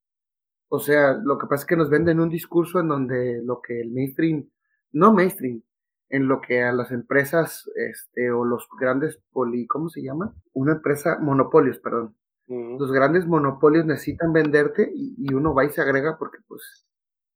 o 0.68 0.78
sea, 0.78 1.12
lo 1.12 1.38
que 1.38 1.46
pasa 1.46 1.62
es 1.62 1.66
que 1.66 1.76
nos 1.76 1.90
venden 1.90 2.20
un 2.20 2.28
discurso 2.28 2.80
en 2.80 2.88
donde 2.88 3.42
lo 3.44 3.60
que 3.60 3.80
el 3.80 3.90
mainstream, 3.90 4.48
no 4.92 5.12
mainstream, 5.12 5.62
en 6.08 6.28
lo 6.28 6.40
que 6.40 6.62
a 6.62 6.72
las 6.72 6.92
empresas 6.92 7.68
este, 7.74 8.30
o 8.30 8.44
los 8.44 8.68
grandes 8.78 9.20
poli, 9.32 9.66
¿cómo 9.66 9.88
se 9.88 10.02
llama? 10.02 10.34
Una 10.52 10.72
empresa, 10.72 11.18
monopolios, 11.20 11.78
perdón. 11.78 12.16
Los 12.46 12.92
grandes 12.92 13.26
monopolios 13.26 13.86
necesitan 13.86 14.32
venderte 14.32 14.92
y, 14.94 15.32
uno 15.32 15.54
va 15.54 15.64
y 15.64 15.70
se 15.70 15.80
agrega 15.80 16.18
porque 16.18 16.38
pues... 16.46 16.86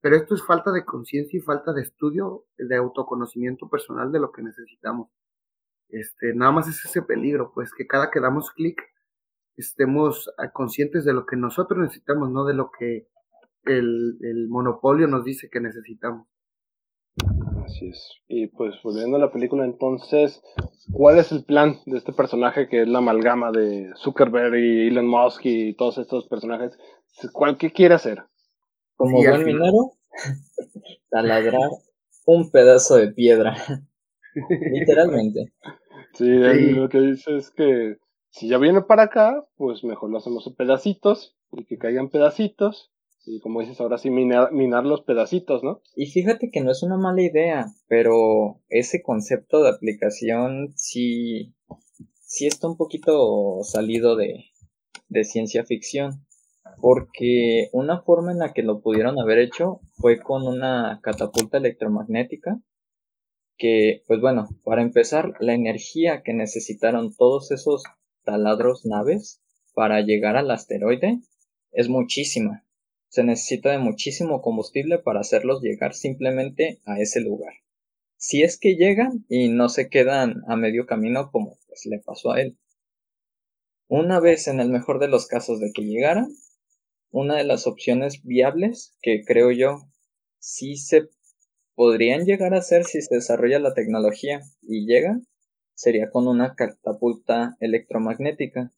Pero 0.00 0.16
esto 0.16 0.34
es 0.34 0.44
falta 0.44 0.70
de 0.70 0.84
conciencia 0.84 1.38
y 1.38 1.40
falta 1.40 1.72
de 1.72 1.82
estudio, 1.82 2.44
de 2.56 2.76
autoconocimiento 2.76 3.68
personal 3.68 4.12
de 4.12 4.20
lo 4.20 4.30
que 4.30 4.42
necesitamos. 4.42 5.08
Este, 5.88 6.34
nada 6.34 6.52
más 6.52 6.68
es 6.68 6.84
ese 6.84 7.02
peligro, 7.02 7.50
pues 7.52 7.72
que 7.72 7.86
cada 7.86 8.10
que 8.10 8.20
damos 8.20 8.52
clic 8.52 8.80
estemos 9.56 10.30
ah, 10.38 10.52
conscientes 10.52 11.04
de 11.04 11.14
lo 11.14 11.26
que 11.26 11.36
nosotros 11.36 11.80
necesitamos, 11.80 12.30
no 12.30 12.44
de 12.44 12.54
lo 12.54 12.70
que 12.70 13.08
el, 13.68 14.46
monopolio 14.48 15.06
nos 15.06 15.24
dice 15.24 15.48
que 15.50 15.60
necesitamos. 15.60 16.26
Así 17.64 17.88
es. 17.88 18.12
Y 18.28 18.46
pues 18.48 18.74
volviendo 18.82 19.16
a 19.16 19.20
la 19.20 19.32
película, 19.32 19.64
entonces, 19.64 20.42
¿cuál 20.92 21.18
es 21.18 21.32
el 21.32 21.44
plan 21.44 21.76
de 21.86 21.98
este 21.98 22.12
personaje 22.12 22.68
que 22.68 22.82
es 22.82 22.88
la 22.88 22.98
amalgama 22.98 23.50
de 23.52 23.90
Zuckerberg 23.96 24.54
y 24.56 24.88
Elon 24.88 25.06
Musk 25.06 25.44
y 25.44 25.74
todos 25.74 25.98
estos 25.98 26.26
personajes? 26.28 26.78
¿Cuál 27.32 27.58
qué 27.58 27.72
quiere 27.72 27.94
hacer? 27.94 28.22
Como 28.96 29.18
buen 29.18 29.44
minero, 29.44 29.92
taladrar 31.10 31.70
un 32.26 32.50
pedazo 32.50 32.96
de 32.96 33.08
piedra. 33.08 33.56
Literalmente. 34.72 35.52
Sí, 36.14 36.26
lo 36.26 36.88
que 36.88 37.00
dice 37.00 37.36
es 37.36 37.50
que 37.50 37.98
si 38.30 38.48
ya 38.48 38.58
viene 38.58 38.82
para 38.82 39.04
acá, 39.04 39.46
pues 39.56 39.84
mejor 39.84 40.10
lo 40.10 40.18
hacemos 40.18 40.46
en 40.46 40.54
pedacitos 40.54 41.36
y 41.52 41.64
que 41.64 41.78
caigan 41.78 42.10
pedacitos 42.10 42.92
y 43.24 43.40
como 43.40 43.60
dices, 43.60 43.80
ahora 43.80 43.98
sí 43.98 44.10
minar, 44.10 44.86
los 44.86 45.02
pedacitos, 45.02 45.62
¿no? 45.62 45.82
Y 45.94 46.06
fíjate 46.06 46.50
que 46.50 46.60
no 46.60 46.70
es 46.70 46.82
una 46.82 46.96
mala 46.96 47.22
idea, 47.22 47.66
pero 47.86 48.60
ese 48.68 49.02
concepto 49.02 49.62
de 49.62 49.70
aplicación 49.70 50.72
sí, 50.76 51.54
sí 52.20 52.46
está 52.46 52.68
un 52.68 52.76
poquito 52.76 53.58
salido 53.64 54.16
de, 54.16 54.46
de 55.08 55.24
ciencia 55.24 55.64
ficción. 55.64 56.24
Porque 56.80 57.70
una 57.72 58.02
forma 58.02 58.30
en 58.30 58.38
la 58.38 58.52
que 58.52 58.62
lo 58.62 58.80
pudieron 58.80 59.18
haber 59.18 59.38
hecho 59.38 59.80
fue 59.94 60.20
con 60.20 60.46
una 60.46 61.00
catapulta 61.02 61.58
electromagnética 61.58 62.60
que, 63.56 64.04
pues 64.06 64.20
bueno, 64.20 64.48
para 64.64 64.82
empezar, 64.82 65.32
la 65.40 65.54
energía 65.54 66.22
que 66.22 66.34
necesitaron 66.34 67.14
todos 67.16 67.50
esos 67.50 67.82
taladros 68.22 68.86
naves 68.86 69.42
para 69.74 70.00
llegar 70.02 70.36
al 70.36 70.50
asteroide 70.50 71.20
es 71.72 71.88
muchísima 71.88 72.67
se 73.08 73.24
necesita 73.24 73.70
de 73.70 73.78
muchísimo 73.78 74.42
combustible 74.42 74.98
para 74.98 75.20
hacerlos 75.20 75.62
llegar 75.62 75.94
simplemente 75.94 76.80
a 76.84 77.00
ese 77.00 77.20
lugar. 77.20 77.54
Si 78.16 78.42
es 78.42 78.58
que 78.58 78.74
llegan 78.74 79.24
y 79.28 79.48
no 79.48 79.68
se 79.68 79.88
quedan 79.88 80.42
a 80.48 80.56
medio 80.56 80.86
camino 80.86 81.30
como 81.30 81.58
pues 81.66 81.86
le 81.86 81.98
pasó 82.00 82.32
a 82.32 82.40
él. 82.40 82.58
Una 83.86 84.20
vez 84.20 84.48
en 84.48 84.60
el 84.60 84.68
mejor 84.68 84.98
de 84.98 85.08
los 85.08 85.26
casos 85.26 85.60
de 85.60 85.72
que 85.72 85.82
llegaran, 85.82 86.28
una 87.10 87.36
de 87.36 87.44
las 87.44 87.66
opciones 87.66 88.22
viables 88.22 88.94
que 89.00 89.22
creo 89.24 89.50
yo 89.50 89.88
sí 90.38 90.76
se 90.76 91.08
podrían 91.74 92.24
llegar 92.26 92.54
a 92.54 92.58
hacer 92.58 92.84
si 92.84 93.00
se 93.00 93.14
desarrolla 93.14 93.58
la 93.58 93.72
tecnología 93.72 94.40
y 94.62 94.86
llega 94.86 95.20
sería 95.74 96.10
con 96.10 96.26
una 96.26 96.54
catapulta 96.56 97.56
electromagnética 97.60 98.72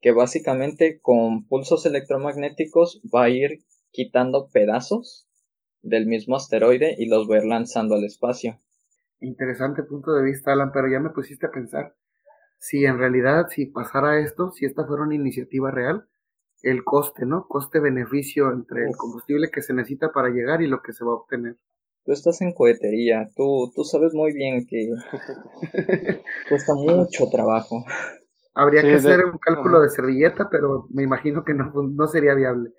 que 0.00 0.12
básicamente 0.12 1.00
con 1.00 1.46
pulsos 1.46 1.86
electromagnéticos 1.86 3.00
va 3.14 3.24
a 3.24 3.30
ir 3.30 3.60
quitando 3.90 4.48
pedazos 4.52 5.28
del 5.82 6.06
mismo 6.06 6.36
asteroide 6.36 6.94
y 6.98 7.08
los 7.08 7.28
va 7.28 7.36
a 7.36 7.38
ir 7.38 7.44
lanzando 7.44 7.94
al 7.94 8.04
espacio. 8.04 8.60
Interesante 9.20 9.82
punto 9.82 10.12
de 10.12 10.24
vista, 10.24 10.52
Alan, 10.52 10.70
pero 10.72 10.90
ya 10.90 11.00
me 11.00 11.10
pusiste 11.10 11.46
a 11.46 11.50
pensar. 11.50 11.94
Si 12.58 12.84
en 12.84 12.98
realidad, 12.98 13.46
si 13.48 13.66
pasara 13.66 14.20
esto, 14.20 14.50
si 14.50 14.66
esta 14.66 14.86
fuera 14.86 15.04
una 15.04 15.14
iniciativa 15.14 15.70
real, 15.70 16.06
el 16.62 16.84
coste, 16.84 17.24
¿no? 17.26 17.46
Coste-beneficio 17.48 18.50
entre 18.52 18.86
el 18.86 18.96
combustible 18.96 19.50
que 19.50 19.62
se 19.62 19.74
necesita 19.74 20.10
para 20.12 20.30
llegar 20.30 20.62
y 20.62 20.66
lo 20.66 20.82
que 20.82 20.92
se 20.92 21.04
va 21.04 21.12
a 21.12 21.16
obtener. 21.16 21.56
Tú 22.04 22.12
estás 22.12 22.40
en 22.40 22.52
cohetería, 22.52 23.28
tú, 23.34 23.72
tú 23.74 23.84
sabes 23.84 24.14
muy 24.14 24.32
bien 24.32 24.66
que 24.66 24.90
cuesta 26.48 26.74
mucho 26.74 27.28
trabajo. 27.30 27.84
Habría 28.56 28.82
que 28.82 28.94
hacer 28.94 29.24
un 29.26 29.38
cálculo 29.38 29.80
de 29.80 29.90
servilleta, 29.90 30.48
pero 30.50 30.86
me 30.90 31.02
imagino 31.02 31.44
que 31.44 31.54
no, 31.54 31.70
no 31.72 32.06
sería 32.06 32.34
viable. 32.34 32.72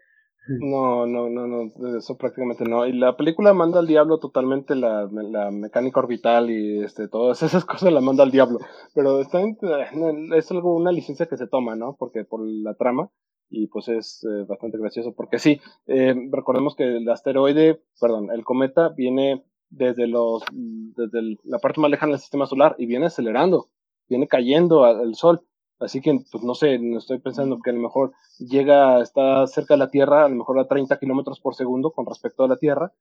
No, 0.61 1.05
no, 1.05 1.29
no, 1.29 1.45
no, 1.45 1.97
eso 1.97 2.17
prácticamente 2.17 2.63
no. 2.63 2.85
Y 2.85 2.93
la 2.93 3.17
película 3.17 3.53
manda 3.53 3.79
al 3.79 3.87
diablo 3.87 4.19
totalmente 4.19 4.75
la, 4.75 5.05
la 5.11 5.51
mecánica 5.51 5.99
orbital 5.99 6.49
y 6.49 6.83
este, 6.83 7.07
todas 7.07 7.43
esas 7.43 7.65
cosas 7.65 7.91
la 7.91 8.01
manda 8.01 8.23
al 8.23 8.31
diablo. 8.31 8.59
Pero 8.93 9.19
está 9.19 9.41
es 9.41 10.51
algo, 10.51 10.75
una 10.75 10.91
licencia 10.91 11.25
que 11.25 11.37
se 11.37 11.47
toma, 11.47 11.75
¿no? 11.75 11.95
Porque 11.97 12.23
por 12.23 12.41
la 12.43 12.75
trama 12.75 13.09
y 13.49 13.67
pues 13.67 13.87
es 13.87 14.25
eh, 14.25 14.45
bastante 14.47 14.77
gracioso 14.77 15.13
porque 15.15 15.39
sí, 15.39 15.61
eh, 15.87 16.13
recordemos 16.31 16.75
que 16.75 16.97
el 16.97 17.09
asteroide, 17.09 17.81
perdón, 17.99 18.29
el 18.31 18.43
cometa 18.43 18.89
viene 18.89 19.45
desde 19.69 20.07
los 20.07 20.43
desde 20.51 21.37
la 21.43 21.59
parte 21.59 21.79
más 21.79 21.91
lejana 21.91 22.11
del 22.13 22.21
sistema 22.21 22.45
solar 22.45 22.75
y 22.77 22.85
viene 22.85 23.07
acelerando, 23.07 23.69
viene 24.09 24.27
cayendo 24.27 24.83
al 24.85 25.15
sol. 25.15 25.41
Así 25.79 26.01
que, 26.01 26.19
pues 26.31 26.43
no 26.43 26.55
sé, 26.55 26.79
estoy 26.97 27.19
pensando 27.19 27.59
que 27.61 27.69
a 27.69 27.73
lo 27.73 27.79
mejor 27.79 28.13
llega, 28.39 29.01
está 29.01 29.45
cerca 29.47 29.75
de 29.75 29.79
la 29.79 29.91
Tierra, 29.91 30.25
a 30.25 30.29
lo 30.29 30.35
mejor 30.35 30.59
a 30.59 30.67
30 30.67 30.97
kilómetros 30.97 31.39
por 31.39 31.55
segundo 31.55 31.91
con 31.91 32.05
respecto 32.05 32.43
a 32.43 32.47
la 32.47 32.57
Tierra. 32.57 32.93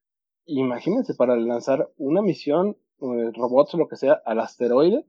Imagínense, 0.45 1.15
para 1.15 1.37
lanzar 1.37 1.89
una 1.97 2.21
misión, 2.21 2.77
eh, 3.01 3.31
robots 3.35 3.75
o 3.75 3.79
lo 3.79 3.89
que 3.89 3.97
sea, 3.97 4.21
al 4.27 4.41
asteroide, 4.41 5.07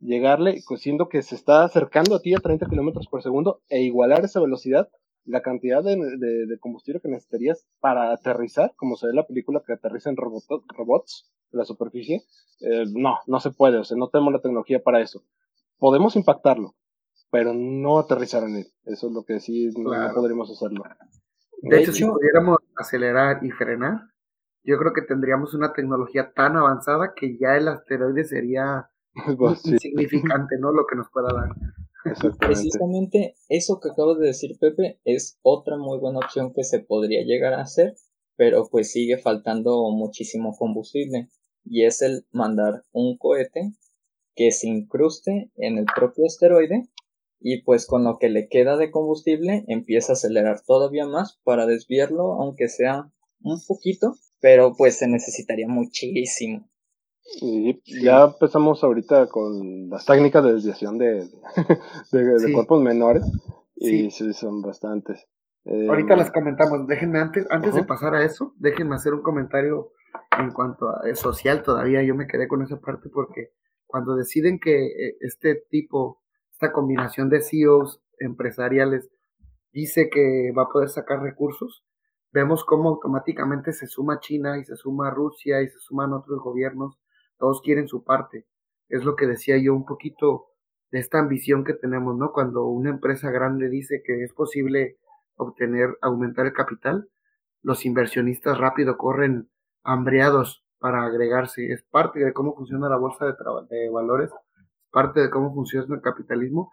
llegarle, 0.00 0.62
pues, 0.68 0.82
siendo 0.82 1.08
que 1.08 1.22
se 1.22 1.34
está 1.34 1.64
acercando 1.64 2.16
a 2.16 2.20
ti 2.20 2.34
a 2.34 2.38
30 2.38 2.66
kilómetros 2.66 3.06
por 3.08 3.22
segundo 3.22 3.62
e 3.68 3.80
igualar 3.82 4.24
esa 4.24 4.40
velocidad, 4.40 4.88
la 5.24 5.42
cantidad 5.42 5.82
de, 5.82 6.58
combustible 6.60 7.00
que 7.00 7.08
necesitarías 7.08 7.66
para 7.80 8.12
aterrizar, 8.12 8.74
como 8.76 8.96
se 8.96 9.06
ve 9.06 9.10
en 9.10 9.16
la 9.16 9.26
película 9.26 9.62
que 9.66 9.72
aterriza 9.72 10.10
en 10.10 10.16
robots 10.16 11.30
en 11.52 11.58
la 11.58 11.64
superficie, 11.64 12.22
eh, 12.60 12.84
no, 12.92 13.18
no 13.26 13.40
se 13.40 13.50
puede, 13.50 13.78
o 13.78 13.84
sea, 13.84 13.96
no 13.96 14.08
tenemos 14.08 14.32
la 14.32 14.40
tecnología 14.40 14.82
para 14.82 15.00
eso. 15.00 15.24
Podemos 15.78 16.14
impactarlo, 16.14 16.74
pero 17.36 17.52
no 17.52 17.98
aterrizar 17.98 18.44
en 18.44 18.56
él. 18.56 18.66
Eso 18.86 19.08
es 19.08 19.12
lo 19.12 19.22
que 19.22 19.40
sí 19.40 19.68
no, 19.76 19.90
podríamos 20.14 20.50
hacerlo. 20.50 20.84
De, 21.60 21.82
hecho, 21.82 21.92
si 21.92 22.02
pudiéramos 22.02 22.56
acelerar 22.74 23.44
y 23.44 23.50
frenar, 23.50 24.08
yo 24.64 24.78
creo 24.78 24.94
que 24.94 25.02
tendríamos 25.02 25.52
una 25.52 25.74
tecnología 25.74 26.32
tan 26.34 26.56
avanzada 26.56 27.12
que 27.14 27.36
ya 27.38 27.58
el 27.58 27.68
asteroide 27.68 28.24
sería 28.24 28.88
pues, 29.38 29.66
insignificante, 29.66 30.56
¿no? 30.58 30.72
Lo 30.72 30.86
que 30.86 30.96
nos 30.96 31.10
pueda 31.10 31.28
dar. 31.30 31.50
Precisamente 32.38 33.34
eso 33.50 33.80
que 33.80 33.90
acabo 33.90 34.14
de 34.14 34.28
decir, 34.28 34.56
Pepe, 34.58 34.98
es 35.04 35.38
otra 35.42 35.76
muy 35.76 35.98
buena 35.98 36.20
opción 36.20 36.54
que 36.54 36.64
se 36.64 36.80
podría 36.80 37.22
llegar 37.22 37.52
a 37.52 37.60
hacer, 37.60 37.96
pero 38.36 38.66
pues 38.70 38.92
sigue 38.92 39.18
faltando 39.18 39.90
muchísimo 39.90 40.56
combustible. 40.56 41.28
Y 41.66 41.84
es 41.84 42.00
el 42.00 42.24
mandar 42.32 42.84
un 42.92 43.18
cohete 43.18 43.72
que 44.34 44.52
se 44.52 44.68
incruste 44.68 45.50
en 45.56 45.76
el 45.76 45.84
propio 45.84 46.24
asteroide 46.24 46.88
y 47.40 47.62
pues 47.62 47.86
con 47.86 48.04
lo 48.04 48.18
que 48.18 48.28
le 48.28 48.48
queda 48.48 48.76
de 48.76 48.90
combustible 48.90 49.64
empieza 49.68 50.12
a 50.12 50.14
acelerar 50.14 50.62
todavía 50.66 51.06
más 51.06 51.40
para 51.44 51.66
desviarlo, 51.66 52.34
aunque 52.34 52.68
sea 52.68 53.10
un 53.40 53.60
poquito, 53.66 54.14
pero 54.40 54.74
pues 54.76 54.98
se 54.98 55.08
necesitaría 55.08 55.68
muchísimo. 55.68 56.68
Y 57.40 57.80
ya 58.02 58.24
empezamos 58.24 58.84
ahorita 58.84 59.28
con 59.28 59.88
las 59.90 60.06
técnicas 60.06 60.44
de 60.44 60.52
desviación 60.52 60.96
de, 60.98 61.28
de, 62.12 62.52
cuerpos 62.52 62.82
menores 62.82 63.24
y 63.74 64.10
sí. 64.10 64.32
son 64.32 64.62
bastantes. 64.62 65.26
ahorita 65.64 66.14
eh, 66.14 66.16
las 66.16 66.30
comentamos, 66.30 66.86
déjenme 66.86 67.18
antes, 67.18 67.46
antes 67.50 67.74
de 67.74 67.82
pasar 67.82 68.14
a 68.14 68.24
eso, 68.24 68.54
déjenme 68.58 68.94
hacer 68.94 69.12
un 69.12 69.22
comentario 69.22 69.90
en 70.38 70.52
cuanto 70.52 70.88
a 70.88 71.14
social 71.14 71.62
todavía, 71.62 72.02
yo 72.02 72.14
me 72.14 72.26
quedé 72.26 72.48
con 72.48 72.62
esa 72.62 72.80
parte 72.80 73.08
porque 73.12 73.50
cuando 73.86 74.14
deciden 74.14 74.58
que 74.60 74.86
eh, 74.86 75.16
este 75.20 75.62
tipo 75.68 76.22
esta 76.56 76.72
combinación 76.72 77.28
de 77.28 77.42
CEOs 77.42 78.00
empresariales 78.18 79.10
dice 79.72 80.08
que 80.08 80.52
va 80.56 80.62
a 80.62 80.68
poder 80.68 80.88
sacar 80.88 81.20
recursos, 81.20 81.84
vemos 82.32 82.64
cómo 82.64 82.88
automáticamente 82.88 83.74
se 83.74 83.86
suma 83.86 84.20
China 84.20 84.56
y 84.56 84.64
se 84.64 84.74
suma 84.74 85.10
Rusia 85.10 85.60
y 85.60 85.68
se 85.68 85.78
suman 85.80 86.14
otros 86.14 86.40
gobiernos, 86.40 86.98
todos 87.36 87.60
quieren 87.60 87.88
su 87.88 88.04
parte. 88.04 88.46
Es 88.88 89.04
lo 89.04 89.16
que 89.16 89.26
decía 89.26 89.58
yo 89.58 89.74
un 89.74 89.84
poquito 89.84 90.46
de 90.90 91.00
esta 91.00 91.18
ambición 91.18 91.62
que 91.62 91.74
tenemos, 91.74 92.16
¿no? 92.16 92.32
Cuando 92.32 92.64
una 92.64 92.88
empresa 92.88 93.30
grande 93.30 93.68
dice 93.68 94.02
que 94.02 94.22
es 94.22 94.32
posible 94.32 94.96
obtener, 95.34 95.98
aumentar 96.00 96.46
el 96.46 96.54
capital, 96.54 97.10
los 97.60 97.84
inversionistas 97.84 98.56
rápido 98.56 98.96
corren 98.96 99.50
hambreados 99.82 100.64
para 100.78 101.04
agregarse. 101.04 101.70
Es 101.70 101.82
parte 101.82 102.20
de 102.20 102.32
cómo 102.32 102.56
funciona 102.56 102.88
la 102.88 102.96
bolsa 102.96 103.26
de, 103.26 103.34
de 103.68 103.90
valores 103.90 104.30
parte 104.96 105.20
de 105.20 105.28
cómo 105.28 105.52
funciona 105.52 105.94
el 105.94 106.00
capitalismo 106.00 106.72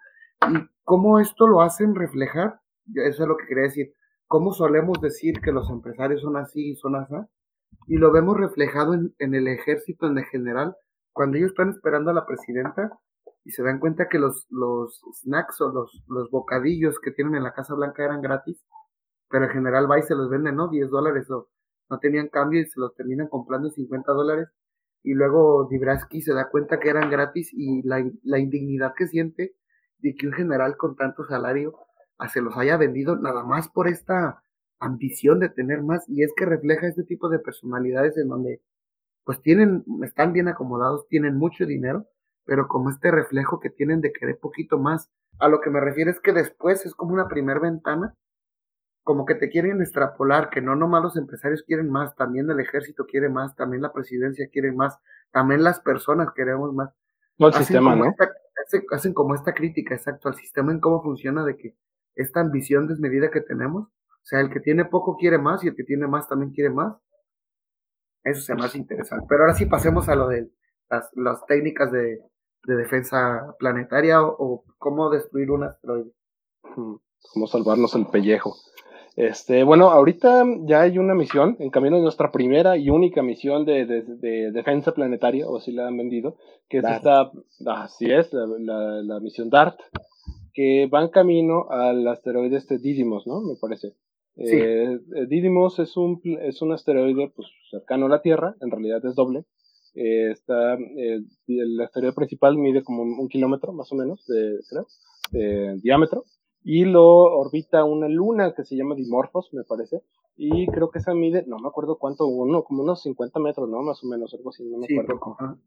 y 0.49 0.55
cómo 0.85 1.19
esto 1.19 1.45
lo 1.45 1.61
hacen 1.61 1.93
reflejar, 1.93 2.61
eso 2.95 3.23
es 3.23 3.27
lo 3.27 3.35
que 3.35 3.47
quería 3.47 3.63
decir, 3.63 3.93
cómo 4.27 4.53
solemos 4.53 5.01
decir 5.01 5.41
que 5.41 5.51
los 5.51 5.69
empresarios 5.69 6.21
son 6.21 6.37
así 6.37 6.69
y 6.69 6.75
son 6.77 6.95
así, 6.95 7.15
y 7.85 7.97
lo 7.97 8.13
vemos 8.13 8.37
reflejado 8.37 8.93
en, 8.93 9.35
el 9.35 9.49
ejército 9.49 10.07
en 10.07 10.23
general, 10.23 10.73
cuando 11.11 11.35
ellos 11.35 11.49
están 11.49 11.71
esperando 11.71 12.11
a 12.11 12.13
la 12.13 12.25
presidenta 12.25 12.97
y 13.43 13.51
se 13.51 13.61
dan 13.61 13.81
cuenta 13.81 14.07
que 14.07 14.19
los, 14.19 14.47
los 14.49 15.01
snacks 15.21 15.59
o 15.59 15.73
los, 15.73 15.91
los 16.07 16.31
bocadillos 16.31 17.01
que 17.01 17.11
tienen 17.11 17.35
en 17.35 17.43
la 17.43 17.53
Casa 17.53 17.75
Blanca 17.75 18.05
eran 18.05 18.21
gratis, 18.21 18.63
pero 19.29 19.45
en 19.45 19.51
general 19.51 19.91
va 19.91 19.99
y 19.99 20.03
se 20.03 20.15
los 20.15 20.29
venden, 20.29 20.55
¿no? 20.55 20.69
10 20.69 20.89
dólares 20.89 21.29
o 21.29 21.49
no 21.89 21.99
tenían 21.99 22.29
cambio 22.29 22.61
y 22.61 22.67
se 22.67 22.79
los 22.79 22.95
terminan 22.95 23.27
comprando 23.27 23.67
en 23.67 23.73
50 23.73 24.13
dólares 24.13 24.47
y 25.03 25.13
luego 25.13 25.67
Dibraski 25.69 26.21
se 26.21 26.33
da 26.33 26.49
cuenta 26.49 26.79
que 26.79 26.89
eran 26.89 27.09
gratis 27.09 27.49
y 27.53 27.81
la, 27.83 28.03
la 28.23 28.39
indignidad 28.39 28.93
que 28.97 29.07
siente 29.07 29.55
de 29.99 30.15
que 30.15 30.27
un 30.27 30.33
general 30.33 30.77
con 30.77 30.95
tanto 30.95 31.25
salario 31.25 31.73
se 32.29 32.41
los 32.41 32.55
haya 32.57 32.77
vendido 32.77 33.15
nada 33.17 33.43
más 33.43 33.69
por 33.69 33.87
esta 33.87 34.43
ambición 34.79 35.39
de 35.39 35.49
tener 35.49 35.81
más 35.81 36.07
y 36.07 36.23
es 36.23 36.31
que 36.35 36.45
refleja 36.45 36.87
este 36.87 37.03
tipo 37.03 37.29
de 37.29 37.39
personalidades 37.39 38.17
en 38.17 38.27
donde 38.27 38.61
pues 39.23 39.41
tienen, 39.41 39.85
están 40.03 40.33
bien 40.33 40.49
acomodados, 40.49 41.07
tienen 41.07 41.37
mucho 41.37 41.65
dinero, 41.65 42.07
pero 42.45 42.67
como 42.67 42.89
este 42.89 43.09
reflejo 43.09 43.59
que 43.59 43.69
tienen 43.69 44.01
de 44.01 44.11
querer 44.11 44.37
poquito 44.37 44.77
más. 44.77 45.09
A 45.39 45.47
lo 45.47 45.61
que 45.61 45.69
me 45.69 45.79
refiero 45.79 46.11
es 46.11 46.19
que 46.19 46.33
después 46.33 46.85
es 46.85 46.93
como 46.93 47.13
una 47.13 47.29
primer 47.29 47.61
ventana 47.61 48.15
como 49.03 49.25
que 49.25 49.35
te 49.35 49.49
quieren 49.49 49.81
extrapolar, 49.81 50.49
que 50.49 50.61
no 50.61 50.75
nomás 50.75 51.03
los 51.03 51.17
empresarios 51.17 51.63
quieren 51.63 51.89
más, 51.89 52.15
también 52.15 52.49
el 52.49 52.59
ejército 52.59 53.05
quiere 53.05 53.29
más, 53.29 53.55
también 53.55 53.81
la 53.81 53.91
presidencia 53.91 54.47
quiere 54.51 54.71
más, 54.71 54.97
también 55.31 55.63
las 55.63 55.81
personas 55.81 56.29
queremos 56.33 56.73
más. 56.73 56.89
No 57.37 57.47
el 57.47 57.53
sistema, 57.53 57.95
¿no? 57.95 58.05
hacen, 58.91 59.13
como 59.13 59.35
esta 59.35 59.53
crítica, 59.53 59.93
exacto, 59.93 60.29
al 60.29 60.35
sistema 60.35 60.71
en 60.71 60.79
cómo 60.79 61.03
funciona 61.03 61.43
de 61.43 61.57
que 61.57 61.75
esta 62.15 62.39
ambición 62.39 62.87
desmedida 62.87 63.29
que 63.29 63.41
tenemos, 63.41 63.87
o 63.87 64.25
sea, 64.25 64.39
el 64.39 64.49
que 64.49 64.61
tiene 64.61 64.85
poco 64.85 65.17
quiere 65.17 65.37
más 65.37 65.63
y 65.63 65.67
el 65.67 65.75
que 65.75 65.83
tiene 65.83 66.07
más 66.07 66.29
también 66.29 66.53
quiere 66.53 66.69
más. 66.69 66.95
Eso 68.23 68.39
se 68.39 68.55
más 68.55 68.73
interesante. 68.73 69.25
Pero 69.27 69.41
ahora 69.41 69.53
sí 69.53 69.65
pasemos 69.65 70.07
a 70.07 70.15
lo 70.15 70.29
de 70.29 70.49
las, 70.89 71.09
las 71.15 71.45
técnicas 71.45 71.91
de, 71.91 72.21
de 72.63 72.75
defensa 72.75 73.53
planetaria 73.59 74.23
o, 74.23 74.35
o, 74.39 74.63
cómo 74.77 75.09
destruir 75.09 75.51
un 75.51 75.63
asteroide. 75.65 76.11
Cómo 76.61 77.47
salvarnos 77.47 77.95
el 77.95 78.07
pellejo. 78.07 78.55
Este, 79.15 79.63
bueno, 79.63 79.91
ahorita 79.91 80.43
ya 80.65 80.81
hay 80.81 80.97
una 80.97 81.13
misión, 81.13 81.55
en 81.59 81.69
camino 81.69 81.97
de 81.97 82.01
nuestra 82.01 82.31
primera 82.31 82.77
y 82.77 82.89
única 82.89 83.21
misión 83.21 83.63
de, 83.63 83.85
defensa 84.51 84.93
planetaria, 84.93 85.47
o 85.47 85.57
así 85.57 85.71
la 85.71 85.87
han 85.87 85.97
vendido, 85.97 86.37
que 86.67 86.79
es 86.79 86.83
esta, 86.83 87.31
así 87.67 88.11
es, 88.11 88.31
la, 88.33 89.19
misión 89.21 89.51
DART, 89.51 89.79
que 90.53 90.87
va 90.87 91.03
en 91.03 91.09
camino 91.09 91.67
al 91.69 92.07
asteroide 92.07 92.57
este 92.57 92.79
Didymos, 92.79 93.27
¿no? 93.27 93.41
Me 93.41 93.55
parece. 93.55 93.93
Eh, 94.35 94.97
eh, 95.15 95.25
Didymos 95.27 95.77
es 95.77 95.95
un, 95.95 96.19
es 96.41 96.63
un 96.63 96.71
asteroide 96.71 97.31
pues, 97.35 97.47
cercano 97.69 98.07
a 98.07 98.09
la 98.09 98.21
Tierra, 98.21 98.55
en 98.61 98.71
realidad 98.71 99.05
es 99.05 99.13
doble. 99.13 99.45
Eh, 99.93 100.31
está, 100.31 100.73
el 100.73 101.81
asteroide 101.81 102.15
principal 102.15 102.57
mide 102.57 102.83
como 102.83 103.03
un, 103.03 103.27
kilómetro 103.29 103.73
más 103.73 103.91
o 103.91 103.95
menos 103.95 104.25
de, 104.25 104.57
de 105.31 105.79
diámetro 105.83 106.23
y 106.63 106.85
lo 106.85 107.05
orbita 107.05 107.83
una 107.83 108.07
luna 108.07 108.53
que 108.53 108.63
se 108.63 108.75
llama 108.75 108.95
Dimorphos, 108.95 109.53
me 109.53 109.63
parece, 109.63 110.01
y 110.35 110.65
creo 110.67 110.89
que 110.89 110.99
esa 110.99 111.13
mide, 111.13 111.43
no 111.45 111.59
me 111.59 111.67
acuerdo 111.67 111.97
cuánto, 111.97 112.25
uno, 112.25 112.63
como 112.63 112.83
unos 112.83 113.01
50 113.03 113.39
metros, 113.39 113.69
¿no? 113.69 113.81
Más 113.81 114.03
o 114.03 114.07
menos, 114.07 114.33
algo 114.33 114.49
así, 114.49 114.63
no 114.63 114.77
me 114.77 114.87
acuerdo. 114.89 115.59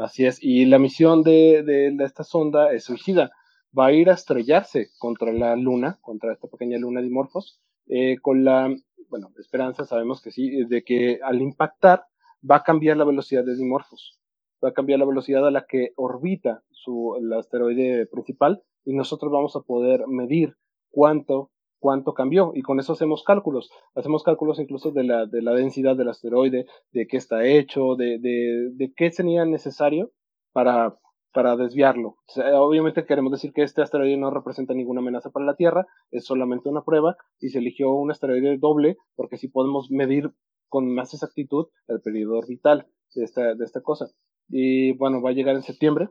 Así 0.00 0.24
es, 0.24 0.42
y 0.42 0.64
la 0.64 0.78
misión 0.78 1.22
de, 1.22 1.62
de, 1.62 2.04
esta 2.04 2.24
sonda 2.24 2.72
es 2.72 2.84
suicida, 2.84 3.32
va 3.78 3.86
a 3.86 3.92
ir 3.92 4.08
a 4.08 4.14
estrellarse 4.14 4.88
contra 4.98 5.32
la 5.32 5.56
luna, 5.56 5.98
contra 6.00 6.32
esta 6.32 6.48
pequeña 6.48 6.78
luna 6.78 7.02
Dimorphos, 7.02 7.60
eh, 7.86 8.16
con 8.22 8.44
la, 8.44 8.74
bueno, 9.10 9.30
esperanza, 9.38 9.84
sabemos 9.84 10.22
que 10.22 10.30
sí, 10.30 10.64
de 10.64 10.84
que 10.84 11.20
al 11.22 11.42
impactar 11.42 12.06
va 12.48 12.56
a 12.56 12.62
cambiar 12.62 12.96
la 12.96 13.04
velocidad 13.04 13.44
de 13.44 13.56
Dimorphos, 13.56 14.18
va 14.64 14.70
a 14.70 14.72
cambiar 14.72 15.00
la 15.00 15.04
velocidad 15.04 15.46
a 15.46 15.50
la 15.50 15.66
que 15.66 15.92
orbita 15.96 16.62
su, 16.70 17.16
el 17.18 17.30
asteroide 17.32 18.06
principal, 18.06 18.62
y 18.84 18.94
nosotros 18.94 19.32
vamos 19.32 19.56
a 19.56 19.60
poder 19.60 20.06
medir 20.06 20.56
cuánto 20.90 21.50
cuánto 21.78 22.14
cambió 22.14 22.52
y 22.54 22.62
con 22.62 22.80
eso 22.80 22.94
hacemos 22.94 23.24
cálculos, 23.24 23.70
hacemos 23.94 24.22
cálculos 24.22 24.58
incluso 24.58 24.90
de 24.90 25.04
la, 25.04 25.26
de 25.26 25.42
la 25.42 25.52
densidad 25.52 25.94
del 25.96 26.08
asteroide, 26.08 26.64
de 26.92 27.06
qué 27.06 27.18
está 27.18 27.44
hecho, 27.44 27.94
de, 27.94 28.18
de, 28.18 28.70
de 28.72 28.94
qué 28.96 29.10
sería 29.10 29.44
necesario 29.44 30.10
para 30.54 30.96
para 31.34 31.56
desviarlo. 31.56 32.16
obviamente 32.54 33.04
queremos 33.04 33.32
decir 33.32 33.52
que 33.52 33.64
este 33.64 33.82
asteroide 33.82 34.16
no 34.16 34.30
representa 34.30 34.72
ninguna 34.72 35.00
amenaza 35.00 35.30
para 35.30 35.44
la 35.44 35.56
Tierra, 35.56 35.84
es 36.12 36.24
solamente 36.24 36.68
una 36.68 36.84
prueba 36.84 37.16
y 37.40 37.48
se 37.48 37.58
eligió 37.58 37.90
un 37.90 38.12
asteroide 38.12 38.56
doble 38.56 38.96
porque 39.16 39.34
así 39.34 39.48
podemos 39.48 39.90
medir 39.90 40.30
con 40.68 40.94
más 40.94 41.12
exactitud 41.12 41.66
el 41.88 42.00
periodo 42.00 42.38
orbital 42.38 42.86
de 43.16 43.24
esta, 43.24 43.54
de 43.56 43.64
esta 43.64 43.80
cosa. 43.80 44.06
Y 44.48 44.92
bueno, 44.92 45.20
va 45.20 45.30
a 45.30 45.32
llegar 45.32 45.56
en 45.56 45.62
septiembre 45.62 46.08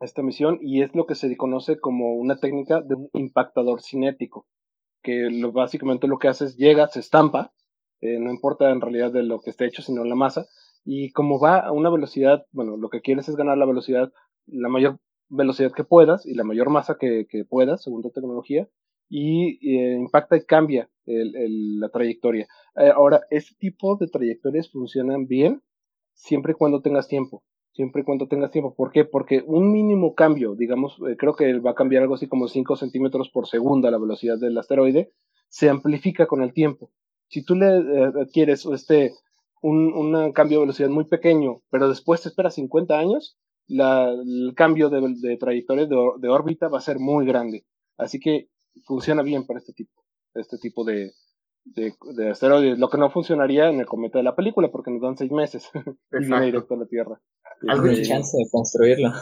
esta 0.00 0.22
misión 0.22 0.58
y 0.60 0.82
es 0.82 0.94
lo 0.94 1.06
que 1.06 1.14
se 1.14 1.34
conoce 1.36 1.78
como 1.78 2.14
una 2.14 2.38
técnica 2.38 2.80
de 2.80 2.94
un 2.94 3.10
impactador 3.14 3.80
cinético, 3.80 4.46
que 5.02 5.30
lo, 5.30 5.52
básicamente 5.52 6.06
lo 6.06 6.18
que 6.18 6.28
hace 6.28 6.46
es 6.46 6.56
llega, 6.56 6.88
se 6.88 7.00
estampa, 7.00 7.52
eh, 8.00 8.18
no 8.18 8.30
importa 8.30 8.70
en 8.70 8.80
realidad 8.80 9.12
de 9.12 9.22
lo 9.22 9.40
que 9.40 9.50
esté 9.50 9.66
hecho, 9.66 9.82
sino 9.82 10.04
la 10.04 10.14
masa, 10.14 10.46
y 10.84 11.10
como 11.12 11.40
va 11.40 11.58
a 11.58 11.72
una 11.72 11.90
velocidad, 11.90 12.46
bueno, 12.52 12.76
lo 12.76 12.90
que 12.90 13.00
quieres 13.00 13.28
es 13.28 13.36
ganar 13.36 13.58
la 13.58 13.66
velocidad, 13.66 14.12
la 14.46 14.68
mayor 14.68 14.98
velocidad 15.28 15.72
que 15.72 15.84
puedas 15.84 16.26
y 16.26 16.34
la 16.34 16.44
mayor 16.44 16.70
masa 16.70 16.96
que, 17.00 17.26
puedas, 17.48 17.82
según 17.82 18.02
tu 18.02 18.10
tecnología, 18.10 18.68
y 19.08 19.58
eh, 19.76 19.94
impacta 19.94 20.36
y 20.36 20.44
cambia 20.44 20.90
la 21.06 21.88
trayectoria. 21.90 22.48
Eh, 22.76 22.90
ahora, 22.94 23.22
este 23.30 23.54
tipo 23.56 23.96
de 23.96 24.08
trayectorias 24.08 24.70
funcionan 24.70 25.26
bien 25.26 25.62
siempre 26.12 26.52
y 26.52 26.54
cuando 26.56 26.82
tengas 26.82 27.06
tiempo 27.06 27.44
siempre 27.76 28.02
y 28.02 28.04
cuando 28.04 28.26
tengas 28.26 28.50
tiempo. 28.50 28.74
¿Por 28.74 28.90
qué? 28.90 29.04
Porque 29.04 29.44
un 29.46 29.70
mínimo 29.70 30.14
cambio, 30.14 30.54
digamos, 30.54 30.96
eh, 31.08 31.16
creo 31.16 31.36
que 31.36 31.58
va 31.58 31.72
a 31.72 31.74
cambiar 31.74 32.02
algo 32.02 32.14
así 32.14 32.26
como 32.26 32.48
5 32.48 32.74
centímetros 32.76 33.28
por 33.28 33.46
segundo 33.46 33.90
la 33.90 33.98
velocidad 33.98 34.38
del 34.38 34.56
asteroide, 34.56 35.12
se 35.48 35.68
amplifica 35.68 36.26
con 36.26 36.42
el 36.42 36.54
tiempo. 36.54 36.90
Si 37.28 37.44
tú 37.44 37.54
le 37.54 37.66
eh, 37.66 38.12
adquieres 38.22 38.64
este, 38.66 39.12
un, 39.60 40.32
cambio 40.32 40.58
de 40.58 40.64
velocidad 40.64 40.88
muy 40.88 41.04
pequeño, 41.04 41.62
pero 41.70 41.88
después 41.88 42.22
te 42.22 42.30
esperas 42.30 42.54
50 42.54 42.98
años, 42.98 43.36
el 43.68 44.54
cambio 44.56 44.88
de, 44.88 45.36
trayectoria 45.36 45.86
de, 45.86 46.28
órbita 46.28 46.68
va 46.68 46.78
a 46.78 46.82
ser 46.82 46.98
muy 46.98 47.26
grande. 47.26 47.66
Así 47.98 48.18
que 48.18 48.48
funciona 48.86 49.22
bien 49.22 49.44
para 49.46 49.58
este 49.58 49.72
tipo, 49.74 50.02
este 50.34 50.56
tipo 50.58 50.84
de, 50.84 51.12
de, 51.66 52.30
asteroides, 52.30 52.78
lo 52.78 52.88
que 52.88 52.98
no 52.98 53.10
funcionaría 53.10 53.68
en 53.68 53.80
el 53.80 53.86
cometa 53.86 54.18
de 54.18 54.24
la 54.24 54.36
película, 54.36 54.70
porque 54.70 54.90
nos 54.90 55.02
dan 55.02 55.16
seis 55.16 55.32
meses 55.32 55.68
y 56.12 56.18
viene 56.18 56.46
directo 56.46 56.74
a 56.74 56.78
la 56.78 56.86
Tierra. 56.86 57.20
Hay 57.68 58.02
chance 58.02 58.36
de 58.36 58.48
construirlo. 58.50 59.12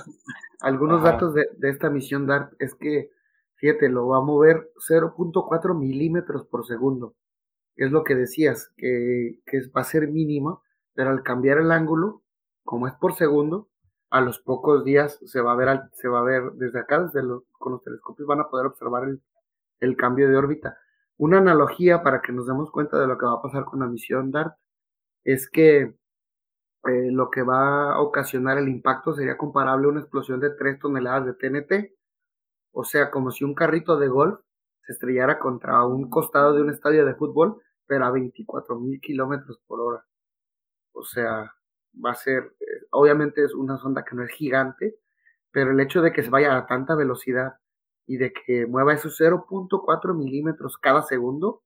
Algunos 0.61 1.03
datos 1.03 1.35
de, 1.35 1.47
esta 1.63 1.91
misión 1.91 2.27
DART 2.27 2.53
es 2.59 2.75
que, 2.75 3.11
fíjate, 3.57 3.89
lo 3.89 4.09
va 4.09 4.19
a 4.19 4.23
mover 4.23 4.71
0.4 4.89 5.79
milímetros 5.79 6.47
por 6.47 6.67
segundo. 6.67 7.17
Es 7.77 7.91
lo 7.91 8.05
que 8.05 8.15
decías, 8.15 8.71
que, 8.77 9.41
que 9.47 9.61
va 9.77 9.81
a 9.81 9.85
ser 9.85 10.09
mínimo, 10.09 10.63
pero 10.95 11.11
al 11.11 11.23
cambiar 11.23 11.59
el 11.59 11.73
ángulo, 11.73 12.23
como 12.63 12.87
es 12.87 12.95
por 12.95 13.15
segundo, 13.15 13.69
a 14.11 14.21
los 14.21 14.39
pocos 14.39 14.85
días 14.85 15.19
se 15.25 15.41
va 15.41 15.53
a 15.53 15.57
ver, 15.57 15.81
se 15.93 16.09
va 16.09 16.21
a 16.21 16.25
ver 16.25 16.53
desde 16.53 16.79
acá, 16.79 17.03
desde 17.03 17.23
los, 17.23 17.43
con 17.53 17.73
los 17.73 17.83
telescopios 17.83 18.29
van 18.29 18.41
a 18.41 18.49
poder 18.49 18.67
observar 18.67 19.09
el, 19.09 19.21
el 19.81 19.97
cambio 19.97 20.29
de 20.29 20.37
órbita. 20.37 20.79
Una 21.19 21.39
analogía 21.39 22.03
para 22.03 22.21
que 22.21 22.33
nos 22.33 22.47
demos 22.47 22.71
cuenta 22.71 22.99
de 22.99 23.07
lo 23.07 23.17
que 23.19 23.27
va 23.27 23.35
a 23.35 23.43
pasar 23.43 23.65
con 23.65 23.81
la 23.81 23.87
misión 23.87 24.31
DART 24.31 24.57
es 25.25 25.49
que 25.49 25.95
eh, 26.87 27.11
lo 27.11 27.31
que 27.31 27.43
va 27.43 27.95
a 27.95 28.01
ocasionar 28.01 28.59
el 28.59 28.69
impacto 28.69 29.15
sería 29.15 29.39
comparable 29.39 29.87
a 29.87 29.91
una 29.91 30.01
explosión 30.01 30.41
de 30.41 30.51
3 30.51 30.79
toneladas 30.79 31.27
de 31.27 31.35
TNT, 31.35 31.95
o 32.73 32.85
sea, 32.85 33.11
como 33.11 33.31
si 33.31 33.45
un 33.45 33.55
carrito 33.55 33.97
de 33.99 34.09
golf 34.09 34.41
se 34.83 34.93
estrellara 34.93 35.39
contra 35.39 35.85
un 35.87 36.11
costado 36.11 36.53
de 36.55 36.63
un 36.63 36.71
estadio 36.71 37.07
de 37.07 37.15
fútbol, 37.15 37.61
pero 37.87 38.05
a 38.07 38.11
24 38.11 38.79
mil 38.81 39.01
kilómetros 39.01 39.61
por 39.67 39.81
hora. 39.81 40.05
O 40.93 41.05
sea, 41.05 41.55
va 42.05 42.11
a 42.13 42.15
ser, 42.15 42.55
eh, 42.61 42.87
obviamente 42.91 43.45
es 43.45 43.55
una 43.55 43.79
sonda 43.79 44.05
que 44.05 44.17
no 44.17 44.25
es 44.25 44.31
gigante, 44.33 44.97
pero 45.53 45.73
el 45.73 45.81
hecho 45.81 46.03
de 46.03 46.13
que 46.13 46.23
se 46.23 46.31
vaya 46.31 46.57
a 46.57 46.67
tanta 46.67 46.95
velocidad 46.97 47.55
y 48.07 48.17
de 48.17 48.33
que 48.33 48.67
mueva 48.67 48.95
esos 48.95 49.19
0.4 49.21 50.15
milímetros 50.15 50.79
cada 50.79 51.03
segundo, 51.03 51.63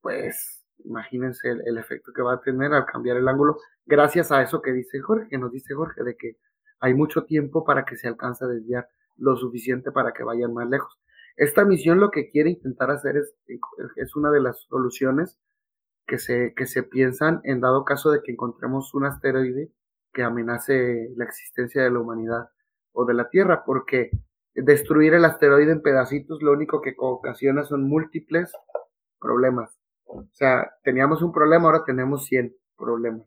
pues 0.00 0.64
imagínense 0.84 1.48
el, 1.50 1.78
efecto 1.78 2.12
que 2.14 2.22
va 2.22 2.34
a 2.34 2.40
tener 2.40 2.72
al 2.72 2.86
cambiar 2.86 3.16
el 3.16 3.28
ángulo, 3.28 3.56
gracias 3.86 4.30
a 4.30 4.42
eso 4.42 4.62
que 4.62 4.72
dice 4.72 5.00
Jorge, 5.00 5.28
que 5.28 5.38
nos 5.38 5.52
dice 5.52 5.74
Jorge, 5.74 6.04
de 6.04 6.16
que 6.16 6.36
hay 6.80 6.94
mucho 6.94 7.24
tiempo 7.24 7.64
para 7.64 7.84
que 7.84 7.96
se 7.96 8.08
alcance 8.08 8.44
a 8.44 8.48
desviar 8.48 8.88
lo 9.16 9.36
suficiente 9.36 9.92
para 9.92 10.12
que 10.12 10.24
vayan 10.24 10.52
más 10.52 10.68
lejos. 10.68 10.98
Esta 11.36 11.64
misión 11.64 12.00
lo 12.00 12.10
que 12.10 12.30
quiere 12.30 12.50
intentar 12.50 12.90
hacer 12.90 13.16
es, 13.16 13.36
es 13.96 14.16
una 14.16 14.30
de 14.30 14.40
las 14.40 14.60
soluciones 14.68 15.38
que 16.06 16.18
se, 16.18 16.54
que 16.54 16.66
se 16.66 16.82
piensan 16.82 17.40
en 17.44 17.60
dado 17.60 17.84
caso 17.84 18.10
de 18.10 18.22
que 18.22 18.32
encontremos 18.32 18.94
un 18.94 19.06
asteroide 19.06 19.72
que 20.12 20.22
amenace 20.22 21.10
la 21.16 21.24
existencia 21.24 21.82
de 21.82 21.90
la 21.90 22.00
humanidad 22.00 22.48
o 22.92 23.04
de 23.04 23.14
la 23.14 23.28
Tierra, 23.28 23.64
porque 23.66 24.10
destruir 24.56 25.14
el 25.14 25.24
asteroide 25.24 25.72
en 25.72 25.82
pedacitos 25.82 26.42
lo 26.42 26.52
único 26.52 26.80
que 26.80 26.94
ocasiona 26.98 27.64
son 27.64 27.88
múltiples 27.88 28.52
problemas. 29.20 29.78
O 30.04 30.24
sea, 30.32 30.72
teníamos 30.82 31.22
un 31.22 31.32
problema, 31.32 31.66
ahora 31.66 31.84
tenemos 31.84 32.26
100 32.26 32.54
problemas. 32.76 33.26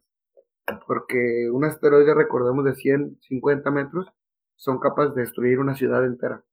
Porque 0.85 1.49
un 1.51 1.65
asteroide, 1.65 2.13
recordemos, 2.13 2.65
de 2.65 2.75
150 2.75 3.71
metros, 3.71 4.07
son 4.55 4.79
capaces 4.79 5.15
de 5.15 5.21
destruir 5.21 5.59
una 5.59 5.75
ciudad 5.75 6.05
entera. 6.05 6.43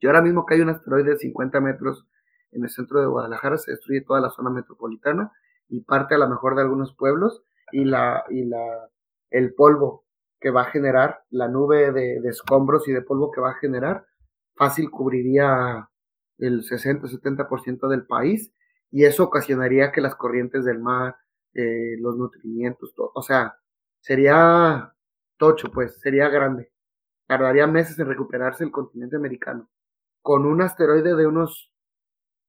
Y 0.00 0.06
ahora 0.06 0.22
mismo 0.22 0.46
que 0.46 0.54
hay 0.54 0.60
un 0.60 0.70
asteroide 0.70 1.10
de 1.10 1.18
50 1.18 1.60
metros 1.60 2.06
en 2.50 2.64
el 2.64 2.70
centro 2.70 3.00
de 3.00 3.06
Guadalajara, 3.06 3.56
se 3.56 3.72
destruye 3.72 4.02
toda 4.02 4.20
la 4.20 4.30
zona 4.30 4.50
metropolitana 4.50 5.32
y 5.68 5.80
parte 5.80 6.14
a 6.14 6.18
lo 6.18 6.28
mejor 6.28 6.54
de 6.54 6.62
algunos 6.62 6.94
pueblos 6.94 7.42
y 7.72 7.84
la, 7.84 8.24
y 8.28 8.44
la, 8.44 8.88
el 9.30 9.54
polvo 9.54 10.04
que 10.42 10.50
va 10.50 10.62
a 10.62 10.70
generar, 10.70 11.22
la 11.30 11.48
nube 11.48 11.92
de, 11.92 12.16
escombros 12.28 12.88
y 12.88 12.92
de 12.92 13.02
polvo 13.02 13.30
que 13.30 13.40
va 13.40 13.50
a 13.50 13.58
generar, 13.60 14.06
fácil 14.56 14.90
cubriría 14.90 15.88
el 16.38 16.62
60-70% 16.62 17.88
del 17.88 18.06
país 18.06 18.52
y 18.90 19.04
eso 19.04 19.24
ocasionaría 19.24 19.92
que 19.92 20.00
las 20.00 20.16
corrientes 20.16 20.64
del 20.64 20.80
mar, 20.80 21.16
eh, 21.54 21.96
los 22.00 22.16
nutrimientos, 22.16 22.92
o 22.96 23.22
sea, 23.22 23.56
sería 24.00 24.92
tocho, 25.38 25.70
pues, 25.70 26.00
sería 26.00 26.28
grande. 26.28 26.72
Tardaría 27.26 27.66
meses 27.66 27.98
en 27.98 28.08
recuperarse 28.08 28.64
el 28.64 28.70
continente 28.70 29.16
americano. 29.16 29.70
Con 30.20 30.44
un 30.44 30.60
asteroide 30.62 31.14
de 31.14 31.26
unos 31.26 31.72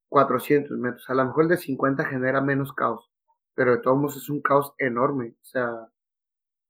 400 0.10 0.78
metros, 0.78 1.10
a 1.10 1.14
lo 1.14 1.26
mejor 1.26 1.44
el 1.44 1.50
de 1.50 1.58
50 1.58 2.06
genera 2.06 2.42
menos 2.42 2.74
caos, 2.74 3.10
pero 3.56 3.72
de 3.72 3.82
todos 3.82 3.98
modos 3.98 4.18
es 4.18 4.30
un 4.30 4.42
caos 4.42 4.74
enorme, 4.78 5.36
o 5.42 5.46
sea, 5.46 5.90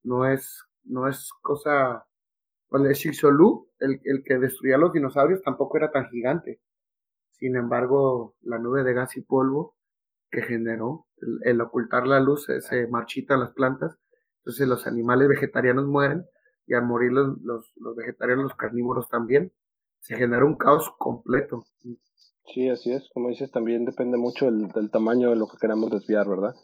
no 0.04 0.26
es 0.26 0.64
no 0.84 1.08
es 1.08 1.32
cosa. 1.42 2.06
Bueno, 2.70 2.88
el 2.88 2.96
Chicxulub, 2.96 3.70
el, 3.80 4.02
el 4.04 4.24
que 4.24 4.38
destruía 4.38 4.78
los 4.78 4.94
dinosaurios, 4.94 5.42
tampoco 5.44 5.78
era 5.78 5.92
tan 5.92 6.10
gigante. 6.10 6.60
Sin 7.32 7.56
embargo, 7.56 8.36
la 8.42 8.58
nube 8.58 8.84
de 8.84 8.94
gas 8.94 9.16
y 9.18 9.22
polvo 9.22 9.76
que 10.34 10.42
generó, 10.42 11.06
el, 11.44 11.62
ocultar 11.62 12.08
la 12.08 12.20
luz, 12.20 12.46
se, 12.46 12.60
se, 12.62 12.88
marchitan 12.88 13.40
las 13.40 13.52
plantas, 13.52 14.00
entonces 14.40 14.68
los 14.68 14.88
animales 14.88 15.28
vegetarianos 15.28 15.86
mueren, 15.86 16.26
y 16.66 16.74
al 16.74 16.86
morir 16.86 17.12
los, 17.12 17.40
los, 17.42 17.72
los 17.76 17.96
vegetarianos, 17.96 18.46
los 18.46 18.56
carnívoros 18.56 19.10
también, 19.10 19.52
se 20.00 20.16
genera 20.16 20.44
un 20.44 20.58
caos 20.58 20.92
completo. 20.98 21.66
Sí, 22.48 22.68
así 22.70 22.92
es. 22.92 23.10
Como 23.14 23.30
dices, 23.30 23.52
también 23.52 23.86
depende 23.86 24.18
mucho 24.18 24.46
del, 24.46 24.70
del, 24.70 24.90
tamaño 24.90 25.30
de 25.30 25.36
lo 25.36 25.48
que 25.48 25.58
queramos 25.58 25.92
desviar, 25.92 26.28
¿verdad? 26.28 26.56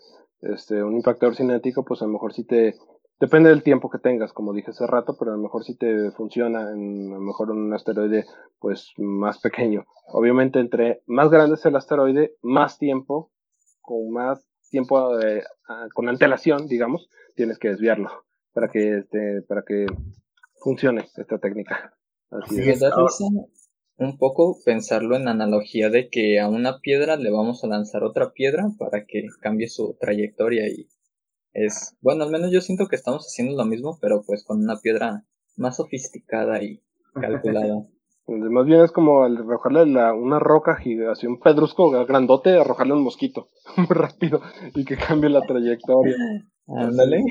Este, 0.42 0.84
un 0.84 0.96
impactor 0.96 1.36
cinético, 1.36 1.86
pues 1.86 2.02
a 2.02 2.06
lo 2.06 2.14
mejor 2.14 2.34
sí 2.34 2.46
te, 2.46 2.76
Depende 3.20 3.50
del 3.50 3.64
tiempo 3.64 3.90
que 3.90 4.00
tengas, 4.00 4.32
como 4.32 4.54
dije 4.54 4.72
hace 4.72 4.88
rato, 4.88 5.18
pero 5.20 5.32
a 5.32 5.36
lo 5.36 5.42
mejor 5.42 5.66
si 5.66 5.76
te 5.76 6.12
funciona 6.12 6.72
en 6.72 7.12
a 7.12 7.16
lo 7.16 7.22
mejor 7.22 7.52
un 7.52 7.74
asteroide 7.74 8.26
pues 8.60 8.94
más 8.98 9.40
pequeño. 9.40 9.86
Obviamente 10.08 10.60
entre 10.60 11.02
más 11.06 11.30
grande 11.30 11.56
es 11.56 11.66
el 11.66 11.76
asteroide, 11.76 12.36
más 12.42 12.78
tiempo, 12.78 13.32
con 13.82 14.10
más 14.12 14.48
tiempo 14.70 15.20
eh, 15.20 15.44
con 15.94 16.08
antelación, 16.08 16.68
digamos, 16.68 17.10
tienes 17.36 17.60
que 17.60 17.70
desviarlo 17.70 18.10
para 18.54 18.70
que 18.70 19.00
este, 19.00 19.42
para 19.48 19.64
que 19.64 19.86
funcione 20.62 21.06
esta 21.18 21.40
técnica. 21.40 21.94
Así 22.32 22.70
es. 22.70 22.82
un 23.98 24.18
poco 24.18 24.58
pensarlo 24.64 25.18
en 25.18 25.28
analogía 25.28 25.90
de 25.90 26.10
que 26.10 26.40
a 26.40 26.48
una 26.48 26.80
piedra 26.80 27.18
le 27.18 27.32
vamos 27.32 27.64
a 27.64 27.68
lanzar 27.68 28.04
otra 28.04 28.32
piedra 28.32 28.70
para 28.78 29.06
que 29.06 29.28
cambie 29.42 29.68
su 29.68 29.98
trayectoria 30.00 30.68
y 30.70 30.88
es, 31.54 31.98
bueno, 32.02 32.24
al 32.24 32.32
menos 32.32 32.52
yo 32.52 32.62
siento 32.62 32.88
que 32.88 32.96
estamos 32.96 33.26
haciendo 33.26 33.56
lo 33.56 33.66
mismo, 33.66 33.98
pero 34.02 34.22
pues 34.26 34.44
con 34.44 34.60
una 34.60 34.78
piedra 34.80 35.24
más 35.56 35.78
sofisticada 35.78 36.62
y 36.64 36.82
calculada. 37.14 37.86
Más 38.30 38.66
bien 38.68 38.82
es 38.82 38.92
como 38.92 39.24
arrojarle 39.24 39.88
la, 39.88 40.14
una 40.14 40.38
roca 40.38 40.78
así 41.12 41.26
un 41.26 41.40
pedrusco 41.40 41.90
grandote, 42.06 42.60
arrojarle 42.60 42.94
un 42.94 43.04
mosquito 43.04 43.48
muy 43.78 43.88
rápido 43.88 44.40
y 44.76 44.86
que 44.86 44.98
cambie 44.98 45.32
la 45.32 45.42
trayectoria. 45.42 46.16
Ándale. 46.68 47.24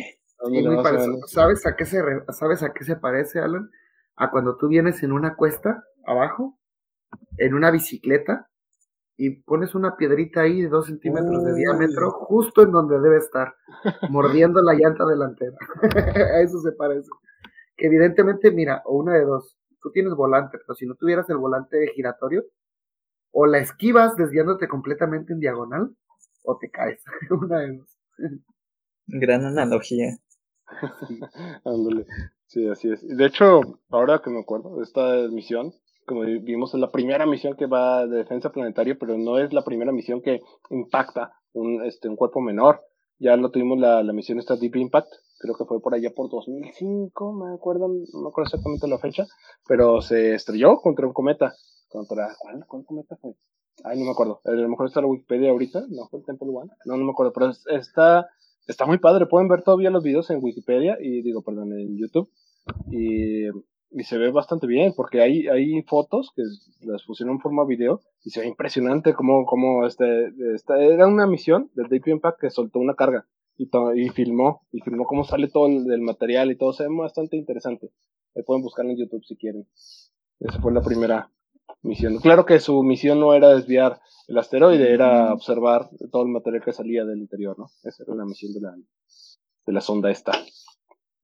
¿Sabes 1.26 1.66
a 1.66 1.76
qué 1.76 1.84
se 1.84 2.00
sabes 2.30 2.62
a 2.62 2.72
qué 2.72 2.84
se 2.84 2.96
parece, 2.96 3.38
Alan? 3.38 3.70
A 4.16 4.30
cuando 4.30 4.56
tú 4.56 4.68
vienes 4.68 5.02
en 5.02 5.12
una 5.12 5.36
cuesta 5.36 5.84
abajo, 6.04 6.58
en 7.36 7.54
una 7.54 7.70
bicicleta, 7.70 8.48
y 9.20 9.30
pones 9.30 9.74
una 9.74 9.96
piedrita 9.96 10.42
ahí 10.42 10.62
de 10.62 10.68
dos 10.68 10.86
centímetros 10.86 11.44
de 11.44 11.52
diámetro, 11.54 12.12
justo 12.12 12.62
en 12.62 12.70
donde 12.70 13.00
debe 13.00 13.16
estar, 13.18 13.52
mordiendo 14.10 14.62
la 14.62 14.74
llanta 14.74 15.04
delantera. 15.04 15.56
a 16.34 16.40
eso 16.40 16.60
se 16.60 16.70
parece. 16.72 17.10
que 17.76 17.86
evidentemente, 17.86 18.52
mira, 18.52 18.80
o 18.86 18.96
una 18.96 19.14
de 19.14 19.24
dos, 19.24 19.56
tú 19.82 19.90
tienes 19.90 20.14
volante, 20.14 20.58
pero 20.64 20.76
si 20.76 20.86
no 20.86 20.94
tuvieras 20.94 21.28
el 21.30 21.36
volante 21.36 21.88
giratorio, 21.96 22.44
o 23.32 23.46
la 23.46 23.58
esquivas 23.58 24.16
desviándote 24.16 24.68
completamente 24.68 25.32
en 25.32 25.40
diagonal, 25.40 25.90
o 26.44 26.56
te 26.56 26.70
caes, 26.70 27.02
una 27.30 27.58
de 27.58 27.76
dos. 27.76 27.98
Gran 29.08 29.44
analogía. 29.44 30.16
Ándale. 31.64 32.06
Sí, 32.46 32.68
así 32.68 32.92
es. 32.92 33.04
De 33.04 33.26
hecho, 33.26 33.80
ahora 33.90 34.20
que 34.22 34.30
me 34.30 34.40
acuerdo 34.40 34.76
de 34.76 34.84
esta 34.84 35.28
misión, 35.28 35.72
como 36.08 36.22
vimos, 36.22 36.74
es 36.74 36.80
la 36.80 36.90
primera 36.90 37.26
misión 37.26 37.54
que 37.54 37.66
va 37.66 38.06
de 38.06 38.16
defensa 38.16 38.50
planetaria, 38.50 38.96
pero 38.98 39.16
no 39.16 39.38
es 39.38 39.52
la 39.52 39.62
primera 39.62 39.92
misión 39.92 40.20
que 40.20 40.40
impacta 40.70 41.32
un, 41.52 41.84
este, 41.84 42.08
un 42.08 42.16
cuerpo 42.16 42.40
menor. 42.40 42.80
Ya 43.20 43.36
lo 43.36 43.50
tuvimos 43.50 43.78
la, 43.78 44.02
la 44.02 44.12
misión 44.12 44.38
esta 44.38 44.56
Deep 44.56 44.76
Impact, 44.76 45.08
creo 45.38 45.54
que 45.56 45.64
fue 45.64 45.80
por 45.80 45.94
allá 45.94 46.10
por 46.14 46.30
2005, 46.30 47.32
me 47.32 47.54
acuerdo, 47.54 47.88
no 47.88 48.20
me 48.22 48.28
acuerdo 48.28 48.48
exactamente 48.48 48.88
la 48.88 48.98
fecha, 48.98 49.26
pero 49.66 50.00
se 50.00 50.34
estrelló 50.34 50.76
contra 50.80 51.06
un 51.06 51.12
cometa. 51.12 51.52
¿Contra 51.88 52.28
cuál, 52.38 52.64
cuál 52.66 52.84
cometa 52.84 53.16
fue? 53.16 53.32
Ay, 53.84 53.98
no 53.98 54.04
me 54.04 54.10
acuerdo. 54.10 54.40
A 54.44 54.50
lo 54.50 54.68
mejor 54.68 54.86
está 54.86 55.00
la 55.00 55.06
Wikipedia 55.06 55.50
ahorita, 55.50 55.84
¿no 55.88 56.08
fue 56.08 56.20
el 56.20 56.26
Temple 56.26 56.48
One? 56.52 56.70
No, 56.84 56.96
no 56.96 57.04
me 57.04 57.10
acuerdo, 57.12 57.32
pero 57.32 57.50
está, 57.78 58.28
está 58.66 58.86
muy 58.86 58.98
padre. 58.98 59.26
Pueden 59.26 59.48
ver 59.48 59.62
todavía 59.62 59.90
los 59.90 60.02
videos 60.02 60.28
en 60.30 60.42
Wikipedia 60.42 60.98
y 61.00 61.22
digo, 61.22 61.42
perdón, 61.42 61.72
en 61.72 61.96
YouTube. 61.96 62.30
Y, 62.90 63.48
y 63.90 64.04
se 64.04 64.18
ve 64.18 64.30
bastante 64.30 64.66
bien 64.66 64.92
porque 64.94 65.20
hay, 65.20 65.48
hay 65.48 65.82
fotos 65.82 66.32
que 66.34 66.42
las 66.86 67.04
pusieron 67.04 67.36
en 67.36 67.40
forma 67.40 67.64
video 67.64 68.00
y 68.22 68.30
se 68.30 68.40
ve 68.40 68.46
impresionante 68.46 69.14
como, 69.14 69.46
como 69.46 69.86
este, 69.86 70.32
esta, 70.54 70.78
era 70.78 71.06
una 71.06 71.26
misión 71.26 71.70
del 71.74 71.88
Deep 71.88 72.08
Impact 72.08 72.40
que 72.40 72.50
soltó 72.50 72.78
una 72.78 72.94
carga 72.94 73.26
y, 73.56 73.68
y 73.96 74.08
filmó, 74.10 74.62
y 74.72 74.80
filmó 74.80 75.04
cómo 75.04 75.24
sale 75.24 75.48
todo 75.48 75.66
el, 75.66 76.00
material 76.00 76.50
y 76.50 76.56
todo, 76.56 76.72
se 76.72 76.84
ve 76.84 76.94
bastante 76.96 77.36
interesante. 77.36 77.90
Pueden 78.46 78.62
buscar 78.62 78.86
en 78.86 78.96
YouTube 78.96 79.24
si 79.24 79.36
quieren. 79.36 79.66
Esa 80.38 80.60
fue 80.60 80.72
la 80.72 80.80
primera 80.80 81.32
misión. 81.82 82.18
Claro 82.18 82.46
que 82.46 82.60
su 82.60 82.84
misión 82.84 83.18
no 83.18 83.34
era 83.34 83.48
desviar 83.48 84.00
el 84.28 84.38
asteroide, 84.38 84.92
era 84.92 85.32
observar 85.32 85.90
todo 86.12 86.22
el 86.22 86.28
material 86.28 86.62
que 86.62 86.72
salía 86.72 87.04
del 87.04 87.18
interior, 87.18 87.58
¿no? 87.58 87.66
Esa 87.82 88.04
era 88.04 88.14
la 88.14 88.24
misión 88.24 88.52
de 88.52 88.60
la, 88.60 88.76
de 89.66 89.72
la 89.72 89.80
sonda 89.80 90.10
esta. 90.10 90.32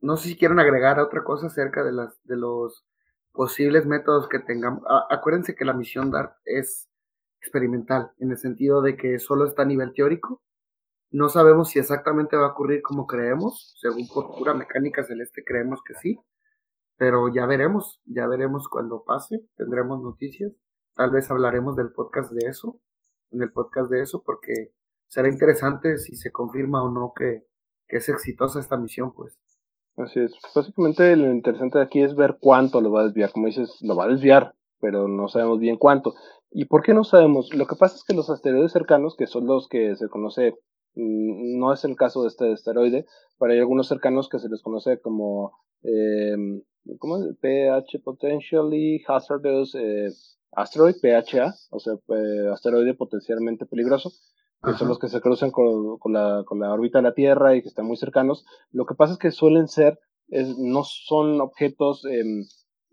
No 0.05 0.17
sé 0.17 0.29
si 0.29 0.37
quieren 0.37 0.59
agregar 0.59 1.01
otra 1.01 1.25
cosa 1.25 1.47
acerca 1.47 1.83
de, 1.83 1.93
las, 1.93 2.23
de 2.25 2.37
los 2.37 2.85
posibles 3.33 3.87
métodos 3.87 4.29
que 4.29 4.39
tengamos. 4.39 4.83
acuérdense 5.11 5.55
que 5.55 5.65
la 5.65 5.73
misión 5.73 6.11
DART 6.11 6.37
es 6.45 6.89
experimental, 7.41 8.13
en 8.19 8.31
el 8.31 8.39
sentido 8.39 8.83
de 8.83 8.97
que 8.97 9.19
solo 9.19 9.47
está 9.47 9.63
a 9.63 9.67
nivel 9.67 9.93
teórico 9.93 10.43
no 11.15 11.29
sabemos 11.29 11.69
si 11.69 11.79
exactamente 11.79 12.37
va 12.37 12.47
a 12.47 12.51
ocurrir 12.51 12.83
como 12.83 13.07
creemos, 13.07 13.73
según 13.81 14.09
por 14.09 14.35
pura 14.37 14.53
mecánica 14.53 15.05
celeste 15.05 15.45
creemos 15.45 15.81
que 15.87 15.95
sí, 15.95 16.19
pero 16.97 17.33
ya 17.33 17.47
veremos, 17.47 18.03
ya 18.05 18.27
veremos 18.27 18.69
cuando 18.69 19.05
pase, 19.05 19.47
tendremos 19.55 20.03
noticias, 20.03 20.51
tal 20.97 21.13
vez 21.13 21.31
hablaremos 21.31 21.77
del 21.77 21.93
podcast 21.93 22.33
de 22.33 22.49
eso, 22.49 22.81
en 23.31 23.43
el 23.43 23.53
podcast 23.53 23.93
de 23.93 24.03
eso, 24.03 24.25
porque 24.27 24.73
será 25.07 25.29
interesante 25.29 25.99
si 25.99 26.17
se 26.17 26.33
confirma 26.33 26.83
o 26.83 26.91
no 26.91 27.13
que, 27.17 27.47
que 27.87 27.99
es 27.99 28.09
exitosa 28.09 28.59
esta 28.59 28.77
misión, 28.77 29.15
pues. 29.15 29.39
Así 29.97 30.21
es. 30.21 30.33
Básicamente 30.55 31.17
lo 31.17 31.31
interesante 31.31 31.79
de 31.79 31.85
aquí 31.85 32.03
es 32.03 32.15
ver 32.15 32.39
cuánto 32.41 32.81
lo 32.81 32.91
va 32.91 33.03
a 33.03 33.05
desviar. 33.05 33.33
Como 33.33 33.47
dices, 33.47 33.79
lo 33.81 33.97
va 33.97 34.05
a 34.05 34.09
desviar, 34.09 34.55
pero 34.81 35.09
no 35.09 35.29
sabemos 35.29 35.61
bien 35.61 35.77
cuánto. 35.77 36.15
¿Y 36.51 36.67
por 36.67 36.83
qué 36.83 36.95
no 36.95 37.05
sabemos? 37.05 37.53
Lo 37.55 37.67
que 37.67 37.77
pasa 37.77 37.97
es 37.97 38.05
que 38.05 38.15
los 38.15 38.31
asteroides 38.31 38.73
cercanos, 38.73 39.17
que 39.17 39.27
son 39.27 39.47
los 39.47 39.69
que 39.69 39.97
se 39.97 40.09
conoce 40.09 40.55
Mm, 40.95 41.59
no 41.59 41.73
es 41.73 41.85
el 41.85 41.97
caso 41.97 42.23
de 42.23 42.29
este 42.29 42.53
asteroide, 42.53 43.07
pero 43.39 43.53
hay 43.53 43.59
algunos 43.59 43.89
cercanos 43.89 44.29
que 44.29 44.39
se 44.39 44.49
les 44.49 44.63
conoce 44.63 45.01
como 45.01 45.53
eh, 45.83 46.37
¿cómo 46.99 47.19
es? 47.19 47.37
PH 47.41 47.99
Potentially 48.01 49.03
Hazardous 49.07 49.75
eh, 49.75 50.09
Asteroid, 50.53 50.95
PHA, 51.03 51.53
o 51.71 51.81
sea, 51.81 51.95
eh, 51.95 52.49
asteroide 52.53 52.95
potencialmente 52.95 53.67
peligroso, 53.67 54.13
que 54.65 54.75
son 54.75 54.89
los 54.89 54.99
que 54.99 55.09
se 55.09 55.21
cruzan 55.21 55.51
con, 55.51 55.99
con, 55.99 56.13
la, 56.13 56.43
con 56.47 56.59
la 56.61 56.73
órbita 56.73 56.99
de 56.99 57.03
la 57.03 57.15
Tierra 57.15 57.55
y 57.55 57.63
que 57.63 57.69
están 57.69 57.87
muy 57.87 57.97
cercanos. 57.97 58.45
Lo 58.73 58.87
que 58.87 58.95
pasa 58.95 59.15
es 59.15 59.19
que 59.19 59.31
suelen 59.31 59.69
ser, 59.69 59.99
es, 60.29 60.59
no 60.59 60.85
son 60.85 61.41
objetos 61.41 62.05
em, 62.07 62.45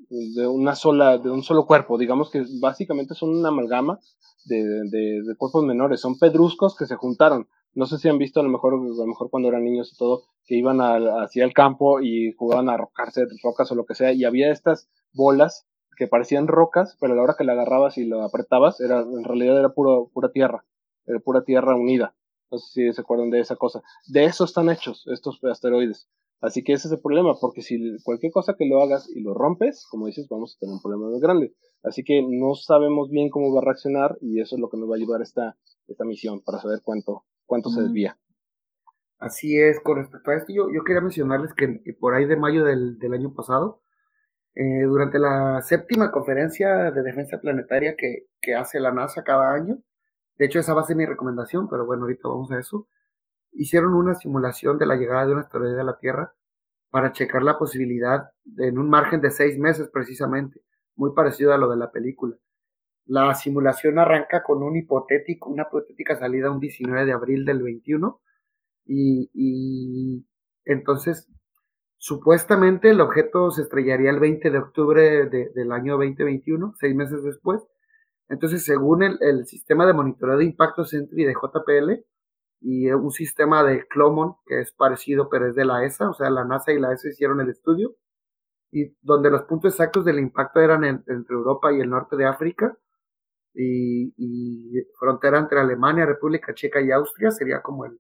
de 0.09 0.47
una 0.47 0.75
sola, 0.75 1.17
de 1.17 1.29
un 1.29 1.43
solo 1.43 1.65
cuerpo, 1.65 1.97
digamos 1.97 2.29
que 2.29 2.43
básicamente 2.59 3.13
son 3.13 3.29
una 3.37 3.49
amalgama 3.49 3.99
de, 4.45 4.63
de, 4.63 5.21
de 5.23 5.35
cuerpos 5.37 5.63
menores, 5.63 6.01
son 6.01 6.17
pedruscos 6.17 6.75
que 6.75 6.85
se 6.85 6.95
juntaron. 6.95 7.47
No 7.73 7.85
sé 7.85 7.97
si 7.97 8.09
han 8.09 8.17
visto 8.17 8.39
a 8.39 8.43
lo 8.43 8.49
mejor, 8.49 8.73
a 8.73 8.77
lo 8.77 9.07
mejor 9.07 9.29
cuando 9.29 9.47
eran 9.47 9.63
niños 9.63 9.93
y 9.93 9.97
todo, 9.97 10.23
que 10.45 10.57
iban 10.57 10.79
hacia 10.81 11.45
el 11.45 11.53
campo 11.53 12.01
y 12.01 12.33
jugaban 12.33 12.67
a 12.67 12.73
arrojarse 12.73 13.25
rocas 13.43 13.71
o 13.71 13.75
lo 13.75 13.85
que 13.85 13.95
sea, 13.95 14.11
y 14.11 14.25
había 14.25 14.51
estas 14.51 14.89
bolas 15.13 15.67
que 15.95 16.07
parecían 16.07 16.47
rocas, 16.47 16.97
pero 16.99 17.13
a 17.13 17.15
la 17.15 17.21
hora 17.21 17.35
que 17.37 17.43
la 17.43 17.53
agarrabas 17.53 17.97
y 17.97 18.05
lo 18.05 18.23
apretabas, 18.23 18.81
era, 18.81 19.01
en 19.01 19.23
realidad 19.23 19.57
era 19.57 19.69
puro, 19.69 20.09
pura 20.13 20.31
tierra, 20.31 20.65
era 21.11 21.19
pura 21.19 21.43
tierra 21.43 21.75
unida. 21.75 22.15
No 22.51 22.57
sé 22.57 22.71
si 22.71 22.93
se 22.93 23.01
acuerdan 23.01 23.29
de 23.29 23.39
esa 23.39 23.55
cosa. 23.55 23.81
De 24.07 24.25
eso 24.25 24.43
están 24.43 24.69
hechos 24.69 25.05
estos 25.07 25.39
asteroides. 25.43 26.09
Así 26.41 26.63
que 26.63 26.73
ese 26.73 26.87
es 26.87 26.93
el 26.93 26.99
problema, 26.99 27.35
porque 27.39 27.61
si 27.61 27.97
cualquier 28.03 28.31
cosa 28.31 28.55
que 28.57 28.65
lo 28.65 28.81
hagas 28.81 29.07
y 29.09 29.21
lo 29.21 29.35
rompes, 29.35 29.85
como 29.89 30.07
dices, 30.07 30.27
vamos 30.27 30.55
a 30.55 30.59
tener 30.59 30.73
un 30.73 30.81
problema 30.81 31.07
muy 31.07 31.21
grande. 31.21 31.53
Así 31.83 32.03
que 32.03 32.23
no 32.27 32.55
sabemos 32.55 33.09
bien 33.11 33.29
cómo 33.29 33.53
va 33.53 33.61
a 33.61 33.65
reaccionar 33.65 34.17
y 34.21 34.41
eso 34.41 34.55
es 34.55 34.59
lo 34.59 34.69
que 34.69 34.77
nos 34.77 34.89
va 34.89 34.95
a 34.95 34.97
ayudar 34.97 35.21
esta, 35.21 35.55
esta 35.87 36.03
misión 36.03 36.41
para 36.41 36.59
saber 36.59 36.81
cuánto, 36.83 37.25
cuánto 37.45 37.69
se 37.69 37.83
desvía. 37.83 38.17
Así 39.19 39.59
es, 39.59 39.79
con 39.81 39.97
respecto 39.97 40.31
a 40.31 40.35
esto, 40.35 40.51
yo, 40.51 40.67
yo 40.73 40.83
quería 40.83 41.01
mencionarles 41.01 41.53
que, 41.53 41.79
por 41.99 42.15
ahí 42.15 42.25
de 42.25 42.37
mayo 42.37 42.65
del, 42.65 42.97
año 43.13 43.35
pasado, 43.35 43.83
eh, 44.55 44.83
durante 44.83 45.19
la 45.19 45.61
séptima 45.61 46.11
conferencia 46.11 46.89
de 46.89 47.03
defensa 47.03 47.39
planetaria 47.39 47.95
que, 47.95 48.25
que, 48.41 48.55
hace 48.55 48.79
la 48.79 48.91
NASA 48.91 49.23
cada 49.23 49.53
año, 49.53 49.77
de 50.41 50.47
hecho 50.47 50.57
esa 50.57 50.73
va 50.73 50.81
a 50.81 50.85
ser 50.85 50.95
mi 50.95 51.05
recomendación, 51.05 51.69
pero 51.69 51.85
bueno, 51.85 52.01
ahorita 52.01 52.27
vamos 52.27 52.51
a 52.51 52.57
eso, 52.57 52.87
hicieron 53.51 53.93
una 53.93 54.15
simulación 54.15 54.79
de 54.79 54.87
la 54.87 54.95
llegada 54.95 55.27
de 55.27 55.33
un 55.33 55.37
asteroide 55.37 55.79
a 55.79 55.83
la 55.83 55.99
Tierra 55.99 56.33
para 56.89 57.11
checar 57.11 57.43
la 57.43 57.59
posibilidad 57.59 58.31
en 58.57 58.79
un 58.79 58.89
margen 58.89 59.21
de 59.21 59.29
seis 59.29 59.59
meses 59.59 59.87
precisamente, 59.93 60.63
muy 60.95 61.13
parecido 61.13 61.53
a 61.53 61.59
lo 61.59 61.69
de 61.69 61.77
la 61.77 61.91
película. 61.91 62.37
La 63.05 63.35
simulación 63.35 63.99
arranca 63.99 64.41
con 64.41 64.63
un 64.63 64.75
hipotético, 64.75 65.47
una 65.47 65.67
hipotética 65.69 66.17
salida 66.17 66.49
un 66.49 66.59
19 66.59 67.05
de 67.05 67.13
abril 67.13 67.45
del 67.45 67.61
21 67.61 68.19
y, 68.87 70.25
entonces 70.65 71.29
supuestamente 71.99 72.89
el 72.89 73.01
objeto 73.01 73.51
se 73.51 73.61
estrellaría 73.61 74.09
el 74.09 74.19
20 74.19 74.49
de 74.49 74.57
octubre 74.57 75.29
del 75.29 75.71
año 75.71 75.97
2021, 75.97 76.73
seis 76.79 76.95
meses 76.95 77.21
después. 77.21 77.61
Entonces, 78.31 78.63
según 78.63 79.03
el, 79.03 79.45
sistema 79.45 79.85
de 79.85 79.91
monitoreo 79.93 80.37
de 80.37 80.45
impacto 80.45 80.85
Sentry 80.85 81.25
de 81.25 81.33
JPL 81.33 82.01
y 82.61 82.89
un 82.89 83.11
sistema 83.11 83.61
de 83.61 83.85
Clomon 83.89 84.35
que 84.45 84.61
es 84.61 84.71
parecido 84.71 85.27
pero 85.29 85.49
es 85.49 85.55
de 85.55 85.65
la 85.65 85.83
ESA, 85.83 86.09
o 86.09 86.13
sea, 86.13 86.29
la 86.29 86.45
NASA 86.45 86.71
y 86.71 86.79
la 86.79 86.93
ESA 86.93 87.09
hicieron 87.09 87.41
el 87.41 87.49
estudio, 87.49 87.93
y 88.71 88.95
donde 89.01 89.29
los 89.29 89.43
puntos 89.43 89.73
exactos 89.73 90.05
del 90.05 90.19
impacto 90.19 90.61
eran 90.61 90.85
entre 90.85 91.35
Europa 91.35 91.73
y 91.73 91.81
el 91.81 91.89
norte 91.89 92.15
de 92.15 92.25
África, 92.25 92.77
y, 93.53 94.81
frontera 94.97 95.37
entre 95.39 95.59
Alemania, 95.59 96.05
República 96.05 96.53
Checa 96.53 96.79
y 96.79 96.89
Austria 96.91 97.31
sería 97.31 97.61
como 97.61 97.83
el, 97.85 97.99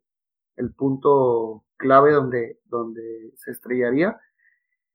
punto 0.77 1.65
clave 1.75 2.13
donde, 2.13 2.61
donde 2.65 3.33
se 3.35 3.51
estrellaría. 3.51 4.17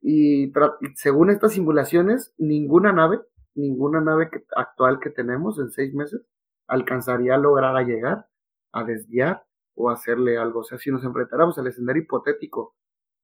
Y, 0.00 0.50
según 0.94 1.28
estas 1.28 1.52
simulaciones, 1.52 2.34
ninguna 2.38 2.92
nave, 2.92 3.20
ninguna 3.56 4.00
nave 4.00 4.30
actual 4.54 5.00
que 5.00 5.10
tenemos 5.10 5.58
en 5.58 5.70
seis 5.70 5.94
meses 5.94 6.22
alcanzaría 6.66 7.34
a 7.34 7.38
lograr 7.38 7.76
a 7.76 7.82
llegar, 7.82 8.26
a 8.72 8.84
desviar 8.84 9.44
o 9.74 9.90
hacerle 9.90 10.38
algo. 10.38 10.60
O 10.60 10.64
sea, 10.64 10.78
si 10.78 10.90
nos 10.90 11.04
enfrentáramos 11.04 11.58
al 11.58 11.66
escenario 11.66 12.02
hipotético 12.02 12.74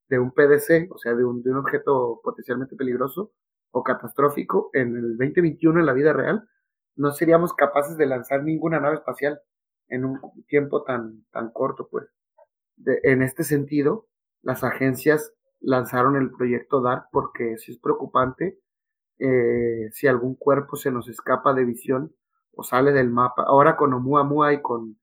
de 0.09 0.19
un 0.19 0.33
PDC, 0.33 0.91
o 0.91 0.99
sea, 0.99 1.15
de 1.15 1.25
un, 1.25 1.43
de 1.43 1.51
un 1.51 1.59
objeto 1.59 2.21
potencialmente 2.23 2.77
peligroso 2.77 3.33
o 3.71 3.83
catastrófico 3.83 4.71
en 4.73 4.97
el 4.97 5.17
2021 5.17 5.81
en 5.81 5.87
la 5.87 5.93
vida 5.93 6.13
real, 6.13 6.49
no 6.97 7.13
seríamos 7.13 7.55
capaces 7.55 7.97
de 7.97 8.07
lanzar 8.07 8.43
ninguna 8.43 8.81
nave 8.81 8.97
espacial 8.97 9.41
en 9.89 10.05
un 10.05 10.21
tiempo 10.47 10.85
tan, 10.85 11.25
tan 11.31 11.51
corto, 11.51 11.89
pues. 11.91 12.07
en 12.85 13.23
este 13.23 13.45
sentido, 13.45 14.07
las 14.43 14.65
agencias 14.65 15.33
lanzaron 15.61 16.17
el 16.17 16.31
proyecto 16.31 16.81
DART 16.83 17.07
porque 17.13 17.57
si 17.59 17.73
es 17.73 17.79
preocupante 17.79 18.59
eh, 19.25 19.89
si 19.93 20.09
algún 20.09 20.35
cuerpo 20.35 20.75
se 20.75 20.91
nos 20.91 21.09
escapa 21.09 21.55
de 21.55 21.65
visión 21.65 22.13
o 22.55 22.65
sale 22.65 22.91
del 22.91 23.09
mapa. 23.09 23.45
Ahora 23.47 23.77
con 23.77 23.93
Oumuamua 23.95 24.53
y 24.53 24.61
con, 24.61 24.99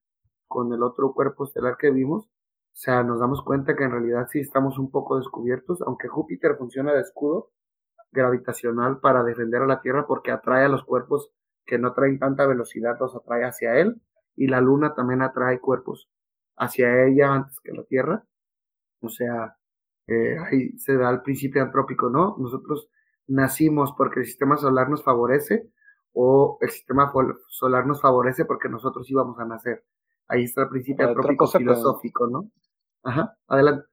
con 0.46 0.74
el 0.74 0.82
otro 0.82 1.14
cuerpo 1.14 1.44
estelar 1.44 1.78
que 1.78 1.90
vimos, 1.90 2.26
o 2.26 2.76
sea, 2.82 3.02
nos 3.02 3.18
damos 3.18 3.42
cuenta 3.42 3.74
que 3.74 3.84
en 3.84 3.92
realidad 3.92 4.26
sí 4.30 4.40
estamos 4.40 4.78
un 4.78 4.90
poco 4.90 5.16
descubiertos, 5.16 5.80
aunque 5.82 6.08
Júpiter 6.08 6.56
funciona 6.58 6.92
de 6.92 7.00
escudo 7.00 7.50
gravitacional 8.12 9.00
para 9.00 9.22
defender 9.24 9.62
a 9.62 9.66
la 9.66 9.80
Tierra 9.80 10.06
porque 10.06 10.32
atrae 10.32 10.66
a 10.66 10.68
los 10.68 10.84
cuerpos 10.84 11.32
que 11.64 11.78
no 11.78 11.94
traen 11.94 12.18
tanta 12.18 12.46
velocidad 12.46 12.96
los 13.00 13.16
atrae 13.16 13.44
hacia 13.44 13.78
él 13.78 14.02
y 14.36 14.48
la 14.48 14.60
luna 14.60 14.94
también 14.94 15.22
atrae 15.22 15.60
cuerpos 15.60 16.10
hacia 16.56 17.06
ella 17.06 17.32
antes 17.32 17.58
que 17.60 17.72
la 17.72 17.84
Tierra. 17.84 18.24
O 19.00 19.08
sea, 19.08 19.56
eh, 20.08 20.36
ahí 20.38 20.78
se 20.78 20.96
da 20.96 21.08
el 21.08 21.22
principio 21.22 21.62
antrópico, 21.62 22.10
¿no? 22.10 22.36
Nosotros 22.38 22.89
nacimos 23.30 23.94
porque 23.96 24.20
el 24.20 24.26
sistema 24.26 24.56
solar 24.56 24.90
nos 24.90 25.02
favorece 25.02 25.70
o 26.12 26.58
el 26.60 26.70
sistema 26.70 27.12
solar 27.48 27.86
nos 27.86 28.00
favorece 28.00 28.44
porque 28.44 28.68
nosotros 28.68 29.08
íbamos 29.10 29.38
a 29.38 29.44
nacer. 29.44 29.84
Ahí 30.28 30.44
está 30.44 30.62
el 30.62 30.68
principio 30.68 31.08
antrópico 31.08 31.46
filosófico, 31.46 32.26
¿no? 32.26 32.50
Ajá, 33.02 33.36
adelante. 33.48 33.86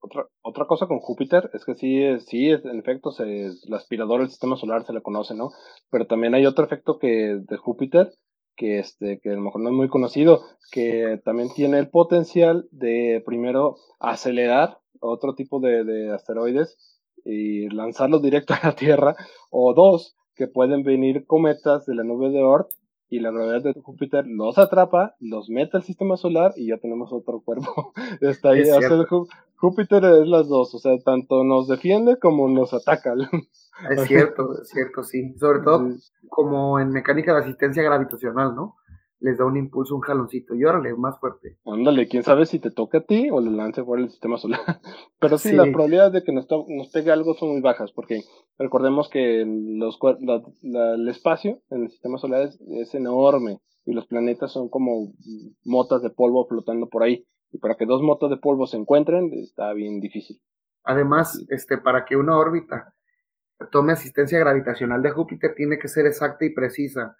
Otra, 0.00 0.26
otra 0.42 0.66
cosa 0.66 0.86
con 0.86 0.98
Júpiter 0.98 1.50
es 1.54 1.64
que 1.64 1.74
sí, 1.74 2.02
sí 2.26 2.50
en 2.50 2.78
efecto, 2.78 3.10
se, 3.10 3.46
el 3.46 3.74
aspirador 3.74 4.20
del 4.20 4.28
sistema 4.28 4.56
solar 4.56 4.84
se 4.84 4.92
le 4.92 5.02
conoce, 5.02 5.34
¿no? 5.34 5.50
Pero 5.90 6.06
también 6.06 6.34
hay 6.34 6.44
otro 6.44 6.64
efecto 6.64 6.98
que 6.98 7.40
de 7.40 7.56
Júpiter 7.56 8.12
que, 8.54 8.78
este, 8.78 9.18
que 9.20 9.30
a 9.30 9.34
lo 9.34 9.40
mejor 9.40 9.62
no 9.62 9.70
es 9.70 9.74
muy 9.74 9.88
conocido, 9.88 10.42
que 10.70 11.20
también 11.24 11.48
tiene 11.54 11.78
el 11.78 11.88
potencial 11.88 12.68
de 12.70 13.22
primero 13.24 13.76
acelerar 13.98 14.78
otro 15.00 15.34
tipo 15.34 15.58
de, 15.58 15.84
de 15.84 16.12
asteroides 16.12 16.76
y 17.24 17.68
lanzarlos 17.70 18.22
directo 18.22 18.54
a 18.54 18.60
la 18.62 18.72
Tierra, 18.74 19.16
o 19.50 19.74
dos, 19.74 20.16
que 20.34 20.48
pueden 20.48 20.82
venir 20.82 21.26
cometas 21.26 21.86
de 21.86 21.94
la 21.94 22.04
nube 22.04 22.30
de 22.30 22.42
Oort 22.42 22.68
y 23.08 23.20
la 23.20 23.30
gravedad 23.30 23.62
de 23.62 23.80
Júpiter 23.80 24.26
los 24.26 24.58
atrapa, 24.58 25.14
los 25.20 25.48
mete 25.48 25.76
al 25.76 25.84
sistema 25.84 26.16
solar 26.16 26.52
y 26.56 26.68
ya 26.68 26.78
tenemos 26.78 27.12
otro 27.12 27.40
cuerpo. 27.40 27.92
Está 28.20 28.50
ahí. 28.50 28.64
Júpiter 29.56 30.04
es 30.04 30.26
las 30.26 30.48
dos, 30.48 30.74
o 30.74 30.78
sea, 30.78 30.98
tanto 30.98 31.44
nos 31.44 31.68
defiende 31.68 32.18
como 32.18 32.48
nos 32.48 32.74
ataca. 32.74 33.14
Es 33.90 34.02
cierto, 34.02 34.52
es 34.62 34.68
cierto, 34.68 35.02
sí. 35.02 35.34
Sobre 35.36 35.58
todo 35.58 35.88
como 36.28 36.78
en 36.78 36.90
mecánica 36.90 37.34
de 37.34 37.40
asistencia 37.40 37.82
gravitacional, 37.82 38.54
¿no? 38.54 38.76
Les 39.24 39.38
da 39.38 39.46
un 39.46 39.56
impulso, 39.56 39.94
un 39.94 40.02
jaloncito 40.02 40.54
y 40.54 40.64
órale, 40.64 40.94
más 40.94 41.18
fuerte. 41.18 41.56
Ándale, 41.64 42.08
quién 42.08 42.22
sabe 42.22 42.44
si 42.44 42.58
te 42.58 42.70
toca 42.70 42.98
a 42.98 43.04
ti 43.04 43.30
o 43.30 43.40
le 43.40 43.50
lance 43.50 43.82
por 43.82 43.98
el 43.98 44.10
sistema 44.10 44.36
solar. 44.36 44.60
Pero 45.18 45.38
sí, 45.38 45.52
la 45.52 45.62
probabilidad 45.64 46.12
de 46.12 46.22
que 46.22 46.32
nos, 46.32 46.46
nos 46.68 46.90
pegue 46.92 47.10
algo 47.10 47.32
son 47.32 47.52
muy 47.52 47.62
bajas, 47.62 47.90
porque 47.92 48.20
recordemos 48.58 49.08
que 49.08 49.46
los, 49.46 49.98
el 50.62 51.08
espacio 51.08 51.62
en 51.70 51.84
el 51.84 51.90
sistema 51.90 52.18
solar 52.18 52.42
es, 52.42 52.60
es 52.60 52.94
enorme 52.94 53.60
y 53.86 53.94
los 53.94 54.06
planetas 54.06 54.52
son 54.52 54.68
como 54.68 55.14
motas 55.64 56.02
de 56.02 56.10
polvo 56.10 56.46
flotando 56.46 56.90
por 56.90 57.02
ahí. 57.02 57.26
Y 57.50 57.58
para 57.58 57.76
que 57.76 57.86
dos 57.86 58.02
motas 58.02 58.28
de 58.28 58.36
polvo 58.36 58.66
se 58.66 58.76
encuentren, 58.76 59.30
está 59.32 59.72
bien 59.72 60.00
difícil. 60.00 60.38
Además, 60.82 61.42
este, 61.48 61.78
para 61.78 62.04
que 62.04 62.16
una 62.16 62.36
órbita 62.36 62.94
tome 63.70 63.94
asistencia 63.94 64.38
gravitacional 64.38 65.02
de 65.02 65.12
Júpiter 65.12 65.54
tiene 65.56 65.78
que 65.78 65.88
ser 65.88 66.04
exacta 66.04 66.44
y 66.44 66.52
precisa, 66.52 67.16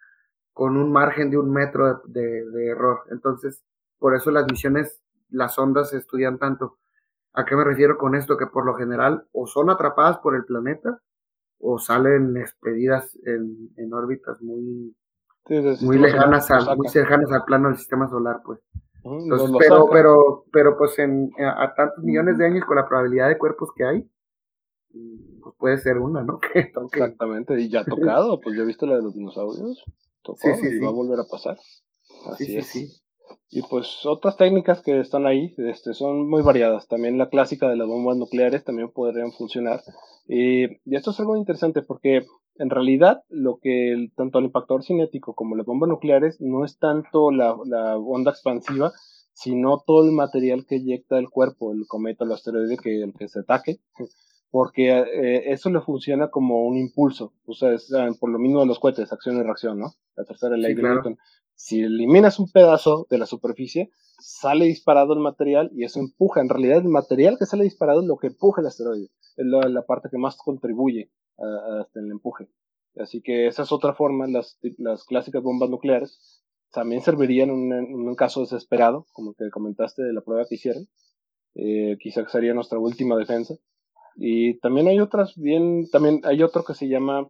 con 0.54 0.76
un 0.76 0.90
margen 0.90 1.30
de 1.30 1.36
un 1.36 1.52
metro 1.52 2.00
de, 2.06 2.66
error. 2.66 3.00
Entonces, 3.10 3.62
por 3.98 4.14
eso 4.14 4.30
las 4.30 4.46
misiones, 4.50 5.02
las 5.28 5.58
ondas 5.58 5.90
se 5.90 5.98
estudian 5.98 6.38
tanto. 6.38 6.78
¿A 7.34 7.44
qué 7.44 7.56
me 7.56 7.64
refiero 7.64 7.98
con 7.98 8.14
esto? 8.14 8.38
Que 8.38 8.46
por 8.46 8.64
lo 8.64 8.74
general 8.74 9.26
o 9.32 9.48
son 9.48 9.68
atrapadas 9.68 10.18
por 10.18 10.36
el 10.36 10.44
planeta 10.44 11.00
o 11.58 11.78
salen 11.78 12.36
expedidas 12.36 13.18
en, 13.24 13.92
órbitas 13.92 14.40
muy, 14.40 14.94
muy 15.80 15.98
lejanas, 15.98 16.50
al, 16.50 16.76
muy 16.76 16.88
cercanas 16.88 17.32
al 17.32 17.44
plano 17.44 17.68
del 17.68 17.78
sistema 17.78 18.08
solar, 18.08 18.40
pues. 18.44 18.60
pero, 19.58 19.88
pero, 19.90 20.44
pero 20.52 20.78
pues 20.78 20.96
en, 21.00 21.32
a 21.38 21.74
tantos 21.74 22.04
millones 22.04 22.38
de 22.38 22.46
años 22.46 22.64
con 22.64 22.76
la 22.76 22.86
probabilidad 22.86 23.28
de 23.28 23.38
cuerpos 23.38 23.70
que 23.74 23.84
hay, 23.84 24.08
pues 25.42 25.54
puede 25.58 25.78
ser 25.78 25.98
una, 25.98 26.22
¿no? 26.22 26.38
Exactamente, 26.54 27.58
y 27.60 27.68
ya 27.68 27.80
ha 27.80 27.84
tocado, 27.84 28.40
pues 28.40 28.56
yo 28.56 28.62
he 28.62 28.66
visto 28.66 28.86
la 28.86 28.96
de 28.96 29.02
los 29.02 29.14
dinosaurios, 29.14 29.84
tocó 30.24 30.48
y 30.48 30.78
va 30.80 30.88
a 30.88 30.92
volver 30.92 31.20
a 31.20 31.28
pasar. 31.30 31.56
Así 32.26 32.56
es. 32.56 33.02
Y 33.50 33.62
pues 33.62 34.04
otras 34.04 34.36
técnicas 34.36 34.82
que 34.82 34.98
están 34.98 35.26
ahí 35.26 35.54
este, 35.58 35.94
son 35.94 36.28
muy 36.28 36.42
variadas. 36.42 36.88
También 36.88 37.18
la 37.18 37.28
clásica 37.28 37.68
de 37.68 37.76
las 37.76 37.86
bombas 37.86 38.16
nucleares 38.16 38.64
también 38.64 38.90
podrían 38.90 39.32
funcionar. 39.32 39.80
Y, 40.26 40.64
esto 40.94 41.12
es 41.12 41.20
algo 41.20 41.36
interesante 41.36 41.82
porque 41.82 42.26
en 42.56 42.70
realidad 42.70 43.22
lo 43.28 43.58
que 43.60 44.08
tanto 44.16 44.38
el 44.38 44.46
impactador 44.46 44.82
cinético 44.82 45.34
como 45.34 45.56
las 45.56 45.66
bombas 45.66 45.88
nucleares 45.88 46.40
no 46.40 46.64
es 46.64 46.78
tanto 46.78 47.30
la, 47.30 47.56
la 47.64 47.96
onda 47.96 48.32
expansiva, 48.32 48.92
sino 49.32 49.82
todo 49.86 50.04
el 50.04 50.12
material 50.12 50.64
que 50.66 50.76
eyecta 50.76 51.18
el 51.18 51.28
cuerpo, 51.28 51.72
el 51.72 51.86
cometa, 51.86 52.24
el 52.24 52.32
asteroide 52.32 52.76
que, 52.76 53.02
el 53.02 53.12
que 53.14 53.28
se 53.28 53.40
ataque 53.40 53.78
porque 54.54 54.88
eh, 54.88 55.50
eso 55.52 55.68
le 55.68 55.80
funciona 55.80 56.30
como 56.30 56.64
un 56.64 56.76
impulso, 56.76 57.32
o 57.44 57.54
sea, 57.54 57.70
ah, 57.98 58.10
por 58.20 58.30
lo 58.30 58.38
mismo 58.38 58.60
de 58.60 58.66
los 58.66 58.78
cohetes, 58.78 59.12
acción 59.12 59.36
y 59.36 59.42
reacción, 59.42 59.80
¿no? 59.80 59.94
La 60.14 60.22
tercera 60.22 60.56
ley 60.56 60.74
de 60.74 60.82
Newton. 60.84 61.18
Si 61.56 61.82
eliminas 61.82 62.38
un 62.38 62.48
pedazo 62.52 63.08
de 63.10 63.18
la 63.18 63.26
superficie, 63.26 63.90
sale 64.20 64.66
disparado 64.66 65.12
el 65.12 65.18
material 65.18 65.72
y 65.74 65.82
eso 65.82 65.98
empuja. 65.98 66.40
En 66.40 66.48
realidad, 66.48 66.78
el 66.78 66.88
material 66.88 67.36
que 67.36 67.46
sale 67.46 67.64
disparado 67.64 68.02
es 68.02 68.06
lo 68.06 68.16
que 68.16 68.28
empuja 68.28 68.60
el 68.60 68.68
asteroide, 68.68 69.08
es 69.36 69.44
la, 69.44 69.82
parte 69.82 70.08
que 70.08 70.18
más 70.18 70.36
contribuye 70.36 71.10
a, 71.36 71.88
el 71.96 72.12
empuje. 72.12 72.48
Así 72.96 73.22
que 73.22 73.48
esa 73.48 73.64
es 73.64 73.72
otra 73.72 73.94
forma, 73.94 74.28
las, 74.28 74.60
las 74.78 75.02
clásicas 75.02 75.42
bombas 75.42 75.68
nucleares 75.68 76.44
también 76.70 77.02
servirían 77.02 77.50
en 77.50 77.92
un, 77.92 78.14
caso 78.14 78.42
desesperado, 78.42 79.08
como 79.14 79.34
que 79.34 79.50
comentaste 79.50 80.04
de 80.04 80.12
la 80.12 80.20
prueba 80.20 80.46
que 80.48 80.54
hicieron. 80.54 80.86
Eh, 81.56 81.96
quizás 81.98 82.30
sería 82.30 82.54
nuestra 82.54 82.78
última 82.78 83.16
defensa 83.16 83.56
y 84.16 84.58
también 84.60 84.88
hay 84.88 85.00
otras 85.00 85.34
bien, 85.36 85.88
también 85.90 86.20
hay 86.24 86.42
otro 86.42 86.64
que 86.64 86.74
se 86.74 86.88
llama, 86.88 87.28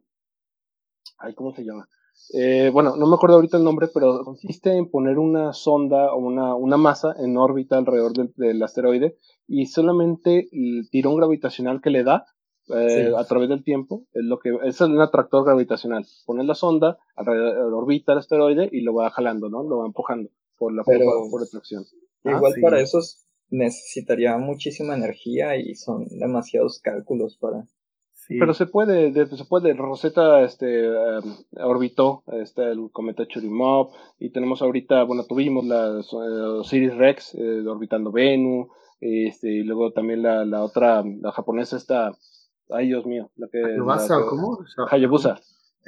ay, 1.19 1.35
¿cómo 1.35 1.55
se 1.55 1.65
llama? 1.65 1.89
Eh, 2.33 2.71
bueno, 2.73 2.97
no 2.97 3.07
me 3.07 3.17
acuerdo 3.17 3.37
ahorita 3.37 3.57
el 3.57 3.65
nombre, 3.65 3.89
pero 3.93 4.25
consiste 4.25 4.77
en 4.77 4.91
poner 4.91 5.19
una 5.19 5.53
sonda 5.53 6.13
o 6.13 6.19
una, 6.19 6.55
una 6.55 6.77
masa 6.77 7.15
en 7.19 7.37
órbita 7.37 7.77
alrededor 7.77 8.13
del, 8.35 8.63
asteroide 8.63 9.19
y 9.47 9.67
solamente 9.67 10.49
el 10.53 10.89
tirón 10.91 11.17
gravitacional 11.17 11.81
que 11.81 11.91
le 11.91 12.05
da 12.05 12.27
eh, 12.75 13.13
a 13.17 13.25
través 13.25 13.51
del 13.51 13.63
tiempo 13.63 14.07
es 14.15 14.25
lo 14.25 14.39
que 14.39 14.57
es 14.65 14.81
un 14.81 15.01
atractor 15.01 15.45
gravitacional. 15.45 16.07
Pones 16.25 16.47
la 16.47 16.55
sonda 16.55 16.99
alrededor 17.15 17.75
órbita 17.75 18.13
del 18.13 18.21
asteroide 18.21 18.69
y 18.73 18.81
lo 18.81 18.95
va 18.95 19.11
jalando, 19.11 19.49
¿no? 19.49 19.63
Lo 19.63 19.79
va 19.79 19.87
empujando 19.87 20.31
por 20.57 20.73
la 20.73 20.83
por, 20.83 20.97
por 21.31 21.43
atracción. 21.43 21.85
Igual 22.25 22.55
ah, 22.57 22.61
para 22.63 22.81
esos 22.81 23.24
necesitaría 23.55 24.37
muchísima 24.37 24.95
energía 24.95 25.57
y 25.57 25.75
son 25.75 26.07
demasiados 26.19 26.81
cálculos 26.81 27.37
para... 27.37 27.65
Pero 28.27 28.55
se 28.55 28.65
puede, 28.65 29.13
se 29.13 29.45
puede. 29.45 29.75
Rosetta 29.75 30.43
este, 30.45 30.87
em, 30.87 31.23
orbitó 31.63 32.23
este, 32.33 32.71
el 32.71 32.91
cometa 32.91 33.27
Churyumov 33.27 33.91
y 34.19 34.31
tenemos 34.31 34.63
ahorita, 34.63 35.05
bueno, 35.05 35.25
tuvimos 35.25 35.67
la 35.67 36.01
uh, 36.01 36.63
Rex 36.97 37.35
eh, 37.35 37.69
orbitando 37.69 38.11
Venus, 38.13 38.69
este, 38.99 39.51
y 39.51 39.63
luego 39.63 39.93
también 39.93 40.23
la, 40.23 40.47
la 40.47 40.63
otra, 40.65 41.05
la 41.05 41.33
japonesa 41.33 41.77
está, 41.77 42.17
ay 42.71 42.87
Dios 42.87 43.05
mío, 43.05 43.31
la 43.37 43.49
que... 43.49 43.61
¿cómo? 44.27 44.59
Hayabusa. 44.91 45.39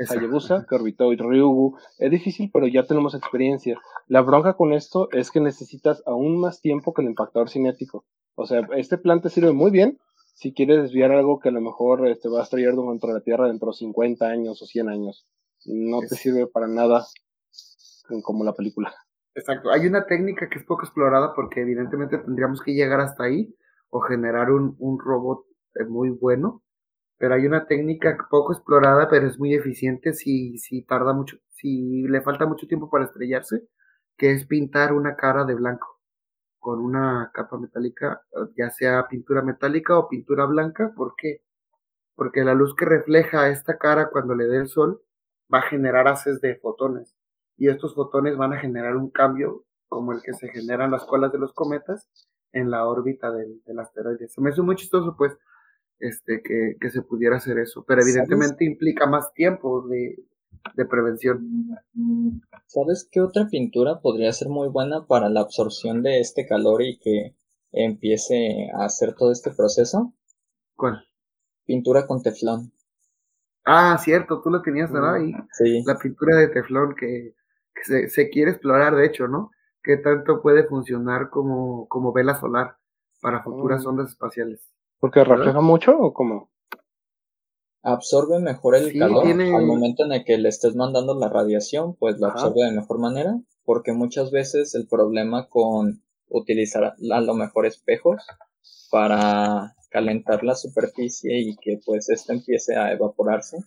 Hayabusa, 0.09 0.67
que 0.69 0.75
orbitó 0.75 1.13
y 1.13 1.17
Ryugu. 1.17 1.79
Es 1.99 2.11
difícil, 2.11 2.51
pero 2.53 2.67
ya 2.67 2.87
tenemos 2.87 3.15
experiencia. 3.15 3.81
La 4.07 4.23
bronca 4.23 4.55
con 4.55 4.73
esto 4.73 5.09
es 5.13 5.31
que 5.31 5.41
necesitas 5.41 6.03
aún 6.07 6.41
más 6.41 6.61
tiempo 6.61 6.93
que 6.93 7.03
el 7.03 7.09
impactador 7.09 7.49
cinético. 7.49 8.05
O 8.35 8.47
sea, 8.47 8.67
este 8.77 8.99
plan 8.99 9.21
te 9.21 9.31
sirve 9.31 9.53
muy 9.53 9.71
bien 9.71 9.99
si 10.35 10.53
quieres 10.53 10.83
desviar 10.83 11.13
algo 11.13 11.41
que 11.41 11.49
a 11.49 11.53
lo 11.53 11.63
mejor 11.63 12.03
te 12.03 12.11
este, 12.11 12.29
va 12.29 12.41
a 12.41 12.43
estrellar 12.43 12.75
contra 12.75 13.13
la 13.13 13.23
Tierra 13.23 13.47
dentro 13.47 13.69
de 13.69 13.79
50 13.79 14.27
años 14.27 14.61
o 14.61 14.67
100 14.67 14.89
años. 14.91 15.27
No 15.65 16.01
te 16.01 16.15
sirve 16.15 16.47
para 16.47 16.69
nada 16.69 17.07
como 18.23 18.45
la 18.45 18.53
película. 18.53 18.95
Exacto. 19.35 19.71
Hay 19.71 19.87
una 19.87 20.07
técnica 20.07 20.49
que 20.49 20.59
es 20.59 20.65
poco 20.65 20.85
explorada 20.85 21.33
porque 21.35 21.63
evidentemente 21.63 22.19
tendríamos 22.19 22.63
que 22.63 22.75
llegar 22.75 23.01
hasta 23.01 23.25
ahí 23.25 23.55
o 23.89 24.01
generar 24.01 24.51
un, 24.51 24.77
un 24.79 24.99
robot 24.99 25.45
eh, 25.75 25.85
muy 25.85 26.11
bueno 26.11 26.63
pero 27.19 27.35
hay 27.35 27.47
una 27.47 27.67
técnica 27.67 28.17
poco 28.31 28.53
explorada, 28.53 29.09
pero 29.09 29.27
es 29.27 29.39
muy 29.39 29.55
eficiente 29.55 30.13
si, 30.13 30.59
si 30.59 30.83
tarda 30.83 31.13
mucho, 31.13 31.39
si 31.49 32.03
le 32.09 32.21
falta 32.23 32.47
mucho 32.47 32.67
tiempo 32.67 32.91
para 32.91 33.05
estrellarse, 33.05 33.67
que 34.17 34.33
es 34.33 34.47
pintar 34.47 34.93
una 34.93 35.17
cara 35.17 35.45
de 35.45 35.55
blanco 35.55 35.97
con 36.67 36.81
una 36.81 37.31
capa 37.33 37.59
metálica, 37.59 38.23
ya 38.57 38.71
sea 38.71 39.07
pintura 39.09 39.41
metálica 39.41 39.97
o 39.97 40.09
pintura 40.09 40.47
blanca. 40.47 40.93
¿Por 40.97 41.15
qué? 41.17 41.43
Porque 42.17 42.43
la 42.45 42.55
luz 42.55 42.75
que 42.75 42.85
refleja 42.85 43.51
esta 43.51 43.79
cara 43.79 44.11
cuando 44.11 44.35
le 44.35 44.47
dé 44.47 44.59
el 44.59 44.69
sol 44.69 45.01
va 45.53 45.61
a 45.61 45.69
generar 45.69 46.09
haces 46.09 46.41
de 46.41 46.57
fotones 46.57 47.15
y 47.57 47.69
estos 47.69 47.95
fotones 47.95 48.37
van 48.37 48.53
a 48.53 48.59
generar 48.59 48.97
un 48.97 49.11
cambio 49.11 49.65
como 49.89 50.13
el 50.13 50.23
que 50.23 50.35
se 50.35 50.49
generan 50.49 50.91
las 50.91 51.05
colas 51.05 51.31
de 51.31 51.39
los 51.39 51.53
cometas 51.53 52.09
en 52.53 52.71
la 52.71 52.87
órbita 52.87 53.31
del, 53.31 53.63
del 53.65 53.79
asteroide. 53.79 54.29
Se 54.29 54.41
me 54.41 54.51
hizo 54.51 54.65
muy 54.65 54.75
chistoso, 54.75 55.15
pues, 55.17 55.39
este, 55.99 56.43
que, 56.43 56.77
que 56.81 56.91
se 56.91 57.03
pudiera 57.03 57.37
hacer 57.37 57.59
eso, 57.59 57.85
pero 57.87 58.03
evidentemente 58.03 58.65
implica 58.65 59.07
más 59.07 59.33
tiempo 59.33 59.87
de, 59.89 60.17
de 60.75 60.85
prevención. 60.85 61.71
¿Sabes 62.67 63.09
qué 63.11 63.21
otra 63.21 63.49
pintura 63.49 64.01
podría 64.01 64.33
ser 64.33 64.49
muy 64.49 64.69
buena 64.69 65.07
para 65.07 65.29
la 65.29 65.41
absorción 65.41 66.03
de 66.03 66.21
este 66.21 66.47
calor 66.47 66.83
y 66.83 66.99
que 66.99 67.35
empiece 67.73 68.71
a 68.75 68.85
hacer 68.85 69.15
todo 69.15 69.33
este 69.33 69.51
proceso? 69.53 70.15
¿Cuál? 70.75 71.07
Pintura 71.65 72.07
con 72.07 72.23
teflón. 72.23 72.73
Ah, 73.65 73.99
cierto, 73.99 74.41
tú 74.43 74.51
lo 74.51 74.63
tenías, 74.63 74.93
¿verdad? 74.93 75.21
Y 75.21 75.35
sí. 75.53 75.83
La 75.85 75.99
pintura 75.99 76.37
de 76.37 76.49
teflón 76.49 76.95
que, 76.95 77.35
que 77.75 77.85
se, 77.85 78.09
se, 78.09 78.31
quiere 78.31 78.53
explorar, 78.53 78.95
de 78.95 79.07
hecho, 79.07 79.27
¿no? 79.27 79.51
Que 79.83 79.97
tanto 79.97 80.41
puede 80.41 80.65
funcionar 80.65 81.31
como, 81.31 81.89
como 81.89 82.13
vela 82.13 82.39
solar 82.39 82.77
para 83.21 83.43
futuras 83.43 83.85
mm. 83.85 83.89
ondas 83.89 84.11
espaciales. 84.11 84.76
¿Porque 85.07 85.23
refleja 85.23 85.61
mucho 85.61 85.97
o 85.97 86.13
cómo? 86.13 86.51
Absorbe 87.85 88.41
mejor 88.41 88.75
el 88.75 88.99
calor 88.99 89.25
al 89.25 89.65
momento 89.65 90.05
en 90.05 90.13
el 90.13 90.25
que 90.25 90.37
le 90.37 90.49
estés 90.49 90.75
mandando 90.75 91.15
la 91.15 91.29
radiación, 91.29 91.95
pues 91.95 92.19
lo 92.19 92.27
absorbe 92.27 92.65
de 92.65 92.73
mejor 92.73 92.99
manera, 92.99 93.41
porque 93.65 93.93
muchas 93.93 94.33
veces 94.33 94.75
el 94.75 94.89
problema 94.89 95.47
con 95.49 96.03
utilizar 96.29 96.95
a 97.13 97.21
lo 97.21 97.35
mejor 97.35 97.67
espejos 97.67 98.21
para 98.91 99.77
calentar 99.91 100.43
la 100.43 100.57
superficie 100.57 101.39
y 101.39 101.55
que 101.55 101.79
pues 101.87 102.09
ésta 102.09 102.33
empiece 102.33 102.75
a 102.75 102.91
evaporarse 102.91 103.59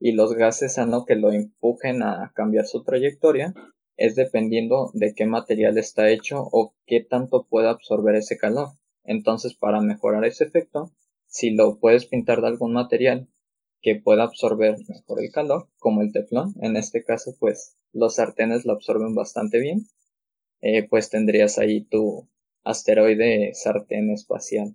y 0.00 0.12
los 0.12 0.32
gases 0.32 0.72
sean 0.72 0.92
lo 0.92 1.04
que 1.04 1.16
lo 1.16 1.30
empujen 1.30 2.02
a 2.02 2.32
cambiar 2.34 2.64
su 2.64 2.82
trayectoria 2.84 3.52
es 3.98 4.14
dependiendo 4.14 4.90
de 4.94 5.12
qué 5.14 5.26
material 5.26 5.76
está 5.76 6.08
hecho 6.08 6.38
o 6.40 6.74
qué 6.86 7.04
tanto 7.04 7.46
puede 7.50 7.68
absorber 7.68 8.14
ese 8.14 8.38
calor. 8.38 8.68
Entonces, 9.04 9.54
para 9.54 9.80
mejorar 9.80 10.24
ese 10.24 10.44
efecto, 10.44 10.90
si 11.26 11.50
lo 11.50 11.78
puedes 11.78 12.06
pintar 12.06 12.40
de 12.40 12.48
algún 12.48 12.72
material 12.72 13.28
que 13.80 13.96
pueda 13.96 14.24
absorber 14.24 14.76
mejor 14.88 15.22
el 15.22 15.30
calor, 15.30 15.68
como 15.78 16.00
el 16.00 16.12
teflón, 16.12 16.54
en 16.60 16.76
este 16.76 17.04
caso, 17.04 17.34
pues 17.38 17.76
los 17.92 18.16
sartenes 18.16 18.64
lo 18.64 18.72
absorben 18.72 19.14
bastante 19.14 19.60
bien, 19.60 19.86
eh, 20.62 20.88
pues 20.88 21.10
tendrías 21.10 21.58
ahí 21.58 21.84
tu 21.84 22.28
asteroide 22.64 23.52
sartén 23.54 24.10
espacial. 24.10 24.74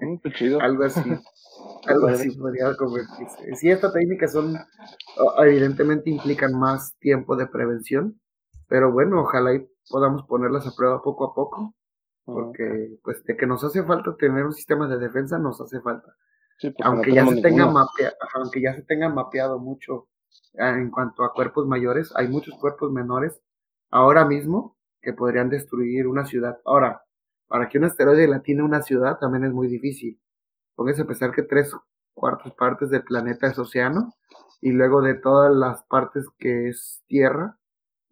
Mm, 0.00 0.16
chido. 0.34 0.60
Algo 0.60 0.84
así. 0.84 1.00
Algo 1.86 2.08
así 2.08 2.30
podría 2.36 2.74
convertirse. 2.76 3.54
Si 3.56 3.70
estas 3.70 3.92
técnicas 3.92 4.32
son, 4.32 4.56
evidentemente 5.38 6.10
implican 6.10 6.52
más 6.58 6.96
tiempo 6.98 7.36
de 7.36 7.46
prevención, 7.46 8.20
pero 8.68 8.92
bueno, 8.92 9.20
ojalá 9.20 9.54
y 9.54 9.66
podamos 9.88 10.24
ponerlas 10.26 10.66
a 10.66 10.74
prueba 10.74 11.02
poco 11.02 11.24
a 11.26 11.34
poco, 11.34 11.74
porque 12.26 12.98
pues 13.02 13.24
de 13.24 13.36
que 13.36 13.46
nos 13.46 13.62
hace 13.64 13.84
falta 13.84 14.16
tener 14.16 14.44
un 14.44 14.52
sistema 14.52 14.88
de 14.88 14.98
defensa, 14.98 15.38
nos 15.38 15.60
hace 15.60 15.80
falta. 15.80 16.14
aunque, 16.82 17.12
ya 17.14 17.26
se 17.26 17.40
tenga 17.40 17.72
aunque 18.34 18.60
ya 18.60 18.74
se 18.74 18.82
tenga 18.82 19.08
mapeado 19.08 19.58
mucho 19.60 20.08
ah, 20.58 20.70
en 20.70 20.90
cuanto 20.90 21.24
a 21.24 21.32
cuerpos 21.32 21.66
mayores, 21.66 22.12
hay 22.16 22.28
muchos 22.28 22.54
cuerpos 22.58 22.92
menores 22.92 23.40
ahora 23.90 24.24
mismo 24.24 24.76
que 25.00 25.12
podrían 25.12 25.48
destruir 25.48 26.08
una 26.08 26.26
ciudad. 26.26 26.58
Ahora, 26.64 27.02
para 27.46 27.68
que 27.68 27.78
un 27.78 27.84
asteroide 27.84 28.26
latine 28.26 28.62
una 28.62 28.82
ciudad 28.82 29.18
también 29.18 29.44
es 29.44 29.52
muy 29.52 29.68
difícil. 29.68 30.20
Póngase 30.74 31.02
a 31.02 31.06
pensar 31.06 31.30
que 31.30 31.42
tres 31.42 31.72
cuartas 32.12 32.52
partes 32.54 32.90
del 32.90 33.04
planeta 33.04 33.46
es 33.46 33.58
océano 33.58 34.14
y 34.60 34.72
luego 34.72 35.00
de 35.00 35.14
todas 35.14 35.54
las 35.54 35.84
partes 35.84 36.26
que 36.38 36.68
es 36.68 37.04
tierra, 37.06 37.56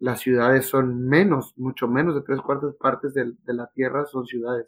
las 0.04 0.20
ciudades 0.20 0.66
son 0.66 1.08
menos, 1.08 1.54
mucho 1.56 1.88
menos 1.88 2.14
de 2.14 2.20
tres 2.20 2.38
cuartas 2.42 2.74
partes 2.76 3.14
de, 3.14 3.32
la 3.46 3.70
tierra 3.72 4.04
son 4.04 4.26
ciudades. 4.26 4.66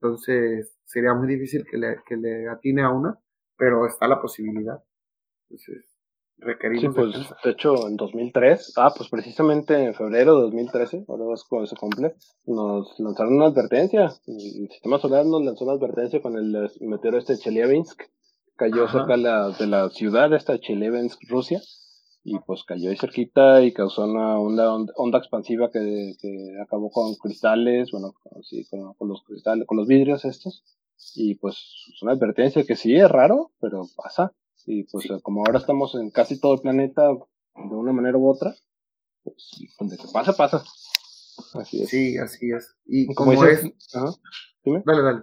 Entonces 0.00 0.78
sería 0.84 1.12
muy 1.12 1.26
difícil 1.26 1.64
que 1.68 1.76
le, 1.76 1.96
que 2.06 2.16
le 2.16 2.48
atine 2.48 2.82
a 2.82 2.90
una, 2.90 3.18
pero 3.56 3.84
está 3.84 4.06
la 4.06 4.20
posibilidad. 4.20 4.80
Entonces, 5.50 5.98
requerimos. 6.38 6.82
Sí, 6.82 6.88
pues 6.88 7.30
de 7.42 7.50
hecho 7.50 7.88
en 7.88 7.96
2003, 7.96 8.74
ah, 8.76 8.92
pues 8.96 9.08
precisamente 9.08 9.86
en 9.86 9.92
febrero 9.92 10.36
de 10.36 10.42
2013, 10.42 11.04
ahora 11.08 11.34
es 11.34 11.42
cuando 11.42 11.66
se 11.66 11.74
cumple, 11.74 12.14
nos 12.46 12.94
lanzaron 13.00 13.34
una 13.34 13.46
advertencia. 13.46 14.12
El 14.28 14.68
sistema 14.70 15.00
solar 15.00 15.26
nos 15.26 15.42
lanzó 15.44 15.64
una 15.64 15.74
advertencia 15.74 16.22
con 16.22 16.36
el 16.36 16.70
meteoro 16.82 17.18
este 17.18 17.36
Chelyabinsk, 17.38 18.02
cayó 18.54 18.86
cerca 18.86 19.16
de 19.16 19.22
la, 19.22 19.50
de 19.50 19.66
la 19.66 19.90
ciudad 19.90 20.32
esta 20.32 20.60
Chelyabinsk, 20.60 21.28
Rusia, 21.28 21.60
y 22.24 22.38
pues 22.40 22.64
cayó 22.64 22.88
ahí 22.88 22.96
cerquita 22.96 23.62
y 23.62 23.72
causó 23.72 24.04
una 24.04 24.38
onda, 24.38 24.74
onda 24.96 25.18
expansiva 25.18 25.70
que, 25.70 26.14
que 26.18 26.56
acabó 26.62 26.90
con 26.90 27.14
cristales, 27.16 27.90
bueno, 27.92 28.14
sí, 28.42 28.66
con, 28.70 28.94
con 28.94 29.08
los 29.08 29.22
cristales, 29.24 29.66
con 29.66 29.76
los 29.76 29.86
vidrios 29.86 30.24
estos. 30.24 30.64
Y 31.14 31.34
pues 31.34 31.56
es 31.92 32.02
una 32.02 32.12
advertencia 32.12 32.64
que 32.64 32.76
sí 32.76 32.96
es 32.96 33.10
raro, 33.10 33.52
pero 33.60 33.82
pasa. 33.94 34.32
Y 34.64 34.84
pues 34.84 35.06
como 35.22 35.44
ahora 35.44 35.58
estamos 35.58 35.94
en 35.96 36.10
casi 36.10 36.40
todo 36.40 36.54
el 36.54 36.60
planeta 36.60 37.02
de 37.08 37.74
una 37.74 37.92
manera 37.92 38.16
u 38.16 38.30
otra, 38.30 38.54
pues 39.22 39.50
donde 39.78 39.96
se 39.96 40.10
pasa, 40.10 40.32
pasa. 40.32 40.64
Así 41.54 41.82
es. 41.82 41.90
Sí, 41.90 42.16
así 42.16 42.50
es. 42.50 42.74
Y 42.86 43.12
como, 43.14 43.32
es... 43.44 43.62
Dime. 44.64 44.82
Dale, 44.86 45.02
dale. 45.02 45.22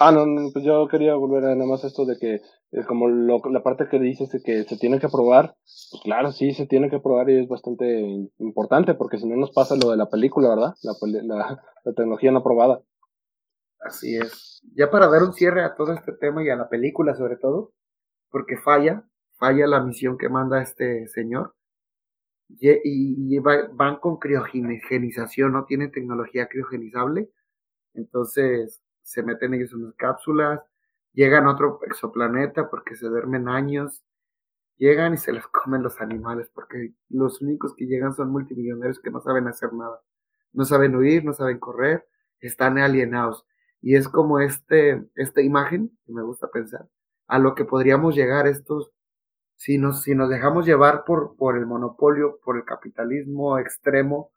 Ah, 0.00 0.10
no, 0.10 0.24
pues 0.52 0.64
yo 0.64 0.88
quería 0.88 1.14
volver 1.14 1.44
a 1.44 1.54
nada 1.54 1.70
más 1.70 1.84
esto 1.84 2.04
de 2.04 2.18
que, 2.18 2.40
eh, 2.72 2.84
como 2.86 3.08
lo, 3.08 3.40
la 3.50 3.62
parte 3.62 3.88
que 3.88 3.98
dices 3.98 4.30
que 4.44 4.64
se 4.64 4.76
tiene 4.76 5.00
que 5.00 5.08
probar, 5.08 5.56
pues 5.64 6.02
claro, 6.04 6.32
sí, 6.32 6.52
se 6.52 6.66
tiene 6.66 6.90
que 6.90 7.00
probar 7.00 7.28
y 7.30 7.40
es 7.40 7.48
bastante 7.48 8.30
importante, 8.38 8.94
porque 8.94 9.18
si 9.18 9.26
no 9.26 9.36
nos 9.36 9.52
pasa 9.52 9.76
lo 9.76 9.90
de 9.90 9.96
la 9.96 10.08
película, 10.08 10.50
¿verdad? 10.50 10.74
La, 10.82 10.92
la, 11.22 11.62
la 11.84 11.92
tecnología 11.92 12.30
no 12.30 12.42
probada. 12.42 12.82
Así 13.80 14.16
es. 14.16 14.60
Ya 14.74 14.90
para 14.90 15.08
dar 15.08 15.22
un 15.22 15.32
cierre 15.32 15.64
a 15.64 15.74
todo 15.74 15.92
este 15.92 16.12
tema 16.12 16.44
y 16.44 16.50
a 16.50 16.56
la 16.56 16.68
película 16.68 17.14
sobre 17.14 17.36
todo, 17.36 17.72
porque 18.30 18.56
falla, 18.58 19.04
falla 19.38 19.66
la 19.66 19.80
misión 19.80 20.18
que 20.18 20.28
manda 20.28 20.62
este 20.62 21.08
señor. 21.08 21.54
Y, 22.60 23.38
van 23.38 24.00
con 24.00 24.18
criogenización, 24.18 25.52
no 25.52 25.66
tienen 25.66 25.92
tecnología 25.92 26.48
criogenizable. 26.48 27.30
Entonces 27.94 28.82
se 29.02 29.22
meten 29.22 29.54
ellos 29.54 29.72
en 29.72 29.84
las 29.84 29.94
cápsulas, 29.94 30.60
llegan 31.12 31.46
a 31.46 31.52
otro 31.52 31.80
exoplaneta 31.86 32.70
porque 32.70 32.96
se 32.96 33.06
duermen 33.06 33.48
años, 33.48 34.02
llegan 34.76 35.14
y 35.14 35.18
se 35.18 35.32
los 35.32 35.46
comen 35.48 35.82
los 35.82 36.00
animales 36.00 36.50
porque 36.54 36.94
los 37.08 37.42
únicos 37.42 37.74
que 37.74 37.86
llegan 37.86 38.14
son 38.14 38.30
multimillonarios 38.30 39.00
que 39.00 39.10
no 39.10 39.20
saben 39.20 39.48
hacer 39.48 39.72
nada. 39.72 40.00
No 40.52 40.64
saben 40.64 40.96
huir, 40.96 41.24
no 41.24 41.32
saben 41.32 41.58
correr, 41.58 42.08
están 42.40 42.78
alienados. 42.78 43.46
Y 43.80 43.96
es 43.96 44.08
como 44.08 44.40
este, 44.40 45.06
esta 45.14 45.40
imagen 45.42 45.96
que 46.04 46.12
me 46.12 46.22
gusta 46.22 46.50
pensar, 46.50 46.88
a 47.28 47.38
lo 47.38 47.54
que 47.54 47.64
podríamos 47.64 48.14
llegar 48.14 48.46
estos, 48.46 48.92
si 49.56 49.78
nos, 49.78 50.02
si 50.02 50.14
nos 50.14 50.28
dejamos 50.28 50.66
llevar 50.66 51.04
por, 51.04 51.36
por 51.36 51.56
el 51.56 51.66
monopolio, 51.66 52.40
por 52.44 52.56
el 52.56 52.64
capitalismo 52.64 53.58
extremo, 53.58 54.32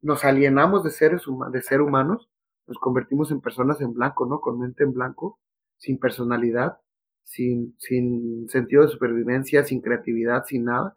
nos 0.00 0.24
alienamos 0.24 0.82
de 0.84 0.90
seres 0.90 1.22
de 1.50 1.62
ser 1.62 1.80
humanos, 1.80 2.28
nos 2.66 2.78
convertimos 2.78 3.30
en 3.30 3.40
personas 3.40 3.80
en 3.80 3.92
blanco, 3.92 4.26
¿no? 4.26 4.40
Con 4.40 4.58
mente 4.58 4.84
en 4.84 4.92
blanco, 4.92 5.38
sin 5.82 5.98
personalidad, 5.98 6.78
sin, 7.24 7.74
sin 7.78 8.48
sentido 8.48 8.82
de 8.82 8.88
supervivencia, 8.88 9.64
sin 9.64 9.80
creatividad, 9.80 10.44
sin 10.46 10.64
nada. 10.64 10.94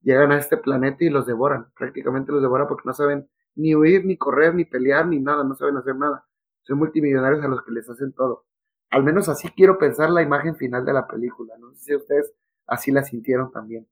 Llegan 0.00 0.30
a 0.30 0.38
este 0.38 0.56
planeta 0.56 1.04
y 1.04 1.10
los 1.10 1.26
devoran, 1.26 1.66
prácticamente 1.76 2.30
los 2.30 2.40
devoran 2.40 2.68
porque 2.68 2.84
no 2.86 2.92
saben 2.92 3.28
ni 3.56 3.74
huir, 3.74 4.04
ni 4.04 4.16
correr, 4.16 4.54
ni 4.54 4.64
pelear, 4.64 5.08
ni 5.08 5.18
nada, 5.18 5.42
no 5.42 5.56
saben 5.56 5.76
hacer 5.76 5.96
nada. 5.96 6.24
Son 6.62 6.78
multimillonarios 6.78 7.44
a 7.44 7.48
los 7.48 7.64
que 7.64 7.72
les 7.72 7.90
hacen 7.90 8.12
todo. 8.12 8.44
Al 8.90 9.02
menos 9.02 9.28
así 9.28 9.48
quiero 9.56 9.76
pensar 9.76 10.08
la 10.10 10.22
imagen 10.22 10.54
final 10.54 10.84
de 10.84 10.92
la 10.92 11.08
película. 11.08 11.58
No 11.58 11.72
sé 11.72 11.80
si 11.80 11.96
ustedes 11.96 12.32
así 12.68 12.92
la 12.92 13.02
sintieron 13.02 13.50
también. 13.50 13.88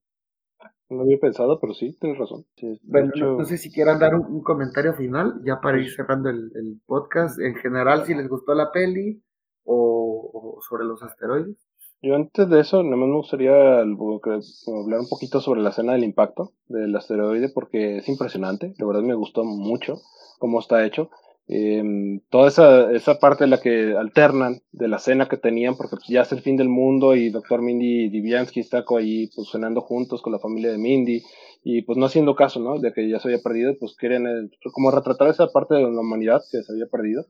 No 0.89 1.01
había 1.01 1.19
pensado, 1.19 1.59
pero 1.59 1.73
sí, 1.73 1.97
tienes 1.99 2.17
razón. 2.17 2.45
bueno, 2.83 3.11
no, 3.17 3.43
sé 3.43 3.57
si 3.57 3.69
quieran 3.69 3.99
dar 3.99 4.15
un, 4.15 4.41
comentario 4.41 4.93
final, 4.93 5.41
ya 5.43 5.59
para 5.59 5.81
ir 5.81 5.91
cerrando 5.91 6.29
el, 6.29 6.81
podcast. 6.85 7.37
En 7.41 7.55
general, 7.55 8.05
si 8.05 8.13
les 8.13 8.29
gustó 8.29 8.55
la 8.55 8.71
peli 8.71 9.21
o, 9.67 10.59
sobre 10.67 10.85
los 10.85 11.03
asteroides. 11.03 11.57
Yo 12.01 12.15
antes 12.15 12.47
de 12.49 12.59
eso, 12.59 12.83
nada 12.83 12.95
más 12.95 13.09
me 13.09 13.15
gustaría 13.15 13.79
hablar 13.79 14.99
un 14.99 15.09
poquito 15.09 15.41
sobre 15.41 15.61
la 15.61 15.69
escena 15.69 15.93
del 15.93 16.03
impacto 16.03 16.51
del 16.67 16.95
asteroide, 16.95 17.49
porque 17.49 17.97
es 17.97 18.07
impresionante. 18.07 18.73
La 18.77 18.85
verdad 18.85 19.01
me 19.01 19.15
gustó 19.15 19.43
mucho 19.43 19.95
cómo 20.39 20.59
está 20.59 20.85
hecho. 20.85 21.09
Eh, 21.49 21.81
toda 22.29 22.49
esa, 22.49 22.91
esa 22.91 23.19
parte 23.19 23.45
de 23.45 23.49
la 23.49 23.61
que 23.61 23.95
alternan 23.97 24.61
de 24.73 24.87
la 24.89 24.99
cena 24.99 25.29
que 25.29 25.37
tenían, 25.37 25.77
porque 25.77 25.95
pues, 25.95 26.07
ya 26.09 26.21
es 26.21 26.31
el 26.33 26.41
fin 26.41 26.57
del 26.57 26.67
mundo 26.67 27.15
y 27.15 27.29
Doctor 27.29 27.61
Mindy 27.61 28.09
Diviansky 28.09 28.59
está 28.59 28.83
ahí 28.97 29.29
pues 29.33 29.49
cenando 29.49 29.81
juntos 29.81 30.21
con 30.21 30.33
la 30.33 30.39
familia 30.39 30.71
de 30.71 30.77
Mindy 30.77 31.23
y 31.63 31.83
pues 31.83 31.97
no 31.97 32.05
haciendo 32.05 32.35
caso, 32.35 32.59
¿no? 32.59 32.79
De 32.79 32.91
que 32.93 33.09
ya 33.09 33.19
se 33.19 33.29
había 33.29 33.41
perdido, 33.41 33.73
pues 33.79 33.95
querían 33.97 34.27
eh, 34.27 34.49
como 34.73 34.91
retratar 34.91 35.29
esa 35.29 35.47
parte 35.47 35.75
de 35.75 35.81
la 35.81 35.87
humanidad 35.87 36.41
que 36.51 36.61
se 36.63 36.71
había 36.71 36.87
perdido. 36.87 37.25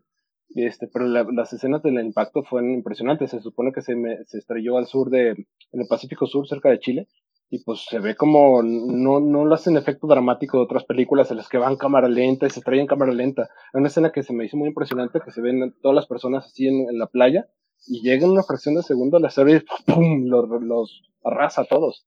Este, 0.56 0.88
pero 0.88 1.06
las 1.06 1.54
escenas 1.54 1.84
del 1.84 2.00
impacto 2.00 2.44
fueron 2.44 2.72
impresionantes. 2.72 3.32
Se 3.32 3.42
supone 3.42 3.72
que 3.74 3.82
se, 3.82 3.96
me, 3.96 4.24
se 4.26 4.38
estrelló 4.38 4.78
al 4.78 4.88
sur 4.88 5.10
de, 5.10 5.30
en 5.30 5.82
el 5.82 5.88
Pacífico 5.88 6.26
Sur, 6.26 6.48
cerca 6.48 6.70
de 6.70 6.80
Chile, 6.80 7.08
y 7.50 7.64
pues 7.64 7.86
se 7.90 8.00
ve 8.00 8.16
como 8.16 8.62
no, 8.62 9.20
no 9.20 9.46
lo 9.46 9.56
hacen 9.56 9.78
efecto 9.78 10.08
dramático 10.08 10.58
de 10.58 10.64
otras 10.64 10.84
películas 10.84 11.32
en 11.32 11.38
las 11.38 11.48
que 11.48 11.58
van 11.58 11.78
cámara 11.78 12.10
lenta 12.10 12.46
y 12.46 12.50
se 12.50 12.62
traen 12.62 12.82
en 12.82 12.88
cámara 12.88 13.14
lenta. 13.14 13.44
Hay 13.74 13.80
una 13.80 13.88
escena 13.88 14.12
que 14.12 14.24
se 14.24 14.34
me 14.34 14.46
hizo 14.46 14.58
muy 14.58 14.68
impresionante 14.68 15.20
que 15.24 15.32
se 15.32 15.42
ven 15.42 15.74
todas 15.82 15.96
las 15.96 16.08
personas 16.08 16.46
así 16.46 16.68
en, 16.68 16.86
la 16.98 17.08
playa 17.08 17.48
y 17.88 18.02
llega 18.02 18.26
en 18.26 18.32
una 18.32 18.44
fracción 18.44 18.76
de 18.76 18.84
segundo 18.84 19.20
la 19.20 19.30
serie 19.30 19.64
¡pum! 19.86 20.26
Los, 20.26 20.50
los 20.62 21.04
arrasa 21.24 21.62
a 21.62 21.66
todos. 21.66 22.06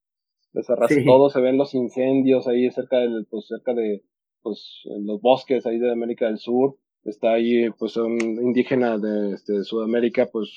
Les 0.53 0.69
arrasa 0.69 1.01
a 1.01 1.05
todos, 1.05 1.33
se 1.33 1.41
ven 1.41 1.57
los 1.57 1.75
incendios 1.75 2.47
ahí 2.47 2.71
cerca 2.71 2.99
del, 2.99 3.27
pues 3.31 3.47
cerca 3.47 3.73
de 3.73 4.03
pues 4.43 4.83
los 5.01 5.21
bosques 5.21 5.65
ahí 5.65 5.79
de 5.79 5.93
América 5.93 6.27
del 6.27 6.39
Sur. 6.39 6.77
Está 7.05 7.33
ahí 7.33 7.71
pues 7.71 7.97
un 7.97 8.21
indígena 8.21 8.99
de 8.99 9.33
este, 9.33 9.65
Sudamérica 9.65 10.27
pues 10.27 10.51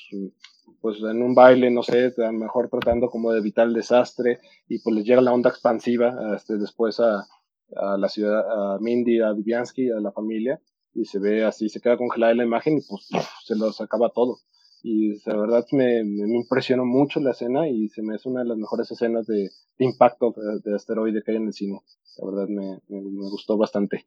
pues 0.80 0.98
en 1.00 1.22
un 1.22 1.34
baile, 1.34 1.70
no 1.70 1.82
sé, 1.82 2.12
a 2.18 2.32
lo 2.32 2.32
mejor 2.32 2.68
tratando 2.68 3.08
como 3.08 3.32
de 3.32 3.38
evitar 3.38 3.66
el 3.66 3.72
desastre 3.72 4.40
y 4.68 4.80
pues 4.80 4.94
les 4.96 5.06
llega 5.06 5.22
la 5.22 5.32
onda 5.32 5.48
expansiva 5.48 6.34
este, 6.36 6.58
después 6.58 7.00
a, 7.00 7.26
a 7.74 7.96
la 7.96 8.08
ciudad, 8.08 8.74
a 8.74 8.78
Mindy, 8.80 9.20
a 9.20 9.32
Diviansky, 9.32 9.90
a 9.90 10.00
la 10.00 10.12
familia 10.12 10.60
y 10.94 11.04
se 11.06 11.18
ve 11.18 11.44
así, 11.44 11.68
se 11.68 11.80
queda 11.80 11.96
congelada 11.96 12.34
la 12.34 12.44
imagen 12.44 12.78
y 12.78 12.80
pues 12.88 13.08
se 13.44 13.56
los 13.56 13.80
acaba 13.80 14.10
todo. 14.10 14.38
Y 14.82 15.14
la 15.24 15.36
verdad 15.36 15.64
me, 15.72 16.04
me, 16.04 16.36
impresionó 16.36 16.84
mucho 16.84 17.18
la 17.18 17.30
escena 17.30 17.68
y 17.68 17.88
se 17.88 18.02
me 18.02 18.14
hace 18.14 18.28
una 18.28 18.40
de 18.40 18.48
las 18.48 18.58
mejores 18.58 18.90
escenas 18.90 19.26
de, 19.26 19.48
impacto 19.78 20.34
de, 20.62 20.74
asteroide 20.74 21.22
que 21.22 21.30
hay 21.32 21.38
en 21.38 21.46
el 21.46 21.54
cine. 21.54 21.80
La 22.18 22.30
verdad 22.30 22.48
me, 22.48 22.80
me, 22.88 23.30
gustó 23.30 23.56
bastante. 23.56 24.06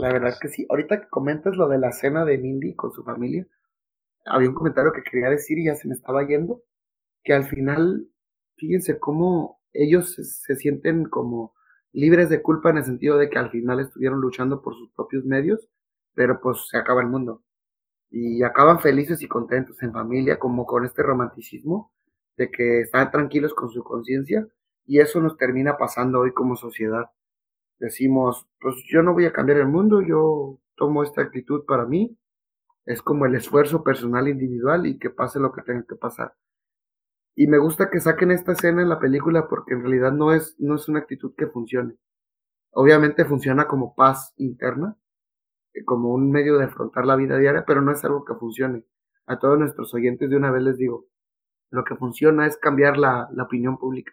La 0.00 0.12
verdad 0.12 0.34
que 0.40 0.48
sí. 0.48 0.66
Ahorita 0.70 1.02
que 1.02 1.08
comentas 1.08 1.56
lo 1.56 1.68
de 1.68 1.78
la 1.78 1.92
cena 1.92 2.24
de 2.24 2.38
Mindy 2.38 2.74
con 2.74 2.90
su 2.90 3.04
familia, 3.04 3.46
había 4.26 4.48
un 4.48 4.54
comentario 4.54 4.92
que 4.92 5.02
quería 5.02 5.28
decir 5.30 5.58
y 5.58 5.66
ya 5.66 5.74
se 5.74 5.88
me 5.88 5.94
estaba 5.94 6.26
yendo, 6.26 6.62
que 7.24 7.34
al 7.34 7.44
final, 7.44 8.08
fíjense 8.56 8.98
cómo 8.98 9.60
ellos 9.72 10.14
se 10.14 10.56
sienten 10.56 11.04
como 11.04 11.54
libres 11.92 12.30
de 12.30 12.42
culpa 12.42 12.70
en 12.70 12.78
el 12.78 12.84
sentido 12.84 13.18
de 13.18 13.28
que 13.28 13.38
al 13.38 13.50
final 13.50 13.80
estuvieron 13.80 14.20
luchando 14.20 14.62
por 14.62 14.74
sus 14.74 14.90
propios 14.92 15.24
medios, 15.26 15.68
pero 16.14 16.40
pues 16.40 16.66
se 16.70 16.78
acaba 16.78 17.02
el 17.02 17.08
mundo 17.08 17.42
y 18.10 18.42
acaban 18.42 18.80
felices 18.80 19.22
y 19.22 19.28
contentos 19.28 19.82
en 19.82 19.92
familia, 19.92 20.38
como 20.38 20.66
con 20.66 20.84
este 20.84 21.02
romanticismo 21.02 21.92
de 22.38 22.50
que 22.50 22.80
están 22.82 23.10
tranquilos 23.10 23.54
con 23.54 23.70
su 23.70 23.84
conciencia 23.84 24.48
y 24.86 25.00
eso 25.00 25.20
nos 25.20 25.36
termina 25.36 25.76
pasando 25.76 26.20
hoy 26.20 26.32
como 26.32 26.56
sociedad. 26.56 27.10
Decimos, 27.80 28.46
pues 28.60 28.76
yo 28.92 29.02
no 29.02 29.14
voy 29.14 29.24
a 29.24 29.32
cambiar 29.32 29.58
el 29.58 29.68
mundo, 29.68 30.02
yo 30.02 30.60
tomo 30.76 31.02
esta 31.02 31.22
actitud 31.22 31.64
para 31.64 31.86
mí, 31.86 32.14
es 32.84 33.00
como 33.00 33.24
el 33.24 33.34
esfuerzo 33.34 33.82
personal 33.82 34.28
individual 34.28 34.86
y 34.86 34.98
que 34.98 35.08
pase 35.08 35.40
lo 35.40 35.50
que 35.50 35.62
tenga 35.62 35.84
que 35.88 35.96
pasar. 35.96 36.34
Y 37.34 37.46
me 37.46 37.56
gusta 37.58 37.88
que 37.88 38.00
saquen 38.00 38.32
esta 38.32 38.52
escena 38.52 38.82
en 38.82 38.90
la 38.90 38.98
película 38.98 39.48
porque 39.48 39.72
en 39.72 39.80
realidad 39.80 40.12
no 40.12 40.34
es, 40.34 40.56
no 40.58 40.74
es 40.74 40.88
una 40.88 40.98
actitud 40.98 41.32
que 41.34 41.46
funcione. 41.46 41.96
Obviamente 42.72 43.24
funciona 43.24 43.66
como 43.66 43.94
paz 43.94 44.34
interna, 44.36 44.98
como 45.86 46.12
un 46.12 46.30
medio 46.30 46.58
de 46.58 46.64
afrontar 46.64 47.06
la 47.06 47.16
vida 47.16 47.38
diaria, 47.38 47.64
pero 47.66 47.80
no 47.80 47.92
es 47.92 48.04
algo 48.04 48.26
que 48.26 48.34
funcione. 48.34 48.84
A 49.26 49.38
todos 49.38 49.58
nuestros 49.58 49.94
oyentes 49.94 50.28
de 50.28 50.36
una 50.36 50.50
vez 50.50 50.62
les 50.62 50.76
digo, 50.76 51.06
lo 51.70 51.84
que 51.84 51.96
funciona 51.96 52.46
es 52.46 52.58
cambiar 52.58 52.98
la, 52.98 53.28
la 53.32 53.44
opinión 53.44 53.78
pública, 53.78 54.12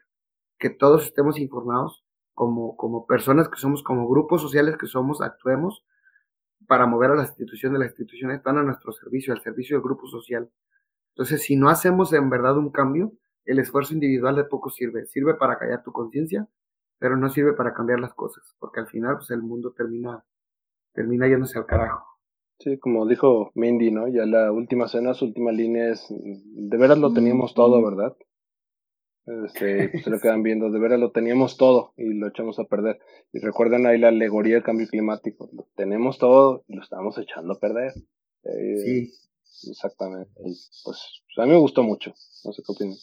que 0.58 0.70
todos 0.70 1.08
estemos 1.08 1.38
informados 1.38 2.07
como, 2.38 2.78
como 2.78 3.08
personas 3.08 3.50
que 3.50 3.58
somos, 3.58 3.82
como 3.82 4.08
grupos 4.08 4.44
sociales 4.44 4.78
que 4.78 4.86
somos, 4.86 5.22
actuemos 5.22 5.84
para 6.68 6.86
mover 6.86 7.10
a 7.10 7.16
las 7.16 7.30
instituciones, 7.30 7.80
las 7.80 7.90
instituciones 7.90 8.38
están 8.38 8.60
a 8.60 8.64
nuestro 8.64 8.92
servicio, 8.92 9.34
al 9.34 9.42
servicio 9.42 9.76
del 9.76 9.84
grupo 9.84 10.06
social. 10.06 10.48
Entonces, 11.16 11.42
si 11.42 11.56
no 11.56 11.68
hacemos 11.68 12.14
en 12.14 12.30
verdad 12.30 12.56
un 12.60 12.70
cambio, 12.72 13.12
el 13.46 13.58
esfuerzo 13.58 13.96
individual 13.96 14.36
de 14.36 14.44
poco 14.44 14.70
sirve. 14.70 15.08
Sirve 15.08 15.34
para 15.34 15.58
callar 15.58 15.82
tu 15.82 15.92
conciencia, 15.92 16.48
pero 17.00 17.18
no 17.18 17.28
sirve 17.30 17.54
para 17.54 17.74
cambiar 17.74 18.00
las 18.00 18.14
cosas, 18.14 18.56
porque 18.60 18.82
al 18.82 18.88
final 18.88 19.16
pues, 19.16 19.32
el 19.32 19.42
mundo 19.42 19.74
termina 19.76 20.24
termina 20.94 21.28
yéndose 21.28 21.58
al 21.58 21.66
carajo. 21.66 22.06
Sí, 22.60 22.78
como 22.78 23.08
dijo 23.08 23.52
Mindy, 23.56 23.90
¿no? 23.90 24.08
Ya 24.10 24.28
la 24.28 24.52
última 24.52 24.88
cena, 24.88 25.16
su 25.16 25.26
última 25.26 25.52
línea 25.52 25.90
es, 25.90 26.06
de 26.10 26.78
veras 26.78 27.00
lo 27.00 27.14
teníamos 27.14 27.56
todo, 27.56 27.84
¿verdad? 27.84 28.16
Este, 29.28 29.90
pues, 29.90 30.04
se 30.06 30.10
lo 30.10 30.20
quedan 30.20 30.42
viendo, 30.42 30.72
de 30.72 30.80
veras 30.80 31.00
lo 31.00 31.12
teníamos 31.12 31.58
todo 31.58 31.94
y 31.98 32.14
lo 32.14 32.28
echamos 32.28 32.60
a 32.60 32.64
perder. 32.64 33.00
Y 33.34 33.40
recuerden 33.40 33.86
ahí 33.86 34.00
la 34.00 34.08
alegoría 34.08 34.56
del 34.56 34.64
cambio 34.64 34.88
climático, 34.88 35.50
lo 35.52 35.68
tenemos 35.76 36.18
todo 36.18 36.64
y 36.68 36.76
lo 36.76 36.82
estamos 36.82 37.18
echando 37.18 37.54
a 37.54 37.60
perder. 37.60 37.94
Eh, 38.44 38.78
sí. 38.78 39.70
Exactamente. 39.70 40.32
pues, 40.38 41.24
a 41.38 41.44
mí 41.44 41.50
me 41.50 41.58
gustó 41.58 41.84
mucho, 41.84 42.14
no 42.46 42.52
sé 42.54 42.62
qué 42.66 42.72
opinan. 42.72 42.98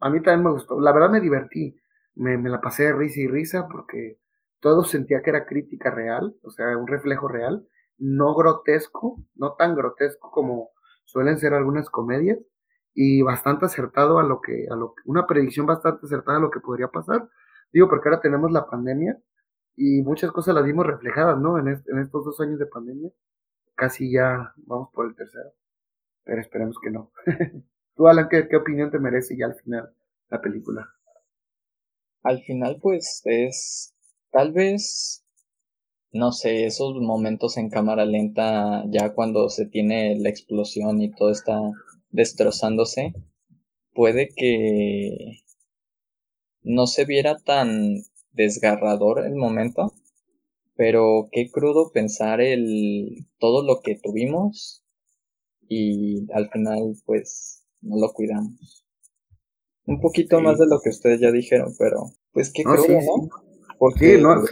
A 0.00 0.10
mí 0.10 0.22
también 0.22 0.44
me 0.44 0.52
gustó, 0.52 0.80
la 0.80 0.92
verdad 0.92 1.10
me 1.10 1.20
divertí, 1.20 1.76
me, 2.14 2.38
me 2.38 2.50
la 2.50 2.60
pasé 2.60 2.84
de 2.84 2.92
risa 2.94 3.20
y 3.20 3.26
risa 3.26 3.68
porque 3.70 4.18
todo 4.60 4.84
sentía 4.84 5.22
que 5.22 5.30
era 5.30 5.46
crítica 5.46 5.90
real, 5.90 6.34
o 6.42 6.50
sea, 6.50 6.76
un 6.76 6.86
reflejo 6.86 7.28
real, 7.28 7.66
no 7.98 8.34
grotesco, 8.34 9.22
no 9.34 9.54
tan 9.54 9.74
grotesco 9.74 10.30
como 10.30 10.70
suelen 11.04 11.38
ser 11.38 11.54
algunas 11.54 11.88
comedias, 11.90 12.38
y 13.00 13.22
bastante 13.22 13.64
acertado 13.64 14.18
a 14.18 14.24
lo 14.24 14.40
que, 14.40 14.66
a 14.68 14.74
lo 14.74 14.96
una 15.04 15.24
predicción 15.24 15.66
bastante 15.66 16.06
acertada 16.06 16.38
a 16.38 16.40
lo 16.40 16.50
que 16.50 16.58
podría 16.58 16.88
pasar. 16.88 17.28
Digo, 17.72 17.88
porque 17.88 18.08
ahora 18.08 18.20
tenemos 18.20 18.50
la 18.50 18.66
pandemia 18.66 19.16
y 19.76 20.02
muchas 20.02 20.32
cosas 20.32 20.56
las 20.56 20.64
vimos 20.64 20.84
reflejadas, 20.84 21.38
¿no? 21.38 21.60
En, 21.60 21.68
en 21.68 21.98
estos 22.00 22.24
dos 22.24 22.40
años 22.40 22.58
de 22.58 22.66
pandemia. 22.66 23.12
Casi 23.76 24.10
ya 24.10 24.52
vamos 24.66 24.88
por 24.92 25.06
el 25.06 25.14
tercero. 25.14 25.52
Pero 26.24 26.40
esperemos 26.40 26.76
que 26.82 26.90
no. 26.90 27.12
Tú, 27.94 28.08
Alan, 28.08 28.28
¿qué, 28.28 28.48
¿qué 28.48 28.56
opinión 28.56 28.90
te 28.90 28.98
merece 28.98 29.36
ya 29.36 29.46
al 29.46 29.54
final 29.54 29.94
la 30.28 30.40
película? 30.40 30.92
Al 32.24 32.40
final, 32.42 32.80
pues, 32.82 33.22
es 33.26 33.94
Tal 34.32 34.52
vez, 34.52 35.24
no 36.12 36.32
sé, 36.32 36.66
esos 36.66 36.96
momentos 36.96 37.56
en 37.58 37.70
cámara 37.70 38.04
lenta, 38.04 38.82
ya 38.88 39.14
cuando 39.14 39.48
se 39.50 39.66
tiene 39.66 40.18
la 40.18 40.28
explosión 40.30 41.00
y 41.00 41.12
todo 41.12 41.30
está 41.30 41.58
destrozándose, 42.10 43.14
puede 43.94 44.30
que 44.34 45.42
no 46.62 46.86
se 46.86 47.04
viera 47.04 47.38
tan 47.38 48.02
desgarrador 48.32 49.26
el 49.26 49.34
momento, 49.34 49.92
pero 50.76 51.28
qué 51.32 51.50
crudo 51.50 51.90
pensar 51.92 52.40
el 52.40 53.26
todo 53.38 53.64
lo 53.64 53.80
que 53.80 53.96
tuvimos 53.96 54.84
y 55.68 56.30
al 56.32 56.48
final 56.50 56.94
pues 57.04 57.64
no 57.80 57.98
lo 57.98 58.12
cuidamos. 58.12 58.86
Un 59.86 60.00
poquito 60.00 60.40
más 60.40 60.58
de 60.58 60.66
lo 60.66 60.80
que 60.80 60.90
ustedes 60.90 61.20
ya 61.20 61.32
dijeron, 61.32 61.74
pero 61.78 62.12
pues 62.32 62.52
qué 62.52 62.62
crudo, 62.62 63.00
¿no? 63.00 63.28
Porque 63.78 64.18
no, 64.18 64.44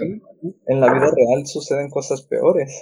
en 0.66 0.80
la 0.80 0.92
vida 0.92 1.10
real 1.14 1.46
suceden 1.46 1.90
cosas 1.90 2.22
peores. 2.22 2.80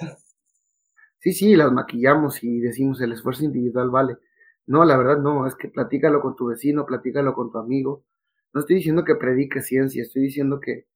Sí, 1.19 1.33
sí, 1.33 1.57
las 1.57 1.73
maquillamos 1.73 2.45
y 2.45 2.61
decimos 2.61 3.01
el 3.01 3.13
esfuerzo 3.13 3.45
individual 3.45 3.89
vale. 3.89 4.17
No, 4.67 4.85
la 4.85 4.97
verdad 4.97 5.19
no, 5.19 5.47
es 5.47 5.55
que 5.55 5.69
platícalo 5.69 6.21
con 6.21 6.37
tu 6.37 6.47
vecino, 6.47 6.87
platícalo 6.87 7.35
con 7.35 7.51
tu 7.51 7.59
amigo. 7.59 8.05
No 8.53 8.61
estoy 8.61 8.77
diciendo 8.77 9.05
que 9.05 9.15
predique 9.15 9.61
ciencia, 9.61 10.03
estoy 10.03 10.23
diciendo 10.23 10.61
que 10.61 10.87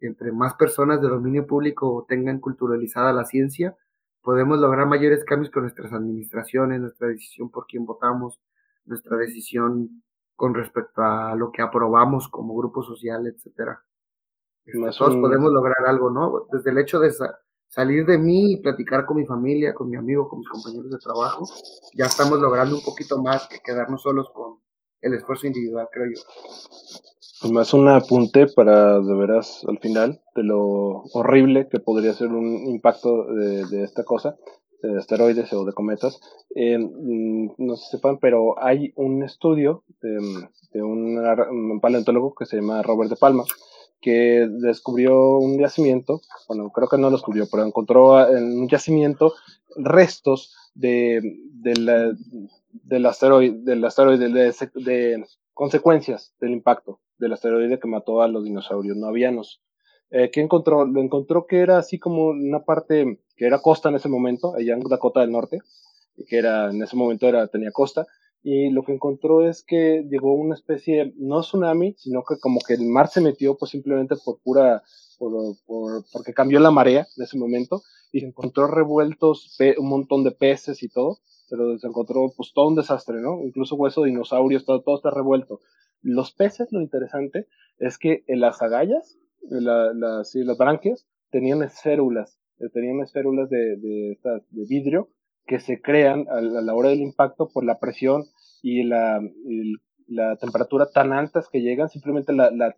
entre 0.00 0.32
más 0.32 0.54
personas 0.54 1.00
de 1.00 1.08
dominio 1.08 1.46
público 1.46 2.06
tengan 2.08 2.40
culturalizada 2.40 3.12
la 3.12 3.24
ciencia, 3.24 3.76
podemos 4.22 4.58
lograr 4.58 4.86
mayores 4.86 5.24
cambios 5.24 5.50
con 5.50 5.62
nuestras 5.62 5.92
administraciones, 5.92 6.80
nuestra 6.80 7.08
decisión 7.08 7.50
por 7.50 7.66
quién 7.66 7.84
votamos, 7.84 8.40
nuestra 8.84 9.16
decisión 9.16 10.02
con 10.34 10.54
respecto 10.54 11.02
a 11.02 11.34
lo 11.36 11.52
que 11.52 11.62
aprobamos 11.62 12.28
como 12.28 12.56
grupo 12.56 12.82
social, 12.82 13.26
etcétera. 13.26 13.82
Este, 14.64 14.90
todos 14.96 15.16
podemos 15.16 15.52
lograr 15.52 15.86
algo, 15.86 16.10
¿no? 16.10 16.46
Desde 16.50 16.70
el 16.70 16.78
hecho 16.78 17.00
de 17.00 17.12
salir 17.72 18.04
de 18.04 18.18
mí 18.18 18.52
y 18.52 18.56
platicar 18.58 19.06
con 19.06 19.16
mi 19.16 19.24
familia, 19.24 19.72
con 19.72 19.88
mi 19.88 19.96
amigo, 19.96 20.28
con 20.28 20.40
mis 20.40 20.48
compañeros 20.48 20.90
de 20.90 20.98
trabajo, 20.98 21.48
ya 21.94 22.04
estamos 22.04 22.38
logrando 22.38 22.76
un 22.76 22.82
poquito 22.82 23.20
más 23.22 23.48
que 23.48 23.60
quedarnos 23.64 24.02
solos 24.02 24.28
con 24.34 24.58
el 25.00 25.14
esfuerzo 25.14 25.46
individual, 25.46 25.88
creo 25.90 26.06
yo. 26.14 26.22
Pues 27.40 27.50
más 27.50 27.72
un 27.72 27.88
apunte 27.88 28.46
para, 28.46 29.00
de 29.00 29.14
veras, 29.14 29.64
al 29.66 29.78
final, 29.78 30.20
de 30.36 30.42
lo 30.42 31.02
horrible 31.14 31.68
que 31.70 31.80
podría 31.80 32.12
ser 32.12 32.28
un 32.28 32.66
impacto 32.66 33.24
de, 33.24 33.82
esta 33.82 34.04
cosa, 34.04 34.36
de 34.82 34.98
asteroides 34.98 35.50
o 35.54 35.64
de 35.64 35.72
cometas. 35.72 36.20
Eh, 36.54 36.78
mm, 36.78 37.54
no 37.56 37.76
se 37.76 37.96
sepan, 37.96 38.18
pero 38.18 38.62
hay 38.62 38.92
un 38.96 39.22
estudio 39.22 39.82
de 40.02 40.82
un 40.82 41.80
paleontólogo 41.80 42.34
que 42.34 42.44
se 42.44 42.56
llama 42.56 42.82
Robert 42.82 43.08
de 43.08 43.16
Palma, 43.16 43.44
que 44.02 44.48
descubrió 44.50 45.38
un 45.38 45.58
yacimiento, 45.58 46.20
bueno, 46.48 46.70
creo 46.70 46.88
que 46.88 46.98
no 46.98 47.08
lo 47.08 47.16
descubrió, 47.16 47.46
pero 47.50 47.64
encontró 47.64 48.28
en 48.28 48.58
un 48.58 48.68
yacimiento 48.68 49.32
restos 49.76 50.54
de, 50.74 51.20
de 51.52 52.14
del 52.72 53.06
asteroide, 53.06 53.58
del 53.62 53.84
asteroide 53.84 54.28
de, 54.28 55.24
consecuencias 55.54 56.34
del 56.40 56.52
impacto 56.52 57.00
del 57.18 57.32
asteroide 57.32 57.78
que 57.78 57.86
mató 57.86 58.22
a 58.22 58.28
los 58.28 58.44
dinosaurios 58.44 58.96
no 58.96 59.06
avianos. 59.06 59.62
Eh, 60.10 60.30
¿Qué 60.32 60.40
encontró? 60.40 60.84
Lo 60.84 61.00
encontró 61.00 61.46
que 61.46 61.60
era 61.60 61.78
así 61.78 61.98
como 61.98 62.26
una 62.26 62.64
parte 62.64 63.20
que 63.36 63.46
era 63.46 63.60
costa 63.60 63.88
en 63.88 63.94
ese 63.94 64.08
momento, 64.08 64.54
allá 64.54 64.74
en 64.74 64.80
Dakota 64.80 65.20
del 65.20 65.30
Norte, 65.30 65.60
que 66.26 66.38
era 66.38 66.70
en 66.70 66.82
ese 66.82 66.96
momento 66.96 67.28
era, 67.28 67.46
tenía 67.46 67.70
costa, 67.70 68.06
y 68.42 68.70
lo 68.70 68.82
que 68.82 68.92
encontró 68.92 69.48
es 69.48 69.62
que 69.62 70.04
llegó 70.08 70.34
una 70.34 70.54
especie, 70.54 71.14
no 71.16 71.40
tsunami, 71.42 71.94
sino 71.96 72.24
que 72.24 72.38
como 72.40 72.58
que 72.66 72.74
el 72.74 72.86
mar 72.86 73.08
se 73.08 73.20
metió 73.20 73.56
pues 73.56 73.70
simplemente 73.70 74.16
por 74.24 74.40
pura, 74.40 74.82
por, 75.18 75.32
por, 75.64 76.04
porque 76.12 76.34
cambió 76.34 76.58
la 76.58 76.72
marea 76.72 77.06
en 77.16 77.22
ese 77.22 77.38
momento 77.38 77.82
y 78.10 78.20
se 78.20 78.26
encontró 78.26 78.66
revueltos 78.66 79.56
un 79.78 79.88
montón 79.88 80.24
de 80.24 80.32
peces 80.32 80.82
y 80.82 80.88
todo, 80.88 81.18
pero 81.48 81.78
se 81.78 81.86
encontró 81.86 82.32
pues 82.36 82.52
todo 82.52 82.68
un 82.68 82.74
desastre, 82.74 83.20
¿no? 83.20 83.42
Incluso 83.44 83.76
hueso 83.76 84.02
de 84.02 84.10
dinosaurios, 84.10 84.64
todo, 84.64 84.82
todo 84.82 84.96
está 84.96 85.10
revuelto. 85.10 85.60
Los 86.02 86.32
peces, 86.32 86.72
lo 86.72 86.80
interesante 86.80 87.46
es 87.78 87.96
que 87.96 88.24
en 88.26 88.40
las 88.40 88.60
agallas, 88.60 89.18
la, 89.42 89.92
la, 89.94 90.24
sí, 90.24 90.42
las 90.42 90.58
branquias, 90.58 91.06
tenían 91.30 91.62
esférulas, 91.62 92.38
eh, 92.58 92.68
tenían 92.70 93.00
esférulas 93.00 93.48
de, 93.48 93.76
de, 93.76 94.18
de 94.50 94.66
vidrio 94.66 95.08
que 95.46 95.60
se 95.60 95.80
crean 95.80 96.26
a, 96.28 96.40
la 96.40 96.74
hora 96.74 96.90
del 96.90 97.00
impacto 97.00 97.48
por 97.48 97.64
la 97.64 97.78
presión 97.78 98.24
y 98.62 98.84
la, 98.84 99.20
la 100.06 100.36
temperatura 100.36 100.90
tan 100.90 101.12
altas 101.12 101.48
que 101.48 101.60
llegan, 101.60 101.88
simplemente 101.88 102.32
la, 102.32 102.50
la, 102.50 102.72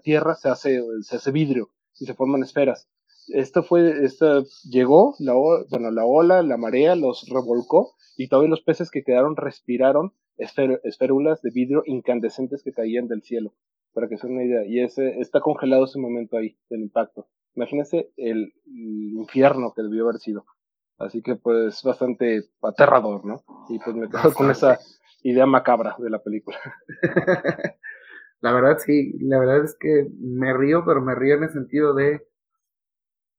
tierra 0.00 0.34
se 0.34 0.48
hace, 0.48 0.82
se 1.02 1.16
hace 1.16 1.30
vidrio 1.30 1.70
y 1.98 2.06
se 2.06 2.14
forman 2.14 2.42
esferas. 2.42 2.88
esta 3.28 3.62
fue, 3.62 4.04
esta 4.04 4.42
llegó, 4.70 5.14
la, 5.18 5.34
bueno, 5.34 5.90
la 5.90 6.04
ola, 6.04 6.42
la 6.42 6.56
marea 6.56 6.94
los 6.94 7.28
revolcó 7.28 7.94
y 8.16 8.28
todavía 8.28 8.50
los 8.50 8.62
peces 8.62 8.90
que 8.90 9.02
quedaron 9.02 9.36
respiraron 9.36 10.12
esférulas 10.40 11.42
de 11.42 11.50
vidrio 11.50 11.82
incandescentes 11.86 12.62
que 12.62 12.72
caían 12.72 13.08
del 13.08 13.22
cielo, 13.22 13.54
para 13.92 14.08
que 14.08 14.16
se 14.16 14.26
den 14.26 14.36
una 14.36 14.44
idea. 14.44 14.64
Y 14.66 14.80
ese, 14.80 15.20
está 15.20 15.40
congelado 15.40 15.84
ese 15.84 15.98
momento 15.98 16.36
ahí 16.36 16.56
del 16.68 16.80
impacto. 16.80 17.28
Imagínense 17.54 18.10
el, 18.16 18.52
infierno 18.66 19.72
que 19.74 19.82
debió 19.82 20.04
haber 20.04 20.18
sido. 20.18 20.44
Así 21.00 21.22
que 21.22 21.34
pues 21.34 21.82
bastante 21.82 22.50
aterrador, 22.62 23.24
¿no? 23.24 23.42
Y 23.70 23.78
pues 23.78 23.96
me 23.96 24.08
quedo 24.08 24.34
con 24.34 24.50
esa 24.50 24.78
idea 25.22 25.46
macabra 25.46 25.96
de 25.98 26.10
la 26.10 26.22
película. 26.22 26.58
la 28.40 28.52
verdad 28.52 28.78
sí, 28.78 29.16
la 29.20 29.38
verdad 29.38 29.64
es 29.64 29.74
que 29.80 30.06
me 30.20 30.52
río, 30.52 30.84
pero 30.84 31.00
me 31.00 31.14
río 31.14 31.36
en 31.36 31.44
el 31.44 31.50
sentido 31.50 31.94
de 31.94 32.28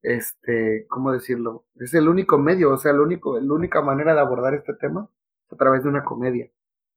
este, 0.02 0.88
¿cómo 0.90 1.12
decirlo? 1.12 1.66
Es 1.76 1.94
el 1.94 2.10
único 2.10 2.40
medio, 2.40 2.72
o 2.72 2.78
sea, 2.78 2.94
el 2.94 3.00
único, 3.00 3.40
la 3.40 3.54
única 3.54 3.84
manera 3.84 4.16
de 4.16 4.22
abordar 4.22 4.56
este 4.56 4.74
tema 4.74 5.08
es 5.46 5.54
a 5.54 5.58
través 5.58 5.84
de 5.84 5.90
una 5.90 6.04
comedia, 6.04 6.50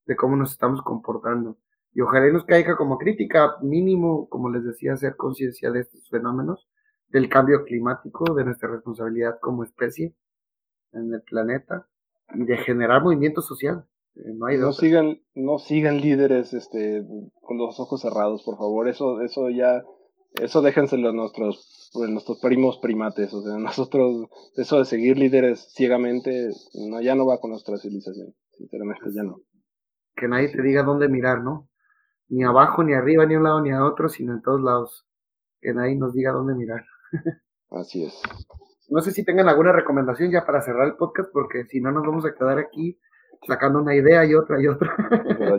de 0.07 0.17
cómo 0.17 0.35
nos 0.35 0.53
estamos 0.53 0.81
comportando. 0.81 1.59
Y 1.93 2.01
ojalá 2.01 2.33
nos 2.33 2.47
caiga 2.47 2.75
como 2.75 2.97
crítica, 2.97 3.57
mínimo, 3.61 4.31
como 4.31 4.49
les 4.49 4.65
decía, 4.65 4.95
hacer 4.95 5.15
conciencia 5.17 5.71
de 5.71 5.81
estos 5.81 6.09
fenómenos, 6.09 6.67
del 7.09 7.29
cambio 7.29 7.65
climático, 7.65 8.33
de 8.33 8.45
nuestra 8.47 8.71
responsabilidad 8.71 9.39
como 9.41 9.63
especie 9.63 10.15
en 10.95 11.13
el 11.13 11.23
planeta 11.23 11.87
y 12.35 12.45
de 12.45 12.57
generar 12.59 13.03
movimiento 13.03 13.43
social. 13.43 13.87
Eh, 14.17 14.33
no, 14.35 14.47
hay 14.47 14.59
no 14.59 14.73
sigan, 14.73 15.21
no 15.35 15.59
sigan 15.59 16.01
líderes 16.01 16.53
este, 16.55 17.05
con 17.41 17.59
los 17.59 17.79
ojos 17.81 18.01
cerrados, 18.01 18.43
por 18.45 18.57
favor. 18.57 18.89
Eso, 18.89 19.21
eso 19.21 19.51
ya, 19.51 19.85
eso 20.41 20.63
déjenselo 20.63 21.11
a 21.11 21.13
nuestros, 21.13 21.91
pues, 21.93 22.11
nuestros 22.11 22.41
primos 22.41 22.79
primates. 22.79 23.33
O 23.35 23.43
sea, 23.43 23.59
nosotros, 23.59 24.29
eso 24.57 24.79
de 24.79 24.85
seguir 24.85 25.19
líderes 25.19 25.73
ciegamente, 25.75 26.51
no, 26.89 27.01
ya 27.01 27.15
no 27.15 27.27
va 27.27 27.41
con 27.41 27.51
nuestra 27.51 27.77
civilización. 27.77 28.35
Sinceramente, 28.53 29.05
ya 29.15 29.23
no. 29.23 29.41
Que 30.15 30.29
nadie 30.29 30.49
te 30.49 30.63
diga 30.63 30.85
dónde 30.85 31.09
mirar, 31.09 31.43
¿no? 31.43 31.69
Ni 32.29 32.45
abajo, 32.45 32.85
ni 32.85 32.95
arriba, 32.95 33.27
ni 33.27 33.35
a 33.35 33.39
un 33.39 33.45
lado, 33.45 33.61
ni 33.61 33.71
a 33.71 33.85
otro, 33.85 34.09
sino 34.09 34.33
en 34.33 34.43
todos 34.43 34.61
lados. 34.63 35.07
Que 35.61 35.75
nadie 35.75 35.97
nos 35.97 36.15
diga 36.15 36.33
dónde 36.33 36.55
mirar. 36.55 36.85
Así 37.71 38.05
es. 38.05 38.23
No 38.89 39.01
sé 39.01 39.11
si 39.13 39.25
tengan 39.25 39.49
alguna 39.49 39.73
recomendación 39.73 40.31
ya 40.31 40.45
para 40.45 40.63
cerrar 40.63 40.87
el 40.87 40.97
podcast, 40.97 41.31
porque 41.33 41.65
si 41.65 41.81
no 41.81 41.91
nos 41.93 42.07
vamos 42.07 42.25
a 42.25 42.35
quedar 42.35 42.59
aquí 42.59 42.99
sacando 43.47 43.81
una 43.81 43.95
idea 43.95 44.25
y 44.25 44.35
otra 44.35 44.61
y 44.61 44.67
otra. 44.67 44.95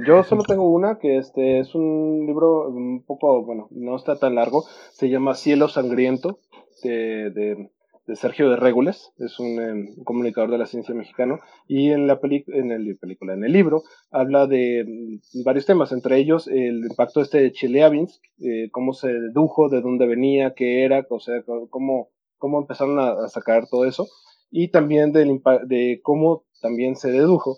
Yo 0.08 0.24
solo 0.24 0.44
tengo 0.44 0.70
una, 0.70 0.98
que 1.00 1.18
este 1.18 1.60
es 1.60 1.76
un 1.76 2.26
libro 2.26 2.70
un 2.70 3.04
poco, 3.06 3.44
bueno, 3.46 3.68
no 3.72 3.96
está 3.96 4.18
tan 4.18 4.36
largo, 4.36 4.64
se 4.92 5.10
llama 5.10 5.36
Cielo 5.36 5.68
Sangriento, 5.68 6.40
de, 6.84 7.32
de, 7.32 8.16
Sergio 8.16 8.50
de 8.50 8.56
Régules, 8.56 9.12
es 9.18 9.40
un, 9.40 9.60
em, 9.60 10.04
comunicador 10.04 10.52
de 10.52 10.60
la 10.60 10.68
ciencia 10.68 10.94
mexicano, 10.94 11.40
y 11.68 11.90
en 11.90 12.06
la 12.06 12.20
en 12.22 12.72
el, 12.72 12.98
película, 12.98 13.34
en 13.34 13.44
el 13.44 13.52
libro, 13.52 13.82
habla 14.12 14.46
de 14.46 14.86
mm, 14.86 15.44
varios 15.44 15.66
temas, 15.66 15.92
entre 15.92 16.18
ellos 16.18 16.48
el 16.48 16.86
impacto 16.86 17.22
este 17.22 17.40
de 17.40 17.52
Chelyabinsk, 17.52 18.22
eh, 18.42 18.70
cómo 18.72 18.94
se 18.94 19.08
dedujo, 19.08 19.70
de 19.70 19.82
dónde 19.82 20.06
venía, 20.06 20.54
qué 20.54 20.84
era, 20.86 21.06
o 21.10 21.20
sea, 21.20 21.44
cómo, 21.70 22.10
cómo 22.46 22.60
empezaron 22.60 23.00
a, 23.00 23.28
sacar 23.28 23.68
todo 23.68 23.86
eso, 23.86 24.06
y 24.52 24.68
también 24.68 25.12
del, 25.12 25.42
de 25.66 26.00
cómo 26.04 26.46
también 26.62 26.96
se 26.96 27.10
dedujo 27.10 27.58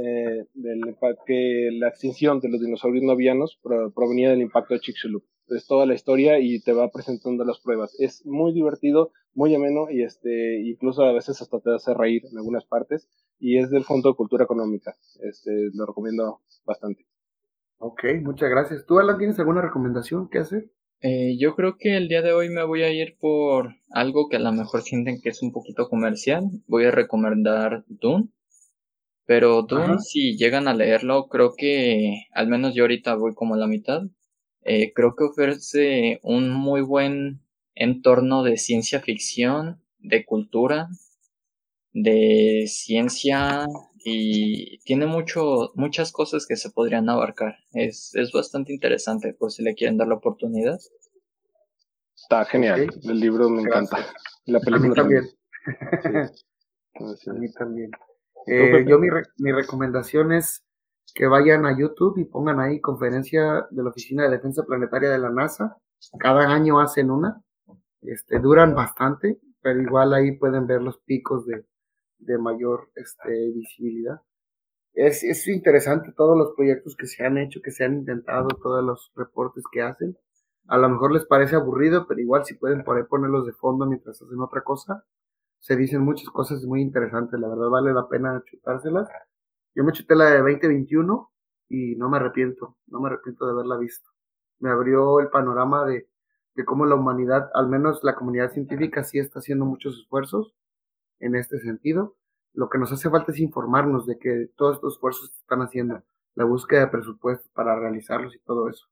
eh, 0.00 0.46
del, 0.54 0.80
que 1.26 1.70
la 1.72 1.88
extinción 1.88 2.38
de 2.38 2.48
los 2.48 2.60
dinosaurios 2.60 3.02
novianos 3.02 3.58
provenía 3.96 4.30
del 4.30 4.42
impacto 4.42 4.74
de 4.74 4.80
Chicxulub. 4.80 5.24
Es 5.48 5.66
toda 5.66 5.86
la 5.86 5.94
historia 5.94 6.38
y 6.38 6.60
te 6.60 6.72
va 6.72 6.88
presentando 6.92 7.44
las 7.44 7.58
pruebas. 7.58 7.98
Es 7.98 8.24
muy 8.24 8.52
divertido, 8.52 9.10
muy 9.34 9.52
ameno 9.56 9.90
y 9.90 10.04
este, 10.04 10.60
incluso 10.60 11.02
a 11.02 11.12
veces 11.12 11.42
hasta 11.42 11.58
te 11.58 11.74
hace 11.74 11.92
reír 11.94 12.22
en 12.30 12.38
algunas 12.38 12.64
partes 12.64 13.08
y 13.40 13.58
es 13.58 13.70
del 13.70 13.82
Fondo 13.82 14.10
de 14.10 14.14
Cultura 14.14 14.44
Económica. 14.44 14.94
Este, 15.20 15.50
lo 15.74 15.84
recomiendo 15.84 16.42
bastante. 16.64 17.04
Ok, 17.78 18.04
muchas 18.22 18.50
gracias. 18.50 18.86
¿Tú, 18.86 19.00
Alan, 19.00 19.18
tienes 19.18 19.36
alguna 19.40 19.62
recomendación 19.62 20.28
que 20.28 20.38
hacer? 20.38 20.70
Eh, 21.00 21.36
yo 21.38 21.54
creo 21.54 21.76
que 21.78 21.96
el 21.96 22.08
día 22.08 22.22
de 22.22 22.32
hoy 22.32 22.48
me 22.48 22.64
voy 22.64 22.82
a 22.82 22.90
ir 22.90 23.16
por 23.20 23.76
algo 23.90 24.28
que 24.28 24.36
a 24.36 24.40
lo 24.40 24.50
mejor 24.52 24.82
sienten 24.82 25.20
que 25.20 25.28
es 25.28 25.42
un 25.42 25.52
poquito 25.52 25.88
comercial. 25.88 26.44
Voy 26.66 26.86
a 26.86 26.90
recomendar 26.90 27.84
Dune. 27.86 28.28
Pero 29.24 29.62
Dune, 29.62 29.98
si 30.00 30.36
llegan 30.36 30.66
a 30.66 30.74
leerlo, 30.74 31.28
creo 31.28 31.54
que, 31.56 32.26
al 32.32 32.48
menos 32.48 32.74
yo 32.74 32.84
ahorita 32.84 33.14
voy 33.14 33.34
como 33.34 33.54
a 33.54 33.58
la 33.58 33.66
mitad, 33.66 34.02
eh, 34.62 34.92
creo 34.94 35.14
que 35.16 35.24
ofrece 35.24 36.18
un 36.22 36.50
muy 36.50 36.80
buen 36.80 37.40
entorno 37.74 38.42
de 38.42 38.56
ciencia 38.56 39.00
ficción, 39.00 39.80
de 39.98 40.24
cultura, 40.24 40.88
de 41.92 42.64
ciencia 42.66 43.66
y 44.10 44.78
tiene 44.84 45.06
mucho, 45.06 45.72
muchas 45.74 46.12
cosas 46.12 46.46
que 46.46 46.56
se 46.56 46.70
podrían 46.70 47.08
abarcar. 47.08 47.56
Es, 47.72 48.14
es 48.14 48.32
bastante 48.32 48.72
interesante 48.72 49.34
por 49.34 49.52
si 49.52 49.62
le 49.62 49.74
quieren 49.74 49.98
dar 49.98 50.08
la 50.08 50.14
oportunidad. 50.14 50.78
Está 52.14 52.44
genial, 52.46 52.88
el 53.02 53.20
libro 53.20 53.50
me 53.50 53.62
encanta. 53.62 53.98
La 54.46 54.60
película 54.60 54.94
también. 54.94 55.24
A 56.94 57.32
mí 57.32 57.52
también. 57.52 57.90
Eh, 58.50 58.86
yo 58.88 58.98
mi, 58.98 59.08
mi 59.36 59.52
recomendación 59.52 60.32
es 60.32 60.64
que 61.14 61.26
vayan 61.26 61.66
a 61.66 61.78
YouTube 61.78 62.16
y 62.16 62.24
pongan 62.24 62.60
ahí 62.60 62.80
conferencia 62.80 63.66
de 63.70 63.82
la 63.82 63.90
Oficina 63.90 64.22
de 64.22 64.30
Defensa 64.30 64.62
Planetaria 64.64 65.10
de 65.10 65.18
la 65.18 65.28
NASA. 65.28 65.76
Cada 66.18 66.48
año 66.48 66.80
hacen 66.80 67.10
una. 67.10 67.42
Este, 68.00 68.38
duran 68.38 68.74
bastante, 68.74 69.38
pero 69.60 69.82
igual 69.82 70.14
ahí 70.14 70.38
pueden 70.38 70.66
ver 70.66 70.80
los 70.80 70.98
picos 71.00 71.44
de, 71.44 71.66
de 72.18 72.38
mayor 72.38 72.90
este, 72.94 73.52
visibilidad. 73.52 74.20
Es, 74.94 75.22
es 75.22 75.46
interesante 75.48 76.12
todos 76.16 76.36
los 76.36 76.52
proyectos 76.56 76.96
que 76.96 77.06
se 77.06 77.24
han 77.24 77.38
hecho, 77.38 77.60
que 77.62 77.70
se 77.70 77.84
han 77.84 77.94
intentado, 77.94 78.48
todos 78.48 78.84
los 78.84 79.12
reportes 79.14 79.64
que 79.70 79.82
hacen. 79.82 80.16
A 80.66 80.76
lo 80.76 80.88
mejor 80.88 81.12
les 81.12 81.24
parece 81.24 81.56
aburrido, 81.56 82.06
pero 82.06 82.20
igual 82.20 82.44
si 82.44 82.54
pueden 82.54 82.84
ponerlos 82.84 83.46
de 83.46 83.52
fondo 83.52 83.86
mientras 83.86 84.20
hacen 84.20 84.40
otra 84.40 84.62
cosa, 84.62 85.04
se 85.60 85.76
dicen 85.76 86.02
muchas 86.02 86.28
cosas 86.30 86.64
muy 86.64 86.82
interesantes, 86.82 87.38
la 87.40 87.48
verdad 87.48 87.68
vale 87.70 87.92
la 87.92 88.08
pena 88.08 88.42
chutárselas. 88.44 89.08
Yo 89.74 89.84
me 89.84 89.92
chuté 89.92 90.14
la 90.14 90.26
de 90.30 90.38
2021 90.38 91.30
y 91.68 91.96
no 91.96 92.08
me 92.08 92.16
arrepiento, 92.18 92.76
no 92.86 93.00
me 93.00 93.08
arrepiento 93.08 93.46
de 93.46 93.52
haberla 93.52 93.76
visto. 93.76 94.10
Me 94.60 94.70
abrió 94.70 95.20
el 95.20 95.28
panorama 95.28 95.86
de, 95.86 96.08
de 96.54 96.64
cómo 96.64 96.86
la 96.86 96.96
humanidad, 96.96 97.50
al 97.54 97.68
menos 97.68 98.02
la 98.02 98.14
comunidad 98.14 98.50
científica, 98.50 99.04
sí 99.04 99.18
está 99.18 99.38
haciendo 99.38 99.64
muchos 99.64 99.96
esfuerzos 99.98 100.54
en 101.20 101.36
este 101.36 101.58
sentido. 101.60 102.16
Lo 102.54 102.68
que 102.68 102.78
nos 102.78 102.92
hace 102.92 103.10
falta 103.10 103.32
es 103.32 103.38
informarnos 103.38 104.06
de 104.06 104.18
que 104.18 104.50
todos 104.56 104.76
estos 104.76 104.94
esfuerzos 104.94 105.32
están 105.40 105.60
haciendo, 105.60 106.02
la 106.34 106.44
búsqueda 106.44 106.80
de 106.80 106.88
presupuestos 106.88 107.50
para 107.52 107.78
realizarlos 107.78 108.34
y 108.34 108.40
todo 108.40 108.68
eso. 108.68 108.86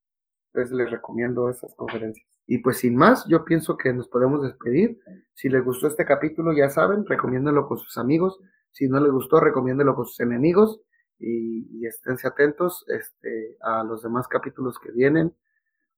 Entonces 0.52 0.76
les 0.76 0.90
recomiendo 0.90 1.50
esas 1.50 1.74
conferencias. 1.74 2.26
Y 2.46 2.58
pues 2.58 2.78
sin 2.78 2.96
más, 2.96 3.26
yo 3.28 3.44
pienso 3.44 3.76
que 3.76 3.92
nos 3.92 4.08
podemos 4.08 4.42
despedir. 4.42 4.98
Si 5.34 5.48
les 5.48 5.64
gustó 5.64 5.88
este 5.88 6.04
capítulo, 6.04 6.52
ya 6.52 6.70
saben, 6.70 7.04
recomiéndenlo 7.04 7.66
con 7.66 7.78
sus 7.78 7.98
amigos. 7.98 8.38
Si 8.70 8.88
no 8.88 9.00
les 9.00 9.10
gustó, 9.10 9.40
recomiéndenlo 9.40 9.94
con 9.94 10.06
sus 10.06 10.20
enemigos. 10.20 10.80
Y, 11.18 11.66
y 11.78 11.86
esténse 11.86 12.28
atentos 12.28 12.84
este, 12.88 13.56
a 13.60 13.82
los 13.82 14.02
demás 14.02 14.28
capítulos 14.28 14.78
que 14.78 14.92
vienen. 14.92 15.34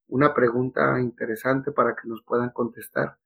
Una 0.06 0.32
pregunta 0.32 0.98
interesante 1.00 1.70
para 1.70 1.94
que 1.94 2.08
nos 2.08 2.22
puedan 2.22 2.50
contestar. 2.50 3.18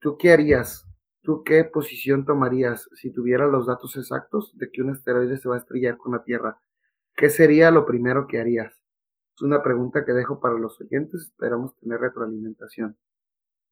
¿Tú 0.00 0.18
qué 0.18 0.32
harías? 0.32 0.86
¿Tú 1.24 1.42
qué 1.42 1.64
posición 1.64 2.26
tomarías 2.26 2.86
si 3.00 3.10
tuvieras 3.10 3.50
los 3.50 3.66
datos 3.66 3.96
exactos 3.96 4.52
de 4.58 4.70
que 4.70 4.82
un 4.82 4.90
asteroide 4.90 5.38
se 5.38 5.48
va 5.48 5.54
a 5.54 5.58
estrellar 5.58 5.96
con 5.96 6.12
la 6.12 6.22
Tierra? 6.22 6.60
¿Qué 7.16 7.30
sería 7.30 7.70
lo 7.70 7.86
primero 7.86 8.26
que 8.26 8.40
harías? 8.40 8.74
Es 9.34 9.40
una 9.40 9.62
pregunta 9.62 10.04
que 10.04 10.12
dejo 10.12 10.38
para 10.38 10.58
los 10.58 10.78
oyentes. 10.82 11.22
Esperamos 11.22 11.74
tener 11.78 11.98
retroalimentación. 11.98 12.98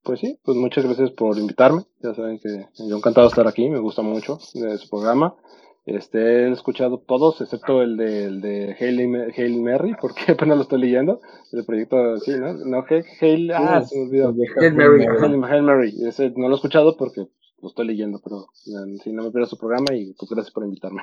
Pues 0.03 0.21
sí, 0.21 0.41
pues 0.43 0.57
muchas 0.57 0.87
gracias 0.87 1.11
por 1.11 1.37
invitarme. 1.37 1.83
Ya 2.03 2.15
saben 2.15 2.39
que 2.39 2.69
yo 2.89 2.97
encantado 2.97 3.27
de 3.27 3.33
estar 3.33 3.47
aquí, 3.47 3.69
me 3.69 3.81
gusta 3.81 4.01
mucho 4.01 4.39
de 4.55 4.79
su 4.79 4.89
programa. 4.89 5.37
Este, 5.85 6.47
he 6.47 6.53
escuchado 6.53 7.01
todos, 7.01 7.41
excepto 7.43 7.83
el 7.83 7.99
de, 7.99 8.25
el 8.25 8.41
de 8.41 8.77
Hail, 8.81 9.61
Mary, 9.61 9.95
porque 10.01 10.33
apenas 10.33 10.57
lo 10.57 10.63
estoy 10.63 10.81
leyendo. 10.81 11.21
El 11.53 11.67
proyecto, 11.67 12.17
sí, 12.19 12.33
¿no? 12.39 12.55
No, 12.55 12.85
Hail, 13.21 13.53
ah, 13.53 13.83
se 13.83 13.99
me 13.99 14.05
olvidó. 14.07 14.35
Hail 14.59 14.75
Mary. 14.75 15.07
Hail, 15.51 15.63
Mary. 15.63 15.95
Ese 16.07 16.31
no 16.31 16.49
lo 16.49 16.55
he 16.55 16.57
escuchado 16.57 16.97
porque 16.97 17.29
lo 17.63 17.69
estoy 17.69 17.87
leyendo, 17.87 18.21
pero 18.23 18.49
si 18.53 19.13
no 19.13 19.23
me 19.23 19.31
pierdo 19.31 19.47
su 19.47 19.57
programa 19.57 19.95
y 19.95 20.13
pues 20.15 20.29
gracias 20.31 20.53
por 20.53 20.65
invitarme. 20.65 21.03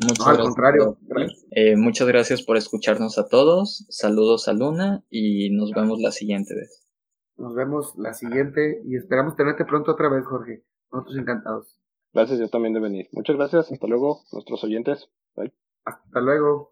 Muchas 0.00 0.26
al 0.26 0.38
contrario. 0.38 0.98
Eh, 1.50 1.76
muchas 1.76 2.08
gracias 2.08 2.42
por 2.42 2.56
escucharnos 2.56 3.18
a 3.18 3.28
todos. 3.28 3.86
Saludos 3.90 4.48
a 4.48 4.54
Luna 4.54 5.04
y 5.10 5.50
nos 5.50 5.70
vemos 5.72 6.00
la 6.00 6.10
siguiente 6.10 6.54
vez. 6.54 6.88
Nos 7.36 7.54
vemos 7.54 7.92
la 7.98 8.14
siguiente 8.14 8.80
y 8.86 8.96
esperamos 8.96 9.36
tenerte 9.36 9.66
pronto 9.66 9.92
otra 9.92 10.08
vez, 10.08 10.24
Jorge. 10.24 10.64
Nosotros 10.90 11.18
encantados. 11.18 11.78
Gracias, 12.14 12.38
yo 12.38 12.48
también 12.48 12.72
de 12.72 12.80
venir. 12.80 13.08
Muchas 13.12 13.36
gracias. 13.36 13.70
Hasta 13.70 13.86
luego, 13.86 14.22
nuestros 14.32 14.64
oyentes. 14.64 15.08
Bye. 15.36 15.52
Hasta 15.84 16.20
luego. 16.20 16.71